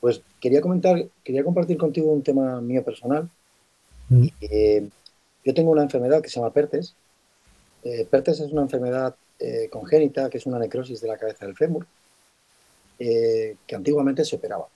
Pues 0.00 0.20
quería 0.40 0.60
comentar, 0.60 1.00
quería 1.22 1.44
compartir 1.44 1.76
contigo 1.76 2.10
un 2.10 2.24
tema 2.24 2.60
mío 2.60 2.82
personal. 2.82 3.28
Mm. 4.08 4.26
Yo 5.44 5.54
tengo 5.54 5.70
una 5.70 5.82
enfermedad 5.82 6.22
que 6.22 6.28
se 6.28 6.40
llama 6.40 6.52
PERTES. 6.52 6.94
Eh, 7.84 8.06
PERTES 8.08 8.40
es 8.40 8.52
una 8.52 8.62
enfermedad 8.62 9.14
eh, 9.38 9.68
congénita 9.70 10.30
que 10.30 10.38
es 10.38 10.46
una 10.46 10.58
necrosis 10.58 11.00
de 11.00 11.08
la 11.08 11.18
cabeza 11.18 11.46
del 11.46 11.56
fémur 11.56 11.84
eh, 12.98 13.56
que 13.66 13.74
antiguamente 13.74 14.24
se 14.24 14.36
operaba. 14.36 14.68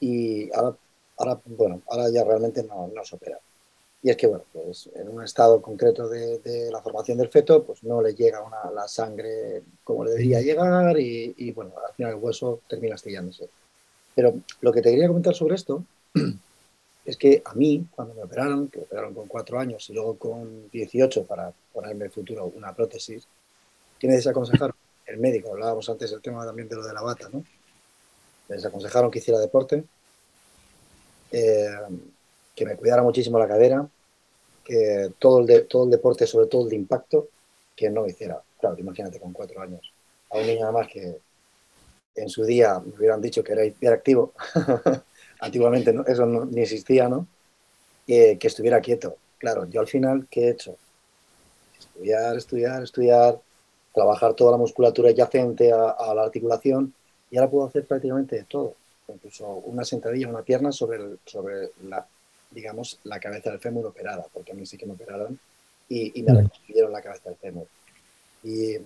Y 0.00 0.52
ahora, 0.52 0.76
ahora, 1.16 1.40
bueno, 1.46 1.80
ahora 1.88 2.10
ya 2.10 2.24
realmente 2.24 2.62
no, 2.64 2.90
no, 2.94 3.04
se 3.04 3.16
opera. 3.16 3.38
Y 4.02 4.10
es 4.10 4.16
que, 4.16 4.26
bueno, 4.26 4.44
pues 4.52 4.90
en 4.94 5.08
un 5.08 5.22
estado 5.22 5.62
concreto 5.62 6.08
de, 6.08 6.68
la 6.70 6.82
formación 6.82 7.16
del 7.18 7.28
feto, 7.28 7.62
pues 7.64 7.82
no 7.84 8.02
le 8.02 8.14
llega 8.14 8.42
una, 8.42 8.70
la 8.74 8.88
sangre 8.88 9.62
como 9.84 10.04
le 10.04 10.10
debería 10.10 10.40
llegar 10.40 10.98
y, 10.98 11.34
y, 11.38 11.52
bueno, 11.52 11.72
al 11.86 11.94
final 11.94 12.12
el 12.14 12.18
hueso 12.18 12.60
termina 12.68 12.96
astillándose. 12.96 13.48
Pero 14.14 14.34
lo 14.60 14.72
que 14.72 14.82
te 14.82 14.90
quería 14.90 15.08
comentar 15.08 15.34
sobre 15.34 15.54
esto 15.54 15.84
es 17.04 17.16
que 17.16 17.42
a 17.44 17.54
mí, 17.54 17.86
cuando 17.90 18.14
me 18.14 18.22
operaron, 18.22 18.68
que 18.68 18.78
me 18.78 18.84
operaron 18.84 19.14
con 19.14 19.26
cuatro 19.26 19.58
años 19.58 19.88
y 19.90 19.92
luego 19.92 20.16
con 20.16 20.70
18 20.70 21.26
para 21.26 21.52
ponerme 21.72 21.96
en 21.96 22.02
el 22.02 22.10
futuro 22.10 22.52
una 22.54 22.74
prótesis, 22.74 23.26
¿qué 23.98 24.06
me 24.06 24.14
desaconsejaron? 24.14 24.74
el 25.06 25.18
médico, 25.18 25.50
hablábamos 25.50 25.88
antes 25.88 26.10
del 26.10 26.22
tema 26.22 26.44
también 26.44 26.68
de 26.68 26.76
lo 26.76 26.86
de 26.86 26.92
la 26.92 27.02
bata, 27.02 27.28
¿no? 27.32 27.44
Les 28.48 28.64
aconsejaron 28.64 29.10
que 29.10 29.18
hiciera 29.18 29.38
deporte, 29.38 29.84
eh, 31.30 31.68
que 32.54 32.64
me 32.64 32.76
cuidara 32.76 33.02
muchísimo 33.02 33.38
la 33.38 33.48
cadera, 33.48 33.86
que 34.64 35.12
todo 35.18 35.40
el, 35.40 35.46
de, 35.46 35.62
todo 35.62 35.84
el 35.84 35.90
deporte, 35.90 36.26
sobre 36.26 36.46
todo 36.46 36.64
el 36.64 36.70
de 36.70 36.76
impacto, 36.76 37.28
que 37.74 37.90
no 37.90 38.06
hiciera. 38.06 38.42
Claro, 38.60 38.78
imagínate 38.78 39.18
con 39.18 39.32
cuatro 39.32 39.60
años. 39.60 39.92
A 40.30 40.38
un 40.38 40.46
niño 40.46 40.60
nada 40.60 40.72
más 40.72 40.88
que 40.88 41.18
en 42.14 42.28
su 42.28 42.44
día 42.44 42.78
me 42.78 42.94
hubieran 42.96 43.20
dicho 43.20 43.42
que 43.42 43.52
era 43.52 43.64
hiperactivo, 43.64 44.34
antiguamente 45.42 45.94
eso 46.06 46.24
no, 46.24 46.46
ni 46.46 46.62
existía, 46.62 47.08
¿no? 47.08 47.26
que 48.06 48.38
estuviera 48.42 48.80
quieto. 48.80 49.16
Claro, 49.38 49.68
yo 49.68 49.80
al 49.80 49.88
final, 49.88 50.26
¿qué 50.30 50.44
he 50.44 50.50
hecho? 50.50 50.76
Estudiar, 51.78 52.36
estudiar, 52.36 52.82
estudiar, 52.82 53.40
trabajar 53.92 54.34
toda 54.34 54.52
la 54.52 54.56
musculatura 54.56 55.10
adyacente 55.10 55.72
a, 55.72 56.14
la 56.14 56.22
articulación 56.22 56.94
y 57.30 57.36
ahora 57.36 57.50
puedo 57.50 57.66
hacer 57.66 57.84
prácticamente 57.84 58.44
todo. 58.48 58.74
Incluso 59.08 59.46
una 59.46 59.84
sentadilla, 59.84 60.28
una 60.28 60.42
pierna 60.42 60.72
sobre, 60.72 61.16
sobre 61.26 61.70
la, 61.84 62.06
digamos, 62.50 62.98
la 63.04 63.18
cabeza 63.18 63.50
del 63.50 63.58
fémur 63.58 63.86
operada, 63.86 64.26
porque 64.32 64.52
a 64.52 64.54
mí 64.54 64.64
sí 64.64 64.76
que 64.76 64.86
me 64.86 64.92
operaron 64.92 65.38
y, 65.88 66.22
me 66.22 66.34
reconstruyeron 66.34 66.92
la 66.92 67.02
cabeza 67.02 67.30
del 67.30 67.38
fémur. 67.38 67.66
Y, 68.44 68.76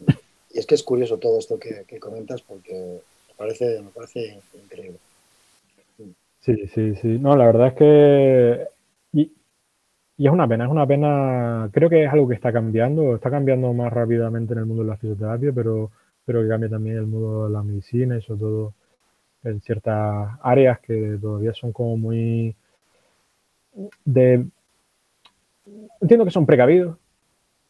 es 0.55 0.65
que 0.65 0.75
es 0.75 0.83
curioso 0.83 1.19
todo 1.19 1.39
esto 1.39 1.59
que, 1.59 1.85
comentas 2.01 2.41
porque 2.41 2.73
me 3.29 3.35
parece, 3.37 3.83
me 3.83 3.91
parece 3.91 4.41
increíble. 4.55 4.99
Sí, 6.47 6.67
sí, 6.69 6.95
sí. 6.97 7.19
No, 7.19 7.37
la 7.37 7.45
verdad 7.47 7.67
es 7.69 7.75
que 7.75 8.69
y 10.19 10.27
es 10.27 10.33
una 10.33 10.49
pena, 10.49 10.65
es 10.65 10.71
una 10.71 10.87
pena, 10.87 11.69
creo 11.73 11.91
que 11.91 12.05
es 12.05 12.11
algo 12.13 12.29
que 12.29 12.35
está 12.35 12.53
cambiando, 12.53 13.15
está 13.15 13.31
cambiando 13.31 13.73
más 13.75 13.93
rápidamente 13.93 14.55
en 14.55 14.61
el 14.61 14.67
mundo 14.67 14.83
de 14.83 14.89
la 14.91 14.97
fisioterapia, 14.97 15.53
pero, 15.55 15.91
pero 16.25 16.43
que 16.43 16.49
cambia 16.49 16.71
también 16.71 16.97
el 16.97 17.07
mundo 17.07 17.47
de 17.47 17.53
la 17.53 17.63
medicina 17.63 18.17
y 18.17 18.23
sobre 18.23 18.41
todo 18.41 18.75
en 19.45 19.61
ciertas 19.63 20.39
áreas 20.43 20.81
que 20.81 21.19
todavía 21.21 21.55
son 21.55 21.73
como 21.73 21.97
muy 21.99 22.57
de... 24.05 24.47
Entiendo 26.01 26.25
que 26.25 26.31
son 26.31 26.47
precavidos, 26.47 26.97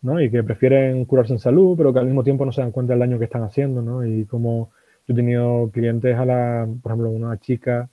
¿no? 0.02 0.20
Y 0.20 0.30
que 0.30 0.44
prefieren 0.44 1.04
curarse 1.06 1.34
en 1.34 1.38
salud, 1.38 1.76
pero 1.76 1.92
que 1.92 2.00
al 2.00 2.06
mismo 2.06 2.24
tiempo 2.24 2.44
no 2.44 2.52
se 2.52 2.62
dan 2.62 2.72
cuenta 2.72 2.92
del 2.94 3.00
daño 3.00 3.18
que 3.18 3.26
están 3.26 3.42
haciendo, 3.44 3.82
¿no? 3.82 4.06
Y 4.06 4.26
como 4.26 4.70
yo 5.06 5.14
he 5.14 5.16
tenido 5.16 5.70
clientes 5.72 6.16
a 6.16 6.24
la, 6.24 6.68
por 6.82 6.92
ejemplo, 6.92 7.10
una 7.10 7.38
chica 7.38 7.88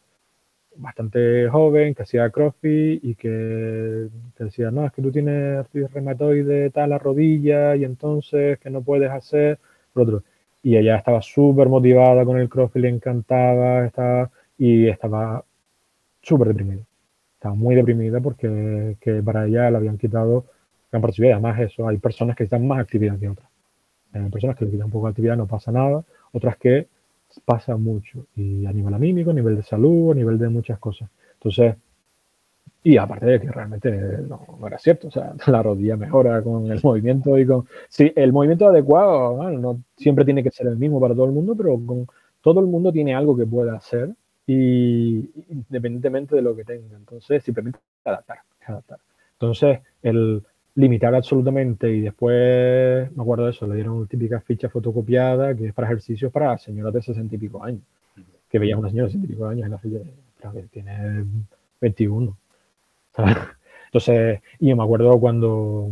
bastante 0.78 1.48
joven, 1.50 1.94
que 1.96 2.04
hacía 2.04 2.30
crossfit 2.30 3.04
y 3.04 3.16
que 3.16 4.10
te 4.36 4.46
decía, 4.46 4.72
no, 4.72 4.86
es 4.86 4.92
que 4.94 5.02
tú 5.02 5.12
tienes 5.12 5.60
artritis 5.60 5.92
reumatoide 5.92 6.70
tal 6.72 6.90
la 6.92 7.00
rodilla 7.00 7.76
y 7.76 7.84
entonces 7.86 8.60
que 8.60 8.70
no 8.70 8.82
puedes 8.82 9.12
hacer 9.12 9.60
lo 9.96 10.04
otro. 10.04 10.24
Y 10.62 10.78
ella 10.78 10.98
estaba 10.98 11.22
súper 11.22 11.68
motivada 11.70 12.26
con 12.26 12.38
el 12.38 12.50
crossfit, 12.50 12.82
le 12.84 12.90
encantaba, 12.90 13.86
estaba, 13.86 14.32
y 14.58 14.88
estaba 14.88 15.44
súper 16.22 16.50
deprimida. 16.50 16.84
Estaba 17.36 17.56
muy 17.56 17.76
deprimida 17.76 18.22
porque 18.22 18.98
que 19.02 19.22
para 19.24 19.46
ella 19.46 19.70
le 19.70 19.78
habían 19.78 19.98
quitado 19.98 20.46
gran 20.92 21.12
de 21.12 21.34
Además, 21.34 21.60
eso, 21.60 21.88
hay 21.88 21.98
personas 21.98 22.36
que 22.36 22.44
necesitan 22.44 22.68
más 22.68 22.80
actividad 22.80 23.18
que 23.18 23.30
otras. 23.30 23.50
Hay 24.14 24.30
personas 24.30 24.56
que 24.56 24.66
le 24.66 24.72
quitan 24.72 24.86
un 24.86 24.92
poco 24.92 25.08
de 25.08 25.12
actividad, 25.12 25.36
no 25.36 25.48
pasa 25.48 25.72
nada. 25.72 26.04
Otras 26.32 26.58
que 26.58 26.88
pasa 27.46 27.78
mucho, 27.78 28.28
y 28.36 28.66
a 28.66 28.74
nivel 28.74 28.94
anímico, 28.94 29.32
a 29.32 29.34
nivel 29.34 29.56
de 29.56 29.64
salud, 29.64 30.12
a 30.12 30.16
nivel 30.16 30.38
de 30.38 30.50
muchas 30.50 30.80
cosas. 30.80 31.10
Entonces, 31.36 31.76
y 32.86 32.98
aparte 32.98 33.26
de 33.26 33.40
que 33.40 33.50
realmente 33.50 33.92
no, 34.28 34.46
era 34.68 34.78
cierto, 34.78 35.08
o 35.08 35.12
sea, 35.12 35.34
la 35.48 35.64
rodilla 35.64 35.96
mejora 35.96 36.42
con 36.42 36.70
el 36.72 36.80
movimiento 36.84 37.38
y 37.38 37.46
con... 37.46 37.66
Sí, 37.88 38.12
el 38.16 38.34
movimiento 38.34 38.68
adecuado 38.68 39.50
no 39.52 39.82
siempre 39.96 40.26
tiene 40.26 40.44
que 40.44 40.52
ser 40.52 40.68
el 40.68 40.78
mismo 40.78 41.00
para 41.00 41.14
todo 41.14 41.26
el 41.26 41.32
mundo, 41.32 41.56
pero 41.56 41.80
todo 42.42 42.60
el 42.60 42.68
mundo 42.68 42.92
tiene 42.92 43.16
algo 43.16 43.38
que 43.38 43.46
pueda 43.46 43.76
hacer 43.76 44.10
y 44.46 45.30
independientemente 45.50 46.36
de 46.36 46.42
lo 46.42 46.56
que 46.56 46.66
tenga. 46.66 46.98
Entonces, 46.98 47.44
simplemente 47.44 47.80
adaptar, 48.04 48.40
adaptar. 48.66 49.00
Entonces, 49.34 49.80
el, 50.02 50.44
limitar 50.76 51.14
absolutamente 51.14 51.92
y 51.92 52.02
después, 52.02 53.16
me 53.16 53.22
acuerdo 53.22 53.46
de 53.46 53.52
eso, 53.52 53.68
le 53.68 53.76
dieron 53.76 53.96
una 53.96 54.08
típica 54.08 54.42
ficha 54.42 54.70
fotocopiada 54.70 55.56
que 55.56 55.68
es 55.68 55.74
para 55.74 55.88
ejercicios 55.88 56.32
para 56.32 56.58
señoras 56.58 56.94
de 56.94 57.02
60 57.02 57.36
y 57.36 57.38
pico 57.38 57.64
años. 57.64 57.82
Que 58.50 58.60
veías 58.60 58.78
una 58.78 58.90
señora 58.90 59.08
de 59.08 59.14
60 59.14 59.26
y 59.26 59.36
pico 59.36 59.48
años 59.48 59.66
en 59.66 59.72
la 59.72 59.78
ficha, 59.78 60.00
que 60.54 60.62
tiene 60.72 61.26
21. 61.82 62.38
Entonces, 63.86 64.42
y 64.60 64.70
yo 64.70 64.76
me 64.76 64.84
acuerdo 64.84 65.20
cuando, 65.20 65.90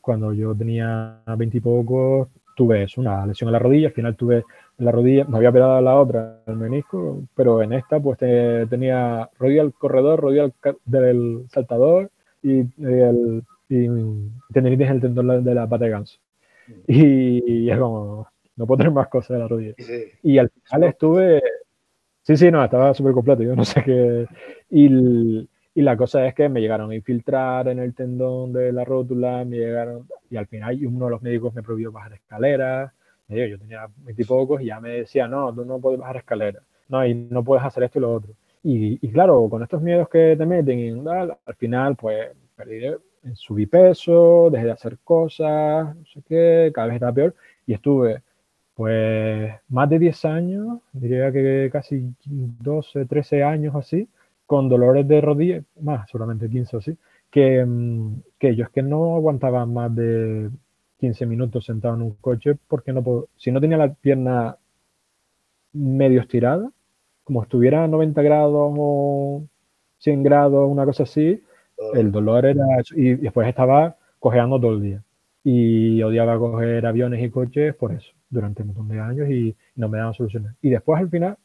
cuando 0.00 0.32
yo 0.32 0.54
tenía 0.54 1.20
20 1.26 1.56
y 1.56 1.60
pocos, 1.60 2.28
tuve 2.56 2.82
eso, 2.82 3.00
una 3.00 3.24
lesión 3.26 3.48
en 3.48 3.52
la 3.52 3.58
rodilla, 3.60 3.88
al 3.88 3.94
final 3.94 4.16
tuve 4.16 4.44
en 4.78 4.84
la 4.84 4.90
rodilla, 4.90 5.24
me 5.24 5.36
había 5.36 5.50
operado 5.50 5.80
la 5.80 5.94
otra, 5.94 6.40
el 6.46 6.56
menisco, 6.56 7.22
pero 7.34 7.62
en 7.62 7.74
esta 7.74 8.00
pues 8.00 8.18
tenía 8.18 9.30
rodilla 9.38 9.62
al 9.62 9.72
corredor, 9.74 10.20
rodilla 10.20 10.50
del 10.86 11.44
saltador 11.50 12.10
y 12.42 12.60
el 12.82 13.44
y 13.68 13.88
tendinitis 14.52 14.86
en 14.88 14.94
el 14.94 15.00
tendón 15.00 15.44
de 15.44 15.54
la 15.54 15.68
pata 15.68 15.84
de 15.84 15.90
ganso. 15.90 16.18
Mm. 16.68 16.72
Y, 16.88 17.70
es 17.70 17.78
como, 17.78 18.28
no 18.56 18.66
puedo 18.66 18.78
tener 18.78 18.92
más 18.92 19.08
cosas 19.08 19.36
de 19.36 19.38
la 19.38 19.48
rodilla. 19.48 19.74
Y 20.22 20.38
al 20.38 20.50
final 20.50 20.84
estuve, 20.84 21.42
sí, 22.22 22.36
sí, 22.36 22.50
no, 22.50 22.64
estaba 22.64 22.94
súper 22.94 23.12
completo, 23.12 23.42
yo 23.42 23.56
no 23.56 23.64
sé 23.64 23.82
qué. 23.82 24.26
Y, 24.70 25.48
y, 25.74 25.82
la 25.82 25.96
cosa 25.96 26.26
es 26.26 26.34
que 26.34 26.48
me 26.48 26.60
llegaron 26.60 26.90
a 26.90 26.94
infiltrar 26.94 27.68
en 27.68 27.78
el 27.78 27.94
tendón 27.94 28.52
de 28.52 28.72
la 28.72 28.84
rótula, 28.84 29.44
me 29.44 29.56
llegaron, 29.56 30.08
y 30.30 30.36
al 30.36 30.46
final 30.46 30.78
uno 30.86 31.06
de 31.06 31.10
los 31.10 31.22
médicos 31.22 31.54
me 31.54 31.62
prohibió 31.62 31.92
bajar 31.92 32.14
escaleras. 32.14 32.92
Yo 33.28 33.58
tenía 33.58 33.88
veintipocos 33.98 34.62
y 34.62 34.66
ya 34.66 34.78
me 34.78 34.90
decía, 34.90 35.26
no, 35.26 35.52
tú 35.52 35.64
no 35.64 35.80
puedes 35.80 35.98
bajar 35.98 36.18
escaleras, 36.18 36.62
no, 36.88 37.04
y 37.04 37.12
no 37.12 37.42
puedes 37.42 37.64
hacer 37.64 37.82
esto 37.82 37.98
y 37.98 38.02
lo 38.02 38.14
otro. 38.14 38.32
Y, 38.62 38.98
claro, 39.10 39.48
con 39.48 39.62
estos 39.62 39.80
miedos 39.80 40.08
que 40.08 40.34
te 40.36 40.44
meten, 40.44 41.06
al 41.08 41.54
final, 41.56 41.94
pues 41.94 42.30
perdí, 42.56 42.80
subí 43.34 43.66
peso, 43.66 44.48
dejé 44.50 44.66
de 44.66 44.72
hacer 44.72 44.98
cosas, 45.04 45.96
no 45.96 46.04
sé 46.06 46.22
qué, 46.28 46.70
cada 46.74 46.88
vez 46.88 46.96
estaba 46.96 47.12
peor. 47.12 47.34
Y 47.66 47.74
estuve, 47.74 48.22
pues, 48.74 49.52
más 49.68 49.88
de 49.90 49.98
10 49.98 50.24
años, 50.26 50.78
diría 50.92 51.32
que 51.32 51.70
casi 51.72 52.14
12, 52.26 53.06
13 53.06 53.42
años 53.42 53.74
así, 53.74 54.08
con 54.46 54.68
dolores 54.68 55.06
de 55.08 55.20
rodilla, 55.20 55.62
más, 55.80 56.08
solamente 56.10 56.48
15 56.48 56.76
o 56.76 56.78
así, 56.78 56.96
que, 57.30 57.64
mm, 57.64 58.22
que 58.38 58.54
yo 58.56 58.64
es 58.64 58.70
que 58.70 58.82
no 58.82 59.16
aguantaba 59.16 59.66
más 59.66 59.94
de 59.94 60.50
15 60.98 61.26
minutos 61.26 61.64
sentado 61.64 61.94
en 61.96 62.02
un 62.02 62.12
coche 62.20 62.56
porque 62.68 62.92
no 62.92 63.02
puedo, 63.02 63.28
si 63.36 63.50
no 63.52 63.60
tenía 63.60 63.76
la 63.76 63.92
pierna 63.94 64.56
medio 65.72 66.20
estirada, 66.20 66.70
como 67.24 67.42
estuviera 67.42 67.84
a 67.84 67.88
90 67.88 68.22
grados 68.22 68.74
o 68.78 69.42
100 69.98 70.22
grados, 70.22 70.70
una 70.70 70.84
cosa 70.84 71.02
así, 71.04 71.42
el 71.94 72.10
dolor 72.12 72.46
era... 72.46 72.64
Y 72.94 73.14
después 73.14 73.48
estaba 73.48 73.96
cojeando 74.18 74.60
todo 74.60 74.74
el 74.74 74.82
día. 74.82 75.02
Y 75.44 76.02
odiaba 76.02 76.38
coger 76.38 76.86
aviones 76.86 77.22
y 77.22 77.30
coches 77.30 77.74
por 77.74 77.92
eso, 77.92 78.12
durante 78.28 78.62
un 78.62 78.68
montón 78.68 78.88
de 78.88 79.00
años 79.00 79.28
y, 79.30 79.56
no 79.76 79.88
me 79.88 79.98
daban 79.98 80.14
soluciones. 80.14 80.52
Y 80.62 80.70
después 80.70 81.00
al 81.00 81.08
final, 81.08 81.36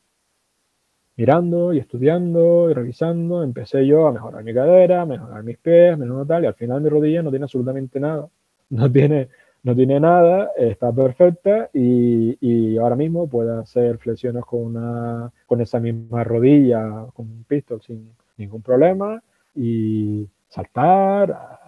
mirando 1.17 1.73
y 1.73 1.79
estudiando 1.79 2.69
y 2.69 2.73
revisando, 2.73 3.43
empecé 3.43 3.85
yo 3.85 4.07
a 4.07 4.11
mejorar 4.11 4.43
mi 4.43 4.53
cadera, 4.53 5.05
mejorar 5.05 5.43
mis 5.43 5.57
pies, 5.57 5.97
menos 5.97 6.27
tal, 6.27 6.43
y 6.43 6.47
al 6.47 6.55
final 6.55 6.81
mi 6.81 6.89
rodilla 6.89 7.21
no 7.21 7.29
tiene 7.29 7.45
absolutamente 7.45 7.99
nada. 7.99 8.27
No 8.71 8.89
tiene 8.89 9.27
no 9.63 9.75
tiene 9.75 9.99
nada, 9.99 10.51
está 10.57 10.91
perfecta 10.91 11.69
y, 11.73 12.77
ahora 12.77 12.95
mismo 12.95 13.27
puede 13.29 13.59
hacer 13.59 13.97
flexiones 13.99 14.43
con, 14.45 14.61
una, 14.61 15.31
con 15.45 15.61
esa 15.61 15.79
misma 15.79 16.23
rodilla, 16.23 17.05
con 17.13 17.27
un 17.27 17.43
pistol 17.43 17.81
sin 17.81 18.11
ningún 18.37 18.61
problema 18.61 19.21
y 19.55 20.27
saltar, 20.49 21.59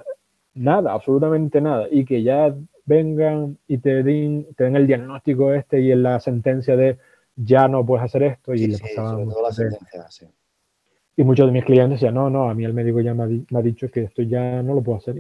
nada, 0.53 0.93
absolutamente 0.93 1.61
nada. 1.61 1.87
Y 1.89 2.05
que 2.05 2.23
ya 2.23 2.55
vengan 2.85 3.57
y 3.67 3.77
te 3.77 4.03
den, 4.03 4.47
te 4.55 4.65
den 4.65 4.75
el 4.75 4.87
diagnóstico 4.87 5.53
este 5.53 5.81
y 5.81 5.91
en 5.91 6.03
la 6.03 6.19
sentencia 6.19 6.75
de 6.75 6.97
ya 7.35 7.67
no 7.67 7.85
puedes 7.85 8.05
hacer 8.05 8.23
esto 8.23 8.53
y 8.53 8.67
le 8.67 8.77
la 8.77 9.51
sentencia, 9.51 10.09
sí. 10.09 10.27
Y 11.15 11.23
muchos 11.23 11.45
de 11.45 11.51
mis 11.51 11.63
clientes 11.63 11.99
decían, 11.99 12.15
no, 12.15 12.29
no, 12.29 12.49
a 12.49 12.55
mí 12.55 12.65
el 12.65 12.73
médico 12.73 12.99
ya 12.99 13.13
me 13.13 13.23
ha, 13.23 13.61
dicho 13.61 13.89
que 13.89 14.03
esto 14.03 14.23
ya 14.23 14.63
no 14.63 14.73
lo 14.73 14.81
puedo 14.81 14.97
hacer. 14.97 15.15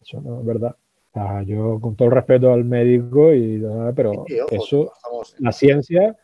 eso 0.00 0.20
no 0.20 0.40
es 0.40 0.46
verdad 0.46 0.76
yo 1.46 1.78
con 1.80 1.96
todo 1.96 2.08
el 2.08 2.14
respeto 2.14 2.52
al 2.52 2.64
médico, 2.64 3.32
y, 3.34 3.62
pero 3.94 4.24
eso, 4.50 4.92
la 5.38 5.52
ciencia 5.52 6.16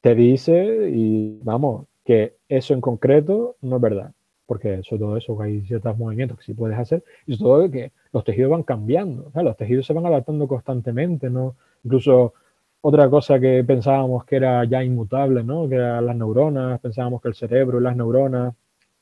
te 0.00 0.14
dice, 0.14 0.90
y 0.90 1.38
vamos, 1.42 1.86
que 2.04 2.36
eso 2.48 2.74
en 2.74 2.80
concreto 2.80 3.56
no 3.60 3.76
es 3.76 3.82
verdad, 3.82 4.12
porque 4.50 4.80
eso, 4.80 4.98
todo 4.98 5.16
eso, 5.16 5.40
hay 5.40 5.60
ciertos 5.60 5.96
movimientos 5.96 6.36
que 6.36 6.42
sí 6.42 6.54
puedes 6.54 6.76
hacer, 6.76 7.04
y 7.24 7.38
todo 7.38 7.70
que 7.70 7.92
los 8.12 8.24
tejidos 8.24 8.50
van 8.50 8.64
cambiando, 8.64 9.30
los 9.32 9.56
tejidos 9.56 9.86
se 9.86 9.92
van 9.92 10.06
adaptando 10.06 10.48
constantemente, 10.48 11.30
¿no? 11.30 11.54
Incluso 11.84 12.34
otra 12.80 13.08
cosa 13.08 13.38
que 13.38 13.62
pensábamos 13.62 14.24
que 14.24 14.34
era 14.34 14.64
ya 14.64 14.82
inmutable, 14.82 15.44
¿no? 15.44 15.68
Que 15.68 15.76
eran 15.76 16.04
las 16.04 16.16
neuronas, 16.16 16.80
pensábamos 16.80 17.22
que 17.22 17.28
el 17.28 17.34
cerebro 17.36 17.78
y 17.78 17.84
las 17.84 17.94
neuronas, 17.96 18.52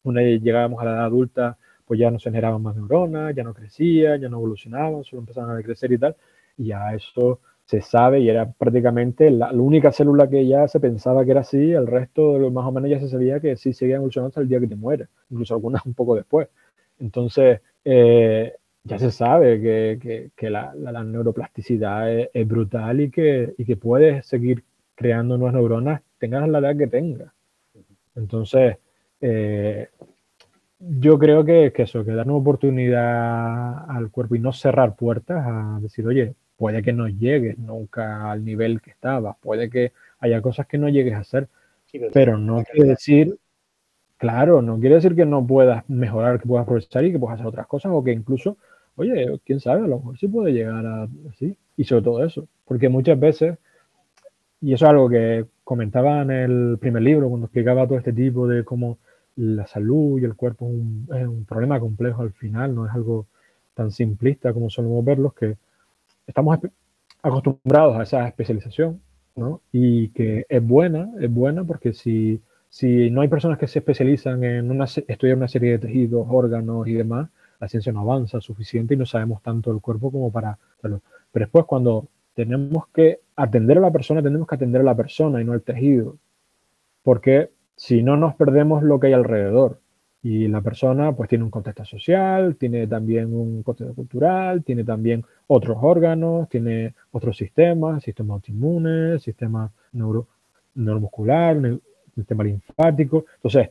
una 0.02 0.20
vez 0.20 0.42
llegábamos 0.42 0.82
a 0.82 0.84
la 0.84 0.90
edad 0.90 1.04
adulta, 1.06 1.56
pues 1.86 1.98
ya 1.98 2.10
no 2.10 2.18
se 2.18 2.28
generaban 2.28 2.62
más 2.62 2.76
neuronas, 2.76 3.34
ya 3.34 3.42
no 3.42 3.54
crecían, 3.54 4.20
ya 4.20 4.28
no 4.28 4.36
evolucionaban, 4.36 5.02
solo 5.02 5.20
empezaban 5.20 5.48
a 5.52 5.56
decrecer 5.56 5.90
y 5.92 5.96
tal. 5.96 6.14
Y 6.58 6.66
ya 6.66 6.92
eso 6.92 7.40
se 7.68 7.82
sabe 7.82 8.20
y 8.20 8.30
era 8.30 8.50
prácticamente 8.50 9.30
la, 9.30 9.52
única 9.52 9.92
célula 9.92 10.26
que 10.30 10.46
ya 10.46 10.66
se 10.68 10.80
pensaba 10.80 11.22
que 11.26 11.32
era 11.32 11.42
así, 11.42 11.72
el 11.72 11.86
resto 11.86 12.50
más 12.50 12.64
o 12.64 12.72
menos 12.72 12.88
ya 12.88 12.98
se 12.98 13.10
sabía 13.10 13.40
que 13.40 13.56
sí 13.56 13.74
seguía 13.74 13.96
evolucionando 13.96 14.28
hasta 14.28 14.40
el 14.40 14.48
día 14.48 14.58
que 14.58 14.68
te 14.68 14.74
mueres, 14.74 15.08
incluso 15.28 15.52
algunas 15.52 15.84
un 15.84 15.92
poco 15.92 16.16
después. 16.16 16.48
Entonces, 16.98 17.60
eh, 17.84 18.54
ya 18.84 18.98
se 18.98 19.10
sabe 19.10 19.60
que, 19.60 20.30
que, 20.34 20.48
la, 20.48 20.74
la, 20.74 21.04
neuroplasticidad 21.04 22.10
es, 22.10 22.48
brutal 22.48 23.02
y 23.02 23.10
que, 23.10 23.54
y 23.58 23.66
que 23.66 23.76
puedes 23.76 24.24
seguir 24.24 24.64
creando 24.94 25.36
nuevas 25.36 25.54
neuronas, 25.54 26.00
tengas 26.16 26.48
la 26.48 26.60
edad 26.60 26.74
que 26.74 26.86
tengas. 26.86 27.34
Entonces, 28.16 28.78
eh, 29.20 29.90
yo 30.78 31.18
creo 31.18 31.44
que, 31.44 31.70
que 31.74 31.82
eso, 31.82 32.02
que 32.02 32.12
dar 32.12 32.26
una 32.26 32.36
oportunidad 32.36 33.90
al 33.90 34.10
cuerpo 34.10 34.36
y 34.36 34.38
no 34.38 34.54
cerrar 34.54 34.96
puertas 34.96 35.44
a 35.46 35.78
decir, 35.82 36.06
oye, 36.06 36.34
puede 36.58 36.82
que 36.82 36.92
no 36.92 37.08
llegues 37.08 37.56
nunca 37.58 38.30
al 38.30 38.44
nivel 38.44 38.82
que 38.82 38.90
estabas, 38.90 39.36
puede 39.40 39.70
que 39.70 39.92
haya 40.18 40.42
cosas 40.42 40.66
que 40.66 40.76
no 40.76 40.88
llegues 40.88 41.14
a 41.14 41.20
hacer, 41.20 41.48
pero, 42.12 42.36
no 42.36 42.62
quiere 42.64 42.90
decir, 42.90 43.38
claro, 44.18 44.60
no 44.60 44.78
quiere 44.78 44.96
decir 44.96 45.14
que 45.14 45.24
no 45.24 45.46
puedas 45.46 45.88
mejorar, 45.88 46.38
que 46.38 46.46
puedas 46.46 46.64
aprovechar 46.64 47.04
y 47.04 47.12
que 47.12 47.18
puedas 47.18 47.36
hacer 47.36 47.46
otras 47.46 47.66
cosas 47.66 47.92
o 47.94 48.04
que 48.04 48.12
incluso, 48.12 48.58
oye, 48.96 49.40
quién 49.46 49.60
sabe, 49.60 49.84
a 49.84 49.88
lo 49.88 49.98
mejor 49.98 50.18
sí 50.18 50.28
puede 50.28 50.52
llegar 50.52 50.84
a 50.84 51.08
así, 51.30 51.56
y 51.76 51.84
sobre 51.84 52.02
todo 52.02 52.24
eso, 52.24 52.46
porque 52.66 52.88
muchas 52.88 53.18
veces, 53.18 53.56
y 54.60 54.74
eso 54.74 54.84
es 54.84 54.90
algo 54.90 55.08
que 55.08 55.46
comentaba 55.64 56.22
en 56.22 56.30
el 56.32 56.78
primer 56.78 57.02
libro, 57.02 57.28
cuando 57.28 57.46
explicaba 57.46 57.86
todo 57.86 57.98
este 57.98 58.12
tipo 58.12 58.48
de 58.48 58.64
cómo 58.64 58.98
la 59.36 59.66
salud 59.66 60.20
y 60.20 60.24
el 60.24 60.34
cuerpo 60.34 60.66
es 60.66 61.26
un, 61.26 61.46
problema 61.48 61.78
complejo 61.78 62.22
al 62.22 62.32
final, 62.32 62.74
no 62.74 62.86
es 62.86 62.92
algo 62.92 63.26
tan 63.74 63.92
simplista 63.92 64.52
como 64.52 64.68
solemos 64.68 65.04
verlos, 65.04 65.32
que 65.34 65.56
estamos 66.28 66.58
acostumbrados 67.22 67.96
a 67.96 68.02
esa 68.04 68.28
especialización, 68.28 69.00
¿no? 69.34 69.62
Y 69.72 70.10
que 70.10 70.46
es 70.48 70.64
buena, 70.64 71.10
es 71.20 71.32
buena 71.32 71.64
porque 71.64 71.92
si, 71.92 72.40
si 72.68 73.10
no 73.10 73.22
hay 73.22 73.28
personas 73.28 73.58
que 73.58 73.66
se 73.66 73.80
especializan 73.80 74.44
en 74.44 74.70
una, 74.70 74.84
estudiar 74.84 75.36
una 75.36 75.48
serie 75.48 75.72
de 75.72 75.78
tejidos, 75.78 76.26
órganos 76.30 76.86
y 76.86 76.92
demás, 76.92 77.30
la 77.58 77.68
ciencia 77.68 77.92
no 77.92 78.00
avanza 78.02 78.40
suficiente 78.40 78.94
y 78.94 78.96
no 78.96 79.06
sabemos 79.06 79.42
tanto 79.42 79.70
del 79.72 79.80
cuerpo 79.80 80.12
como 80.12 80.30
para. 80.30 80.58
Pero 80.80 81.00
después 81.32 81.64
cuando 81.64 82.06
tenemos 82.34 82.86
que 82.88 83.20
atender 83.34 83.78
a 83.78 83.80
la 83.80 83.90
persona, 83.90 84.22
tenemos 84.22 84.46
que 84.46 84.54
atender 84.54 84.82
a 84.82 84.84
la 84.84 84.94
persona 84.94 85.40
y 85.40 85.44
no 85.44 85.52
al 85.52 85.62
tejido. 85.62 86.16
Porque 87.02 87.50
si 87.74 88.02
no 88.02 88.16
nos 88.16 88.34
perdemos 88.34 88.82
lo 88.82 89.00
que 89.00 89.08
hay 89.08 89.12
alrededor. 89.14 89.80
Y 90.22 90.48
la 90.48 90.60
persona 90.60 91.12
pues 91.12 91.28
tiene 91.28 91.44
un 91.44 91.50
contexto 91.50 91.84
social, 91.84 92.56
tiene 92.56 92.86
también 92.86 93.32
un 93.32 93.62
contexto 93.62 93.94
cultural, 93.94 94.64
tiene 94.64 94.84
también 94.84 95.24
otros 95.46 95.78
órganos, 95.80 96.48
tiene 96.48 96.94
otros 97.12 97.36
sistemas, 97.36 98.02
sistema 98.02 98.34
autoinmune, 98.34 99.18
sistema 99.20 99.70
neuro, 99.92 100.26
neuromuscular, 100.74 101.56
sistema 102.14 102.44
linfático. 102.44 103.26
Entonces, 103.36 103.70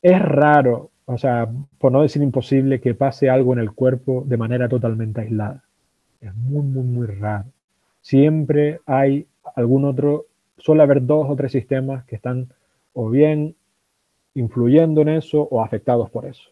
es 0.00 0.22
raro, 0.22 0.90
o 1.04 1.18
sea, 1.18 1.48
por 1.78 1.92
no 1.92 2.02
decir 2.02 2.22
imposible, 2.22 2.80
que 2.80 2.94
pase 2.94 3.28
algo 3.28 3.52
en 3.52 3.58
el 3.58 3.72
cuerpo 3.72 4.24
de 4.26 4.36
manera 4.36 4.68
totalmente 4.68 5.20
aislada. 5.20 5.64
Es 6.20 6.34
muy, 6.34 6.62
muy, 6.62 6.84
muy 6.84 7.06
raro. 7.06 7.46
Siempre 8.00 8.80
hay 8.86 9.26
algún 9.56 9.84
otro 9.84 10.26
suele 10.62 10.82
haber 10.82 11.04
dos 11.04 11.28
o 11.28 11.36
tres 11.36 11.52
sistemas 11.52 12.04
que 12.04 12.16
están 12.16 12.48
o 12.92 13.10
bien 13.10 13.56
influyendo 14.34 15.00
en 15.02 15.08
eso 15.10 15.42
o 15.42 15.62
afectados 15.62 16.10
por 16.10 16.26
eso. 16.26 16.50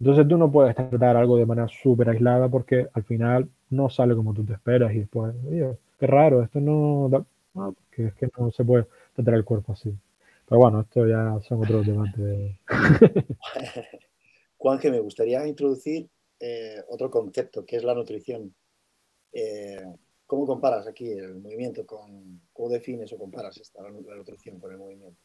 Entonces 0.00 0.26
tú 0.26 0.38
no 0.38 0.50
puedes 0.50 0.74
tratar 0.74 1.16
algo 1.16 1.36
de 1.36 1.46
manera 1.46 1.68
súper 1.68 2.08
aislada 2.08 2.48
porque 2.48 2.88
al 2.92 3.04
final 3.04 3.48
no 3.68 3.90
sale 3.90 4.14
como 4.14 4.32
tú 4.32 4.44
te 4.44 4.54
esperas 4.54 4.92
y 4.94 5.00
después, 5.00 5.34
oye, 5.46 5.76
qué 5.98 6.06
raro, 6.06 6.42
esto 6.42 6.60
no, 6.60 7.26
que 7.90 8.06
es 8.06 8.14
que 8.14 8.28
no 8.38 8.50
se 8.50 8.64
puede 8.64 8.86
tratar 9.14 9.34
el 9.34 9.44
cuerpo 9.44 9.72
así. 9.72 9.94
Pero 10.48 10.58
bueno, 10.58 10.80
esto 10.80 11.06
ya 11.06 11.38
son 11.42 11.62
otros 11.62 11.86
debates. 11.86 12.56
Juan, 14.58 14.78
que 14.78 14.90
me 14.90 15.00
gustaría 15.00 15.46
introducir 15.46 16.08
eh, 16.40 16.82
otro 16.88 17.10
concepto, 17.10 17.64
que 17.64 17.76
es 17.76 17.84
la 17.84 17.94
nutrición. 17.94 18.54
Eh, 19.32 19.84
¿Cómo 20.26 20.46
comparas 20.46 20.86
aquí 20.86 21.10
el 21.10 21.40
movimiento 21.40 21.84
con, 21.84 22.40
cómo 22.52 22.68
defines 22.68 23.12
o 23.12 23.18
comparas 23.18 23.56
esta, 23.58 23.82
la, 23.82 23.90
nutrición 23.90 24.58
con 24.58 24.72
el 24.72 24.78
movimiento? 24.78 25.20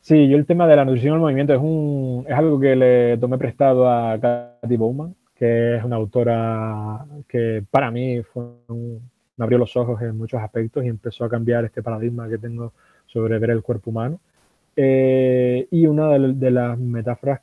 Sí, 0.00 0.28
yo 0.28 0.36
el 0.36 0.46
tema 0.46 0.66
de 0.66 0.76
la 0.76 0.84
nutrición 0.84 1.12
y 1.12 1.14
el 1.16 1.20
movimiento 1.20 1.52
es, 1.52 1.60
un, 1.60 2.24
es 2.26 2.34
algo 2.34 2.58
que 2.58 2.74
le 2.74 3.18
tomé 3.18 3.36
prestado 3.38 3.88
a 3.88 4.18
Cathy 4.18 4.76
Bowman, 4.76 5.14
que 5.34 5.76
es 5.76 5.84
una 5.84 5.96
autora 5.96 7.04
que 7.28 7.62
para 7.70 7.90
mí 7.90 8.22
fue 8.22 8.44
me 9.40 9.44
abrió 9.44 9.58
los 9.58 9.74
ojos 9.74 10.02
en 10.02 10.18
muchos 10.18 10.40
aspectos 10.42 10.84
y 10.84 10.88
empezó 10.88 11.24
a 11.24 11.30
cambiar 11.30 11.64
este 11.64 11.82
paradigma 11.82 12.28
que 12.28 12.36
tengo 12.36 12.74
sobre 13.06 13.38
ver 13.38 13.50
el 13.50 13.62
cuerpo 13.62 13.88
humano. 13.90 14.20
Eh, 14.76 15.66
y 15.70 15.86
una 15.86 16.08
de, 16.08 16.34
de, 16.34 16.50
las 16.50 16.78
metáforas 16.78 17.40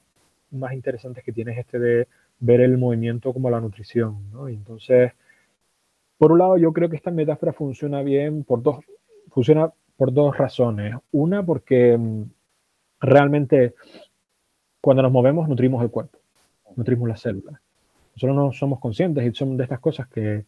más 0.51 0.73
interesantes 0.73 1.23
que 1.23 1.31
tiene 1.31 1.53
es 1.53 1.57
este 1.57 1.79
de 1.79 2.07
ver 2.39 2.61
el 2.61 2.77
movimiento 2.77 3.33
como 3.33 3.49
la 3.49 3.59
nutrición. 3.59 4.31
¿no? 4.31 4.47
Y 4.47 4.53
entonces, 4.53 5.11
por 6.19 6.31
un 6.31 6.37
lado, 6.37 6.57
yo 6.57 6.71
creo 6.71 6.87
que 6.87 6.97
esta 6.97 7.09
metáfora 7.09 7.51
funciona 7.51 8.03
bien 8.03 8.43
por 8.43 8.61
dos, 8.61 8.77
funciona 9.31 9.71
por 9.97 10.13
dos 10.13 10.37
razones. 10.37 10.95
Una, 11.11 11.43
porque 11.43 11.97
mm, 11.97 12.23
realmente 12.99 13.75
cuando 14.81 15.03
nos 15.03 15.11
movemos 15.11 15.49
nutrimos 15.49 15.83
el 15.83 15.91
cuerpo, 15.91 16.19
nutrimos 16.75 17.07
las 17.07 17.21
células. 17.21 17.59
Nosotros 18.15 18.35
no 18.35 18.51
somos 18.51 18.79
conscientes 18.79 19.25
y 19.25 19.35
son 19.35 19.57
de 19.57 19.63
estas 19.63 19.79
cosas 19.79 20.07
que, 20.07 20.45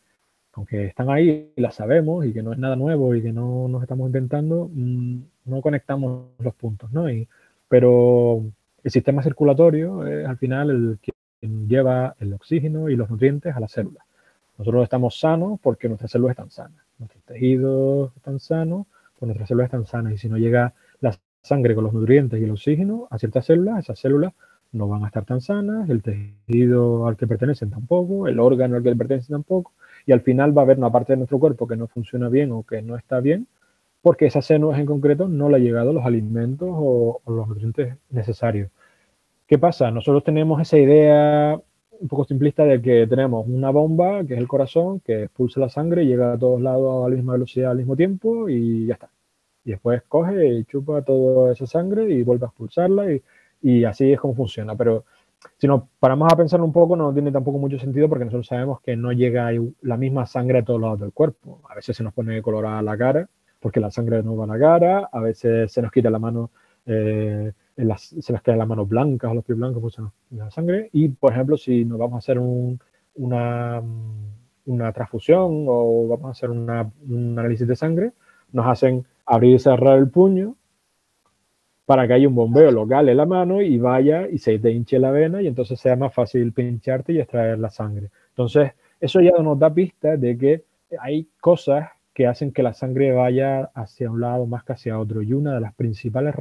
aunque 0.54 0.86
están 0.86 1.10
ahí, 1.10 1.52
las 1.56 1.76
sabemos 1.76 2.26
y 2.26 2.34
que 2.34 2.42
no 2.42 2.54
es 2.54 2.58
nada 2.58 2.76
nuevo 2.76 3.14
y 3.14 3.22
que 3.22 3.32
no 3.32 3.68
nos 3.68 3.82
estamos 3.82 4.08
inventando, 4.08 4.70
mm, 4.74 5.20
no 5.46 5.62
conectamos 5.62 6.28
los 6.40 6.56
puntos, 6.56 6.92
¿no? 6.92 7.10
Y, 7.10 7.28
pero 7.68 8.44
el 8.84 8.92
sistema 8.92 9.22
circulatorio 9.22 10.08
es 10.08 10.28
al 10.28 10.38
final 10.38 10.70
el 10.70 11.00
que 11.02 11.12
lleva 11.42 12.16
el 12.20 12.34
oxígeno 12.34 12.90
y 12.90 12.96
los 12.96 13.10
nutrientes 13.10 13.56
a 13.56 13.60
las 13.60 13.72
células. 13.72 14.04
Nosotros 14.58 14.84
estamos 14.84 15.20
sanos 15.20 15.60
porque 15.62 15.88
nuestras 15.88 16.12
células 16.12 16.32
están 16.32 16.52
sanas, 16.52 16.84
nuestros 16.98 17.24
tejidos 17.24 18.12
están 18.16 18.40
sanos, 18.40 18.88
pues 19.18 19.28
nuestras 19.28 19.48
células 19.48 19.66
están 19.66 19.86
sanas 19.86 20.14
y 20.14 20.18
si 20.18 20.28
no 20.28 20.38
llega 20.38 20.74
sangre 21.41 21.76
con 21.76 21.84
los 21.84 21.94
nutrientes 21.94 22.40
y 22.40 22.44
el 22.44 22.52
oxígeno 22.52 23.07
a 23.10 23.18
ciertas 23.18 23.45
células, 23.45 23.80
esas 23.80 23.99
células 23.99 24.34
no 24.72 24.88
van 24.88 25.03
a 25.03 25.07
estar 25.07 25.26
tan 25.26 25.41
sanas, 25.41 25.90
el 25.90 26.02
tejido 26.03 27.07
al 27.07 27.18
que 27.18 27.28
pertenecen 27.28 27.72
tampoco, 27.72 28.28
el 28.28 28.40
órgano 28.40 28.78
al 28.78 28.84
que 28.84 28.95
pertenecen 28.95 29.34
tampoco, 29.34 29.74
y 30.06 30.11
al 30.11 30.22
final 30.22 30.56
va 30.57 30.61
a 30.61 30.66
haber 30.66 30.78
una 30.78 30.91
parte 30.91 31.14
de 31.14 31.18
nuestro 31.18 31.40
cuerpo 31.40 31.68
que 31.68 31.76
no 31.76 31.88
funciona 31.88 32.30
bien 32.30 32.52
o 32.52 32.64
que 32.64 32.82
no 32.82 32.95
está 32.95 33.20
bien, 33.20 33.48
porque 34.02 34.28
esa 34.28 34.41
células 34.41 34.80
en 34.80 34.86
concreto 34.86 35.28
no 35.28 35.49
le 35.49 35.57
ha 35.57 35.60
llegado 35.60 35.94
los 35.94 36.06
alimentos 36.06 36.70
o, 36.72 37.22
los 37.28 37.48
nutrientes 37.48 37.98
necesarios. 38.10 38.70
¿Qué 39.48 39.57
pasa? 39.57 39.91
Nosotros 39.91 40.24
tenemos 40.24 40.61
esa 40.61 40.78
idea 40.78 41.60
un 41.99 42.07
poco 42.07 42.26
simplista 42.26 42.64
de 42.64 42.82
que 42.82 43.07
tenemos 43.07 43.45
una 43.48 43.72
bomba, 43.72 44.24
que 44.26 44.36
es 44.36 44.40
el 44.40 44.48
corazón, 44.48 45.02
que 45.02 45.24
expulsa 45.24 45.60
la 45.60 45.70
sangre, 45.70 46.06
llega 46.06 46.34
a 46.34 46.38
todos 46.40 46.61
lados 46.61 47.06
a 47.06 47.10
la 47.10 47.16
misma 47.16 47.34
velocidad 47.34 47.72
al 47.72 47.78
mismo 47.78 47.95
tiempo 47.95 48.48
y 48.49 48.88
ya 48.88 48.94
está. 48.94 49.10
Después 49.72 50.04
coge 50.08 50.48
y 50.48 50.66
chupa 50.66 51.02
toda 51.02 51.54
esa 51.54 51.66
sangre 51.66 52.10
y 52.10 52.24
vuelve 52.24 52.46
a 52.46 52.50
expulsarla 52.50 53.12
y 53.12 53.22
y 53.62 53.84
así 53.84 54.12
es 54.12 54.20
como 54.20 54.36
funciona. 54.36 54.76
Pero 54.76 55.06
si 55.58 55.68
nos 55.68 55.84
paramos 56.00 56.32
a 56.32 56.36
pensar 56.36 56.62
un 56.62 56.72
poco, 56.72 56.96
no 56.96 57.14
tiene 57.14 57.32
tampoco 57.32 57.58
mucho 57.58 57.80
sentido 57.80 58.10
porque 58.10 58.26
nosotros 58.26 58.48
sabemos 58.48 58.82
que 58.82 58.96
no 58.96 59.12
llega 59.12 59.52
la 59.82 59.98
misma 59.98 60.26
sangre 60.26 60.60
a 60.60 60.64
todos 60.64 60.82
lados 60.82 61.00
del 61.00 61.14
cuerpo. 61.14 61.62
A 61.70 61.76
veces 61.76 61.96
se 61.96 62.04
nos 62.04 62.14
pone 62.14 62.41
colorada 62.41 62.82
la 62.82 62.98
cara 62.98 63.30
porque 63.60 63.80
la 63.80 63.91
sangre 63.91 64.24
no 64.24 64.38
va 64.38 64.46
a 64.46 64.48
la 64.48 64.60
cara, 64.60 65.10
a 65.12 65.20
veces 65.20 65.72
se 65.72 65.82
nos 65.82 65.91
quita 65.91 66.10
la 66.10 66.20
mano, 66.20 66.50
eh, 66.86 67.52
se 67.76 68.34
nos 68.34 68.41
quedan 68.41 68.60
las 68.60 68.68
manos 68.68 68.88
blancas 68.88 69.30
o 69.30 69.34
los 69.34 69.44
pies 69.44 69.58
blancos 69.58 69.82
pues 69.82 69.96
se 69.96 70.02
nos 70.02 70.14
la 70.32 70.50
sangre. 70.50 70.90
Y, 70.94 71.10
por 71.10 71.34
ejemplo, 71.34 71.58
si 71.58 71.84
nos 71.84 72.00
vamos 72.00 72.16
a 72.16 72.20
hacer 72.20 72.40
una, 72.40 73.82
una 74.66 74.94
transfusión 74.94 75.66
o 75.68 76.08
vamos 76.08 76.28
a 76.28 76.32
hacer 76.32 76.50
un 76.52 76.70
análisis 77.38 77.68
de 77.68 77.76
sangre, 77.76 78.14
nos 78.52 78.66
hacen 78.66 79.06
abrir 79.30 79.56
y 79.56 79.60
cerrar 79.60 80.00
el 80.00 80.10
puño 80.10 80.56
para 81.86 82.08
que 82.08 82.14
haya 82.14 82.28
un 82.28 82.36
bombeo 82.36 82.72
local 82.72 83.10
en 83.10 83.18
la 83.18 83.26
mano 83.26 83.62
y 83.62 83.78
vaya 83.78 84.28
y 84.28 84.40
se 84.40 84.60
te 84.60 84.72
hinche 84.72 85.00
la 85.00 85.12
vena 85.12 85.42
y 85.42 85.48
entonces 85.48 85.80
sea 85.80 85.96
más 85.96 86.14
fácil 86.14 86.52
pincharte 86.52 87.14
y 87.14 87.20
extraer 87.20 87.60
la 87.60 87.70
sangre. 87.70 88.10
Entonces, 88.30 88.74
eso 89.00 89.22
ya 89.22 89.32
nos 89.42 89.58
da 89.58 89.74
pista 89.74 90.18
de 90.18 90.38
que 90.38 90.64
hay 91.00 91.28
cosas 91.40 91.90
que 92.14 92.28
hacen 92.28 92.52
que 92.52 92.64
la 92.64 92.74
sangre 92.74 93.12
vaya 93.12 93.72
hacia 93.74 94.12
un 94.12 94.22
lado 94.22 94.46
más 94.46 94.64
que 94.64 94.74
hacia 94.74 95.00
otro. 95.00 95.22
Y 95.22 95.34
una 95.34 95.54
de 95.56 95.62
las 95.62 95.74
principales, 95.74 96.36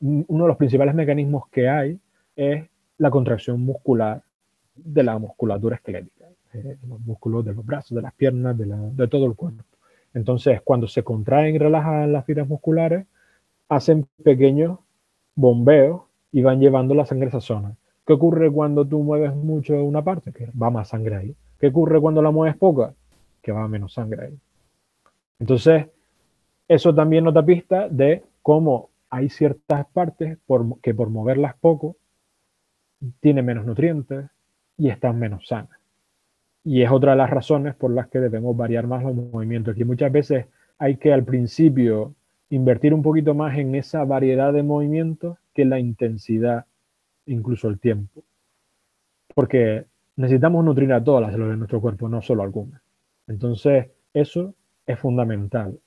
uno 0.00 0.44
de 0.44 0.48
los 0.48 0.56
principales 0.56 0.94
mecanismos 0.94 1.48
que 1.50 1.68
hay 1.68 1.98
es 2.36 2.64
la 2.98 3.10
contracción 3.10 3.60
muscular 3.60 4.22
de 4.74 5.02
la 5.02 5.18
musculatura 5.18 5.76
esquelética, 5.76 6.26
eh, 6.54 6.76
los 6.88 7.00
músculos 7.00 7.44
de 7.44 7.54
los 7.54 7.64
brazos, 7.64 7.96
de 7.96 8.02
las 8.02 8.14
piernas, 8.14 8.56
de, 8.58 8.66
de 8.66 9.08
todo 9.08 9.26
el 9.26 9.34
cuerpo. 9.34 9.64
Entonces, 10.14 10.60
cuando 10.62 10.88
se 10.88 11.02
contraen 11.04 11.54
y 11.54 11.58
relajan 11.58 12.12
las 12.12 12.24
fibras 12.24 12.48
musculares, 12.48 13.06
hacen 13.68 14.06
pequeños 14.24 14.78
bombeos 15.34 16.02
y 16.32 16.42
van 16.42 16.60
llevando 16.60 16.94
la 16.94 17.06
sangre 17.06 17.26
a 17.26 17.28
esa 17.28 17.40
zona. 17.40 17.76
¿Qué 18.06 18.14
ocurre 18.14 18.50
cuando 18.50 18.84
tú 18.84 19.02
mueves 19.02 19.34
mucho 19.34 19.82
una 19.84 20.02
parte? 20.02 20.32
Que 20.32 20.48
va 20.60 20.70
más 20.70 20.88
sangre 20.88 21.16
ahí. 21.16 21.36
¿Qué 21.58 21.68
ocurre 21.68 22.00
cuando 22.00 22.22
la 22.22 22.30
mueves 22.30 22.56
poca? 22.56 22.94
Que 23.42 23.52
va 23.52 23.68
menos 23.68 23.94
sangre 23.94 24.26
ahí. 24.26 24.38
Entonces, 25.38 25.86
eso 26.66 26.94
también 26.94 27.24
nos 27.24 27.34
da 27.34 27.44
pista 27.44 27.88
de 27.88 28.24
cómo 28.42 28.90
hay 29.10 29.28
ciertas 29.28 29.86
partes 29.86 30.38
que 30.82 30.94
por 30.94 31.10
moverlas 31.10 31.54
poco 31.60 31.96
tienen 33.20 33.44
menos 33.44 33.64
nutrientes 33.64 34.26
y 34.76 34.88
están 34.88 35.18
menos 35.18 35.46
sanas. 35.46 35.79
Y 36.64 36.82
es 36.82 36.90
otra 36.90 37.12
de 37.12 37.18
las 37.18 37.30
razones 37.30 37.74
por 37.74 37.90
las 37.90 38.08
que 38.08 38.20
debemos 38.20 38.56
variar 38.56 38.86
más 38.86 39.02
los 39.02 39.14
movimientos. 39.14 39.74
Que 39.74 39.84
muchas 39.84 40.12
veces 40.12 40.46
hay 40.78 40.96
que 40.96 41.12
al 41.12 41.24
principio 41.24 42.14
invertir 42.50 42.92
un 42.92 43.02
poquito 43.02 43.34
más 43.34 43.56
en 43.56 43.74
esa 43.74 44.04
variedad 44.04 44.52
de 44.52 44.62
movimientos 44.62 45.38
que 45.54 45.64
la 45.64 45.78
intensidad, 45.78 46.66
incluso 47.26 47.68
el 47.68 47.78
tiempo. 47.78 48.22
Porque 49.34 49.86
necesitamos 50.16 50.64
nutrir 50.64 50.92
a 50.92 51.02
todas 51.02 51.22
las 51.22 51.32
células 51.32 51.52
de 51.52 51.58
nuestro 51.58 51.80
cuerpo, 51.80 52.08
no 52.08 52.20
solo 52.20 52.42
algunas. 52.42 52.82
Entonces, 53.26 53.86
eso 54.12 54.54
es 54.86 54.98
fundamental. 54.98 55.78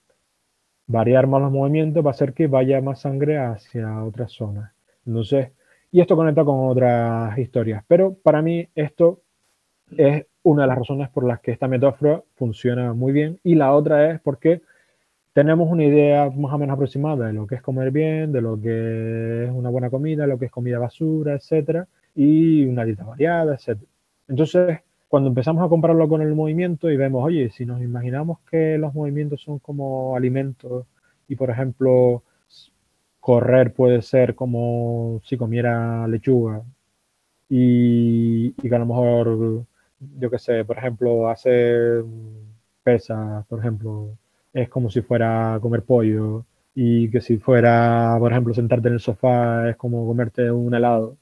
Variar 0.88 1.28
más 1.28 1.42
los 1.42 1.52
movimientos 1.52 2.04
va 2.04 2.10
a 2.10 2.12
hacer 2.12 2.34
que 2.34 2.48
vaya 2.48 2.82
más 2.82 3.02
sangre 3.02 3.38
hacia 3.38 4.04
otras 4.04 4.32
zonas. 4.32 4.72
Entonces, 5.06 5.52
y 5.92 6.02
esto 6.02 6.16
conecta 6.16 6.44
con 6.44 6.70
otras 6.70 7.38
historias. 7.38 7.84
Pero 7.88 8.16
para 8.16 8.42
mí 8.42 8.68
esto 8.74 9.22
es 9.96 10.26
una 10.44 10.64
de 10.64 10.68
las 10.68 10.78
razones 10.78 11.10
por 11.10 11.26
las 11.26 11.40
que 11.40 11.52
esta 11.52 11.68
metáfora 11.68 12.22
funciona 12.36 12.94
muy 12.94 13.12
bien. 13.14 13.40
Y 13.44 13.56
la 13.56 13.74
otra 13.74 14.12
es 14.12 14.22
porque 14.22 14.62
tenemos 15.34 15.70
una 15.70 15.84
idea 15.86 16.30
más 16.30 16.54
o 16.54 16.58
menos 16.58 16.76
aproximada 16.76 17.28
de 17.28 17.34
lo 17.34 17.48
que 17.48 17.56
es 17.56 17.62
comer 17.62 17.92
bien, 17.92 18.32
de 18.32 18.42
lo 18.42 18.60
que 18.62 19.46
es 19.46 19.52
una 19.52 19.70
buena 19.70 19.90
comida, 19.90 20.28
lo 20.28 20.38
que 20.38 20.46
es 20.46 20.52
comida 20.52 20.80
basura, 20.80 21.34
etcétera, 21.36 21.88
y 22.16 22.66
una 22.66 22.86
dieta 22.86 23.04
variada, 23.04 23.56
etcétera. 23.56 23.90
Entonces, 24.28 24.80
cuando 25.08 25.30
empezamos 25.30 25.64
a 25.66 25.70
compararlo 25.70 26.08
con 26.10 26.22
el 26.22 26.36
movimiento 26.36 26.90
y 26.90 26.98
vemos, 26.98 27.24
oye, 27.26 27.50
si 27.52 27.66
nos 27.66 27.82
imaginamos 27.82 28.40
que 28.50 28.78
los 28.78 28.94
movimientos 28.94 29.42
son 29.42 29.60
como 29.60 30.16
alimentos 30.16 30.86
y, 31.28 31.36
por 31.36 31.50
ejemplo, 31.50 32.24
correr 33.20 33.74
puede 33.74 34.02
ser 34.02 34.36
como 34.36 35.22
si 35.24 35.38
comiera 35.38 36.08
lechuga 36.08 36.62
y, 37.50 38.48
y 38.48 38.70
que 38.70 38.76
a 38.76 38.80
lo 38.80 38.86
mejor, 38.86 39.66
yo 40.20 40.30
qué 40.30 40.40
sé, 40.40 40.66
por 40.66 40.78
ejemplo, 40.78 41.30
hacer 41.30 42.04
pesas, 42.84 43.46
por 43.48 43.60
ejemplo, 43.60 44.18
es 44.54 44.70
como 44.70 44.90
si 44.90 45.02
fuera 45.02 45.58
comer 45.62 45.84
pollo 45.84 46.46
y 46.76 47.10
que 47.10 47.22
si 47.22 47.38
fuera, 47.38 48.16
por 48.20 48.32
ejemplo, 48.32 48.54
sentarte 48.54 48.88
en 48.88 48.96
el 48.96 49.00
sofá 49.00 49.70
es 49.70 49.76
como 49.78 50.06
comerte 50.08 50.52
un 50.52 50.74
helado. 50.74 51.18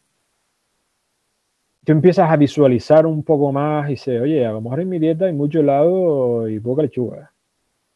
Tú 1.84 1.92
empiezas 1.94 2.30
a 2.30 2.38
visualizar 2.38 3.06
un 3.06 3.24
poco 3.24 3.52
más 3.52 3.88
y 3.88 3.92
dices, 3.92 4.22
oye, 4.22 4.46
a 4.46 4.52
lo 4.52 4.62
mejor 4.62 4.82
en 4.82 4.90
mi 4.90 5.00
dieta 5.00 5.26
hay 5.26 5.34
mucho 5.34 5.60
helado 5.60 6.48
y 6.48 6.60
poca 6.60 6.84
lechuga. 6.84 7.32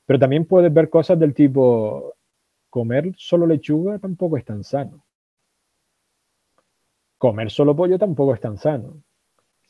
Pero 0.06 0.20
también 0.20 0.46
puedes 0.46 0.74
ver 0.74 0.90
cosas 0.90 1.20
del 1.20 1.34
tipo, 1.34 2.16
comer 2.70 3.14
solo 3.18 3.46
lechuga 3.48 4.00
tampoco 4.00 4.38
es 4.38 4.46
tan 4.46 4.64
sano. 4.64 5.04
Comer 7.18 7.50
solo 7.50 7.76
pollo 7.76 7.98
tampoco 7.98 8.34
es 8.34 8.42
tan 8.42 8.58
sano. 8.58 9.02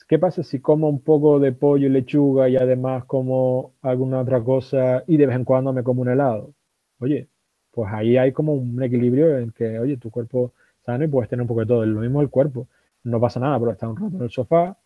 ¿Qué 0.07 0.19
pasa 0.19 0.43
si 0.43 0.59
como 0.59 0.87
un 0.87 1.01
poco 1.01 1.39
de 1.39 1.51
pollo 1.51 1.87
y 1.87 1.89
lechuga 1.89 2.47
y 2.47 2.57
además 2.57 3.05
como 3.05 3.73
alguna 3.81 4.19
otra 4.19 4.43
cosa 4.43 5.03
y 5.07 5.17
de 5.17 5.25
vez 5.25 5.35
en 5.35 5.45
cuando 5.45 5.73
me 5.73 5.83
como 5.83 6.01
un 6.01 6.09
helado? 6.09 6.53
Oye, 6.99 7.27
pues 7.71 7.91
ahí 7.91 8.15
hay 8.17 8.31
como 8.31 8.53
un 8.53 8.81
equilibrio 8.83 9.37
en 9.39 9.51
que, 9.51 9.79
oye, 9.79 9.97
tu 9.97 10.11
cuerpo 10.11 10.53
sano 10.85 11.05
y 11.05 11.07
puedes 11.07 11.29
tener 11.29 11.41
un 11.41 11.47
poco 11.47 11.61
de 11.61 11.65
todo. 11.65 11.85
Lo 11.85 12.01
mismo 12.01 12.21
el 12.21 12.29
cuerpo. 12.29 12.67
No 13.03 13.19
pasa 13.19 13.39
nada 13.39 13.57
por 13.59 13.71
estar 13.71 13.89
un 13.89 13.97
rato 13.97 14.15
en 14.17 14.23
el 14.23 14.29
sofá, 14.29 14.77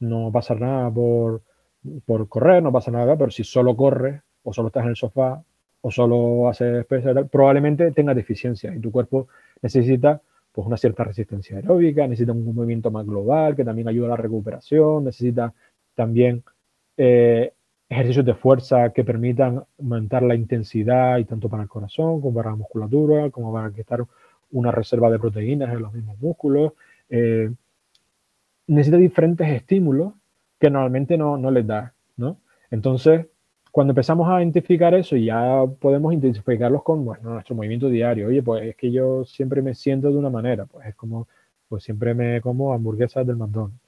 no 0.00 0.30
pasa 0.32 0.54
nada 0.54 0.90
por, 0.90 1.42
por 2.04 2.28
correr, 2.28 2.62
no 2.62 2.70
pasa 2.72 2.90
nada, 2.90 3.16
pero 3.16 3.30
si 3.30 3.44
solo 3.44 3.76
corres 3.76 4.20
o 4.42 4.52
solo 4.52 4.68
estás 4.68 4.84
en 4.84 4.90
el 4.90 4.96
sofá 4.96 5.42
o 5.80 5.90
solo 5.90 6.48
haces 6.48 6.84
pesas, 6.86 7.16
probablemente 7.30 7.92
tengas 7.92 8.16
deficiencia 8.16 8.74
y 8.74 8.80
tu 8.80 8.90
cuerpo 8.90 9.28
necesita 9.62 10.20
pues 10.56 10.66
una 10.66 10.78
cierta 10.78 11.04
resistencia 11.04 11.58
aeróbica, 11.58 12.06
necesita 12.06 12.32
un 12.32 12.54
movimiento 12.54 12.90
más 12.90 13.04
global 13.04 13.54
que 13.54 13.62
también 13.62 13.88
ayuda 13.88 14.06
a 14.06 14.10
la 14.10 14.16
recuperación, 14.16 15.04
necesita 15.04 15.52
también 15.94 16.42
eh, 16.96 17.52
ejercicios 17.90 18.24
de 18.24 18.32
fuerza 18.32 18.90
que 18.94 19.04
permitan 19.04 19.62
aumentar 19.78 20.22
la 20.22 20.34
intensidad 20.34 21.18
y 21.18 21.26
tanto 21.26 21.50
para 21.50 21.64
el 21.64 21.68
corazón 21.68 22.22
como 22.22 22.32
para 22.32 22.52
la 22.52 22.56
musculatura, 22.56 23.28
como 23.28 23.52
para 23.52 23.70
quitar 23.70 24.06
una 24.50 24.70
reserva 24.70 25.10
de 25.10 25.18
proteínas 25.18 25.74
en 25.74 25.82
los 25.82 25.92
mismos 25.92 26.18
músculos. 26.20 26.72
Eh, 27.10 27.50
necesita 28.66 28.96
diferentes 28.96 29.46
estímulos 29.50 30.14
que 30.58 30.70
normalmente 30.70 31.18
no, 31.18 31.36
no 31.36 31.50
les 31.50 31.66
da, 31.66 31.92
¿no? 32.16 32.38
Entonces, 32.70 33.26
cuando 33.76 33.90
empezamos 33.90 34.26
a 34.30 34.40
identificar 34.40 34.94
eso, 34.94 35.16
ya 35.16 35.62
podemos 35.78 36.14
identificarlos 36.14 36.82
con 36.82 37.04
bueno, 37.04 37.34
nuestro 37.34 37.54
movimiento 37.54 37.90
diario. 37.90 38.28
Oye, 38.28 38.42
pues 38.42 38.64
es 38.64 38.74
que 38.74 38.90
yo 38.90 39.26
siempre 39.26 39.60
me 39.60 39.74
siento 39.74 40.10
de 40.10 40.16
una 40.16 40.30
manera, 40.30 40.64
pues 40.64 40.86
es 40.86 40.94
como, 40.94 41.28
pues 41.68 41.84
siempre 41.84 42.14
me 42.14 42.40
como 42.40 42.72
hamburguesas 42.72 43.26
del 43.26 43.36
McDonald's. 43.36 43.78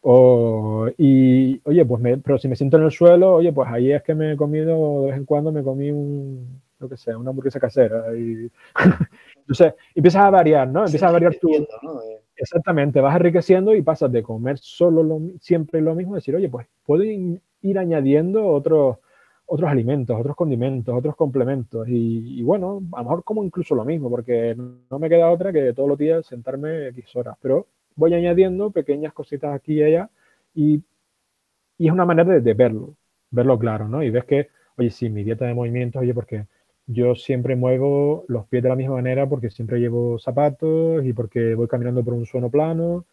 O, 0.00 0.88
y, 0.96 1.60
oye, 1.64 1.84
pues 1.84 2.00
me, 2.00 2.16
pero 2.16 2.38
si 2.38 2.48
me 2.48 2.56
siento 2.56 2.78
en 2.78 2.84
el 2.84 2.90
suelo, 2.90 3.34
oye, 3.34 3.52
pues 3.52 3.68
ahí 3.70 3.92
es 3.92 4.02
que 4.02 4.14
me 4.14 4.32
he 4.32 4.36
comido, 4.38 5.02
de 5.02 5.10
vez 5.10 5.18
en 5.18 5.26
cuando 5.26 5.52
me 5.52 5.62
comí 5.62 5.90
un, 5.90 6.62
lo 6.78 6.88
que 6.88 6.96
sea, 6.96 7.18
una 7.18 7.28
hamburguesa 7.28 7.60
casera. 7.60 8.16
Y, 8.16 8.50
entonces, 9.36 9.74
empiezas 9.94 10.22
a 10.22 10.30
variar, 10.30 10.66
¿no? 10.66 10.86
Empiezas 10.86 11.10
a 11.10 11.12
variar 11.12 11.34
tu... 11.34 11.50
¿no? 11.82 12.02
Eh. 12.04 12.22
Exactamente, 12.34 13.02
vas 13.02 13.14
enriqueciendo 13.14 13.74
y 13.74 13.82
pasas 13.82 14.10
de 14.10 14.22
comer 14.22 14.56
solo 14.56 15.02
lo, 15.02 15.20
siempre 15.38 15.82
lo 15.82 15.94
mismo, 15.94 16.14
decir, 16.14 16.34
oye, 16.34 16.48
pues 16.48 16.66
puedo 16.86 17.04
ir 17.62 17.78
añadiendo 17.78 18.46
otros 18.46 18.98
otros 19.52 19.68
alimentos, 19.68 20.16
otros 20.18 20.36
condimentos, 20.36 20.96
otros 20.96 21.16
complementos. 21.16 21.84
Y, 21.88 22.40
bueno, 22.44 22.82
a 22.92 22.98
lo 22.98 23.02
mejor 23.02 23.24
como 23.24 23.42
incluso 23.42 23.74
lo 23.74 23.84
mismo, 23.84 24.08
porque 24.08 24.54
no 24.56 24.98
me 25.00 25.08
queda 25.08 25.28
otra 25.28 25.52
que 25.52 25.72
todos 25.72 25.88
los 25.88 25.98
días 25.98 26.24
sentarme 26.24 26.88
X 26.88 27.16
horas. 27.16 27.36
Pero 27.42 27.66
voy 27.96 28.14
añadiendo 28.14 28.70
pequeñas 28.70 29.12
cositas 29.12 29.52
aquí 29.52 29.74
y 29.74 29.82
allá 29.82 30.08
y, 30.54 30.84
y 31.78 31.86
es 31.88 31.92
una 31.92 32.04
manera 32.04 32.38
de, 32.38 32.54
verlo, 32.54 32.94
verlo 33.32 33.58
claro, 33.58 33.88
¿no? 33.88 34.04
Y 34.04 34.10
ves 34.10 34.24
que, 34.24 34.48
oye, 34.78 34.90
sí, 34.90 35.10
mi 35.10 35.24
dieta 35.24 35.46
de 35.46 35.54
movimientos, 35.54 36.00
oye, 36.00 36.14
porque 36.14 36.46
yo 36.86 37.16
siempre 37.16 37.56
muevo 37.56 38.24
los 38.28 38.46
pies 38.46 38.62
de 38.62 38.68
la 38.68 38.76
misma 38.76 38.96
manera 38.96 39.28
porque 39.28 39.50
siempre 39.50 39.80
llevo 39.80 40.18
zapatos 40.20 41.04
y 41.04 41.12
porque 41.12 41.56
voy 41.56 41.66
caminando 41.66 42.04
por 42.04 42.14
un 42.14 42.24
suelo 42.24 42.50
plano 42.50 43.04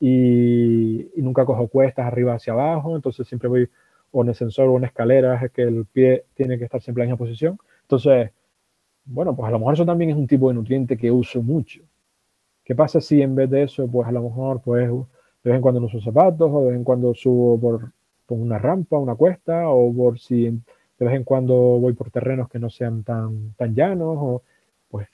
y, 0.00 1.10
y 1.14 1.22
nunca 1.22 1.44
cojo 1.44 1.68
cuestas 1.68 2.06
arriba 2.06 2.34
hacia 2.34 2.54
abajo, 2.54 2.96
entonces 2.96 3.28
siempre 3.28 3.48
voy 3.50 3.68
o 4.12 4.22
en 4.22 4.30
ascensor 4.30 4.68
o 4.68 4.76
en 4.76 4.84
escaleras, 4.84 5.42
es 5.42 5.50
que 5.50 5.62
el 5.62 5.86
pie 5.86 6.24
tiene 6.34 6.58
que 6.58 6.64
estar 6.64 6.80
siempre 6.80 7.02
en 7.02 7.08
la 7.08 7.14
misma 7.14 7.24
posición. 7.24 7.58
Entonces, 7.82 8.30
bueno, 9.04 9.34
pues 9.34 9.48
a 9.48 9.50
lo 9.50 9.58
mejor 9.58 9.74
eso 9.74 9.86
también 9.86 10.10
es 10.10 10.16
un 10.16 10.26
tipo 10.26 10.48
de 10.48 10.54
nutriente 10.54 10.96
que 10.96 11.10
uso 11.10 11.42
mucho. 11.42 11.82
¿Qué 12.64 12.74
pasa 12.74 13.00
si 13.00 13.20
en 13.22 13.34
vez 13.34 13.50
de 13.50 13.64
eso, 13.64 13.88
pues 13.90 14.06
a 14.06 14.12
lo 14.12 14.22
mejor, 14.22 14.62
pues 14.62 14.88
de 14.88 15.50
vez 15.50 15.56
en 15.56 15.60
cuando 15.62 15.80
no 15.80 15.86
uso 15.86 16.00
zapatos 16.00 16.50
o 16.52 16.60
de 16.60 16.66
vez 16.68 16.76
en 16.76 16.84
cuando 16.84 17.14
subo 17.14 17.60
por, 17.60 17.92
por 18.26 18.38
una 18.38 18.58
rampa, 18.58 18.98
una 18.98 19.16
cuesta 19.16 19.68
o 19.68 19.92
por 19.92 20.18
si 20.18 20.44
de 20.44 21.06
vez 21.06 21.14
en 21.16 21.24
cuando 21.24 21.54
voy 21.54 21.94
por 21.94 22.10
terrenos 22.10 22.48
que 22.48 22.60
no 22.60 22.70
sean 22.70 23.02
tan, 23.02 23.54
tan 23.54 23.74
llanos 23.74 24.16
o 24.20 24.42
pues 24.88 25.08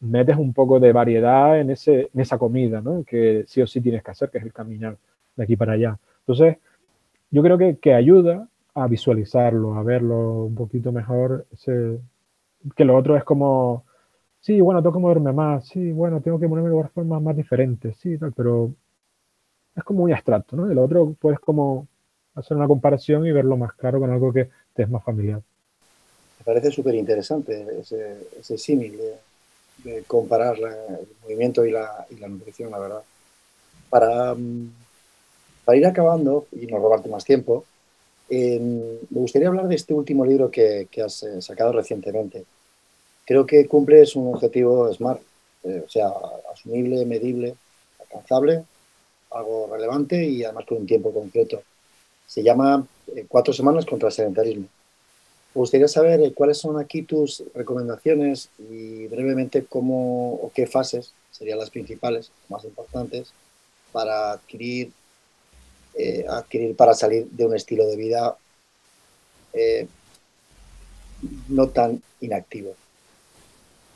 metes 0.00 0.36
un 0.36 0.52
poco 0.52 0.78
de 0.78 0.92
variedad 0.92 1.58
en, 1.60 1.70
ese, 1.70 2.10
en 2.14 2.20
esa 2.20 2.38
comida, 2.38 2.80
¿no? 2.80 3.02
Que 3.04 3.44
sí 3.48 3.60
o 3.60 3.66
sí 3.66 3.80
tienes 3.80 4.04
que 4.04 4.10
hacer, 4.12 4.30
que 4.30 4.38
es 4.38 4.44
el 4.44 4.52
caminar 4.52 4.96
de 5.34 5.44
aquí 5.44 5.56
para 5.56 5.72
allá. 5.72 5.98
Entonces, 6.20 6.58
yo 7.30 7.42
creo 7.42 7.58
que, 7.58 7.78
que 7.78 7.94
ayuda 7.94 8.48
a 8.74 8.86
visualizarlo, 8.86 9.74
a 9.74 9.82
verlo 9.82 10.44
un 10.44 10.54
poquito 10.54 10.92
mejor. 10.92 11.46
Ese, 11.52 11.98
que 12.76 12.84
lo 12.84 12.96
otro 12.96 13.16
es 13.16 13.24
como, 13.24 13.84
sí, 14.40 14.60
bueno, 14.60 14.82
tengo 14.82 14.94
que 14.94 15.00
moverme 15.00 15.32
más, 15.32 15.66
sí, 15.66 15.92
bueno, 15.92 16.20
tengo 16.20 16.38
que 16.38 16.46
moverme 16.46 16.70
de 16.70 16.88
formas 16.88 17.22
más 17.22 17.36
diferentes, 17.36 17.96
sí, 17.96 18.18
tal, 18.18 18.32
pero 18.32 18.72
es 19.74 19.82
como 19.84 20.00
muy 20.00 20.12
abstracto, 20.12 20.56
¿no? 20.56 20.70
El 20.70 20.78
otro 20.78 21.14
puedes 21.18 21.40
como 21.40 21.86
hacer 22.34 22.56
una 22.56 22.66
comparación 22.66 23.26
y 23.26 23.32
verlo 23.32 23.56
más 23.56 23.72
claro 23.74 23.98
con 23.98 24.10
algo 24.10 24.32
que 24.32 24.50
te 24.74 24.82
es 24.82 24.90
más 24.90 25.02
familiar. 25.02 25.40
Me 26.38 26.44
parece 26.44 26.70
súper 26.70 26.94
interesante 26.94 27.66
ese, 27.80 28.58
símil 28.58 28.98
de, 29.84 30.02
comparar 30.06 30.56
el 30.58 31.08
movimiento 31.22 31.64
y 31.64 31.70
la, 31.70 32.06
y 32.10 32.16
la 32.16 32.28
nutrición, 32.28 32.70
la 32.70 32.78
verdad. 32.78 33.02
Para, 33.88 34.34
mm, 34.34 34.70
para 35.66 35.78
ir 35.78 35.86
acabando 35.86 36.46
y 36.52 36.66
no 36.66 36.78
robarte 36.78 37.08
más 37.08 37.24
tiempo, 37.24 37.64
em, 38.30 38.98
me 39.10 39.20
gustaría 39.20 39.48
hablar 39.48 39.66
de 39.66 39.74
este 39.74 39.92
último 39.92 40.24
libro 40.24 40.48
que, 40.48 40.88
has 41.04 41.24
eh, 41.24 41.42
sacado 41.42 41.72
recientemente. 41.72 42.44
Creo 43.26 43.44
que 43.44 43.66
cumples 43.66 44.14
un 44.14 44.32
objetivo 44.32 44.92
SMART, 44.94 45.20
eh, 45.64 45.82
o 45.84 45.88
sea, 45.88 46.12
asumible, 46.52 47.04
medible, 47.04 47.56
alcanzable, 48.00 48.62
algo 49.32 49.68
relevante 49.72 50.24
y 50.24 50.44
además 50.44 50.66
con 50.66 50.78
un 50.78 50.86
tiempo 50.86 51.12
concreto. 51.12 51.60
Se 52.28 52.44
llama 52.44 52.86
eh, 53.08 53.26
Cuatro 53.28 53.52
semanas 53.52 53.84
contra 53.86 54.08
el 54.08 54.14
sedentarismo. 54.14 54.68
Me 55.52 55.58
gustaría 55.58 55.88
saber 55.88 56.32
cuáles 56.34 56.58
son 56.58 56.78
aquí 56.78 57.02
tus 57.02 57.42
recomendaciones 57.54 58.50
y 58.58 59.08
brevemente 59.08 59.64
cómo 59.64 60.34
o 60.34 60.52
qué 60.54 60.68
fases 60.68 61.12
serían 61.32 61.58
las 61.58 61.70
principales, 61.70 62.30
más 62.48 62.64
importantes, 62.64 63.32
para 63.90 64.32
adquirir 64.32 64.92
eh, 65.98 66.26
adquirir 66.28 66.76
para 66.76 66.92
salir 66.92 67.26
de 67.30 67.46
un 67.46 67.54
estilo 67.54 67.86
de 67.86 67.96
vida 67.96 68.36
eh, 69.54 69.86
no 71.48 71.68
tan 71.68 72.02
inactivo, 72.20 72.74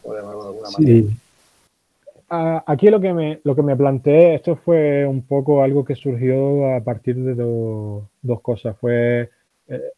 por 0.02 0.16
llamarlo 0.16 0.43
de 0.43 0.48
alguna 0.48 0.70
manera. 0.70 2.62
Aquí 2.66 2.89
lo 2.89 3.01
que, 3.01 3.12
me, 3.12 3.40
lo 3.44 3.55
que 3.55 3.62
me 3.62 3.77
planteé, 3.77 4.36
esto 4.36 4.56
fue 4.56 5.05
un 5.05 5.22
poco 5.22 5.62
algo 5.62 5.85
que 5.85 5.94
surgió 5.94 6.74
a 6.74 6.81
partir 6.81 7.16
de 7.16 7.35
dos 7.35 8.40
cosas. 8.40 8.77
Fue 8.78 9.28
eh, 9.68 9.90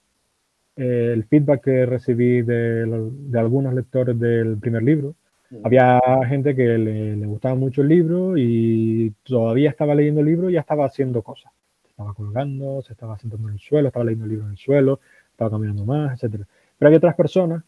el 0.76 1.24
feedback 1.24 1.62
que 1.62 1.86
recibí 1.86 2.42
de, 2.42 2.84
de, 2.86 3.38
algunos 3.38 3.74
lectores 3.74 4.18
del 4.18 4.56
primer 4.56 4.82
libro. 4.82 5.14
Mm. 5.50 5.56
Había 5.66 6.00
gente 6.26 6.56
que 6.56 6.64
le, 6.64 7.16
le, 7.16 7.26
gustaba 7.26 7.54
mucho 7.54 7.82
el 7.82 7.88
libro 7.88 8.36
y 8.36 9.12
todavía 9.22 9.70
estaba 9.70 9.94
leyendo 9.94 10.20
el 10.20 10.26
libro 10.26 10.50
y 10.50 10.54
ya 10.54 10.60
estaba 10.60 10.86
haciendo 10.86 11.22
cosas 11.22 11.52
estaba 11.92 12.14
colgando, 12.14 12.82
se 12.82 12.92
estaba 12.92 13.18
sentando 13.18 13.48
en 13.48 13.54
el 13.54 13.60
suelo, 13.60 13.88
estaba 13.88 14.04
leyendo 14.04 14.24
el 14.24 14.30
libro 14.30 14.46
en 14.46 14.52
el 14.52 14.58
suelo, 14.58 15.00
estaba 15.30 15.50
caminando 15.50 15.84
más, 15.84 16.22
etc. 16.22 16.44
Pero 16.78 16.88
hay 16.88 16.96
otras 16.96 17.14
personas 17.14 17.62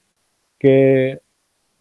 que 0.58 1.20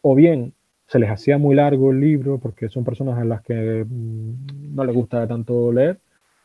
o 0.02 0.16
bien 0.16 0.54
se 0.88 1.00
les 1.00 1.10
hacía 1.10 1.38
muy 1.38 1.56
largo 1.56 1.92
el 1.92 2.00
libro 2.00 2.38
porque 2.38 2.70
son 2.70 2.84
personas 2.84 3.18
a 3.18 3.24
las 3.24 3.42
que 3.42 3.86
mm, 3.88 4.76
no 4.76 4.84
les 4.86 4.96
gusta 4.96 5.28
tanto 5.28 5.72
leer 5.72 5.98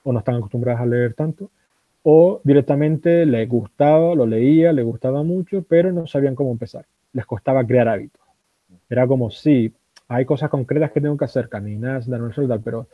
o 0.05 0.13
no 0.13 0.21
están 0.21 0.37
acostumbradas 0.37 0.81
a 0.81 0.87
leer 0.87 1.13
tanto, 1.15 1.51
o 2.03 2.41
directamente 2.45 3.27
les 3.27 3.47
gustaba, 3.47 4.15
lo 4.15 4.25
leía, 4.25 4.73
les 4.73 4.85
gustaba 4.85 5.23
mucho, 5.23 5.65
pero 5.69 5.93
no 5.93 6.07
sabían 6.07 6.35
cómo 6.35 6.51
empezar. 6.53 6.87
Les 7.13 7.27
costaba 7.27 7.67
crear 7.67 7.89
hábitos. 7.89 8.23
Era 8.89 9.07
como, 9.07 9.31
sí, 9.31 9.75
hay 10.07 10.25
cosas 10.25 10.49
concretas 10.49 10.93
que 10.93 11.03
tengo 11.03 11.17
que 11.19 11.27
hacer, 11.27 11.51
caminar, 11.51 12.07
dar 12.07 12.23
un 12.23 12.33
soldar, 12.33 12.61
pero 12.65 12.87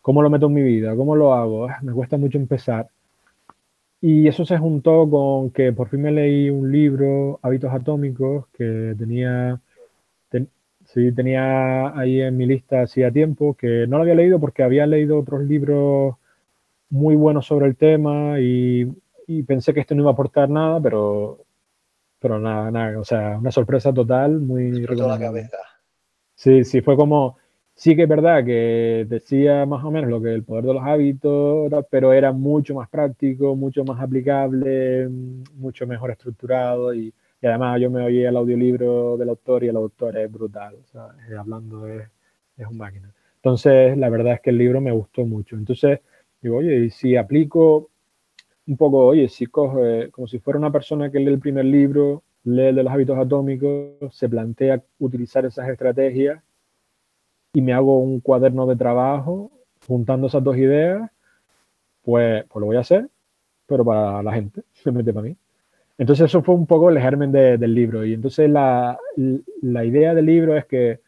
¿Cómo 0.00 0.22
lo 0.22 0.30
meto 0.30 0.46
en 0.46 0.54
mi 0.54 0.62
vida? 0.62 0.96
¿Cómo 0.96 1.14
lo 1.16 1.34
hago? 1.34 1.66
Ah, 1.66 1.78
me 1.82 1.92
cuesta 1.92 2.16
mucho 2.16 2.38
empezar. 2.38 2.88
Y 4.00 4.28
eso 4.28 4.46
se 4.46 4.56
juntó 4.56 5.08
con 5.10 5.50
que 5.50 5.72
por 5.72 5.88
fin 5.88 6.02
me 6.02 6.12
leí 6.12 6.48
un 6.48 6.72
libro, 6.72 7.38
Hábitos 7.42 7.72
Atómicos, 7.72 8.46
que 8.48 8.94
tenía, 8.98 9.60
sí, 10.86 11.12
tenía 11.12 11.96
ahí 11.98 12.20
en 12.22 12.36
mi 12.36 12.46
lista 12.46 12.82
hacía 12.82 13.10
tiempo, 13.12 13.54
que 13.54 13.86
no 13.86 13.96
lo 13.98 14.02
había 14.02 14.14
leído 14.14 14.40
porque 14.40 14.62
había 14.62 14.86
leído 14.86 15.18
otros 15.18 15.42
libros 15.42 16.16
muy 16.88 17.14
buenos 17.14 17.46
sobre 17.46 17.66
el 17.66 17.76
tema 17.76 18.40
y, 18.40 18.86
y 19.26 19.42
pensé 19.42 19.74
que 19.74 19.80
esto 19.80 19.94
no 19.94 20.02
iba 20.02 20.10
a 20.10 20.14
aportar 20.14 20.48
nada, 20.48 20.80
pero, 20.80 21.44
pero 22.18 22.40
nada, 22.40 22.70
nada, 22.70 22.98
o 22.98 23.04
sea, 23.04 23.38
una 23.38 23.50
sorpresa 23.52 23.92
total, 23.92 24.40
muy... 24.40 24.72
la 24.80 25.18
cabeza. 25.18 25.58
Sí, 26.34 26.64
sí, 26.64 26.80
fue 26.80 26.96
como 26.96 27.36
Sí 27.80 27.96
que 27.96 28.02
es 28.02 28.08
verdad 28.10 28.44
que 28.44 29.06
decía 29.08 29.64
más 29.64 29.82
o 29.82 29.90
menos 29.90 30.10
lo 30.10 30.20
que 30.20 30.34
el 30.34 30.44
poder 30.44 30.66
de 30.66 30.74
los 30.74 30.82
hábitos, 30.84 31.72
pero 31.90 32.12
era 32.12 32.30
mucho 32.30 32.74
más 32.74 32.90
práctico, 32.90 33.56
mucho 33.56 33.84
más 33.84 33.98
aplicable, 34.02 35.08
mucho 35.54 35.86
mejor 35.86 36.10
estructurado 36.10 36.92
y, 36.92 37.10
además 37.42 37.80
yo 37.80 37.90
me 37.90 38.04
oí 38.04 38.22
el 38.22 38.36
audiolibro 38.36 39.16
del 39.16 39.30
autor 39.30 39.64
y 39.64 39.68
el 39.68 39.76
autor 39.76 40.18
es 40.18 40.30
brutal, 40.30 40.74
o 40.74 40.84
sea, 40.88 41.08
hablando 41.38 41.88
es, 41.88 42.06
es 42.58 42.66
un 42.66 42.76
máquina. 42.76 43.14
Entonces, 43.36 43.96
la 43.96 44.10
verdad 44.10 44.34
es 44.34 44.40
que 44.42 44.50
el 44.50 44.58
libro 44.58 44.82
me 44.82 44.92
gustó 44.92 45.24
mucho. 45.24 45.56
Entonces, 45.56 46.00
digo, 46.42 46.58
oye, 46.58 46.84
y 46.84 46.90
si 46.90 47.16
aplico 47.16 47.88
un 48.66 48.76
poco, 48.76 49.06
oye, 49.06 49.26
si 49.30 49.46
coge, 49.46 50.10
como 50.10 50.26
si 50.28 50.38
fuera 50.38 50.58
una 50.58 50.70
persona 50.70 51.10
que 51.10 51.18
lee 51.18 51.32
el 51.32 51.40
primer 51.40 51.64
libro, 51.64 52.24
lee 52.44 52.68
el 52.68 52.76
de 52.76 52.82
los 52.82 52.92
hábitos 52.92 53.16
atómicos, 53.18 54.14
se 54.14 54.28
plantea 54.28 54.82
utilizar 54.98 55.46
esas 55.46 55.66
estrategias 55.70 56.42
y 57.52 57.60
me 57.60 57.72
hago 57.72 57.98
un 57.98 58.20
cuaderno 58.20 58.66
de 58.66 58.76
trabajo 58.76 59.50
juntando 59.86 60.26
esas 60.28 60.44
dos 60.44 60.56
ideas, 60.56 61.10
pues, 62.02 62.44
pues 62.48 62.60
lo 62.60 62.66
voy 62.66 62.76
a 62.76 62.80
hacer, 62.80 63.08
pero 63.66 63.84
para 63.84 64.22
la 64.22 64.32
gente, 64.32 64.62
simplemente 64.72 65.12
para 65.12 65.28
mí. 65.28 65.36
Entonces 65.98 66.26
eso 66.26 66.42
fue 66.42 66.54
un 66.54 66.66
poco 66.66 66.88
el 66.88 66.98
germen 66.98 67.30
del 67.30 67.74
libro. 67.74 68.06
Y 68.06 68.14
entonces 68.14 68.48
la, 68.48 68.98
la, 69.60 69.84
idea 69.84 70.14
del 70.14 70.24
libro 70.24 70.56
es 70.56 70.64
que 70.64 71.00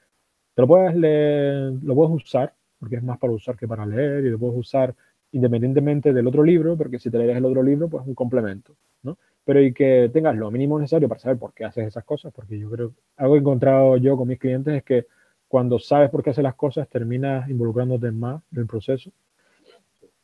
te 0.54 0.62
lo 0.62 0.68
puedes 0.68 0.94
leer, 0.94 1.72
lo 1.82 1.94
puedes 1.94 2.12
usar, 2.12 2.52
porque 2.78 2.96
es 2.96 3.02
más 3.02 3.18
para 3.18 3.32
usar 3.32 3.56
que 3.56 3.66
para 3.66 3.86
leer, 3.86 4.26
y 4.26 4.30
lo 4.30 4.38
puedes 4.38 4.58
usar 4.58 4.94
independientemente 5.32 6.12
del 6.12 6.26
otro 6.26 6.42
libro, 6.42 6.76
porque 6.76 6.98
si 6.98 7.10
te 7.10 7.16
lees 7.16 7.38
el 7.38 7.44
otro 7.46 7.62
libro, 7.62 7.88
pues 7.88 8.02
es 8.02 8.08
un 8.08 8.14
complemento, 8.14 8.74
¿no? 9.02 9.16
Pero 9.44 9.62
y 9.62 9.72
que 9.72 10.10
tengas 10.12 10.36
lo 10.36 10.50
mínimo 10.50 10.78
necesario 10.78 11.08
para 11.08 11.20
saber 11.20 11.38
por 11.38 11.54
qué 11.54 11.64
haces 11.64 11.86
esas 11.86 12.04
cosas, 12.04 12.30
porque 12.34 12.58
yo 12.58 12.70
creo, 12.70 12.92
algo 13.16 13.32
que 13.32 13.38
he 13.38 13.40
encontrado 13.40 13.96
yo 13.96 14.14
con 14.18 14.28
mis 14.28 14.38
clientes 14.38 14.74
es 14.74 14.82
que 14.82 15.06
cuando 15.52 15.78
sabes 15.78 16.08
por 16.08 16.22
qué 16.22 16.30
hacer 16.30 16.44
las 16.44 16.54
cosas, 16.54 16.88
terminas 16.88 17.46
involucrándote 17.50 18.10
más 18.10 18.42
en 18.52 18.60
el 18.60 18.66
proceso. 18.66 19.10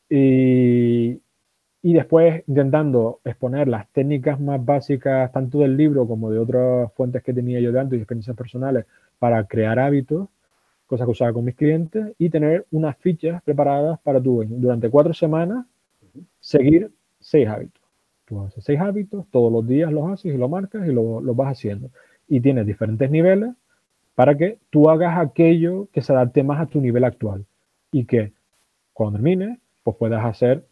Y, 0.09 1.20
y 1.82 1.92
después 1.92 2.44
intentando 2.46 3.20
exponer 3.22 3.68
las 3.68 3.86
técnicas 3.90 4.40
más 4.40 4.64
básicas, 4.64 5.30
tanto 5.30 5.59
del 5.59 5.76
libro 5.76 6.06
como 6.06 6.30
de 6.30 6.38
otras 6.38 6.90
fuentes 6.94 7.22
que 7.22 7.34
tenía 7.34 7.60
yo 7.60 7.72
de 7.72 7.78
antes 7.78 7.98
y 7.98 8.00
experiencias 8.00 8.34
personales, 8.34 8.86
para 9.18 9.44
crear 9.44 9.78
hábitos, 9.78 10.30
cosas 10.86 11.06
que 11.06 11.10
usaba 11.10 11.34
con 11.34 11.44
mis 11.44 11.56
clientes, 11.56 12.06
y 12.16 12.30
tener 12.30 12.64
unas 12.70 12.96
fichas 12.96 13.42
preparadas 13.42 14.00
para 14.00 14.22
tú, 14.22 14.42
durante 14.48 14.88
cuatro 14.88 15.12
semanas, 15.12 15.66
seguir 16.40 16.90
seis 17.20 17.46
hábitos. 17.46 17.82
Tú 18.24 18.40
haces 18.40 18.64
seis 18.64 18.80
hábitos, 18.80 19.26
todos 19.30 19.52
los 19.52 19.66
días 19.68 19.92
los 19.92 20.10
haces 20.10 20.34
y 20.34 20.38
lo 20.38 20.48
marcas 20.48 20.88
y 20.88 20.90
lo, 20.90 21.20
lo 21.20 21.34
vas 21.34 21.52
haciendo. 21.52 21.90
Y 22.26 22.40
tienes 22.40 22.64
diferentes 22.64 23.10
niveles 23.10 23.50
para 24.19 24.36
que 24.36 24.59
tú 24.70 24.90
hagas 24.90 25.16
aquello 25.16 25.86
que 25.93 26.03
se 26.03 26.12
adapte 26.12 26.43
más 26.43 26.61
a 26.61 26.66
tu 26.66 26.81
nivel 26.81 27.05
actual 27.05 27.45
y 27.93 28.05
que 28.05 28.32
cuando 28.93 29.16
termines, 29.16 29.61
pues 29.85 29.97
puedas 29.97 30.24
hacer 30.24 30.65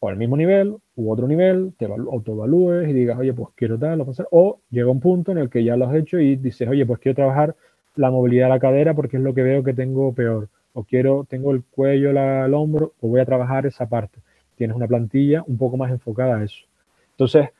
o 0.00 0.08
al 0.08 0.16
mismo 0.16 0.38
nivel 0.38 0.78
u 0.96 1.12
otro 1.12 1.28
nivel, 1.28 1.74
te 1.76 1.84
autoevalúes 1.84 2.88
y 2.88 2.94
digas, 2.94 3.18
oye, 3.18 3.34
pues 3.34 3.50
quiero 3.56 3.78
tal, 3.78 4.00
o 4.00 4.06
pasar. 4.06 4.26
O 4.30 4.60
llega 4.70 4.90
un 4.90 5.00
punto 5.00 5.32
en 5.32 5.36
el 5.36 5.50
que 5.50 5.62
ya 5.62 5.76
lo 5.76 5.86
has 5.86 5.94
hecho 5.96 6.18
y 6.18 6.36
dices, 6.36 6.66
oye, 6.66 6.86
pues 6.86 6.98
quiero 6.98 7.16
trabajar 7.16 7.54
la 7.94 8.10
movilidad 8.10 8.46
de 8.46 8.54
la 8.54 8.58
cadera 8.58 8.94
porque 8.94 9.18
es 9.18 9.22
lo 9.22 9.34
que 9.34 9.42
veo 9.42 9.62
que 9.62 9.74
tengo 9.74 10.14
peor. 10.14 10.48
O 10.72 10.84
quiero, 10.84 11.26
tengo 11.28 11.52
el 11.52 11.62
cuello, 11.62 12.08
el 12.08 12.54
hombro, 12.54 12.94
o 13.02 13.08
voy 13.08 13.20
a 13.20 13.26
trabajar 13.26 13.66
esa 13.66 13.86
parte. 13.86 14.18
Tienes 14.56 14.74
una 14.74 14.88
plantilla 14.88 15.44
un 15.46 15.58
poco 15.58 15.76
más 15.76 15.90
enfocada 15.90 16.38
a 16.38 16.44
eso. 16.44 16.64
Entonces, 17.10 17.50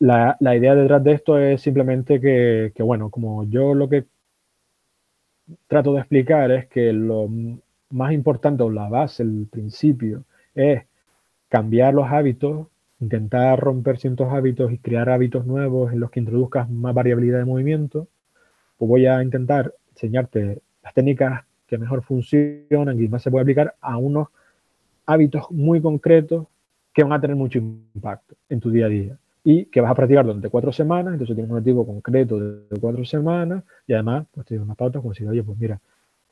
la, 0.00 0.36
la 0.38 0.54
idea 0.54 0.74
detrás 0.74 1.02
de 1.02 1.12
esto 1.12 1.38
es 1.38 1.62
simplemente 1.62 2.20
que, 2.20 2.72
que, 2.74 2.82
bueno, 2.82 3.08
como 3.08 3.44
yo 3.44 3.72
lo 3.72 3.88
que 3.88 4.04
trato 5.66 5.92
de 5.92 6.00
explicar 6.00 6.50
es 6.50 6.66
que 6.68 6.92
lo 6.92 7.28
más 7.90 8.12
importante 8.12 8.62
o 8.62 8.70
la 8.70 8.88
base, 8.88 9.22
el 9.22 9.46
principio, 9.50 10.24
es 10.54 10.82
cambiar 11.48 11.94
los 11.94 12.06
hábitos, 12.10 12.68
intentar 13.00 13.58
romper 13.60 13.98
ciertos 13.98 14.32
hábitos 14.32 14.72
y 14.72 14.78
crear 14.78 15.08
hábitos 15.10 15.46
nuevos 15.46 15.92
en 15.92 16.00
los 16.00 16.10
que 16.10 16.20
introduzcas 16.20 16.68
más 16.70 16.94
variabilidad 16.94 17.38
de 17.38 17.44
movimiento, 17.44 18.08
pues 18.78 18.88
voy 18.88 19.06
a 19.06 19.22
intentar 19.22 19.74
enseñarte 19.90 20.60
las 20.82 20.94
técnicas 20.94 21.44
que 21.66 21.78
mejor 21.78 22.02
funcionan 22.02 23.00
y 23.00 23.08
más 23.08 23.22
se 23.22 23.30
puede 23.30 23.42
aplicar 23.42 23.74
a 23.80 23.96
unos 23.96 24.28
hábitos 25.06 25.50
muy 25.50 25.80
concretos 25.80 26.46
que 26.92 27.02
van 27.02 27.12
a 27.12 27.20
tener 27.20 27.36
mucho 27.36 27.58
impacto 27.58 28.36
en 28.48 28.60
tu 28.60 28.70
día 28.70 28.86
a 28.86 28.88
día 28.88 29.18
y 29.44 29.66
que 29.66 29.82
vas 29.82 29.90
a 29.90 29.94
practicar 29.94 30.24
durante 30.24 30.48
cuatro 30.48 30.72
semanas, 30.72 31.12
entonces 31.12 31.36
tienes 31.36 31.50
un 31.50 31.58
objetivo 31.58 31.86
concreto 31.86 32.40
de 32.40 32.80
cuatro 32.80 33.04
semanas 33.04 33.62
y 33.86 33.92
además 33.92 34.26
pues 34.32 34.46
tienes 34.46 34.64
unas 34.64 34.76
pautas 34.76 35.02
como 35.02 35.12
si, 35.12 35.26
oye, 35.26 35.42
pues 35.42 35.58
mira, 35.58 35.78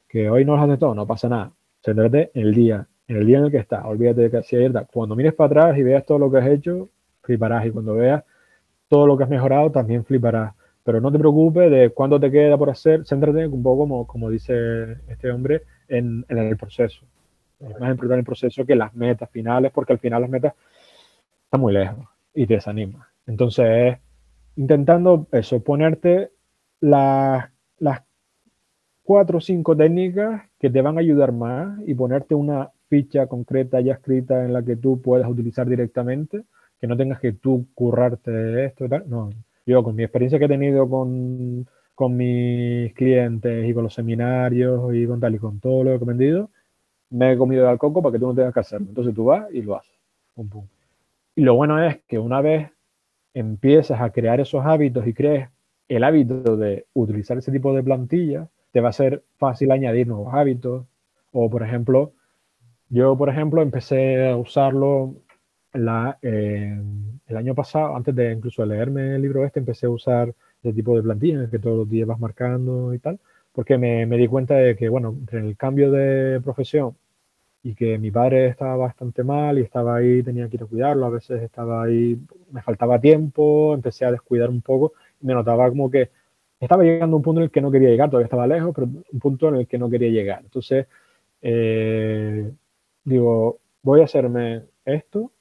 que 0.08 0.30
hoy 0.30 0.46
no 0.46 0.56
lo 0.56 0.62
haces 0.62 0.78
todo, 0.78 0.94
no 0.94 1.06
pasa 1.06 1.28
nada, 1.28 1.52
céntrate 1.84 2.30
en 2.34 2.46
el 2.46 2.54
día, 2.54 2.86
en 3.06 3.16
el 3.18 3.26
día 3.26 3.38
en 3.38 3.44
el 3.44 3.50
que 3.50 3.58
estás. 3.58 3.84
Olvídate 3.84 4.22
de 4.22 4.30
que 4.30 4.36
así 4.38 4.56
verdad. 4.56 4.88
Cuando 4.92 5.14
mires 5.14 5.34
para 5.34 5.62
atrás 5.62 5.78
y 5.78 5.82
veas 5.82 6.06
todo 6.06 6.18
lo 6.18 6.30
que 6.30 6.38
has 6.38 6.46
hecho, 6.46 6.88
fliparás. 7.22 7.66
Y 7.66 7.70
cuando 7.70 7.94
veas 7.94 8.24
todo 8.88 9.06
lo 9.06 9.16
que 9.16 9.24
has 9.24 9.30
mejorado, 9.30 9.70
también 9.70 10.04
fliparás. 10.04 10.54
Pero 10.84 11.00
no 11.00 11.12
te 11.12 11.18
preocupes 11.18 11.70
de 11.70 11.90
cuánto 11.90 12.18
te 12.18 12.30
queda 12.30 12.56
por 12.56 12.70
hacer. 12.70 13.04
Céntrate 13.06 13.46
un 13.46 13.62
poco, 13.62 13.82
como, 13.82 14.06
como 14.06 14.30
dice 14.30 14.98
este 15.08 15.30
hombre, 15.30 15.62
en, 15.88 16.24
en 16.28 16.38
el 16.38 16.56
proceso. 16.56 17.04
Es 17.60 17.78
más 17.78 17.90
importante 17.90 18.20
el 18.20 18.24
proceso 18.24 18.64
que 18.64 18.74
las 18.74 18.94
metas 18.94 19.30
finales, 19.30 19.70
porque 19.72 19.92
al 19.92 19.98
final 19.98 20.22
las 20.22 20.30
metas 20.30 20.54
están 21.44 21.60
muy 21.60 21.72
lejos 21.72 22.11
y 22.34 22.46
te 22.46 22.54
desanima. 22.54 23.08
Entonces, 23.26 23.98
intentando 24.56 25.26
eso, 25.32 25.62
ponerte 25.62 26.30
las, 26.80 27.50
las 27.78 28.02
cuatro 29.02 29.38
o 29.38 29.40
cinco 29.40 29.76
técnicas 29.76 30.42
que 30.58 30.70
te 30.70 30.82
van 30.82 30.96
a 30.96 31.00
ayudar 31.00 31.32
más 31.32 31.78
y 31.86 31.94
ponerte 31.94 32.34
una 32.34 32.70
ficha 32.88 33.26
concreta 33.26 33.80
ya 33.80 33.94
escrita 33.94 34.44
en 34.44 34.52
la 34.52 34.62
que 34.62 34.76
tú 34.76 35.00
puedas 35.00 35.28
utilizar 35.28 35.68
directamente, 35.68 36.44
que 36.80 36.86
no 36.86 36.96
tengas 36.96 37.20
que 37.20 37.32
tú 37.32 37.66
currarte 37.74 38.66
esto 38.66 38.84
y 38.84 38.88
tal. 38.88 39.08
No, 39.08 39.30
yo 39.66 39.82
con 39.82 39.96
mi 39.96 40.02
experiencia 40.02 40.38
que 40.38 40.46
he 40.46 40.48
tenido 40.48 40.88
con, 40.88 41.66
con 41.94 42.16
mis 42.16 42.92
clientes 42.94 43.68
y 43.68 43.74
con 43.74 43.84
los 43.84 43.94
seminarios 43.94 44.94
y 44.94 45.06
con 45.06 45.20
tal 45.20 45.34
y 45.34 45.38
con 45.38 45.60
todo 45.60 45.84
lo 45.84 45.98
que 45.98 46.04
he 46.04 46.08
vendido, 46.08 46.50
me 47.10 47.32
he 47.32 47.38
comido 47.38 47.68
al 47.68 47.78
coco 47.78 48.02
para 48.02 48.12
que 48.12 48.18
tú 48.18 48.26
no 48.26 48.34
tengas 48.34 48.54
que 48.54 48.60
hacerlo. 48.60 48.88
Entonces 48.88 49.14
tú 49.14 49.24
vas 49.24 49.46
y 49.52 49.62
lo 49.62 49.76
haces. 49.76 49.92
Y 51.34 51.42
lo 51.42 51.54
bueno 51.54 51.82
es 51.82 51.98
que 52.06 52.18
una 52.18 52.40
vez 52.40 52.70
empiezas 53.34 54.00
a 54.00 54.10
crear 54.10 54.40
esos 54.40 54.64
hábitos 54.64 55.06
y 55.06 55.14
crees 55.14 55.48
el 55.88 56.04
hábito 56.04 56.56
de 56.56 56.86
utilizar 56.94 57.38
ese 57.38 57.52
tipo 57.52 57.74
de 57.74 57.82
plantillas, 57.82 58.48
te 58.70 58.80
va 58.80 58.90
a 58.90 58.92
ser 58.92 59.22
fácil 59.38 59.70
añadir 59.70 60.06
nuevos 60.06 60.32
hábitos. 60.34 60.86
O, 61.32 61.48
por 61.50 61.62
ejemplo, 61.62 62.12
yo, 62.88 63.16
por 63.16 63.30
ejemplo, 63.30 63.62
empecé 63.62 64.28
a 64.28 64.36
usarlo 64.36 65.14
la, 65.72 66.18
eh, 66.22 66.78
el 67.26 67.36
año 67.36 67.54
pasado, 67.54 67.96
antes 67.96 68.14
de 68.14 68.32
incluso 68.32 68.64
leerme 68.66 69.16
el 69.16 69.22
libro 69.22 69.44
este, 69.44 69.60
empecé 69.60 69.86
a 69.86 69.90
usar 69.90 70.34
este 70.56 70.74
tipo 70.74 70.94
de 70.96 71.02
plantillas 71.02 71.50
que 71.50 71.58
todos 71.58 71.78
los 71.78 71.90
días 71.90 72.06
vas 72.06 72.20
marcando 72.20 72.92
y 72.94 72.98
tal, 72.98 73.18
porque 73.52 73.78
me, 73.78 74.06
me 74.06 74.18
di 74.18 74.28
cuenta 74.28 74.54
de 74.54 74.76
que, 74.76 74.88
bueno, 74.88 75.10
entre 75.18 75.40
el 75.40 75.56
cambio 75.56 75.90
de 75.90 76.40
profesión 76.42 76.94
y 77.62 77.74
que 77.74 77.98
mi 77.98 78.10
padre 78.10 78.48
estaba 78.48 78.76
bastante 78.76 79.22
mal 79.22 79.58
y 79.58 79.62
estaba 79.62 79.96
ahí, 79.96 80.22
tenía 80.22 80.48
que 80.48 80.56
ir 80.56 80.62
a 80.64 80.66
cuidarlo, 80.66 81.06
a 81.06 81.10
veces 81.10 81.42
estaba 81.42 81.84
ahí, 81.84 82.18
me 82.50 82.62
faltaba 82.62 83.00
tiempo, 83.00 83.74
empecé 83.74 84.04
a 84.04 84.12
descuidar 84.12 84.50
un 84.50 84.62
poco 84.62 84.94
y 85.20 85.26
me 85.26 85.34
notaba 85.34 85.68
como 85.68 85.90
que 85.90 86.10
estaba 86.60 86.82
llegando 86.84 87.16
a 87.16 87.18
un 87.18 87.22
punto 87.22 87.40
en 87.40 87.44
el 87.44 87.50
que 87.50 87.60
no 87.60 87.70
quería 87.70 87.90
llegar, 87.90 88.10
todavía 88.10 88.26
estaba 88.26 88.46
lejos, 88.46 88.72
pero 88.74 88.86
un 88.86 89.20
punto 89.20 89.48
en 89.48 89.56
el 89.56 89.66
que 89.66 89.78
no 89.78 89.90
quería 89.90 90.10
llegar. 90.10 90.40
Entonces, 90.42 90.86
eh, 91.42 92.52
digo, 93.04 93.58
voy 93.82 94.00
a 94.00 94.04
hacerme 94.04 94.64
esto 94.84 95.32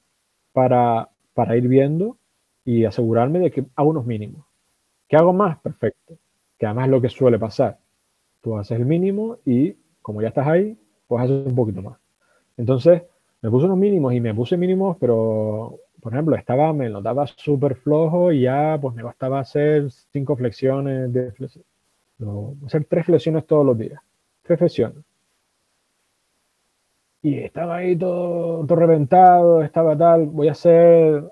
para, 0.53 1.10
para 1.34 1.57
ir 1.57 1.68
viendo 1.68 2.18
y 2.65 2.85
asegurarme 2.85 3.39
de 3.39 3.52
que 3.52 3.65
hago 3.76 3.89
unos 3.91 4.06
mínimos. 4.06 4.45
¿Qué 5.07 5.18
hago 5.18 5.34
más? 5.34 5.60
Perfecto. 5.60 6.18
Que 6.57 6.65
además 6.65 6.85
es 6.85 6.91
lo 6.91 7.02
que 7.02 7.10
suele 7.10 7.39
pasar. 7.39 7.80
Tú 8.41 8.57
haces 8.57 8.80
el 8.80 8.85
mínimo 8.85 9.39
y 9.45 9.76
como 10.02 10.22
ya 10.22 10.30
estás 10.30 10.48
ahí, 10.48 10.77
pues 11.07 11.23
haces 11.23 11.45
un 11.45 11.56
poquito 11.56 11.81
más. 11.84 12.00
Entonces, 12.57 13.03
me 13.41 13.49
puse 13.49 13.65
unos 13.65 13.77
mínimos 13.77 14.13
y 14.13 14.21
me 14.21 14.33
puse 14.33 14.57
mínimos, 14.57 14.97
pero, 14.99 15.79
por 16.01 16.13
ejemplo, 16.13 16.35
estaba, 16.35 16.73
me 16.73 16.89
notaba 16.89 17.27
súper 17.27 17.75
flojo 17.75 18.31
y 18.31 18.41
ya 18.41 18.77
pues 18.81 18.95
me 18.95 19.03
bastaba 19.03 19.39
hacer 19.39 19.89
cinco 20.11 20.35
flexiones, 20.35 21.11
de 21.13 21.31
flexiones. 21.31 21.67
hacer 22.65 22.85
tres 22.85 23.05
flexiones 23.05 23.45
todos 23.45 23.65
los 23.65 23.77
días. 23.77 24.01
Tres 24.43 24.59
flexiones 24.59 25.03
y 27.21 27.39
estaba 27.39 27.77
ahí 27.77 27.95
todo, 27.95 28.65
todo 28.65 28.75
reventado, 28.79 29.63
estaba 29.63 29.97
tal, 29.97 30.25
voy 30.27 30.47
a 30.47 30.53
hacer, 30.53 31.23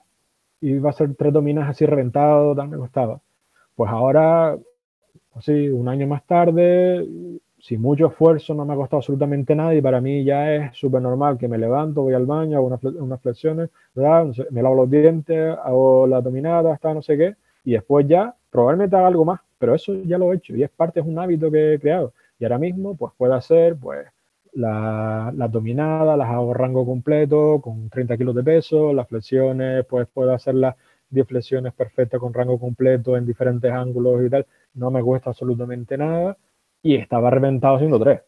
iba 0.61 0.89
a 0.89 0.91
hacer 0.91 1.15
tres 1.15 1.33
dominas 1.33 1.69
así 1.69 1.85
reventado, 1.85 2.55
tal 2.55 2.69
me 2.69 2.77
costaba. 2.77 3.21
Pues 3.75 3.91
ahora, 3.91 4.57
así, 5.35 5.69
un 5.69 5.87
año 5.89 6.07
más 6.07 6.25
tarde, 6.25 7.07
sin 7.59 7.81
mucho 7.81 8.07
esfuerzo, 8.07 8.53
no 8.53 8.65
me 8.65 8.73
ha 8.73 8.75
costado 8.77 8.99
absolutamente 8.99 9.55
nada 9.55 9.75
y 9.75 9.81
para 9.81 9.99
mí 10.01 10.23
ya 10.23 10.53
es 10.53 10.77
súper 10.77 11.01
normal 11.01 11.37
que 11.37 11.47
me 11.47 11.57
levanto, 11.57 12.03
voy 12.03 12.13
al 12.13 12.25
baño, 12.25 12.57
hago 12.57 12.67
unas, 12.67 12.83
unas 12.83 13.21
flexiones, 13.21 13.69
me 13.95 14.63
lavo 14.63 14.75
los 14.75 14.89
dientes, 14.89 15.55
hago 15.63 16.07
la 16.07 16.21
dominada, 16.21 16.73
hasta 16.73 16.93
no 16.93 17.01
sé 17.01 17.17
qué, 17.17 17.35
y 17.65 17.73
después 17.73 18.07
ya 18.07 18.33
probablemente 18.49 18.95
haga 18.95 19.07
algo 19.07 19.25
más, 19.25 19.41
pero 19.57 19.75
eso 19.75 19.93
ya 20.03 20.17
lo 20.17 20.31
he 20.31 20.37
hecho 20.37 20.55
y 20.55 20.63
es 20.63 20.69
parte, 20.69 21.01
es 21.01 21.05
un 21.05 21.19
hábito 21.19 21.51
que 21.51 21.73
he 21.73 21.79
creado. 21.79 22.13
Y 22.39 22.45
ahora 22.45 22.57
mismo, 22.57 22.95
pues 22.95 23.13
puedo 23.17 23.33
hacer, 23.33 23.75
pues, 23.75 24.07
las 24.53 25.51
dominadas 25.51 26.17
las 26.17 26.29
hago 26.29 26.53
rango 26.53 26.85
completo 26.85 27.59
con 27.61 27.89
30 27.89 28.17
kilos 28.17 28.35
de 28.35 28.43
peso, 28.43 28.93
las 28.93 29.07
flexiones, 29.07 29.85
pues 29.85 30.07
puedo 30.11 30.33
hacer 30.33 30.55
las 30.55 30.75
10 31.09 31.27
flexiones 31.27 31.73
perfectas 31.73 32.19
con 32.19 32.33
rango 32.33 32.57
completo 32.59 33.17
en 33.17 33.25
diferentes 33.25 33.71
ángulos 33.71 34.25
y 34.25 34.29
tal, 34.29 34.45
no 34.75 34.91
me 34.91 35.03
cuesta 35.03 35.31
absolutamente 35.31 35.97
nada 35.97 36.37
y 36.83 36.95
estaba 36.95 37.29
reventado 37.29 37.75
haciendo 37.75 37.99
3. 37.99 38.21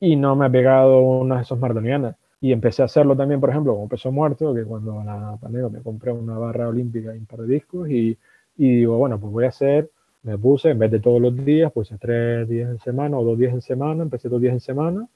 Y 0.00 0.16
no 0.16 0.36
me 0.36 0.46
ha 0.46 0.50
pegado 0.50 1.00
una 1.00 1.36
de 1.36 1.42
esos 1.42 1.58
maratonianas. 1.58 2.16
Y 2.40 2.52
empecé 2.52 2.82
a 2.82 2.84
hacerlo 2.84 3.16
también, 3.16 3.40
por 3.40 3.50
ejemplo, 3.50 3.74
con 3.76 3.88
peso 3.88 4.12
muerto, 4.12 4.54
que 4.54 4.64
cuando 4.64 5.02
la 5.02 5.38
pandemia 5.40 5.68
me 5.70 5.82
compré 5.82 6.12
una 6.12 6.38
barra 6.38 6.68
olímpica 6.68 7.14
y 7.14 7.18
un 7.18 7.26
par 7.26 7.40
de 7.40 7.54
discos 7.54 7.88
y, 7.88 8.16
y 8.56 8.76
digo, 8.76 8.98
bueno, 8.98 9.18
pues 9.18 9.32
voy 9.32 9.44
a 9.46 9.48
hacer 9.48 9.90
me 10.26 10.36
puse, 10.38 10.70
en 10.70 10.78
vez 10.80 10.90
de 10.90 10.98
todos 10.98 11.20
los 11.22 11.36
días, 11.44 11.70
puse 11.70 11.96
tres 11.98 12.48
días 12.48 12.68
en 12.68 12.80
semana 12.80 13.16
o 13.16 13.24
dos 13.24 13.38
días 13.38 13.52
en 13.54 13.60
semana, 13.60 14.02
empecé 14.02 14.28
dos 14.28 14.40
días 14.40 14.54
en 14.54 14.60
semana, 14.60 15.08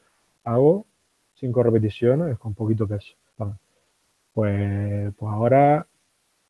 hago 0.45 0.87
cinco 1.35 1.65
repeticiones 1.65 2.39
con 2.39 2.55
poquito 2.55 2.87
peso. 2.87 3.17
Pues, 3.37 3.53
pues 4.33 5.33
ahora 5.33 5.85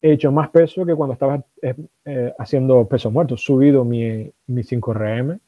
he 0.02 0.12
hecho 0.12 0.32
más 0.32 0.50
peso 0.50 0.84
que 0.84 0.94
cuando 0.94 1.14
estaba 1.14 1.44
eh, 1.62 1.74
eh, 2.04 2.34
haciendo 2.38 2.86
peso 2.88 3.10
muerto, 3.10 3.36
subido 3.36 3.84
mi, 3.84 4.30
mi 4.46 4.62
5RM, 4.62 5.38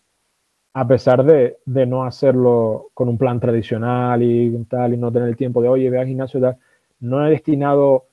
a 0.75 0.87
pesar 0.87 1.25
de, 1.25 1.59
de, 1.67 1.87
no 1.87 2.05
hacerlo 2.05 2.91
con 2.95 3.09
un 3.09 3.19
plan 3.19 3.41
tradicional 3.41 4.23
y 4.23 4.65
tal, 4.65 4.95
y 4.95 4.97
no 4.97 5.13
tener 5.13 5.29
el 5.29 5.37
tiempo 5.37 5.63
de, 5.63 5.69
oye, 5.69 5.91
ve 5.91 6.01
al 6.01 6.07
gimnasio 6.07 6.39
y 6.39 6.43
tal, 6.43 6.59
no 7.01 7.27
he 7.27 7.31
destinado 7.31 8.07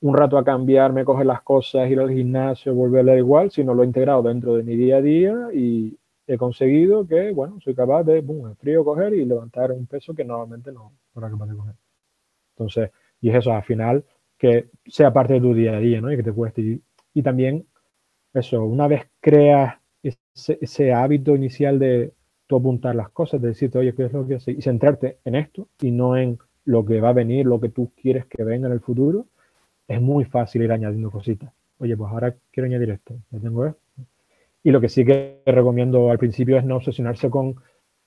un 0.00 0.16
rato 0.16 0.38
a 0.38 0.44
cambiarme, 0.44 1.04
coger 1.04 1.26
las 1.26 1.42
cosas, 1.42 1.90
ir 1.90 2.00
al 2.00 2.10
gimnasio, 2.10 2.74
volver 2.74 3.08
a 3.08 3.16
igual, 3.16 3.50
sino 3.50 3.74
lo 3.74 3.82
he 3.82 3.86
integrado 3.86 4.22
dentro 4.22 4.54
de 4.54 4.62
mi 4.62 4.76
día 4.76 4.96
a 4.96 5.02
día 5.02 5.48
y 5.52 5.96
he 6.26 6.36
conseguido 6.36 7.06
que, 7.06 7.32
bueno, 7.32 7.60
soy 7.60 7.74
capaz 7.74 8.02
de, 8.04 8.20
boom, 8.20 8.48
en 8.48 8.56
frío 8.56 8.84
coger 8.84 9.14
y 9.14 9.24
levantar 9.24 9.72
un 9.72 9.86
peso 9.86 10.14
que 10.14 10.24
normalmente 10.24 10.72
no 10.72 10.92
fuera 11.12 11.30
capaz 11.30 11.46
de 11.46 11.56
coger. 11.56 11.74
Entonces, 12.56 12.90
y 13.20 13.30
es 13.30 13.36
eso, 13.36 13.52
al 13.52 13.62
final, 13.62 14.04
que 14.38 14.68
sea 14.86 15.12
parte 15.12 15.34
de 15.34 15.40
tu 15.40 15.54
día 15.54 15.76
a 15.76 15.80
día, 15.80 16.00
¿no? 16.00 16.12
Y 16.12 16.16
que 16.16 16.22
te 16.22 16.32
cueste. 16.32 16.80
Y, 17.14 17.22
también, 17.22 17.66
eso, 18.34 18.64
una 18.64 18.88
vez 18.88 19.08
creas 19.20 19.76
ese, 20.02 20.58
ese, 20.60 20.92
hábito 20.92 21.34
inicial 21.34 21.78
de 21.78 22.12
tú 22.46 22.56
apuntar 22.56 22.94
las 22.94 23.10
cosas, 23.10 23.40
de 23.40 23.48
decirte, 23.48 23.78
oye, 23.78 23.94
¿qué 23.94 24.04
es 24.04 24.12
lo 24.12 24.26
que 24.26 24.36
haces? 24.36 24.56
Y 24.56 24.62
centrarte 24.62 25.18
en 25.24 25.34
esto 25.34 25.68
y 25.80 25.90
no 25.90 26.16
en 26.16 26.38
lo 26.64 26.84
que 26.84 27.00
va 27.00 27.10
a 27.10 27.14
venir, 27.14 27.46
lo 27.46 27.60
que 27.60 27.70
tú 27.70 27.92
quieres 28.00 28.26
que 28.26 28.44
venga 28.44 28.66
en 28.66 28.74
el 28.74 28.80
futuro, 28.80 29.26
es 29.88 30.00
muy 30.00 30.24
fácil 30.24 30.62
ir 30.62 30.72
añadiendo 30.72 31.10
cositas. 31.10 31.52
Oye, 31.78 31.96
pues 31.96 32.10
ahora 32.10 32.34
quiero 32.50 32.66
añadir 32.66 32.90
esto, 32.90 33.16
ya 33.30 33.38
tengo 33.38 33.66
esto. 33.66 33.80
Y 34.62 34.70
lo 34.70 34.80
que 34.80 34.88
sí 34.88 35.04
que 35.04 35.42
recomiendo 35.46 36.10
al 36.10 36.18
principio 36.18 36.58
es 36.58 36.64
no 36.64 36.76
obsesionarse 36.76 37.30
con, 37.30 37.54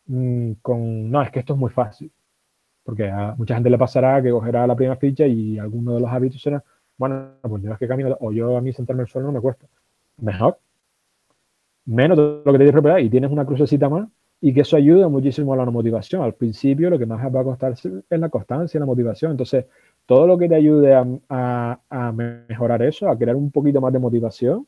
mm, 0.08 0.54
con, 0.62 1.10
no, 1.10 1.22
es 1.22 1.32
que 1.32 1.40
esto 1.40 1.54
es 1.54 1.60
muy 1.60 1.72
fácil. 1.72 2.12
Porque 2.90 3.08
a 3.08 3.36
mucha 3.38 3.54
gente 3.54 3.70
le 3.70 3.78
pasará 3.78 4.20
que 4.20 4.32
cogerá 4.32 4.66
la 4.66 4.76
primera 4.76 4.96
ficha 4.96 5.28
y 5.28 5.60
alguno 5.60 5.94
de 5.94 6.00
los 6.00 6.10
hábitos 6.10 6.42
será, 6.42 6.64
bueno, 6.98 7.34
pues 7.44 7.62
yo 7.62 7.72
es 7.72 7.78
que 7.78 7.88
camino, 7.88 8.18
o 8.20 8.32
yo 8.32 8.58
a 8.58 8.62
mí 8.62 8.74
sentarme 8.74 9.04
al 9.04 9.08
suelo 9.08 9.28
no 9.28 9.34
me 9.34 9.40
cuesta. 9.40 9.68
Mejor. 10.18 10.58
Menos 11.86 12.18
de 12.18 12.24
lo 12.24 12.44
que 12.46 12.52
te 12.54 12.58
tienes 12.58 12.72
que 12.72 12.82
preparar 12.82 13.02
y 13.02 13.10
tienes 13.12 13.30
una 13.30 13.46
crucecita 13.46 13.90
más 13.90 14.08
y 14.42 14.52
que 14.52 14.62
eso 14.62 14.76
ayuda 14.76 15.08
muchísimo 15.08 15.54
a 15.54 15.58
la 15.58 15.66
motivación. 15.66 16.24
Al 16.24 16.34
principio 16.34 16.90
lo 16.90 16.98
que 16.98 17.06
más 17.06 17.24
va 17.24 17.42
a 17.42 17.44
costar 17.44 17.74
es 17.74 17.86
la 18.10 18.30
constancia, 18.30 18.80
la 18.80 18.88
motivación. 18.88 19.34
Entonces, 19.34 19.66
todo 20.08 20.26
lo 20.26 20.36
que 20.36 20.50
te 20.50 20.56
ayude 20.56 20.96
a, 20.96 21.80
a, 21.88 22.12
mejorar 22.12 22.82
eso, 22.82 23.08
a 23.08 23.16
crear 23.16 23.36
un 23.36 23.52
poquito 23.52 23.80
más 23.82 23.94
de 23.94 24.00
motivación, 24.00 24.66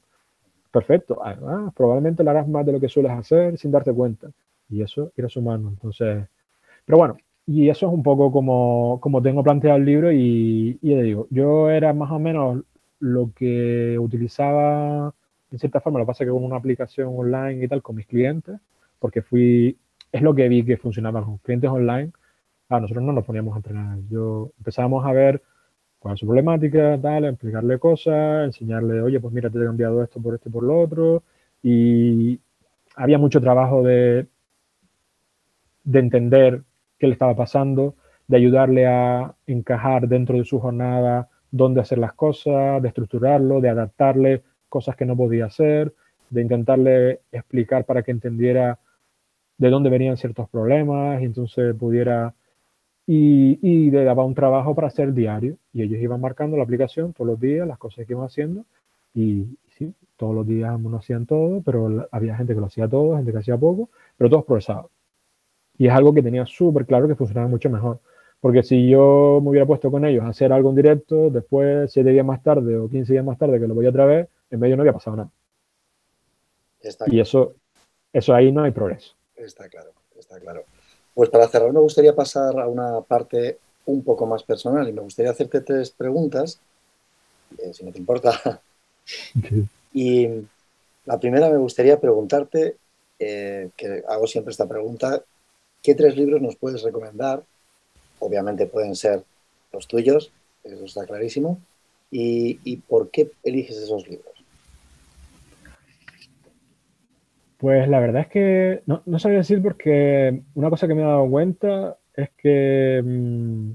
perfecto. 0.69 1.25
Además, 1.25 1.73
probablemente 1.73 2.23
lo 2.23 2.29
harás 2.29 2.47
más 2.47 2.67
de 2.67 2.73
lo 2.73 2.79
que 2.79 2.87
sueles 2.87 3.13
hacer 3.13 3.57
sin 3.57 3.71
darte 3.71 3.91
cuenta. 3.91 4.29
Y 4.69 4.83
eso 4.83 5.11
eres 5.17 5.35
humano. 5.35 5.69
Entonces, 5.69 6.27
pero 6.85 6.99
bueno, 6.99 7.17
y 7.45 7.69
eso 7.69 7.87
es 7.87 7.93
un 7.93 8.03
poco 8.03 8.31
como, 8.31 8.99
como 9.01 9.21
tengo 9.21 9.43
planteado 9.43 9.77
el 9.77 9.85
libro 9.85 10.11
y, 10.11 10.79
y 10.81 10.95
le 10.95 11.03
digo, 11.03 11.27
yo 11.29 11.69
era 11.69 11.93
más 11.93 12.11
o 12.11 12.19
menos 12.19 12.63
lo 12.99 13.31
que 13.33 13.97
utilizaba 13.99 15.13
en 15.51 15.59
cierta 15.59 15.81
forma, 15.81 15.99
lo 15.99 16.05
que 16.05 16.07
pasa 16.07 16.25
que 16.25 16.31
con 16.31 16.43
una 16.43 16.55
aplicación 16.57 17.09
online 17.15 17.65
y 17.65 17.67
tal 17.67 17.81
con 17.81 17.95
mis 17.97 18.07
clientes, 18.07 18.59
porque 18.99 19.21
fui, 19.21 19.77
es 20.11 20.21
lo 20.21 20.33
que 20.33 20.47
vi 20.47 20.63
que 20.63 20.77
funcionaba 20.77 21.23
con 21.23 21.37
clientes 21.39 21.69
online, 21.69 22.11
a 22.69 22.79
nosotros 22.79 23.03
no 23.03 23.13
nos 23.13 23.25
poníamos 23.25 23.53
a 23.55 23.57
entrenar. 23.57 23.97
Yo 24.09 24.51
empezábamos 24.59 25.05
a 25.05 25.11
ver 25.11 25.41
cuál 25.99 26.13
es 26.15 26.19
su 26.21 26.25
problemática, 26.25 26.99
tal, 27.01 27.25
explicarle 27.25 27.79
cosas, 27.79 28.45
enseñarle, 28.45 29.01
oye, 29.01 29.19
pues 29.19 29.33
mira, 29.33 29.49
te 29.49 29.59
he 29.59 29.65
cambiado 29.65 30.03
esto 30.03 30.21
por 30.21 30.35
esto 30.35 30.49
y 30.49 30.51
por 30.53 30.63
lo 30.63 30.79
otro, 30.79 31.23
y 31.63 32.39
había 32.95 33.17
mucho 33.17 33.41
trabajo 33.41 33.83
de, 33.83 34.27
de 35.83 35.99
entender 35.99 36.63
qué 37.01 37.07
le 37.07 37.13
estaba 37.13 37.35
pasando, 37.35 37.95
de 38.27 38.37
ayudarle 38.37 38.85
a 38.85 39.33
encajar 39.47 40.07
dentro 40.07 40.37
de 40.37 40.45
su 40.45 40.59
jornada 40.59 41.29
dónde 41.49 41.81
hacer 41.81 41.97
las 41.97 42.13
cosas, 42.13 42.79
de 42.79 42.89
estructurarlo, 42.89 43.59
de 43.59 43.69
adaptarle 43.69 44.43
cosas 44.69 44.95
que 44.95 45.07
no 45.07 45.17
podía 45.17 45.47
hacer, 45.47 45.95
de 46.29 46.43
intentarle 46.43 47.21
explicar 47.31 47.85
para 47.85 48.03
que 48.03 48.11
entendiera 48.11 48.77
de 49.57 49.69
dónde 49.71 49.89
venían 49.89 50.15
ciertos 50.15 50.47
problemas 50.47 51.19
y 51.23 51.25
entonces 51.25 51.73
pudiera 51.75 52.35
y, 53.07 53.89
le 53.89 54.03
daba 54.03 54.23
un 54.23 54.35
trabajo 54.35 54.75
para 54.75 54.87
hacer 54.87 55.11
diario 55.11 55.57
y 55.73 55.81
ellos 55.81 55.99
iban 55.99 56.21
marcando 56.21 56.55
la 56.55 56.63
aplicación 56.63 57.13
todos 57.13 57.27
los 57.31 57.39
días, 57.39 57.67
las 57.67 57.79
cosas 57.79 58.05
que 58.05 58.13
iban 58.13 58.25
haciendo 58.25 58.63
y, 59.15 59.57
sí, 59.75 59.91
todos 60.17 60.35
los 60.35 60.45
días 60.45 60.79
no 60.79 60.95
hacían 60.95 61.25
todo, 61.25 61.63
pero 61.63 62.07
había 62.11 62.37
gente 62.37 62.53
que 62.53 62.59
lo 62.59 62.67
hacía 62.67 62.87
todo, 62.87 63.17
gente 63.17 63.31
que 63.31 63.39
hacía 63.39 63.57
poco, 63.57 63.89
pero 64.17 64.29
todos 64.29 64.45
progresaban. 64.45 64.85
Y 65.77 65.87
es 65.87 65.93
algo 65.93 66.13
que 66.13 66.21
tenía 66.21 66.45
súper 66.45 66.85
claro 66.85 67.07
que 67.07 67.15
funcionaba 67.15 67.47
mucho 67.47 67.69
mejor. 67.69 67.99
Porque 68.39 68.63
si 68.63 68.89
yo 68.89 69.39
me 69.41 69.49
hubiera 69.49 69.67
puesto 69.67 69.91
con 69.91 70.03
ellos 70.03 70.23
a 70.23 70.29
hacer 70.29 70.51
algo 70.51 70.71
en 70.71 70.75
directo, 70.75 71.29
después, 71.29 71.91
siete 71.91 72.09
días 72.09 72.25
más 72.25 72.41
tarde 72.41 72.75
o 72.75 72.89
15 72.89 73.13
días 73.13 73.25
más 73.25 73.37
tarde 73.37 73.59
que 73.59 73.67
lo 73.67 73.75
voy 73.75 73.85
otra 73.85 74.05
vez, 74.05 74.27
en 74.49 74.59
medio 74.59 74.75
no 74.75 74.81
había 74.81 74.93
pasado 74.93 75.17
nada. 75.17 75.29
y 77.07 77.19
eso, 77.19 77.53
eso 78.11 78.33
ahí 78.33 78.51
no 78.51 78.63
hay 78.63 78.71
progreso. 78.71 79.13
Está 79.35 79.69
claro, 79.69 79.91
está 80.17 80.39
claro. 80.39 80.63
Pues 81.13 81.29
para 81.29 81.47
cerrar 81.47 81.71
me 81.71 81.79
gustaría 81.79 82.15
pasar 82.15 82.59
a 82.59 82.67
una 82.67 83.01
parte 83.01 83.59
un 83.85 84.03
poco 84.03 84.25
más 84.25 84.43
personal 84.43 84.87
y 84.87 84.93
me 84.93 85.01
gustaría 85.01 85.31
hacerte 85.31 85.61
tres 85.61 85.91
preguntas, 85.91 86.59
eh, 87.57 87.73
si 87.73 87.85
no 87.85 87.91
te 87.91 87.99
importa. 87.99 88.61
Y 89.93 90.29
la 91.05 91.19
primera 91.19 91.49
me 91.49 91.57
gustaría 91.57 91.99
preguntarte, 91.99 92.77
eh, 93.19 93.69
que 93.75 94.03
hago 94.07 94.25
siempre 94.25 94.51
esta 94.51 94.69
pregunta, 94.69 95.21
¿Qué 95.81 95.95
tres 95.95 96.15
libros 96.15 96.41
nos 96.41 96.55
puedes 96.55 96.83
recomendar? 96.83 97.43
Obviamente 98.19 98.67
pueden 98.67 98.95
ser 98.95 99.23
los 99.73 99.87
tuyos, 99.87 100.31
eso 100.63 100.85
está 100.85 101.05
clarísimo. 101.05 101.59
¿Y, 102.11 102.77
por 102.87 103.09
qué 103.09 103.31
eliges 103.43 103.77
esos 103.77 104.07
libros? 104.07 104.33
Pues 107.57 107.87
la 107.87 107.99
verdad 107.99 108.23
es 108.23 108.27
que 108.27 108.81
no, 108.85 109.01
no 109.05 109.17
sabía 109.17 109.37
decir 109.37 109.61
porque 109.61 110.41
una 110.55 110.69
cosa 110.69 110.87
que 110.87 110.93
me 110.93 111.01
he 111.01 111.05
dado 111.05 111.29
cuenta 111.29 111.97
es 112.15 112.29
que, 112.31 113.01
mm, 113.03 113.71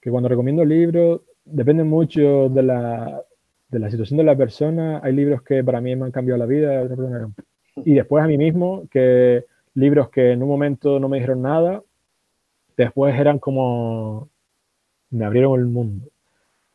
que 0.00 0.10
cuando 0.10 0.28
recomiendo 0.28 0.64
libros 0.64 1.20
depende 1.44 1.84
mucho 1.84 2.48
de 2.48 2.62
la, 2.62 3.22
de 3.68 3.78
la 3.78 3.90
situación 3.90 4.16
de 4.16 4.24
la 4.24 4.36
persona. 4.36 5.00
Hay 5.02 5.12
libros 5.12 5.42
que 5.42 5.62
para 5.62 5.80
mí 5.80 5.94
me 5.94 6.06
han 6.06 6.12
cambiado 6.12 6.38
la 6.38 6.46
vida, 6.46 6.82
y 7.76 7.94
después 7.94 8.24
a 8.24 8.26
mí 8.26 8.36
mismo 8.36 8.88
que 8.90 9.44
libros 9.74 10.10
que 10.10 10.32
en 10.32 10.42
un 10.42 10.48
momento 10.48 11.00
no 11.00 11.08
me 11.08 11.18
dijeron 11.18 11.42
nada, 11.42 11.82
después 12.76 13.14
eran 13.18 13.38
como, 13.38 14.28
me 15.10 15.24
abrieron 15.24 15.60
el 15.60 15.66
mundo. 15.66 16.08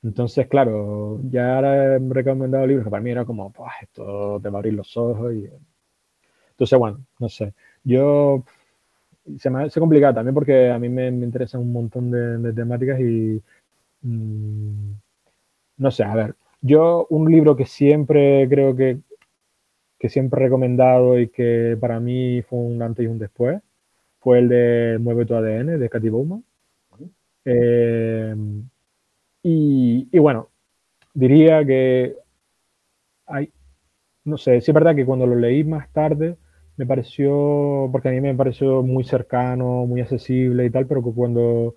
Entonces, 0.03 0.47
claro, 0.47 1.19
ya 1.29 1.59
he 1.59 1.99
recomendado 1.99 2.65
libros 2.67 2.85
que 2.85 2.91
para 2.91 3.03
mí 3.03 3.11
era 3.11 3.25
como, 3.25 3.51
pues 3.51 3.71
esto 3.81 4.39
te 4.41 4.49
va 4.49 4.57
a 4.57 4.59
abrir 4.59 4.73
los 4.73 4.95
ojos. 4.97 5.33
Y... 5.33 5.49
Entonces, 6.51 6.79
bueno, 6.79 7.05
no 7.19 7.29
sé. 7.29 7.53
Yo 7.83 8.43
se 9.37 9.49
me 9.49 9.63
hace 9.63 9.79
complicado 9.79 10.15
también 10.15 10.33
porque 10.33 10.69
a 10.69 10.79
mí 10.79 10.89
me, 10.89 11.11
me 11.11 11.25
interesan 11.25 11.61
un 11.61 11.73
montón 11.73 12.11
de, 12.11 12.53
temáticas 12.53 12.99
y 12.99 13.41
mm, 14.01 14.91
no 15.77 15.91
sé, 15.91 16.03
a 16.03 16.15
ver, 16.15 16.35
yo 16.61 17.07
un 17.09 17.31
libro 17.31 17.55
que 17.55 17.65
siempre 17.65 18.47
creo 18.49 18.75
que 18.75 18.99
que 19.99 20.09
siempre 20.09 20.41
he 20.41 20.45
recomendado 20.45 21.19
y 21.19 21.27
que 21.29 21.77
para 21.79 21.99
mí 21.99 22.41
fue 22.43 22.59
un 22.59 22.81
antes 22.81 23.03
y 23.03 23.07
un 23.07 23.19
después, 23.19 23.61
fue 24.19 24.39
el 24.39 24.49
de 24.49 24.97
Mueve 24.99 25.25
tu 25.25 25.35
ADN 25.35 25.77
de 25.77 25.89
Katy 25.89 26.09
Bowman. 26.09 26.43
Eh, 27.45 28.35
y, 29.43 30.19
bueno, 30.19 30.49
diría 31.13 31.65
que 31.65 32.15
no 34.25 34.37
sé, 34.37 34.61
sí 34.61 34.71
es 34.71 34.75
verdad 34.75 34.95
que 34.95 35.05
cuando 35.05 35.25
lo 35.25 35.35
leí 35.35 35.63
más 35.63 35.91
tarde 35.91 36.37
me 36.77 36.85
pareció, 36.85 37.89
porque 37.91 38.09
a 38.09 38.11
mí 38.11 38.21
me 38.21 38.35
pareció 38.35 38.81
muy 38.83 39.03
cercano, 39.03 39.85
muy 39.85 40.01
accesible 40.01 40.65
y 40.65 40.69
tal, 40.69 40.87
pero 40.87 41.03
que 41.03 41.11
cuando, 41.11 41.75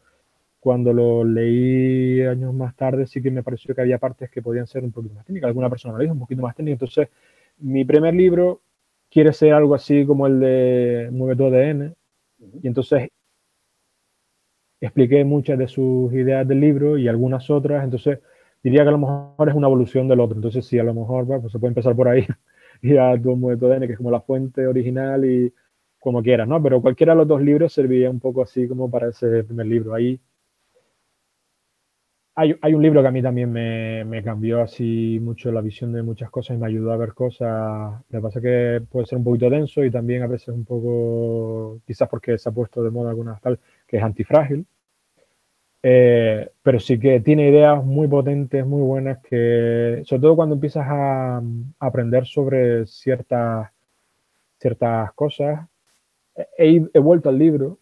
cuando 0.60 0.92
lo 0.92 1.24
leí 1.24 2.22
años 2.22 2.54
más 2.54 2.76
tarde 2.76 3.06
sí 3.06 3.20
que 3.20 3.30
me 3.30 3.42
pareció 3.42 3.74
que 3.74 3.80
había 3.80 3.98
partes 3.98 4.30
que 4.30 4.42
podían 4.42 4.66
ser 4.66 4.84
un 4.84 4.92
poquito 4.92 5.14
más 5.14 5.24
técnicas, 5.24 5.48
alguna 5.48 5.70
persona 5.70 5.94
lo 5.94 6.00
dijo 6.00 6.12
un 6.12 6.20
poquito 6.20 6.42
más 6.42 6.54
técnica, 6.54 6.74
entonces 6.74 7.08
mi 7.58 7.84
primer 7.84 8.14
libro 8.14 8.62
quiere 9.10 9.32
ser 9.32 9.54
algo 9.54 9.74
así 9.74 10.06
como 10.06 10.26
el 10.26 10.40
de 10.40 11.08
Mueve 11.12 11.36
tu 11.36 11.46
ADN. 11.46 11.94
Y 12.62 12.66
entonces 12.66 13.08
expliqué 14.80 15.24
muchas 15.24 15.58
de 15.58 15.68
sus 15.68 16.12
ideas 16.12 16.46
del 16.46 16.60
libro 16.60 16.98
y 16.98 17.08
algunas 17.08 17.50
otras. 17.50 17.84
Entonces 17.84 18.20
diría 18.62 18.82
que 18.82 18.88
a 18.88 18.92
lo 18.92 18.98
mejor 18.98 19.48
es 19.48 19.54
una 19.54 19.68
evolución 19.68 20.08
del 20.08 20.20
otro. 20.20 20.36
Entonces 20.36 20.66
sí, 20.66 20.78
a 20.78 20.84
lo 20.84 20.94
mejor 20.94 21.26
pues, 21.26 21.52
se 21.52 21.58
puede 21.58 21.70
empezar 21.70 21.94
por 21.94 22.08
ahí 22.08 22.26
y 22.82 22.96
a 22.96 23.20
tu 23.20 23.36
Mueve 23.36 23.60
tu 23.60 23.66
ADN, 23.66 23.86
que 23.86 23.92
es 23.92 23.98
como 23.98 24.10
la 24.10 24.20
fuente 24.20 24.66
original 24.66 25.24
y 25.24 25.52
como 26.00 26.22
quieras, 26.22 26.48
¿no? 26.48 26.60
Pero 26.62 26.82
cualquiera 26.82 27.12
de 27.12 27.18
los 27.18 27.28
dos 27.28 27.40
libros 27.42 27.72
serviría 27.72 28.10
un 28.10 28.18
poco 28.18 28.42
así 28.42 28.66
como 28.66 28.90
para 28.90 29.08
ese 29.10 29.44
primer 29.44 29.66
libro. 29.66 29.94
Ahí 29.94 30.20
hay, 32.34 32.56
hay, 32.62 32.74
un 32.74 32.82
libro 32.82 33.02
que 33.02 33.08
a 33.08 33.10
mí 33.10 33.22
también 33.22 33.52
me, 33.52 34.04
me, 34.04 34.22
cambió 34.22 34.62
así 34.62 35.18
mucho 35.20 35.52
la 35.52 35.60
visión 35.60 35.92
de 35.92 36.02
muchas 36.02 36.30
cosas 36.30 36.56
y 36.56 36.60
me 36.60 36.66
ayudó 36.66 36.92
a 36.92 36.96
ver 36.96 37.12
cosas. 37.14 38.00
Lo 38.10 38.18
que 38.18 38.22
pasa 38.22 38.38
es 38.38 38.42
que 38.42 38.86
puede 38.90 39.06
ser 39.06 39.18
un 39.18 39.24
poquito 39.24 39.50
denso 39.50 39.84
y 39.84 39.90
también 39.90 40.22
a 40.22 40.26
veces 40.26 40.48
un 40.48 40.64
poco, 40.64 41.80
quizás 41.86 42.08
porque 42.08 42.38
se 42.38 42.48
ha 42.48 42.52
puesto 42.52 42.82
de 42.82 42.90
moda 42.90 43.10
algunas 43.10 43.40
tal, 43.40 43.58
que 43.86 43.98
es 43.98 44.02
antifrágil. 44.02 44.66
Eh, 45.84 46.48
pero 46.62 46.78
sí 46.78 46.98
que 46.98 47.20
tiene 47.20 47.48
ideas 47.48 47.84
muy 47.84 48.06
potentes, 48.08 48.64
muy 48.64 48.82
buenas, 48.82 49.18
que 49.22 50.02
sobre 50.04 50.22
todo 50.22 50.36
cuando 50.36 50.54
empiezas 50.54 50.86
a, 50.88 51.38
a 51.38 51.42
aprender 51.80 52.24
sobre 52.26 52.86
ciertas, 52.86 53.68
ciertas 54.58 55.12
cosas, 55.14 55.68
he, 56.58 56.82
he 56.94 56.98
vuelto 56.98 57.28
al 57.28 57.38
libro 57.38 57.78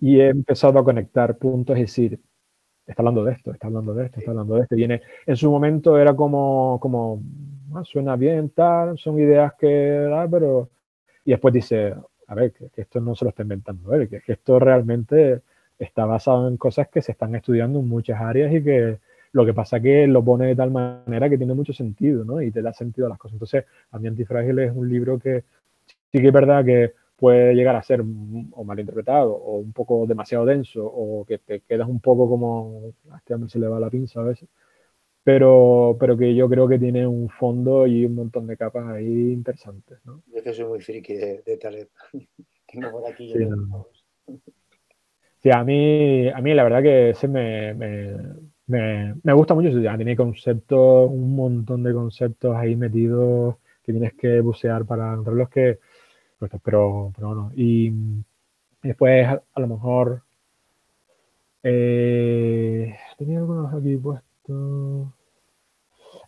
y 0.00 0.20
he 0.20 0.28
empezado 0.28 0.78
a 0.78 0.84
conectar 0.84 1.36
puntos, 1.38 1.76
es 1.76 1.82
decir, 1.82 2.20
está 2.86 3.02
hablando 3.02 3.24
de 3.24 3.32
esto, 3.32 3.52
está 3.52 3.66
hablando 3.66 3.94
de 3.94 4.06
esto, 4.06 4.18
está 4.20 4.30
hablando 4.30 4.54
de 4.56 4.62
esto. 4.62 4.76
Viene, 4.76 5.02
en 5.26 5.36
su 5.36 5.50
momento 5.50 5.98
era 5.98 6.14
como, 6.14 6.78
como 6.80 7.22
ah, 7.74 7.82
suena 7.84 8.16
bien, 8.16 8.50
tal, 8.50 8.98
son 8.98 9.18
ideas 9.18 9.54
que, 9.58 10.10
ah, 10.12 10.26
pero... 10.30 10.68
Y 11.24 11.30
después 11.30 11.54
dice, 11.54 11.94
a 12.26 12.34
ver, 12.34 12.52
que, 12.52 12.68
esto 12.76 13.00
no 13.00 13.14
se 13.14 13.24
lo 13.24 13.30
está 13.30 13.42
inventando 13.42 13.94
él, 13.94 14.08
que, 14.08 14.20
que, 14.20 14.32
esto 14.32 14.58
realmente 14.58 15.40
está 15.78 16.04
basado 16.04 16.48
en 16.48 16.56
cosas 16.56 16.88
que 16.88 17.02
se 17.02 17.12
están 17.12 17.34
estudiando 17.34 17.80
en 17.80 17.88
muchas 17.88 18.20
áreas 18.20 18.52
y 18.52 18.62
que 18.62 18.98
lo 19.32 19.44
que 19.44 19.52
pasa 19.52 19.78
es 19.78 19.82
que 19.82 20.06
lo 20.06 20.24
pone 20.24 20.46
de 20.46 20.54
tal 20.54 20.70
manera 20.70 21.28
que 21.28 21.36
tiene 21.36 21.54
mucho 21.54 21.72
sentido, 21.72 22.24
¿no? 22.24 22.40
Y 22.40 22.52
te 22.52 22.62
da 22.62 22.72
sentido 22.72 23.08
a 23.08 23.10
las 23.10 23.18
cosas. 23.18 23.34
Entonces, 23.34 23.64
a 23.90 23.98
mí 23.98 24.06
Antifrágil 24.06 24.58
es 24.60 24.72
un 24.72 24.88
libro 24.88 25.18
que 25.18 25.42
sí 26.12 26.20
que 26.20 26.28
es 26.28 26.32
verdad 26.32 26.64
que 26.64 26.92
puede 27.24 27.54
llegar 27.54 27.74
a 27.74 27.82
ser 27.82 28.02
o 28.02 28.64
malinterpretado 28.64 29.32
o 29.34 29.56
un 29.56 29.72
poco 29.72 30.06
demasiado 30.06 30.44
denso 30.44 30.84
o 30.84 31.24
que 31.24 31.38
te 31.38 31.60
quedas 31.60 31.88
un 31.88 31.98
poco 31.98 32.28
como 32.28 32.92
a 33.10 33.16
este 33.16 33.32
hombre 33.32 33.48
se 33.48 33.58
le 33.58 33.66
va 33.66 33.80
la 33.80 33.88
pinza 33.88 34.20
a 34.20 34.24
veces. 34.24 34.46
Pero, 35.22 35.96
pero 35.98 36.18
que 36.18 36.34
yo 36.34 36.50
creo 36.50 36.68
que 36.68 36.78
tiene 36.78 37.06
un 37.06 37.30
fondo 37.30 37.86
y 37.86 38.04
un 38.04 38.14
montón 38.14 38.46
de 38.46 38.58
capas 38.58 38.86
ahí 38.88 39.32
interesantes. 39.32 40.00
¿no? 40.04 40.22
Yo 40.26 40.42
que 40.42 40.52
soy 40.52 40.66
muy 40.66 40.82
friki 40.82 41.14
de, 41.14 41.42
de 41.46 41.56
Taleb. 41.56 41.88
Tengo 42.70 42.90
por 42.90 43.10
aquí. 43.10 43.32
Sí, 43.32 43.48
Sí, 45.42 45.50
a 45.50 45.64
mí, 45.64 46.28
a 46.28 46.42
mí 46.42 46.52
la 46.52 46.64
verdad 46.64 46.82
que 46.82 47.10
ese 47.10 47.26
me, 47.26 47.72
me, 47.72 49.32
gusta 49.32 49.54
mucho. 49.54 49.70
Ya 49.80 49.96
tiene 49.96 50.14
conceptos, 50.14 51.10
un 51.10 51.34
montón 51.34 51.82
de 51.84 51.94
conceptos 51.94 52.54
ahí 52.54 52.76
metidos 52.76 53.56
que 53.82 53.92
tienes 53.92 54.12
que 54.12 54.40
bucear 54.40 54.84
para 54.84 55.12
encontrarlos 55.12 55.48
que, 55.48 55.78
pues, 56.38 56.50
pero, 56.62 57.12
pero 57.14 57.28
bueno. 57.28 57.52
Y, 57.54 57.92
después 58.82 59.26
a, 59.26 59.60
lo 59.60 59.66
mejor 59.66 60.22
eh, 61.62 62.96
tenía 63.16 63.38
algunos 63.38 63.72
aquí 63.72 63.96
puestos. 63.96 65.08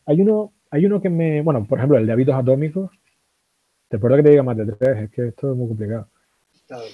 Hay 0.06 0.20
uno, 0.20 0.52
hay 0.70 0.86
uno 0.86 1.00
que 1.00 1.10
me, 1.10 1.42
bueno, 1.42 1.66
por 1.66 1.78
ejemplo, 1.78 1.98
el 1.98 2.06
de 2.06 2.12
hábitos 2.12 2.34
atómicos. 2.34 2.90
Te 3.88 3.96
recuerdo 3.96 4.16
que 4.16 4.22
te 4.24 4.30
diga 4.30 4.42
más 4.42 4.56
de 4.56 4.72
tres, 4.72 4.98
es 4.98 5.10
que 5.10 5.28
esto 5.28 5.52
es 5.52 5.56
muy 5.56 5.68
complicado. 5.68 6.08
Claro, 6.66 6.84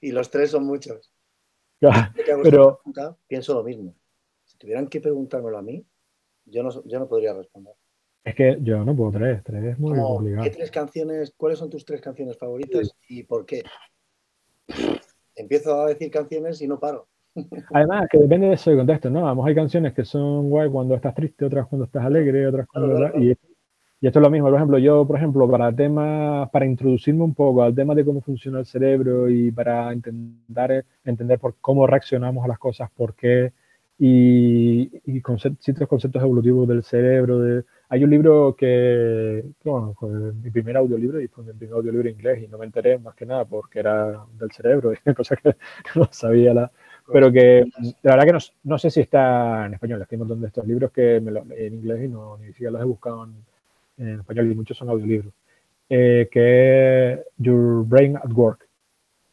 y 0.00 0.12
los 0.12 0.30
tres 0.30 0.50
son 0.50 0.64
muchos. 0.64 1.12
pero 2.42 2.80
pienso 3.26 3.54
lo 3.54 3.64
mismo. 3.64 3.96
Si 4.44 4.56
tuvieran 4.58 4.86
que 4.86 5.00
preguntármelo 5.00 5.58
a 5.58 5.62
mí, 5.62 5.84
yo 6.44 6.62
no, 6.62 6.70
yo 6.84 6.98
no 6.98 7.08
podría 7.08 7.34
responder. 7.34 7.74
Es 8.24 8.34
que 8.34 8.58
yo 8.62 8.84
no 8.84 8.94
puedo 8.94 9.12
tres, 9.12 9.42
tres 9.42 9.64
es 9.64 9.78
muy 9.78 9.98
complicado. 9.98 10.44
¿qué 10.44 10.50
tres 10.50 10.70
canciones, 10.70 11.34
¿Cuáles 11.36 11.58
son 11.58 11.70
tus 11.70 11.84
tres 11.84 12.00
canciones 12.00 12.38
favoritas 12.38 12.94
y 13.08 13.24
por 13.24 13.44
qué? 13.44 13.62
Empiezo 15.34 15.80
a 15.80 15.86
decir 15.86 16.10
canciones 16.10 16.60
y 16.62 16.68
no 16.68 16.78
paro. 16.78 17.08
Además, 17.72 18.06
que 18.10 18.18
depende 18.18 18.48
de 18.48 18.54
ese 18.54 18.76
contexto, 18.76 19.10
¿no? 19.10 19.22
Vamos, 19.22 19.46
hay 19.46 19.54
canciones 19.54 19.92
que 19.94 20.04
son 20.04 20.50
guay 20.50 20.70
cuando 20.70 20.94
estás 20.94 21.14
triste, 21.14 21.44
otras 21.44 21.66
cuando 21.66 21.86
estás 21.86 22.04
alegre, 22.04 22.46
otras 22.46 22.66
cuando... 22.68 23.18
y 23.18 23.36
y 24.02 24.08
esto 24.08 24.18
es 24.18 24.22
lo 24.24 24.30
mismo, 24.30 24.48
por 24.48 24.56
ejemplo, 24.56 24.78
yo, 24.78 25.06
por 25.06 25.16
ejemplo, 25.16 25.48
para 25.48 25.72
temas, 25.72 26.50
para 26.50 26.66
introducirme 26.66 27.22
un 27.22 27.34
poco 27.34 27.62
al 27.62 27.72
tema 27.72 27.94
de 27.94 28.04
cómo 28.04 28.20
funciona 28.20 28.58
el 28.58 28.66
cerebro 28.66 29.30
y 29.30 29.52
para 29.52 29.94
intentar 29.94 30.84
entender 31.04 31.38
por 31.38 31.54
cómo 31.60 31.86
reaccionamos 31.86 32.44
a 32.44 32.48
las 32.48 32.58
cosas, 32.58 32.90
por 32.90 33.14
qué, 33.14 33.52
y, 34.00 34.90
y 35.06 35.22
ciertos 35.60 35.86
conceptos 35.86 36.20
evolutivos 36.20 36.66
del 36.66 36.82
cerebro. 36.82 37.38
De, 37.38 37.62
hay 37.92 38.04
un 38.04 38.08
libro 38.08 38.56
que, 38.56 39.44
bueno, 39.62 39.92
fue 40.00 40.08
mi 40.08 40.50
primer 40.50 40.78
audiolibro 40.78 41.20
y 41.20 41.28
fue 41.28 41.44
mi 41.44 41.52
primer 41.52 41.74
audiolibro 41.74 42.08
en 42.08 42.14
inglés 42.14 42.42
y 42.42 42.48
no 42.48 42.56
me 42.56 42.64
enteré 42.64 42.98
más 42.98 43.14
que 43.14 43.26
nada 43.26 43.44
porque 43.44 43.80
era 43.80 44.18
del 44.38 44.50
cerebro, 44.50 44.94
y 45.04 45.12
cosas 45.12 45.38
que 45.42 45.54
no 45.94 46.08
sabía 46.10 46.54
la, 46.54 46.72
pero 47.12 47.30
que 47.30 47.66
la 48.02 48.12
verdad 48.12 48.24
que 48.24 48.32
no, 48.32 48.38
no, 48.64 48.78
sé 48.78 48.90
si 48.90 49.00
está 49.00 49.66
en 49.66 49.74
español, 49.74 50.00
hay 50.00 50.16
un 50.16 50.20
montón 50.20 50.40
de 50.40 50.46
estos 50.46 50.66
libros 50.66 50.90
que 50.90 51.20
me 51.20 51.32
los 51.32 51.46
leí 51.46 51.66
en 51.66 51.74
inglés 51.74 52.04
y 52.04 52.08
no, 52.08 52.38
ni 52.38 52.46
siquiera 52.46 52.70
los 52.70 52.80
he 52.80 52.84
buscado 52.86 53.24
en, 53.24 53.34
en 53.98 54.20
español 54.20 54.50
y 54.50 54.54
muchos 54.54 54.78
son 54.78 54.88
audiolibros, 54.88 55.34
eh, 55.90 56.30
que 56.32 57.12
es 57.12 57.20
Your 57.36 57.84
Brain 57.86 58.16
at 58.16 58.32
Work, 58.32 58.66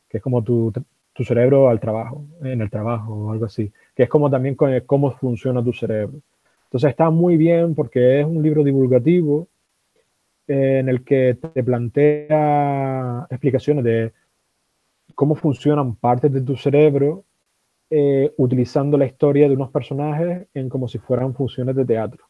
que 0.10 0.18
es 0.18 0.24
como 0.24 0.44
tu, 0.44 0.74
tu, 1.14 1.24
cerebro 1.24 1.70
al 1.70 1.80
trabajo, 1.80 2.26
en 2.44 2.60
el 2.60 2.70
trabajo 2.70 3.14
o 3.14 3.32
algo 3.32 3.46
así, 3.46 3.72
que 3.96 4.04
es 4.04 4.10
como 4.10 4.30
también 4.30 4.58
cómo 4.86 5.12
funciona 5.12 5.64
tu 5.64 5.72
cerebro. 5.72 6.20
Entonces 6.70 6.92
está 6.92 7.10
muy 7.10 7.36
bien 7.36 7.74
porque 7.74 8.20
es 8.20 8.28
un 8.28 8.44
libro 8.44 8.64
divulgativo 8.64 9.48
eh, 10.48 10.78
en 10.80 10.88
el 10.88 11.04
que 11.04 11.36
te 11.54 11.64
plantea 11.64 13.26
explicaciones 13.28 13.84
de 13.84 14.14
cómo 15.16 15.34
funcionan 15.34 15.96
partes 15.96 16.32
de 16.32 16.42
tu 16.42 16.56
cerebro 16.56 17.26
eh, 17.90 18.32
utilizando 18.38 19.00
la 19.00 19.08
historia 19.08 19.48
de 19.48 19.56
unos 19.56 19.72
personajes 19.72 20.48
en 20.54 20.70
como 20.70 20.88
si 20.88 21.00
fueran 21.00 21.34
funciones 21.34 21.76
de 21.76 21.86
teatro. 21.86 22.26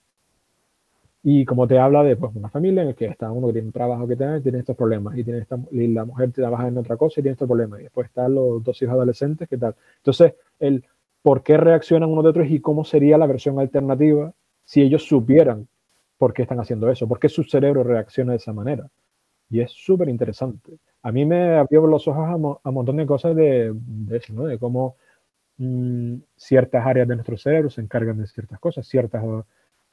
Y 1.21 1.43
como 1.43 1.67
te 1.67 1.77
habla 1.77 2.01
de 2.01 2.15
pues, 2.15 2.33
una 2.33 2.47
familia 2.47 2.83
en 2.83 2.87
la 2.87 2.93
que 2.93 3.07
está 3.07 3.29
uno 3.29 3.47
que 3.47 3.53
tiene 3.53 3.67
un 3.67 3.73
trabajo 3.73 4.07
que 4.07 4.15
tiene, 4.15 4.39
tiene 4.39 4.59
estos 4.59 4.77
problemas, 4.77 5.17
y, 5.17 5.25
tiene 5.25 5.39
esta, 5.39 5.59
y 5.69 5.87
la 5.87 6.05
mujer 6.05 6.31
trabaja 6.31 6.69
en 6.69 6.77
otra 6.77 6.95
cosa 6.95 7.19
y 7.19 7.23
tiene 7.23 7.33
estos 7.33 7.47
problemas, 7.49 7.81
y 7.81 7.83
después 7.83 8.07
están 8.07 8.35
los 8.35 8.63
dos 8.63 8.81
hijos 8.81 8.93
adolescentes, 8.93 9.49
¿qué 9.49 9.57
tal? 9.57 9.75
Entonces, 9.97 10.35
el 10.59 10.85
por 11.21 11.43
qué 11.43 11.57
reaccionan 11.57 12.09
unos 12.09 12.23
de 12.23 12.29
otros 12.29 12.47
y 12.49 12.59
cómo 12.61 12.83
sería 12.83 13.17
la 13.17 13.27
versión 13.27 13.59
alternativa 13.59 14.33
si 14.63 14.81
ellos 14.81 15.03
supieran 15.03 15.67
por 16.17 16.33
qué 16.33 16.43
están 16.43 16.59
haciendo 16.59 16.89
eso, 16.89 17.07
por 17.07 17.19
qué 17.19 17.29
su 17.29 17.43
cerebro 17.43 17.83
reacciona 17.83 18.33
de 18.33 18.37
esa 18.37 18.53
manera. 18.53 18.89
Y 19.49 19.61
es 19.61 19.71
súper 19.71 20.09
interesante. 20.09 20.77
A 21.01 21.11
mí 21.11 21.25
me 21.25 21.57
abrió 21.57 21.87
los 21.87 22.07
ojos 22.07 22.27
a, 22.27 22.35
un 22.35 22.73
montón 22.73 22.97
de 22.97 23.05
cosas 23.05 23.35
de, 23.35 23.73
de 23.73 24.57
cómo 24.59 24.97
mm, 25.57 26.15
ciertas 26.35 26.85
áreas 26.85 27.07
de 27.07 27.15
nuestro 27.15 27.37
cerebro 27.37 27.69
se 27.69 27.81
encargan 27.81 28.17
de 28.17 28.27
ciertas 28.27 28.59
cosas, 28.59 28.87
ciertas 28.87 29.23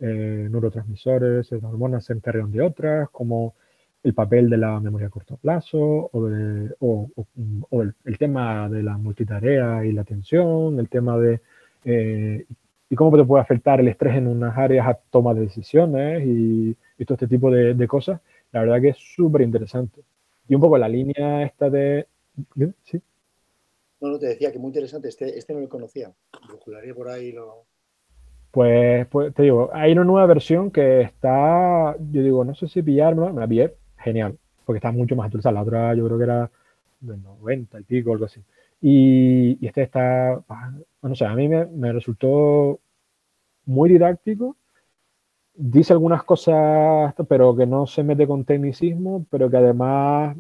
eh, 0.00 0.48
neurotransmisores, 0.50 1.50
las 1.52 1.64
hormonas 1.64 2.04
se 2.04 2.12
encargan 2.12 2.50
de 2.50 2.60
otras, 2.60 3.08
como 3.10 3.54
el 4.06 4.14
papel 4.14 4.48
de 4.48 4.56
la 4.56 4.78
memoria 4.78 5.08
a 5.08 5.10
corto 5.10 5.36
plazo 5.36 5.78
o, 6.12 7.10
o, 7.70 7.82
el, 7.82 8.18
tema 8.18 8.68
de 8.68 8.82
la 8.84 8.96
multitarea 8.96 9.84
y 9.84 9.90
la 9.90 10.02
atención, 10.02 10.78
el 10.78 10.88
tema 10.88 11.18
de 11.18 11.40
eh, 11.84 12.46
y 12.88 12.94
cómo 12.94 13.16
te 13.16 13.24
puede 13.24 13.42
afectar 13.42 13.80
el 13.80 13.88
estrés 13.88 14.16
en 14.16 14.28
unas 14.28 14.56
áreas 14.56 14.86
a 14.86 14.94
toma 14.94 15.34
de 15.34 15.40
decisiones 15.40 16.22
y, 16.24 16.76
todo 17.04 17.14
este 17.14 17.26
tipo 17.26 17.50
de, 17.50 17.88
cosas. 17.88 18.20
La 18.52 18.60
verdad 18.60 18.80
que 18.80 18.90
es 18.90 18.96
súper 18.96 19.42
interesante. 19.42 20.02
Y 20.48 20.54
un 20.54 20.60
poco 20.60 20.78
la 20.78 20.88
línea 20.88 21.42
esta 21.42 21.68
de... 21.68 22.06
¿Sí? 22.84 23.02
No, 24.00 24.08
no, 24.08 24.18
te 24.18 24.26
decía 24.26 24.52
que 24.52 24.58
muy 24.58 24.68
interesante. 24.68 25.08
Este, 25.08 25.36
este 25.36 25.52
no 25.52 25.60
lo 25.60 25.68
conocía. 25.68 26.12
Lo 26.48 26.94
por 26.94 27.08
ahí 27.08 27.32
lo... 27.32 27.64
Pues, 28.52 29.06
pues, 29.08 29.34
te 29.34 29.42
digo, 29.42 29.68
hay 29.74 29.92
una 29.92 30.04
nueva 30.04 30.26
versión 30.26 30.70
que 30.70 31.02
está, 31.02 31.94
yo 32.10 32.22
digo, 32.22 32.44
no 32.44 32.54
sé 32.54 32.68
si 32.68 32.82
pillarme, 32.82 33.30
me 33.30 33.40
la 33.40 33.46
pillé, 33.46 33.74
genial, 34.06 34.38
porque 34.64 34.78
está 34.78 34.92
mucho 34.92 35.16
más 35.16 35.26
actualizada. 35.26 35.54
La 35.54 35.62
otra 35.62 35.94
yo 35.94 36.06
creo 36.06 36.18
que 36.18 36.24
era 36.24 36.50
de 37.00 37.16
90 37.16 37.80
y 37.80 37.82
pico, 37.84 38.12
algo 38.12 38.26
así. 38.26 38.40
Y, 38.80 39.66
este 39.66 39.82
está, 39.82 40.34
ah, 40.48 40.72
no 41.02 41.14
sé, 41.14 41.24
a 41.26 41.34
mí 41.34 41.48
me, 41.48 41.92
resultó 41.92 42.80
muy 43.66 43.90
didáctico. 43.90 44.56
Dice 45.54 45.92
algunas 45.92 46.22
cosas, 46.22 47.14
pero 47.28 47.56
que 47.56 47.66
no 47.66 47.86
se 47.86 48.02
mete 48.04 48.26
con 48.26 48.44
tecnicismo, 48.44 49.26
pero 49.30 49.50
que 49.50 49.56
además 49.56 50.36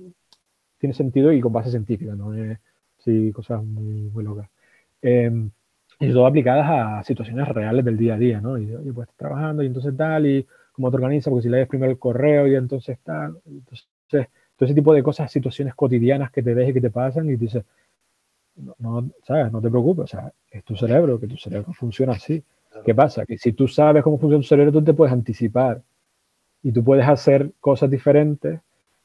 tiene 0.78 0.94
sentido 0.94 1.32
y 1.32 1.40
con 1.40 1.52
base 1.52 1.70
científica, 1.70 2.14
¿no? 2.14 2.32
sí, 2.98 3.32
cosas 3.32 3.64
muy, 3.64 4.10
muy 4.12 4.24
locas. 4.24 4.48
Em, 5.02 5.50
y 6.00 6.12
todo 6.12 6.26
aplicadas 6.26 6.68
a 6.68 7.04
situaciones 7.04 7.48
reales 7.48 7.84
del 7.84 7.96
día 7.96 8.14
a 8.14 8.18
día, 8.18 8.40
¿no? 8.40 8.58
Y, 8.58 8.64
y 8.64 8.92
pues 8.92 9.08
trabajando 9.16 9.62
y 9.62 9.66
entonces 9.66 9.96
tal, 9.96 10.26
y 10.26 10.46
cómo 10.76 10.90
te 10.90 10.96
organizas, 10.96 11.30
porque 11.30 11.42
si 11.42 11.48
lees 11.48 11.66
primero 11.66 11.90
el 11.90 11.98
correo 11.98 12.46
y 12.46 12.54
entonces 12.54 12.98
tal, 13.02 13.40
entonces 13.44 13.88
todo 14.10 14.66
ese 14.66 14.74
tipo 14.74 14.94
de 14.94 15.02
cosas, 15.02 15.30
situaciones 15.30 15.74
cotidianas 15.74 16.30
que 16.30 16.42
te 16.42 16.54
ves 16.54 16.70
y 16.70 16.72
que 16.72 16.80
te 16.80 16.90
pasan 16.90 17.28
y 17.28 17.36
dices, 17.36 17.64
no, 18.78 19.10
¿sabes? 19.24 19.52
No 19.52 19.60
te 19.60 19.68
preocupes, 19.68 20.04
o 20.04 20.06
sea, 20.06 20.32
es 20.50 20.64
tu 20.64 20.76
cerebro, 20.76 21.18
que 21.18 21.26
tu 21.26 21.36
cerebro 21.36 21.72
funciona 21.72 22.12
así. 22.12 22.42
¿Qué 22.84 22.94
pasa? 22.94 23.26
Que 23.26 23.36
si 23.38 23.52
tú 23.52 23.66
sabes 23.68 24.02
cómo 24.02 24.18
funciona 24.18 24.42
tu 24.42 24.48
cerebro, 24.48 24.72
tú 24.72 24.84
te 24.84 24.94
puedes 24.94 25.12
anticipar 25.12 25.82
y 26.62 26.72
tú 26.72 26.84
puedes 26.84 27.06
hacer 27.06 27.52
cosas 27.60 27.90
diferentes 27.90 28.60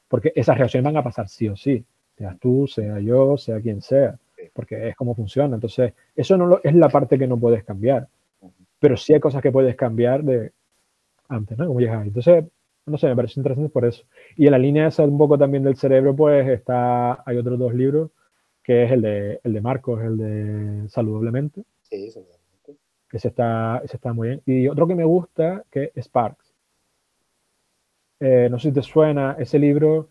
porque 0.07 0.31
esas 0.35 0.57
reacciones 0.57 0.85
van 0.85 0.97
a 0.97 1.03
pasar 1.03 1.27
sí 1.27 1.47
o 1.47 1.55
sí, 1.55 1.83
sea 2.17 2.37
tú, 2.39 2.67
sea 2.67 2.99
yo, 2.99 3.37
sea 3.37 3.59
quien 3.61 3.81
sea 3.81 4.17
porque 4.53 4.89
es 4.89 4.95
como 4.95 5.15
funciona. 5.15 5.55
Entonces, 5.55 5.93
eso 6.15 6.37
no 6.37 6.59
es 6.63 6.75
la 6.75 6.89
parte 6.89 7.17
que 7.17 7.27
no 7.27 7.37
puedes 7.37 7.63
cambiar, 7.63 8.07
pero 8.79 8.97
sí 8.97 9.13
hay 9.13 9.19
cosas 9.19 9.41
que 9.41 9.51
puedes 9.51 9.75
cambiar 9.75 10.23
de 10.23 10.51
antes, 11.31 11.57
¿no? 11.57 11.67
Como 11.67 11.79
llegas 11.79 12.05
Entonces, 12.05 12.45
no 12.85 12.97
sé, 12.97 13.07
me 13.07 13.15
parece 13.15 13.39
interesante 13.39 13.69
por 13.69 13.85
eso. 13.85 14.03
Y 14.35 14.45
en 14.45 14.51
la 14.51 14.57
línea 14.57 14.87
esa 14.87 15.03
un 15.03 15.17
poco 15.17 15.37
también 15.37 15.63
del 15.63 15.75
cerebro, 15.77 16.15
pues 16.15 16.47
está, 16.49 17.23
hay 17.25 17.37
otros 17.37 17.57
dos 17.59 17.73
libros, 17.73 18.11
que 18.63 18.83
es 18.83 18.91
el 18.91 19.01
de, 19.01 19.39
el 19.43 19.53
de 19.53 19.61
Marcos, 19.61 20.01
el 20.03 20.17
de 20.17 20.89
Saludablemente. 20.89 21.63
Sí, 21.81 22.09
saludablemente. 22.09 22.77
Ese 23.11 23.27
está, 23.29 23.81
ese 23.83 23.97
está 23.97 24.13
muy 24.13 24.29
bien. 24.29 24.41
Y 24.45 24.67
otro 24.67 24.87
que 24.87 24.95
me 24.95 25.03
gusta, 25.03 25.63
que 25.71 25.91
es 25.95 26.05
Sparks. 26.05 26.53
Eh, 28.19 28.47
no 28.51 28.59
sé 28.59 28.69
si 28.69 28.73
te 28.75 28.83
suena, 28.83 29.35
ese 29.39 29.57
libro 29.57 30.09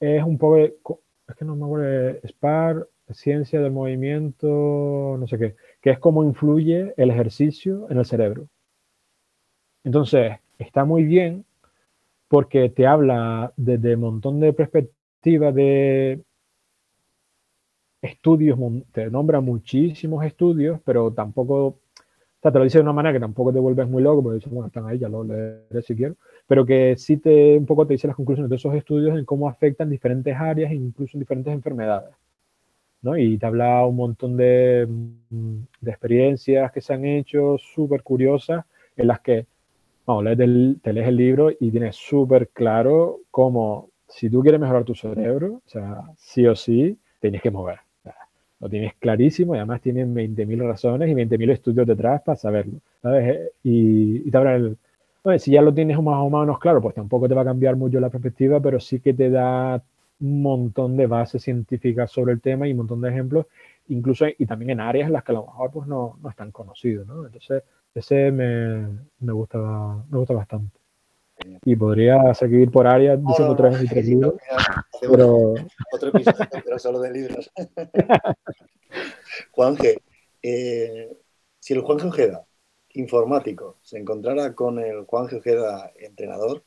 es 0.00 0.22
un 0.24 0.38
poco, 0.38 1.02
es 1.28 1.36
que 1.36 1.44
no 1.44 1.54
me 1.54 1.64
acuerdo, 1.64 2.18
Sparks, 2.26 2.88
ciencia 3.14 3.60
del 3.60 3.72
movimiento, 3.72 5.16
no 5.18 5.26
sé 5.26 5.38
qué, 5.38 5.56
que 5.80 5.90
es 5.90 5.98
cómo 5.98 6.24
influye 6.24 6.94
el 6.96 7.10
ejercicio 7.10 7.86
en 7.90 7.98
el 7.98 8.06
cerebro. 8.06 8.48
Entonces, 9.84 10.38
está 10.62 10.84
muy 10.84 11.04
bien 11.04 11.44
porque 12.28 12.70
te 12.70 12.86
habla 12.86 13.52
desde 13.56 13.94
un 13.94 14.00
montón 14.00 14.40
de 14.40 14.52
perspectivas 14.52 15.54
de 15.54 16.22
estudios, 18.00 18.58
te 18.92 19.10
nombra 19.10 19.40
muchísimos 19.40 20.24
estudios, 20.24 20.80
pero 20.84 21.12
tampoco, 21.12 21.66
o 21.66 21.78
sea, 22.40 22.50
te 22.50 22.58
lo 22.58 22.64
dice 22.64 22.78
de 22.78 22.82
una 22.82 22.92
manera 22.92 23.12
que 23.12 23.20
tampoco 23.20 23.52
te 23.52 23.60
vuelves 23.60 23.88
muy 23.88 24.02
loco, 24.02 24.22
porque 24.22 24.36
dices, 24.36 24.52
bueno, 24.52 24.66
están 24.66 24.86
ahí, 24.86 24.98
ya 24.98 25.08
lo 25.08 25.22
leeré 25.24 25.82
si 25.82 25.94
quiero, 25.94 26.16
pero 26.46 26.66
que 26.66 26.96
sí 26.96 27.18
te, 27.18 27.56
un 27.58 27.66
poco 27.66 27.86
te 27.86 27.94
dice 27.94 28.08
las 28.08 28.16
conclusiones 28.16 28.50
de 28.50 28.56
esos 28.56 28.74
estudios 28.74 29.16
en 29.18 29.24
cómo 29.24 29.48
afectan 29.48 29.90
diferentes 29.90 30.34
áreas, 30.36 30.72
incluso 30.72 31.16
en 31.16 31.20
diferentes 31.20 31.52
enfermedades. 31.52 32.14
Y 33.16 33.36
te 33.36 33.46
habla 33.46 33.84
un 33.84 33.96
montón 33.96 34.36
de, 34.36 34.86
mm, 34.88 35.56
de 35.80 35.90
experiencias 35.90 36.70
que 36.70 36.80
se 36.80 36.94
han 36.94 37.04
hecho 37.04 37.58
súper 37.58 38.02
curiosas 38.02 38.64
en 38.96 39.08
las 39.08 39.20
que, 39.20 39.46
vamos, 40.06 40.24
te 40.36 40.92
lees 40.92 41.08
el 41.08 41.16
libro 41.16 41.50
y 41.58 41.70
tienes 41.70 41.96
súper 41.96 42.48
claro 42.48 43.20
cómo, 43.30 43.90
si 44.08 44.28
tú 44.30 44.42
quieres 44.42 44.60
mejorar 44.60 44.84
tu 44.84 44.94
cerebro, 44.94 45.60
o 45.64 45.68
sea, 45.68 46.02
sí 46.16 46.46
o 46.46 46.54
sí, 46.56 46.98
tienes 47.20 47.42
que 47.42 47.50
mover. 47.50 47.78
lo 48.60 48.68
tienes 48.68 48.94
clarísimo 48.94 49.54
y 49.54 49.58
además 49.58 49.80
tienes 49.80 50.06
20.000 50.06 50.66
razones 50.66 51.08
y 51.10 51.14
20.000 51.14 51.50
estudios 51.50 51.86
detrás 51.86 52.22
para 52.22 52.36
saberlo, 52.36 52.78
¿sabes? 53.02 53.50
Y, 53.64 54.28
y 54.28 54.30
te 54.30 54.38
el... 54.38 54.78
si 55.38 55.52
ya 55.52 55.62
lo 55.62 55.72
tienes 55.74 56.00
más 56.00 56.18
o 56.18 56.30
menos 56.30 56.58
claro, 56.58 56.80
pues 56.80 56.94
tampoco 56.94 57.28
te 57.28 57.34
va 57.34 57.42
a 57.42 57.44
cambiar 57.44 57.76
mucho 57.76 58.00
la 58.00 58.10
perspectiva, 58.10 58.60
pero 58.60 58.80
sí 58.80 59.00
que 59.00 59.14
te 59.14 59.30
da 59.30 59.82
un 60.20 60.42
montón 60.42 60.96
de 60.96 61.06
bases 61.06 61.42
científicas 61.42 62.10
sobre 62.10 62.32
el 62.32 62.40
tema 62.40 62.68
y 62.68 62.72
un 62.72 62.78
montón 62.78 63.00
de 63.00 63.10
ejemplos, 63.10 63.46
incluso 63.88 64.26
y 64.38 64.46
también 64.46 64.70
en 64.70 64.80
áreas 64.80 65.08
en 65.08 65.12
las 65.12 65.24
que 65.24 65.32
a 65.32 65.34
lo 65.34 65.46
mejor 65.46 65.70
pues, 65.72 65.88
no, 65.88 66.18
no 66.22 66.30
están 66.30 66.52
conocidos, 66.52 67.06
¿no? 67.06 67.26
Entonces, 67.26 67.64
ese 67.94 68.30
me, 68.32 68.88
me, 69.18 69.32
gusta, 69.32 69.58
me 69.58 70.18
gusta 70.18 70.34
bastante. 70.34 70.78
Y 71.64 71.76
podría 71.76 72.34
seguir 72.34 72.70
por 72.70 72.86
áreas 72.86 73.18
diciendo 73.24 73.56
tres 73.56 73.82
y 73.82 73.88
tres 73.88 74.06
libros. 74.06 74.34
pero... 75.00 75.54
Otro 75.92 76.08
episodio, 76.08 76.46
pero 76.64 76.78
solo 76.78 77.00
de 77.00 77.10
libros. 77.10 77.50
Juanje, 79.50 79.98
eh, 80.42 81.16
si 81.58 81.74
el 81.74 81.80
Juanje 81.80 82.06
Ojeda, 82.06 82.46
informático, 82.90 83.78
se 83.82 83.98
encontrara 83.98 84.54
con 84.54 84.78
el 84.78 85.04
Juanje 85.04 85.36
Ojeda, 85.36 85.92
entrenador, 85.96 86.64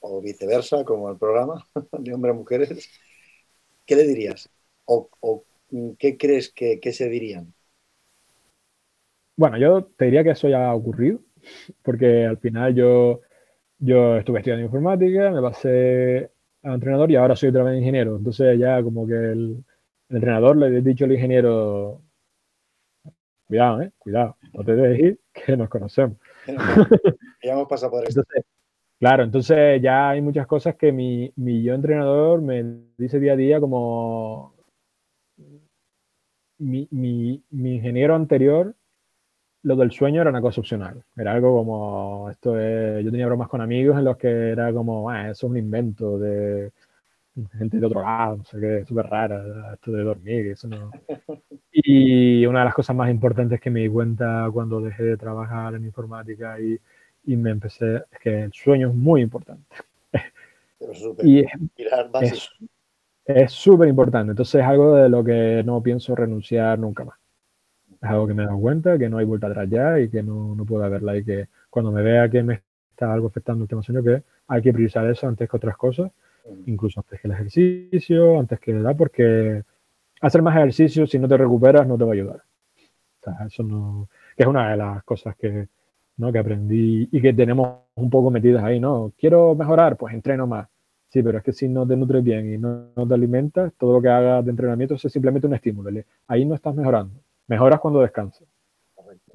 o 0.00 0.20
viceversa, 0.20 0.84
como 0.84 1.10
el 1.10 1.18
programa 1.18 1.66
de 1.98 2.14
hombres 2.14 2.34
a 2.34 2.38
mujeres, 2.38 2.90
¿qué 3.86 3.96
le 3.96 4.04
dirías? 4.04 4.50
¿O, 4.84 5.08
qué 5.98 6.16
crees 6.18 6.50
que, 6.52 6.80
que 6.80 6.92
se 6.92 7.08
dirían? 7.08 7.54
Bueno, 9.40 9.56
yo 9.56 9.84
te 9.96 10.04
diría 10.04 10.22
que 10.22 10.32
eso 10.32 10.50
ya 10.50 10.68
ha 10.68 10.74
ocurrido, 10.74 11.20
porque 11.82 12.26
al 12.26 12.36
final 12.36 12.74
yo 12.74 13.22
yo 13.78 14.18
estuve 14.18 14.40
estudiando 14.40 14.66
informática, 14.66 15.30
me 15.30 15.40
pasé 15.40 16.30
a 16.62 16.74
entrenador 16.74 17.10
y 17.10 17.16
ahora 17.16 17.34
soy 17.34 17.48
otra 17.48 17.62
vez 17.62 17.78
ingeniero. 17.78 18.18
Entonces 18.18 18.58
ya 18.58 18.82
como 18.82 19.06
que 19.06 19.14
el, 19.14 19.64
entrenador 20.10 20.58
le 20.58 20.66
he 20.76 20.82
dicho 20.82 21.06
al 21.06 21.12
ingeniero, 21.12 22.02
cuidado, 23.46 23.80
¿eh? 23.80 23.92
Cuidado, 23.96 24.36
no 24.52 24.62
te 24.62 24.76
dejes 24.76 25.00
ir, 25.00 25.20
que 25.32 25.56
nos 25.56 25.70
conocemos. 25.70 26.18
ya 27.42 27.52
hemos 27.54 27.66
pasado 27.66 27.92
por 27.92 28.06
eso. 28.06 28.22
claro, 28.98 29.22
entonces 29.22 29.80
ya 29.80 30.10
hay 30.10 30.20
muchas 30.20 30.46
cosas 30.46 30.76
que 30.76 30.92
mi, 30.92 31.32
mi 31.36 31.62
yo 31.62 31.72
entrenador 31.72 32.42
me 32.42 32.62
dice 32.98 33.18
día 33.18 33.32
a 33.32 33.36
día 33.36 33.58
como 33.58 34.54
mi, 36.58 36.86
mi, 36.90 37.42
mi 37.48 37.76
ingeniero 37.76 38.14
anterior 38.14 38.74
lo 39.62 39.76
del 39.76 39.90
sueño 39.90 40.20
era 40.20 40.30
una 40.30 40.40
cosa 40.40 40.60
opcional. 40.60 41.02
Era 41.16 41.32
algo 41.32 41.54
como, 41.54 42.30
esto 42.30 42.58
es, 42.58 43.04
yo 43.04 43.10
tenía 43.10 43.26
bromas 43.26 43.48
con 43.48 43.60
amigos 43.60 43.98
en 43.98 44.04
los 44.04 44.16
que 44.16 44.50
era 44.50 44.72
como, 44.72 45.10
ah, 45.10 45.30
eso 45.30 45.46
es 45.46 45.50
un 45.50 45.56
invento 45.56 46.18
de 46.18 46.72
gente 47.56 47.78
de 47.78 47.86
otro 47.86 48.02
lado, 48.02 48.38
no 48.38 48.44
sé 48.44 48.60
qué, 48.60 48.84
súper 48.84 49.06
rara, 49.06 49.74
esto 49.74 49.92
de 49.92 50.02
dormir, 50.02 50.46
eso 50.48 50.68
no. 50.68 50.90
Y 51.72 52.44
una 52.46 52.60
de 52.60 52.64
las 52.66 52.74
cosas 52.74 52.96
más 52.96 53.10
importantes 53.10 53.60
que 53.60 53.70
me 53.70 53.80
di 53.80 53.88
cuenta 53.88 54.48
cuando 54.52 54.80
dejé 54.80 55.04
de 55.04 55.16
trabajar 55.16 55.74
en 55.74 55.84
informática 55.84 56.60
y, 56.60 56.78
y 57.24 57.36
me 57.36 57.50
empecé, 57.50 57.96
es 58.10 58.18
que 58.20 58.42
el 58.44 58.52
sueño 58.52 58.88
es 58.88 58.94
muy 58.94 59.22
importante. 59.22 59.64
y 61.22 61.44
es 63.24 63.52
súper 63.52 63.88
importante, 63.88 64.32
entonces 64.32 64.60
es 64.60 64.66
algo 64.66 64.96
de 64.96 65.08
lo 65.08 65.22
que 65.22 65.62
no 65.64 65.82
pienso 65.82 66.14
renunciar 66.14 66.78
nunca 66.78 67.04
más 67.04 67.19
es 68.00 68.08
algo 68.08 68.26
que 68.26 68.34
me 68.34 68.42
he 68.42 68.46
dado 68.46 68.58
cuenta, 68.58 68.98
que 68.98 69.08
no 69.08 69.18
hay 69.18 69.26
vuelta 69.26 69.48
atrás 69.48 69.68
ya 69.68 70.00
y 70.00 70.08
que 70.08 70.22
no, 70.22 70.54
no 70.54 70.64
puedo 70.64 70.88
verla 70.88 71.16
y 71.16 71.24
que 71.24 71.48
cuando 71.68 71.92
me 71.92 72.02
vea 72.02 72.28
que 72.30 72.42
me 72.42 72.62
está 72.90 73.12
algo 73.12 73.28
afectando 73.28 73.64
el 73.64 73.68
tema 73.68 73.82
sueño, 73.82 74.02
que 74.02 74.22
hay 74.48 74.62
que 74.62 74.72
priorizar 74.72 75.06
eso 75.08 75.28
antes 75.28 75.48
que 75.48 75.56
otras 75.56 75.76
cosas, 75.76 76.10
incluso 76.66 77.00
antes 77.00 77.20
que 77.20 77.28
el 77.28 77.34
ejercicio, 77.34 78.40
antes 78.40 78.58
que 78.58 78.72
la 78.72 78.80
edad, 78.80 78.96
porque 78.96 79.62
hacer 80.20 80.42
más 80.42 80.56
ejercicio 80.56 81.06
si 81.06 81.18
no 81.18 81.28
te 81.28 81.36
recuperas 81.36 81.86
no 81.86 81.98
te 81.98 82.04
va 82.04 82.10
a 82.10 82.14
ayudar. 82.14 82.42
O 83.20 83.24
sea, 83.24 83.46
eso 83.46 83.62
no, 83.62 84.08
que 84.36 84.44
es 84.44 84.48
una 84.48 84.70
de 84.70 84.76
las 84.78 85.04
cosas 85.04 85.36
que, 85.36 85.68
¿no? 86.16 86.32
que 86.32 86.38
aprendí 86.38 87.08
y 87.12 87.20
que 87.20 87.34
tenemos 87.34 87.80
un 87.96 88.08
poco 88.08 88.30
metidas 88.30 88.64
ahí, 88.64 88.80
¿no? 88.80 89.12
Quiero 89.18 89.54
mejorar, 89.54 89.96
pues 89.98 90.14
entreno 90.14 90.46
más. 90.46 90.68
Sí, 91.10 91.22
pero 91.22 91.38
es 91.38 91.44
que 91.44 91.52
si 91.52 91.68
no 91.68 91.86
te 91.86 91.96
nutres 91.96 92.22
bien 92.22 92.54
y 92.54 92.56
no, 92.56 92.86
no 92.96 93.06
te 93.06 93.14
alimentas, 93.14 93.72
todo 93.76 93.94
lo 93.94 94.00
que 94.00 94.08
hagas 94.08 94.44
de 94.44 94.52
entrenamiento 94.52 94.94
es 94.94 95.02
simplemente 95.02 95.46
un 95.46 95.54
estímulo. 95.54 95.90
Ahí 96.28 96.44
no 96.46 96.54
estás 96.54 96.74
mejorando 96.74 97.20
mejoras 97.50 97.80
cuando 97.80 98.00
descansas. 98.00 98.46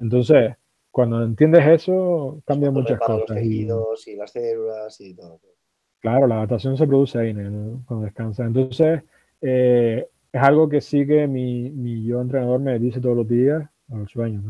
Entonces, 0.00 0.56
cuando 0.90 1.22
entiendes 1.22 1.66
eso, 1.66 2.42
cambian 2.46 2.72
muchas 2.72 2.98
cosas. 2.98 3.28
Los 3.28 3.38
tejidos 3.38 4.08
y, 4.08 4.16
las 4.16 4.32
células 4.32 5.00
y 5.02 5.14
todo. 5.14 5.38
Claro, 6.00 6.26
la 6.26 6.36
adaptación 6.36 6.78
se 6.78 6.86
produce 6.86 7.18
ahí 7.18 7.34
cuando 7.34 8.06
descansas. 8.06 8.46
Entonces, 8.46 9.02
eh, 9.42 10.08
es 10.32 10.42
algo 10.42 10.66
que 10.68 10.80
sí 10.80 11.06
que 11.06 11.26
mi, 11.26 11.70
mi, 11.70 12.04
yo 12.04 12.22
entrenador 12.22 12.58
me 12.60 12.78
dice 12.78 13.00
todos 13.00 13.16
los 13.16 13.28
días, 13.28 13.68
al 13.92 14.08
sueño, 14.08 14.42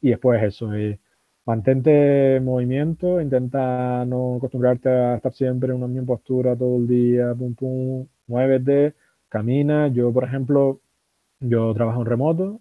y 0.00 0.10
después 0.10 0.42
eso, 0.42 0.72
eh, 0.72 0.98
mantente 1.44 2.36
en 2.36 2.44
movimiento, 2.44 3.20
intenta 3.20 4.04
no 4.06 4.36
acostumbrarte 4.36 4.88
a 4.88 5.16
estar 5.16 5.32
siempre 5.34 5.70
en 5.70 5.76
una 5.76 5.88
misma 5.88 6.06
postura 6.06 6.56
todo 6.56 6.78
el 6.78 6.88
día, 6.88 7.34
pum, 7.34 7.54
pum, 7.54 8.06
muévete, 8.26 8.94
camina. 9.28 9.88
Yo, 9.88 10.10
por 10.10 10.24
ejemplo, 10.24 10.80
yo 11.40 11.74
trabajo 11.74 12.00
en 12.00 12.06
remoto, 12.06 12.60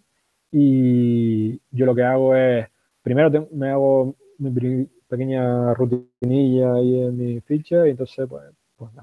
y 0.51 1.59
yo 1.71 1.85
lo 1.85 1.95
que 1.95 2.03
hago 2.03 2.35
es, 2.35 2.67
primero 3.01 3.47
me 3.51 3.69
hago 3.69 4.15
mi 4.37 4.87
pequeña 5.07 5.73
rutinilla 5.73 6.73
ahí 6.73 7.03
en 7.03 7.17
mi 7.17 7.41
ficha 7.41 7.87
y 7.87 7.91
entonces 7.91 8.27
pues, 8.27 8.43
pues 8.77 8.91
me, 8.93 9.01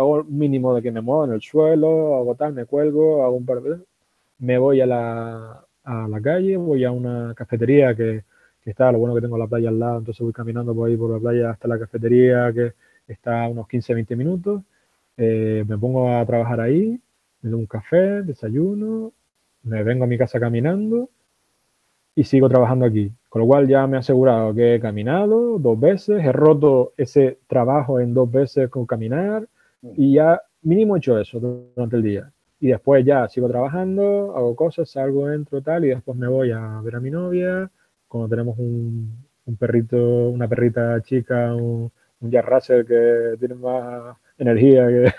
hago, 0.00 0.20
el 0.20 0.24
mínimo 0.26 0.74
de 0.74 0.82
que 0.82 0.92
me 0.92 1.00
muevo 1.00 1.24
en 1.24 1.32
el 1.32 1.42
suelo, 1.42 2.16
hago 2.16 2.34
tal, 2.36 2.52
me 2.52 2.66
cuelgo, 2.66 3.24
hago 3.24 3.36
un 3.36 3.46
par 3.46 3.62
de... 3.62 3.78
Me 4.38 4.58
voy 4.58 4.80
a 4.80 4.86
la, 4.86 5.64
a 5.84 6.08
la 6.08 6.20
calle, 6.20 6.56
voy 6.56 6.84
a 6.84 6.92
una 6.92 7.34
cafetería 7.34 7.94
que, 7.94 8.24
que, 8.62 8.70
está, 8.70 8.92
lo 8.92 8.98
bueno 8.98 9.14
que 9.14 9.20
tengo 9.20 9.36
la 9.38 9.48
playa 9.48 9.68
al 9.70 9.78
lado, 9.78 9.98
entonces 9.98 10.22
voy 10.22 10.32
caminando 10.32 10.74
por 10.74 10.88
ahí 10.88 10.96
por 10.96 11.10
la 11.10 11.18
playa 11.18 11.50
hasta 11.50 11.66
la 11.68 11.78
cafetería 11.78 12.52
que 12.52 12.74
está 13.08 13.44
a 13.44 13.48
unos 13.48 13.66
15-20 13.66 14.16
minutos, 14.16 14.62
eh, 15.16 15.64
me 15.66 15.76
pongo 15.78 16.16
a 16.16 16.24
trabajar 16.24 16.60
ahí, 16.60 17.00
me 17.42 17.50
doy 17.50 17.60
un 17.60 17.66
café, 17.66 18.22
desayuno, 18.22 19.12
me 19.68 19.82
vengo 19.84 20.04
a 20.04 20.06
mi 20.06 20.18
casa 20.18 20.40
caminando 20.40 21.10
y 22.14 22.24
sigo 22.24 22.48
trabajando 22.48 22.86
aquí. 22.86 23.12
Con 23.28 23.42
lo 23.42 23.46
cual 23.46 23.68
ya 23.68 23.86
me 23.86 23.96
he 23.96 24.00
asegurado 24.00 24.54
que 24.54 24.76
he 24.76 24.80
caminado 24.80 25.58
dos 25.58 25.78
veces, 25.78 26.24
he 26.24 26.32
roto 26.32 26.92
ese 26.96 27.38
trabajo 27.46 28.00
en 28.00 28.14
dos 28.14 28.30
veces 28.30 28.68
con 28.70 28.86
caminar 28.86 29.46
y 29.94 30.14
ya 30.14 30.40
mínimo 30.62 30.96
he 30.96 30.98
hecho 30.98 31.18
eso 31.18 31.38
durante 31.38 31.96
el 31.96 32.02
día. 32.02 32.32
Y 32.60 32.68
después 32.68 33.04
ya 33.04 33.28
sigo 33.28 33.48
trabajando, 33.48 34.34
hago 34.36 34.56
cosas, 34.56 34.90
salgo, 34.90 35.30
entro, 35.30 35.62
tal, 35.62 35.84
y 35.84 35.88
después 35.88 36.18
me 36.18 36.26
voy 36.26 36.50
a 36.50 36.80
ver 36.82 36.96
a 36.96 37.00
mi 37.00 37.10
novia. 37.10 37.70
Cuando 38.08 38.28
tenemos 38.28 38.58
un, 38.58 39.16
un 39.46 39.56
perrito, 39.56 40.28
una 40.30 40.48
perrita 40.48 41.00
chica, 41.02 41.54
un, 41.54 41.92
un 42.20 42.30
Jack 42.30 42.46
Russell 42.46 42.84
que 42.84 43.36
tiene 43.38 43.54
más 43.54 44.16
energía 44.38 44.88
que... 44.88 45.12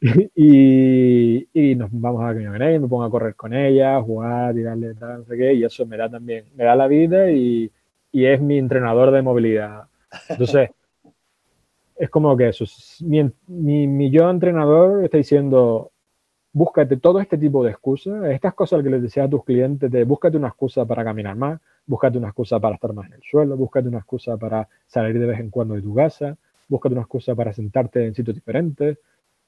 y, 0.34 1.48
y, 1.52 1.74
nos 1.74 1.90
vamos 1.92 2.22
a 2.22 2.34
con 2.34 2.62
ella, 2.62 2.80
me 2.80 2.88
pongo 2.88 3.04
a 3.04 3.10
correr 3.10 3.34
con 3.34 3.54
ella, 3.54 4.00
jugar, 4.00 4.54
tirarle 4.54 4.94
tal, 4.94 5.18
no 5.18 5.24
sé 5.24 5.36
qué, 5.36 5.54
y 5.54 5.64
eso 5.64 5.86
me 5.86 5.96
da 5.96 6.08
también, 6.08 6.44
me 6.54 6.64
da 6.64 6.74
la 6.76 6.86
vida 6.86 7.30
y, 7.30 7.70
y 8.12 8.26
es 8.26 8.40
mi 8.40 8.58
entrenador 8.58 9.10
de 9.10 9.22
movilidad. 9.22 9.84
Entonces, 10.28 10.70
es 11.96 12.10
como 12.10 12.36
que 12.36 12.48
eso, 12.48 12.64
mi, 13.04 13.30
mi, 13.46 13.86
mi, 13.86 14.10
yo 14.10 14.28
entrenador 14.30 15.04
está 15.04 15.16
diciendo, 15.16 15.92
búscate 16.52 16.96
todo 16.96 17.20
este 17.20 17.38
tipo 17.38 17.64
de 17.64 17.70
excusas, 17.70 18.24
estas 18.26 18.54
cosas 18.54 18.82
que 18.82 18.90
les 18.90 19.02
decía 19.02 19.24
a 19.24 19.28
tus 19.28 19.44
clientes, 19.44 19.90
de 19.90 20.04
búscate 20.04 20.36
una 20.36 20.48
excusa 20.48 20.84
para 20.84 21.04
caminar 21.04 21.36
más, 21.36 21.60
búscate 21.86 22.18
una 22.18 22.28
excusa 22.28 22.60
para 22.60 22.76
estar 22.76 22.92
más 22.92 23.06
en 23.06 23.14
el 23.14 23.22
suelo, 23.22 23.56
búscate 23.56 23.88
una 23.88 23.98
excusa 23.98 24.36
para 24.36 24.68
salir 24.86 25.18
de 25.18 25.26
vez 25.26 25.40
en 25.40 25.50
cuando 25.50 25.74
de 25.74 25.82
tu 25.82 25.94
casa, 25.94 26.36
búscate 26.68 26.94
una 26.94 27.02
excusa 27.02 27.34
para 27.34 27.52
sentarte 27.52 28.06
en 28.06 28.14
sitios 28.14 28.34
diferentes, 28.34 28.98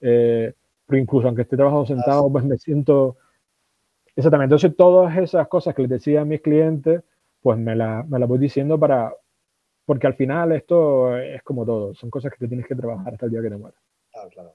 eh, 0.01 0.53
pero 0.87 1.01
incluso 1.01 1.27
aunque 1.27 1.43
esté 1.43 1.57
trabajando 1.57 1.87
sentado, 1.87 2.31
pues 2.31 2.45
me 2.45 2.57
siento... 2.59 3.17
Exactamente, 4.15 4.55
entonces 4.55 4.77
todas 4.77 5.17
esas 5.19 5.47
cosas 5.49 5.75
que 5.75 5.83
les 5.83 5.91
decía 5.91 6.23
a 6.23 6.25
mis 6.25 6.41
clientes, 6.41 7.03
pues 7.43 7.59
me 7.59 7.77
las 7.77 8.09
me 8.09 8.19
la 8.19 8.27
voy 8.27 8.39
diciendo 8.39 8.79
para... 8.79 9.15
Porque 9.85 10.07
al 10.07 10.15
final 10.15 10.53
esto 10.53 11.17
es 11.19 11.43
como 11.43 11.65
todo, 11.65 11.95
son 11.95 12.11
cosas 12.11 12.33
que 12.33 12.39
te 12.39 12.49
tienes 12.49 12.67
que 12.67 12.75
trabajar 12.75 13.13
hasta 13.13 13.27
el 13.27 13.33
día 13.33 13.43
que 13.43 13.51
te 13.51 13.57
mueras. 13.57 13.81
Claro, 14.13 14.31
claro. 14.31 14.55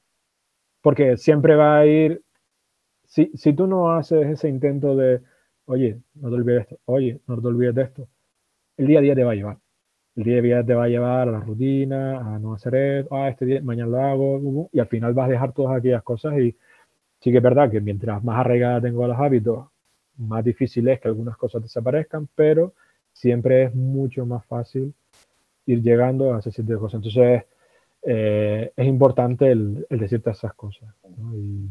Porque 0.81 1.17
siempre 1.17 1.55
va 1.55 1.79
a 1.79 1.85
ir... 1.85 2.23
Si, 3.05 3.31
si 3.35 3.53
tú 3.53 3.67
no 3.67 3.91
haces 3.91 4.25
ese 4.27 4.49
intento 4.49 4.95
de, 4.95 5.21
oye, 5.65 5.99
no 6.15 6.29
te 6.29 6.35
olvides 6.35 6.55
de 6.55 6.61
esto, 6.61 6.79
oye, 6.85 7.19
no 7.27 7.41
te 7.41 7.47
olvides 7.47 7.75
de 7.75 7.81
esto, 7.83 8.07
el 8.77 8.87
día 8.87 8.99
a 8.99 9.01
día 9.01 9.15
te 9.15 9.23
va 9.23 9.31
a 9.31 9.35
llevar 9.35 9.57
el 10.15 10.23
día 10.23 10.39
a 10.39 10.41
día 10.41 10.65
te 10.65 10.73
va 10.73 10.85
a 10.85 10.89
llevar 10.89 11.27
a 11.29 11.31
la 11.31 11.39
rutina, 11.39 12.19
a 12.19 12.39
no 12.39 12.53
hacer 12.53 12.75
esto, 12.75 13.15
ah, 13.15 13.29
este 13.29 13.45
día, 13.45 13.61
mañana 13.61 13.89
lo 13.91 14.01
hago, 14.01 14.69
y 14.73 14.79
al 14.79 14.87
final 14.87 15.13
vas 15.13 15.27
a 15.29 15.31
dejar 15.31 15.53
todas 15.53 15.77
aquellas 15.77 16.03
cosas 16.03 16.37
y 16.39 16.55
sí 17.21 17.31
que 17.31 17.37
es 17.37 17.43
verdad 17.43 17.71
que 17.71 17.81
mientras 17.81 18.23
más 18.23 18.39
arraigada 18.39 18.81
tengo 18.81 19.07
los 19.07 19.17
hábitos, 19.17 19.67
más 20.17 20.43
difícil 20.43 20.87
es 20.89 20.99
que 20.99 21.07
algunas 21.07 21.37
cosas 21.37 21.61
desaparezcan, 21.61 22.27
pero 22.35 22.73
siempre 23.13 23.63
es 23.63 23.75
mucho 23.75 24.25
más 24.25 24.45
fácil 24.45 24.93
ir 25.65 25.81
llegando 25.81 26.33
a 26.33 26.41
sitio 26.41 26.75
de 26.75 26.77
cosas. 26.77 26.95
Entonces, 26.95 27.43
eh, 28.03 28.71
es 28.75 28.87
importante 28.87 29.51
el, 29.51 29.85
decirte 29.89 30.31
esas 30.31 30.53
cosas. 30.53 30.89
¿no? 31.17 31.35
Y... 31.35 31.69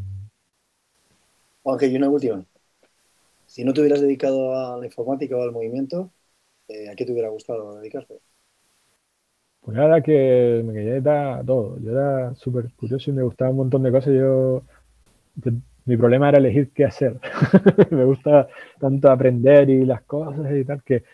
una 1.97 2.09
última. 2.09 2.45
Si 3.47 3.65
no 3.65 3.73
te 3.73 3.81
hubieras 3.81 4.01
dedicado 4.01 4.57
a 4.57 4.79
la 4.79 4.87
informática 4.87 5.37
o 5.37 5.43
al 5.43 5.53
movimiento, 5.53 6.11
eh, 6.69 6.89
¿a 6.89 6.95
qué 6.95 7.05
te 7.05 7.13
hubiera 7.13 7.29
gustado 7.29 7.81
dedicarte? 7.81 8.21
Pues 9.71 9.79
nada, 9.79 10.03
que 10.03 10.63
me 10.65 10.73
quería 10.73 11.37
a 11.37 11.45
todo. 11.45 11.79
Yo 11.79 11.93
era 11.93 12.35
súper 12.35 12.73
curioso 12.75 13.09
y 13.09 13.13
me 13.15 13.23
gustaba 13.23 13.53
un 13.53 13.59
montón 13.59 13.85
de 13.85 13.93
cosas. 13.93 14.13
Yo, 14.13 14.65
mi 15.85 15.97
problema 15.97 16.29
era 16.29 16.39
elegir 16.39 16.73
qué 16.73 16.87
hacer. 16.87 17.21
me 17.93 18.05
gusta 18.05 18.49
tanto 18.81 19.09
aprender 19.09 19.71
y 19.71 19.85
las 19.85 20.03
cosas 20.03 20.53
y 20.57 20.65
tal, 20.65 20.83
que 20.83 21.05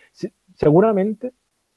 seguramente 0.55 1.33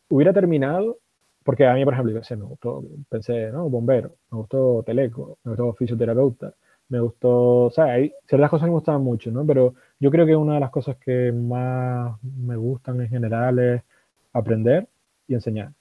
hubiera 0.08 0.32
terminado, 0.32 1.00
porque 1.44 1.66
a 1.66 1.74
mí, 1.74 1.84
por 1.84 1.92
ejemplo, 1.92 2.14
me 2.14 2.44
gustó, 2.44 2.82
pensé, 3.10 3.52
¿no? 3.52 3.68
Bombero, 3.68 4.16
me 4.30 4.38
gustó 4.38 4.82
teleco, 4.82 5.38
me 5.44 5.50
gustó 5.50 5.74
fisioterapeuta, 5.74 6.54
me 6.88 7.00
gustó, 7.00 7.64
o 7.66 7.70
sea, 7.70 7.92
hay 7.92 8.14
ciertas 8.26 8.48
cosas 8.48 8.64
que 8.64 8.70
me 8.70 8.76
gustaban 8.76 9.02
mucho, 9.02 9.30
¿no? 9.30 9.44
Pero 9.46 9.74
yo 9.98 10.10
creo 10.10 10.24
que 10.24 10.34
una 10.34 10.54
de 10.54 10.60
las 10.60 10.70
cosas 10.70 10.96
que 10.96 11.30
más 11.30 12.18
me 12.22 12.56
gustan 12.56 13.02
en 13.02 13.08
general 13.10 13.58
es 13.58 13.82
aprender 14.32 14.88
y 15.28 15.34
enseñar. 15.34 15.72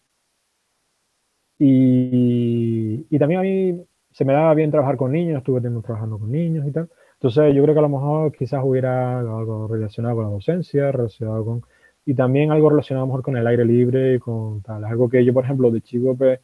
Y, 1.60 3.06
y 3.10 3.19
también 3.19 3.40
a 3.41 3.44
mí 3.44 3.86
se 4.11 4.26
me 4.26 4.34
daba 4.34 4.53
bien 4.53 4.72
trabajar 4.72 4.98
con 4.98 5.11
niños, 5.11 5.38
estuve 5.40 5.61
trabajando 5.61 6.18
con 6.18 6.31
niños 6.31 6.65
y 6.68 6.72
tal. 6.72 6.90
Entonces 7.14 7.53
yo 7.53 7.61
creo 7.64 7.76
que 7.76 7.80
a 7.80 7.84
lo 7.84 7.90
mejor 7.90 8.31
quizás 8.31 8.61
hubiera 8.64 9.19
algo 9.19 9.68
relacionado 9.68 10.15
con 10.15 10.26
la 10.26 10.31
docencia, 10.31 10.91
relacionado 10.91 11.45
con... 11.45 11.64
Y 12.06 12.14
también 12.15 12.52
algo 12.52 12.69
relacionado 12.69 13.03
a 13.03 13.07
lo 13.07 13.14
mejor 13.14 13.23
con 13.23 13.38
el 13.38 13.45
aire 13.45 13.65
libre 13.65 14.15
y 14.15 14.19
con 14.19 14.61
tal. 14.61 14.86
Algo 14.86 15.10
que 15.10 15.23
yo, 15.23 15.34
por 15.34 15.44
ejemplo, 15.44 15.69
de 15.69 15.81
chico, 15.81 16.15
pues, 16.15 16.40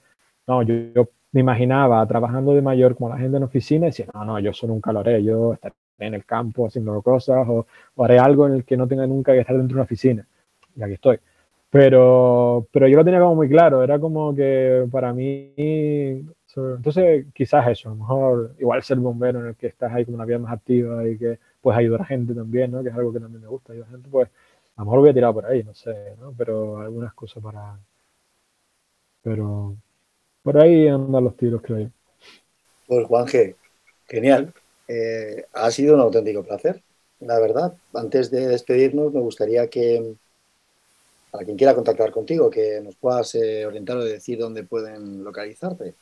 no, 0.47 0.63
yo, 0.63 1.09
me 1.31 1.41
imaginaba 1.41 2.05
trabajando 2.07 2.53
de 2.53 2.61
mayor 2.61 2.95
como 2.95 3.09
la 3.09 3.17
gente 3.17 3.37
en 3.37 3.43
oficina 3.43 3.87
y 3.87 3.89
decía, 3.89 4.07
no, 4.13 4.25
no, 4.25 4.39
yo 4.39 4.53
soy 4.53 4.69
un 4.69 4.81
caloré, 4.81 5.23
yo 5.23 5.53
estaré 5.53 5.75
en 5.99 6.13
el 6.13 6.25
campo 6.25 6.67
haciendo 6.67 7.01
cosas 7.01 7.47
o, 7.47 7.65
o 7.95 8.03
haré 8.03 8.19
algo 8.19 8.47
en 8.47 8.53
el 8.55 8.65
que 8.65 8.77
no 8.77 8.87
tenga 8.87 9.07
nunca 9.07 9.33
que 9.33 9.39
estar 9.39 9.55
dentro 9.57 9.75
de 9.75 9.79
una 9.79 9.83
oficina. 9.85 10.27
Y 10.75 10.83
aquí 10.83 10.93
estoy. 10.93 11.19
Pero, 11.75 12.69
pero 12.71 12.87
yo 12.87 12.95
lo 12.95 13.03
tenía 13.03 13.19
como 13.19 13.35
muy 13.35 13.49
claro, 13.49 13.83
era 13.83 13.99
como 13.99 14.33
que 14.33 14.87
para 14.89 15.11
mí, 15.11 15.51
entonces 16.55 17.25
quizás 17.33 17.67
eso, 17.67 17.89
a 17.89 17.91
lo 17.91 17.97
mejor 17.97 18.55
igual 18.59 18.81
ser 18.81 18.97
bombero 18.97 19.41
en 19.41 19.47
el 19.47 19.55
que 19.57 19.67
estás 19.67 19.91
ahí 19.91 20.05
como 20.05 20.15
una 20.15 20.23
vida 20.23 20.39
más 20.39 20.53
activa 20.53 21.05
y 21.05 21.17
que 21.17 21.37
puedes 21.59 21.77
ayudar 21.77 22.03
a 22.03 22.05
gente 22.05 22.33
también, 22.33 22.71
¿no? 22.71 22.81
Que 22.81 22.87
es 22.87 22.95
algo 22.95 23.11
que 23.11 23.19
también 23.19 23.41
me 23.41 23.49
gusta, 23.49 23.73
ayudar 23.73 23.89
a 23.89 23.91
gente, 23.91 24.07
pues 24.09 24.29
a 24.77 24.81
lo 24.81 24.85
mejor 24.85 24.99
voy 25.01 25.09
a 25.09 25.13
tirar 25.13 25.33
por 25.33 25.45
ahí, 25.45 25.63
no 25.65 25.73
sé, 25.73 26.15
¿no? 26.17 26.33
Pero 26.37 26.77
algunas 26.77 27.13
cosas 27.13 27.43
para... 27.43 27.77
Pero 29.21 29.75
por 30.43 30.57
ahí 30.57 30.87
andan 30.87 31.25
los 31.25 31.35
tiros, 31.35 31.61
creo 31.61 31.79
yo. 31.79 31.89
Pues 32.87 33.05
Juanje, 33.05 33.57
genial. 34.07 34.53
Eh, 34.87 35.43
ha 35.51 35.69
sido 35.71 35.95
un 35.95 35.99
auténtico 35.99 36.41
placer, 36.41 36.81
la 37.19 37.37
verdad. 37.41 37.75
Antes 37.93 38.31
de 38.31 38.47
despedirnos, 38.47 39.11
me 39.11 39.19
gustaría 39.19 39.67
que 39.67 40.15
para 41.35 41.45
quien 41.45 41.57
quiera 41.57 41.75
contactar 41.75 42.11
contigo, 42.11 42.49
que 42.49 42.79
nos 42.81 42.95
puedas 42.95 43.35
eh, 43.35 43.65
orientar 43.65 43.97
o 43.97 44.05
decir 44.05 44.39
dónde 44.39 44.63
pueden 44.63 45.21
localizarte. 45.21 45.93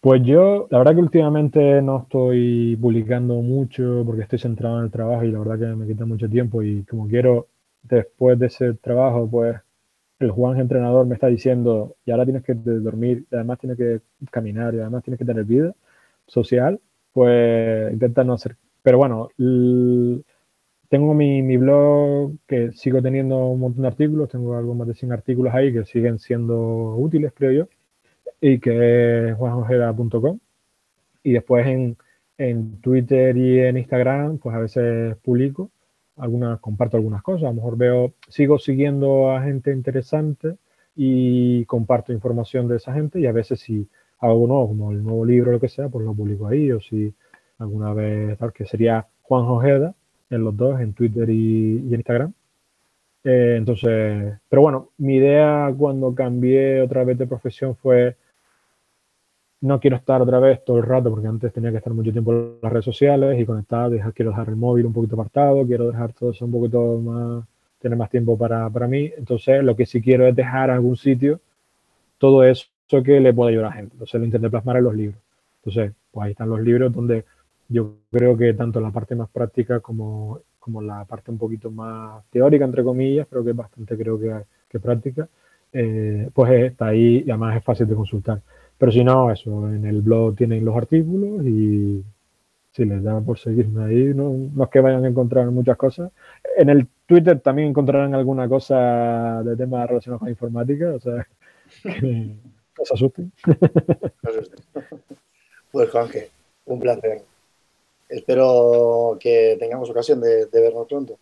Pues 0.00 0.20
yo, 0.24 0.66
la 0.68 0.78
verdad 0.78 0.94
que 0.94 1.00
últimamente 1.00 1.80
no 1.80 2.02
estoy 2.02 2.76
publicando 2.80 3.34
mucho 3.34 4.02
porque 4.04 4.22
estoy 4.22 4.40
centrado 4.40 4.78
en 4.78 4.86
el 4.86 4.90
trabajo 4.90 5.24
y 5.24 5.30
la 5.30 5.38
verdad 5.38 5.58
que 5.60 5.76
me 5.76 5.86
quita 5.86 6.04
mucho 6.04 6.28
tiempo 6.28 6.60
y 6.60 6.82
como 6.84 7.06
quiero, 7.06 7.46
después 7.84 8.36
de 8.36 8.46
ese 8.46 8.74
trabajo, 8.74 9.28
pues 9.30 9.56
el 10.18 10.32
Juan 10.32 10.58
entrenador 10.58 11.06
me 11.06 11.14
está 11.14 11.28
diciendo, 11.28 11.94
y 12.04 12.10
ahora 12.10 12.24
tienes 12.24 12.42
que 12.42 12.54
dormir, 12.54 13.26
y 13.30 13.34
además 13.34 13.60
tienes 13.60 13.78
que 13.78 14.00
caminar, 14.30 14.74
y 14.74 14.80
además 14.80 15.04
tienes 15.04 15.18
que 15.18 15.24
tener 15.24 15.44
vida 15.44 15.72
social, 16.26 16.80
pues 17.12 17.92
intenta 17.92 18.24
no 18.24 18.32
hacer... 18.32 18.56
Pero 18.82 18.98
bueno, 18.98 19.28
tengo 20.88 21.14
mi, 21.14 21.42
mi, 21.42 21.56
blog 21.56 22.32
que 22.46 22.72
sigo 22.72 23.02
teniendo 23.02 23.46
un 23.46 23.60
montón 23.60 23.82
de 23.82 23.88
artículos, 23.88 24.28
tengo 24.28 24.56
algo 24.56 24.74
más 24.74 24.88
de 24.88 24.94
100 24.94 25.12
artículos 25.12 25.54
ahí 25.54 25.72
que 25.72 25.84
siguen 25.84 26.18
siendo 26.18 26.96
útiles, 26.96 27.32
creo 27.34 27.52
yo, 27.52 27.68
y 28.40 28.58
que 28.60 29.30
es 29.30 29.36
juanjojeda.com. 29.36 30.38
Y 31.22 31.32
después 31.32 31.66
en, 31.66 31.96
en, 32.38 32.80
Twitter 32.80 33.36
y 33.36 33.60
en 33.60 33.76
Instagram, 33.78 34.38
pues 34.38 34.54
a 34.54 34.60
veces 34.60 35.16
publico, 35.18 35.70
algunas, 36.16 36.60
comparto 36.60 36.96
algunas 36.96 37.22
cosas, 37.22 37.44
a 37.44 37.48
lo 37.48 37.54
mejor 37.54 37.76
veo, 37.76 38.14
sigo 38.28 38.58
siguiendo 38.58 39.32
a 39.32 39.42
gente 39.42 39.72
interesante 39.72 40.56
y 40.94 41.64
comparto 41.66 42.12
información 42.12 42.68
de 42.68 42.76
esa 42.76 42.92
gente 42.94 43.20
y 43.20 43.26
a 43.26 43.32
veces 43.32 43.60
si 43.60 43.88
hago 44.18 44.46
nuevo, 44.46 44.68
como 44.68 44.92
el 44.92 45.02
nuevo 45.02 45.24
libro 45.24 45.50
o 45.50 45.52
lo 45.54 45.60
que 45.60 45.68
sea, 45.68 45.88
pues 45.88 46.04
lo 46.04 46.14
publico 46.14 46.46
ahí, 46.46 46.72
o 46.72 46.80
si 46.80 47.14
alguna 47.58 47.92
vez, 47.92 48.38
tal, 48.38 48.52
que 48.52 48.66
sería 48.66 49.06
Juan 49.22 49.44
Ojeda, 49.46 49.94
en 50.30 50.44
los 50.44 50.56
dos, 50.56 50.80
en 50.80 50.92
Twitter 50.92 51.28
y, 51.30 51.78
en 51.78 51.94
Instagram. 51.94 52.32
Eh, 53.24 53.56
entonces, 53.58 54.38
pero 54.48 54.62
bueno, 54.62 54.90
mi 54.98 55.16
idea 55.16 55.74
cuando 55.76 56.14
cambié 56.14 56.82
otra 56.82 57.04
vez 57.04 57.18
de 57.18 57.26
profesión 57.26 57.76
fue, 57.76 58.16
no 59.60 59.80
quiero 59.80 59.96
estar 59.96 60.22
otra 60.22 60.38
vez 60.38 60.64
todo 60.64 60.78
el 60.78 60.84
rato, 60.84 61.10
porque 61.10 61.26
antes 61.26 61.52
tenía 61.52 61.70
que 61.70 61.78
estar 61.78 61.92
mucho 61.92 62.12
tiempo 62.12 62.32
en 62.32 62.58
las 62.62 62.72
redes 62.72 62.84
sociales 62.84 63.40
y 63.40 63.46
conectado, 63.46 63.90
dejar, 63.90 64.12
quiero 64.12 64.30
dejar 64.30 64.48
el 64.48 64.56
móvil 64.56 64.86
un 64.86 64.92
poquito 64.92 65.14
apartado, 65.16 65.66
quiero 65.66 65.88
dejar 65.90 66.12
todo 66.12 66.30
eso 66.30 66.44
un 66.44 66.52
poquito 66.52 66.98
más, 66.98 67.44
tener 67.80 67.98
más 67.98 68.10
tiempo 68.10 68.38
para, 68.38 68.70
para 68.70 68.86
mí. 68.86 69.12
Entonces, 69.16 69.62
lo 69.64 69.74
que 69.74 69.86
sí 69.86 70.00
quiero 70.00 70.26
es 70.26 70.36
dejar 70.36 70.70
algún 70.70 70.96
sitio 70.96 71.40
todo 72.18 72.44
eso 72.44 72.66
que 73.04 73.20
le 73.20 73.32
pueda 73.34 73.50
ayudar 73.50 73.66
a 73.66 73.68
la 73.70 73.74
gente. 73.76 73.94
Entonces, 73.94 74.20
lo 74.20 74.26
intenté 74.26 74.50
plasmar 74.50 74.76
en 74.76 74.84
los 74.84 74.94
libros. 74.94 75.20
Entonces, 75.64 75.92
pues 76.12 76.26
ahí 76.26 76.30
están 76.32 76.48
los 76.48 76.60
libros 76.60 76.92
donde 76.92 77.24
yo 77.68 77.96
creo 78.10 78.36
que 78.36 78.54
tanto 78.54 78.80
la 78.80 78.90
parte 78.90 79.14
más 79.14 79.28
práctica 79.30 79.80
como, 79.80 80.40
como 80.58 80.82
la 80.82 81.04
parte 81.04 81.30
un 81.30 81.38
poquito 81.38 81.70
más 81.70 82.24
teórica, 82.30 82.64
entre 82.64 82.84
comillas, 82.84 83.26
pero 83.28 83.44
que 83.44 83.50
es 83.50 83.56
bastante 83.56 83.96
creo 83.96 84.18
que, 84.18 84.32
que 84.68 84.80
práctica, 84.80 85.28
eh, 85.72 86.30
pues 86.32 86.50
está 86.72 86.86
ahí 86.86 87.24
y 87.26 87.30
además 87.30 87.56
es 87.56 87.64
fácil 87.64 87.86
de 87.86 87.94
consultar. 87.94 88.40
Pero 88.78 88.92
si 88.92 89.02
no, 89.04 89.30
eso, 89.30 89.68
en 89.68 89.84
el 89.86 90.02
blog 90.02 90.36
tienen 90.36 90.64
los 90.64 90.76
artículos 90.76 91.44
y 91.46 92.04
si 92.72 92.84
les 92.84 93.02
da 93.02 93.20
por 93.20 93.38
seguirme 93.38 93.84
ahí, 93.84 94.14
no, 94.14 94.34
no 94.54 94.64
es 94.64 94.70
que 94.70 94.80
vayan 94.80 95.04
a 95.04 95.08
encontrar 95.08 95.50
muchas 95.50 95.76
cosas. 95.76 96.12
En 96.56 96.68
el 96.68 96.86
Twitter 97.06 97.40
también 97.40 97.68
encontrarán 97.68 98.14
alguna 98.14 98.48
cosa 98.48 99.42
de 99.42 99.56
temas 99.56 99.88
relacionados 99.88 100.20
con 100.20 100.28
informática, 100.28 100.94
o 100.94 101.00
sea, 101.00 101.26
que 101.82 102.00
no 102.78 102.84
se 102.84 102.94
asusten. 102.94 103.32
Pues 105.72 105.90
Juanje, 105.90 106.30
un 106.66 106.80
placer 106.80 107.22
espero 108.08 109.16
que 109.20 109.56
tengamos 109.58 109.90
ocasión 109.90 110.20
de, 110.20 110.46
vernos 110.52 110.86
pronto. 110.86 111.18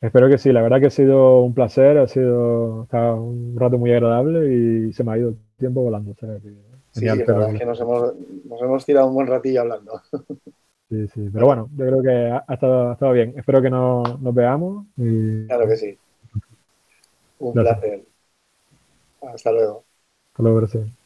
Espero 0.00 0.28
que 0.28 0.38
sí, 0.38 0.52
la 0.52 0.62
verdad 0.62 0.80
que 0.80 0.86
ha 0.86 0.90
sido 0.90 1.40
un 1.40 1.54
placer, 1.54 1.98
ha 1.98 2.06
sido 2.06 2.86
un 2.92 3.56
rato 3.56 3.78
muy 3.78 3.92
agradable 3.92 4.54
y 4.54 4.92
se 4.92 5.02
me 5.02 5.12
ha 5.12 5.18
ido 5.18 5.30
el 5.30 5.36
tiempo 5.58 5.82
volando. 5.82 6.14
sí, 6.92 7.04
la 7.04 7.14
verdad 7.16 7.52
es 7.52 7.58
que 7.58 7.66
nos 7.66 7.80
hemos, 7.80 8.14
nos 8.44 8.62
hemos, 8.62 8.84
tirado 8.84 9.08
un 9.08 9.14
buen 9.14 9.26
ratillo 9.26 9.62
hablando. 9.62 10.00
Sí, 10.88 11.06
sí, 11.08 11.28
pero 11.30 11.44
bueno, 11.44 11.68
yo 11.76 11.84
creo 11.84 12.02
que 12.02 12.10
ha, 12.10 12.54
estado, 12.54 12.88
ha 12.88 12.92
estado, 12.94 13.12
bien. 13.12 13.34
Espero 13.36 13.60
que 13.60 13.68
no, 13.68 14.02
nos 14.22 14.34
veamos. 14.34 14.86
Claro 15.46 15.68
que 15.68 15.76
sí. 15.76 15.98
Un 17.40 17.52
placer. 17.52 18.04
Hasta 19.20 19.52
luego. 19.52 19.84
Hasta 20.32 20.42
luego, 20.42 20.58
gracias. 20.58 20.97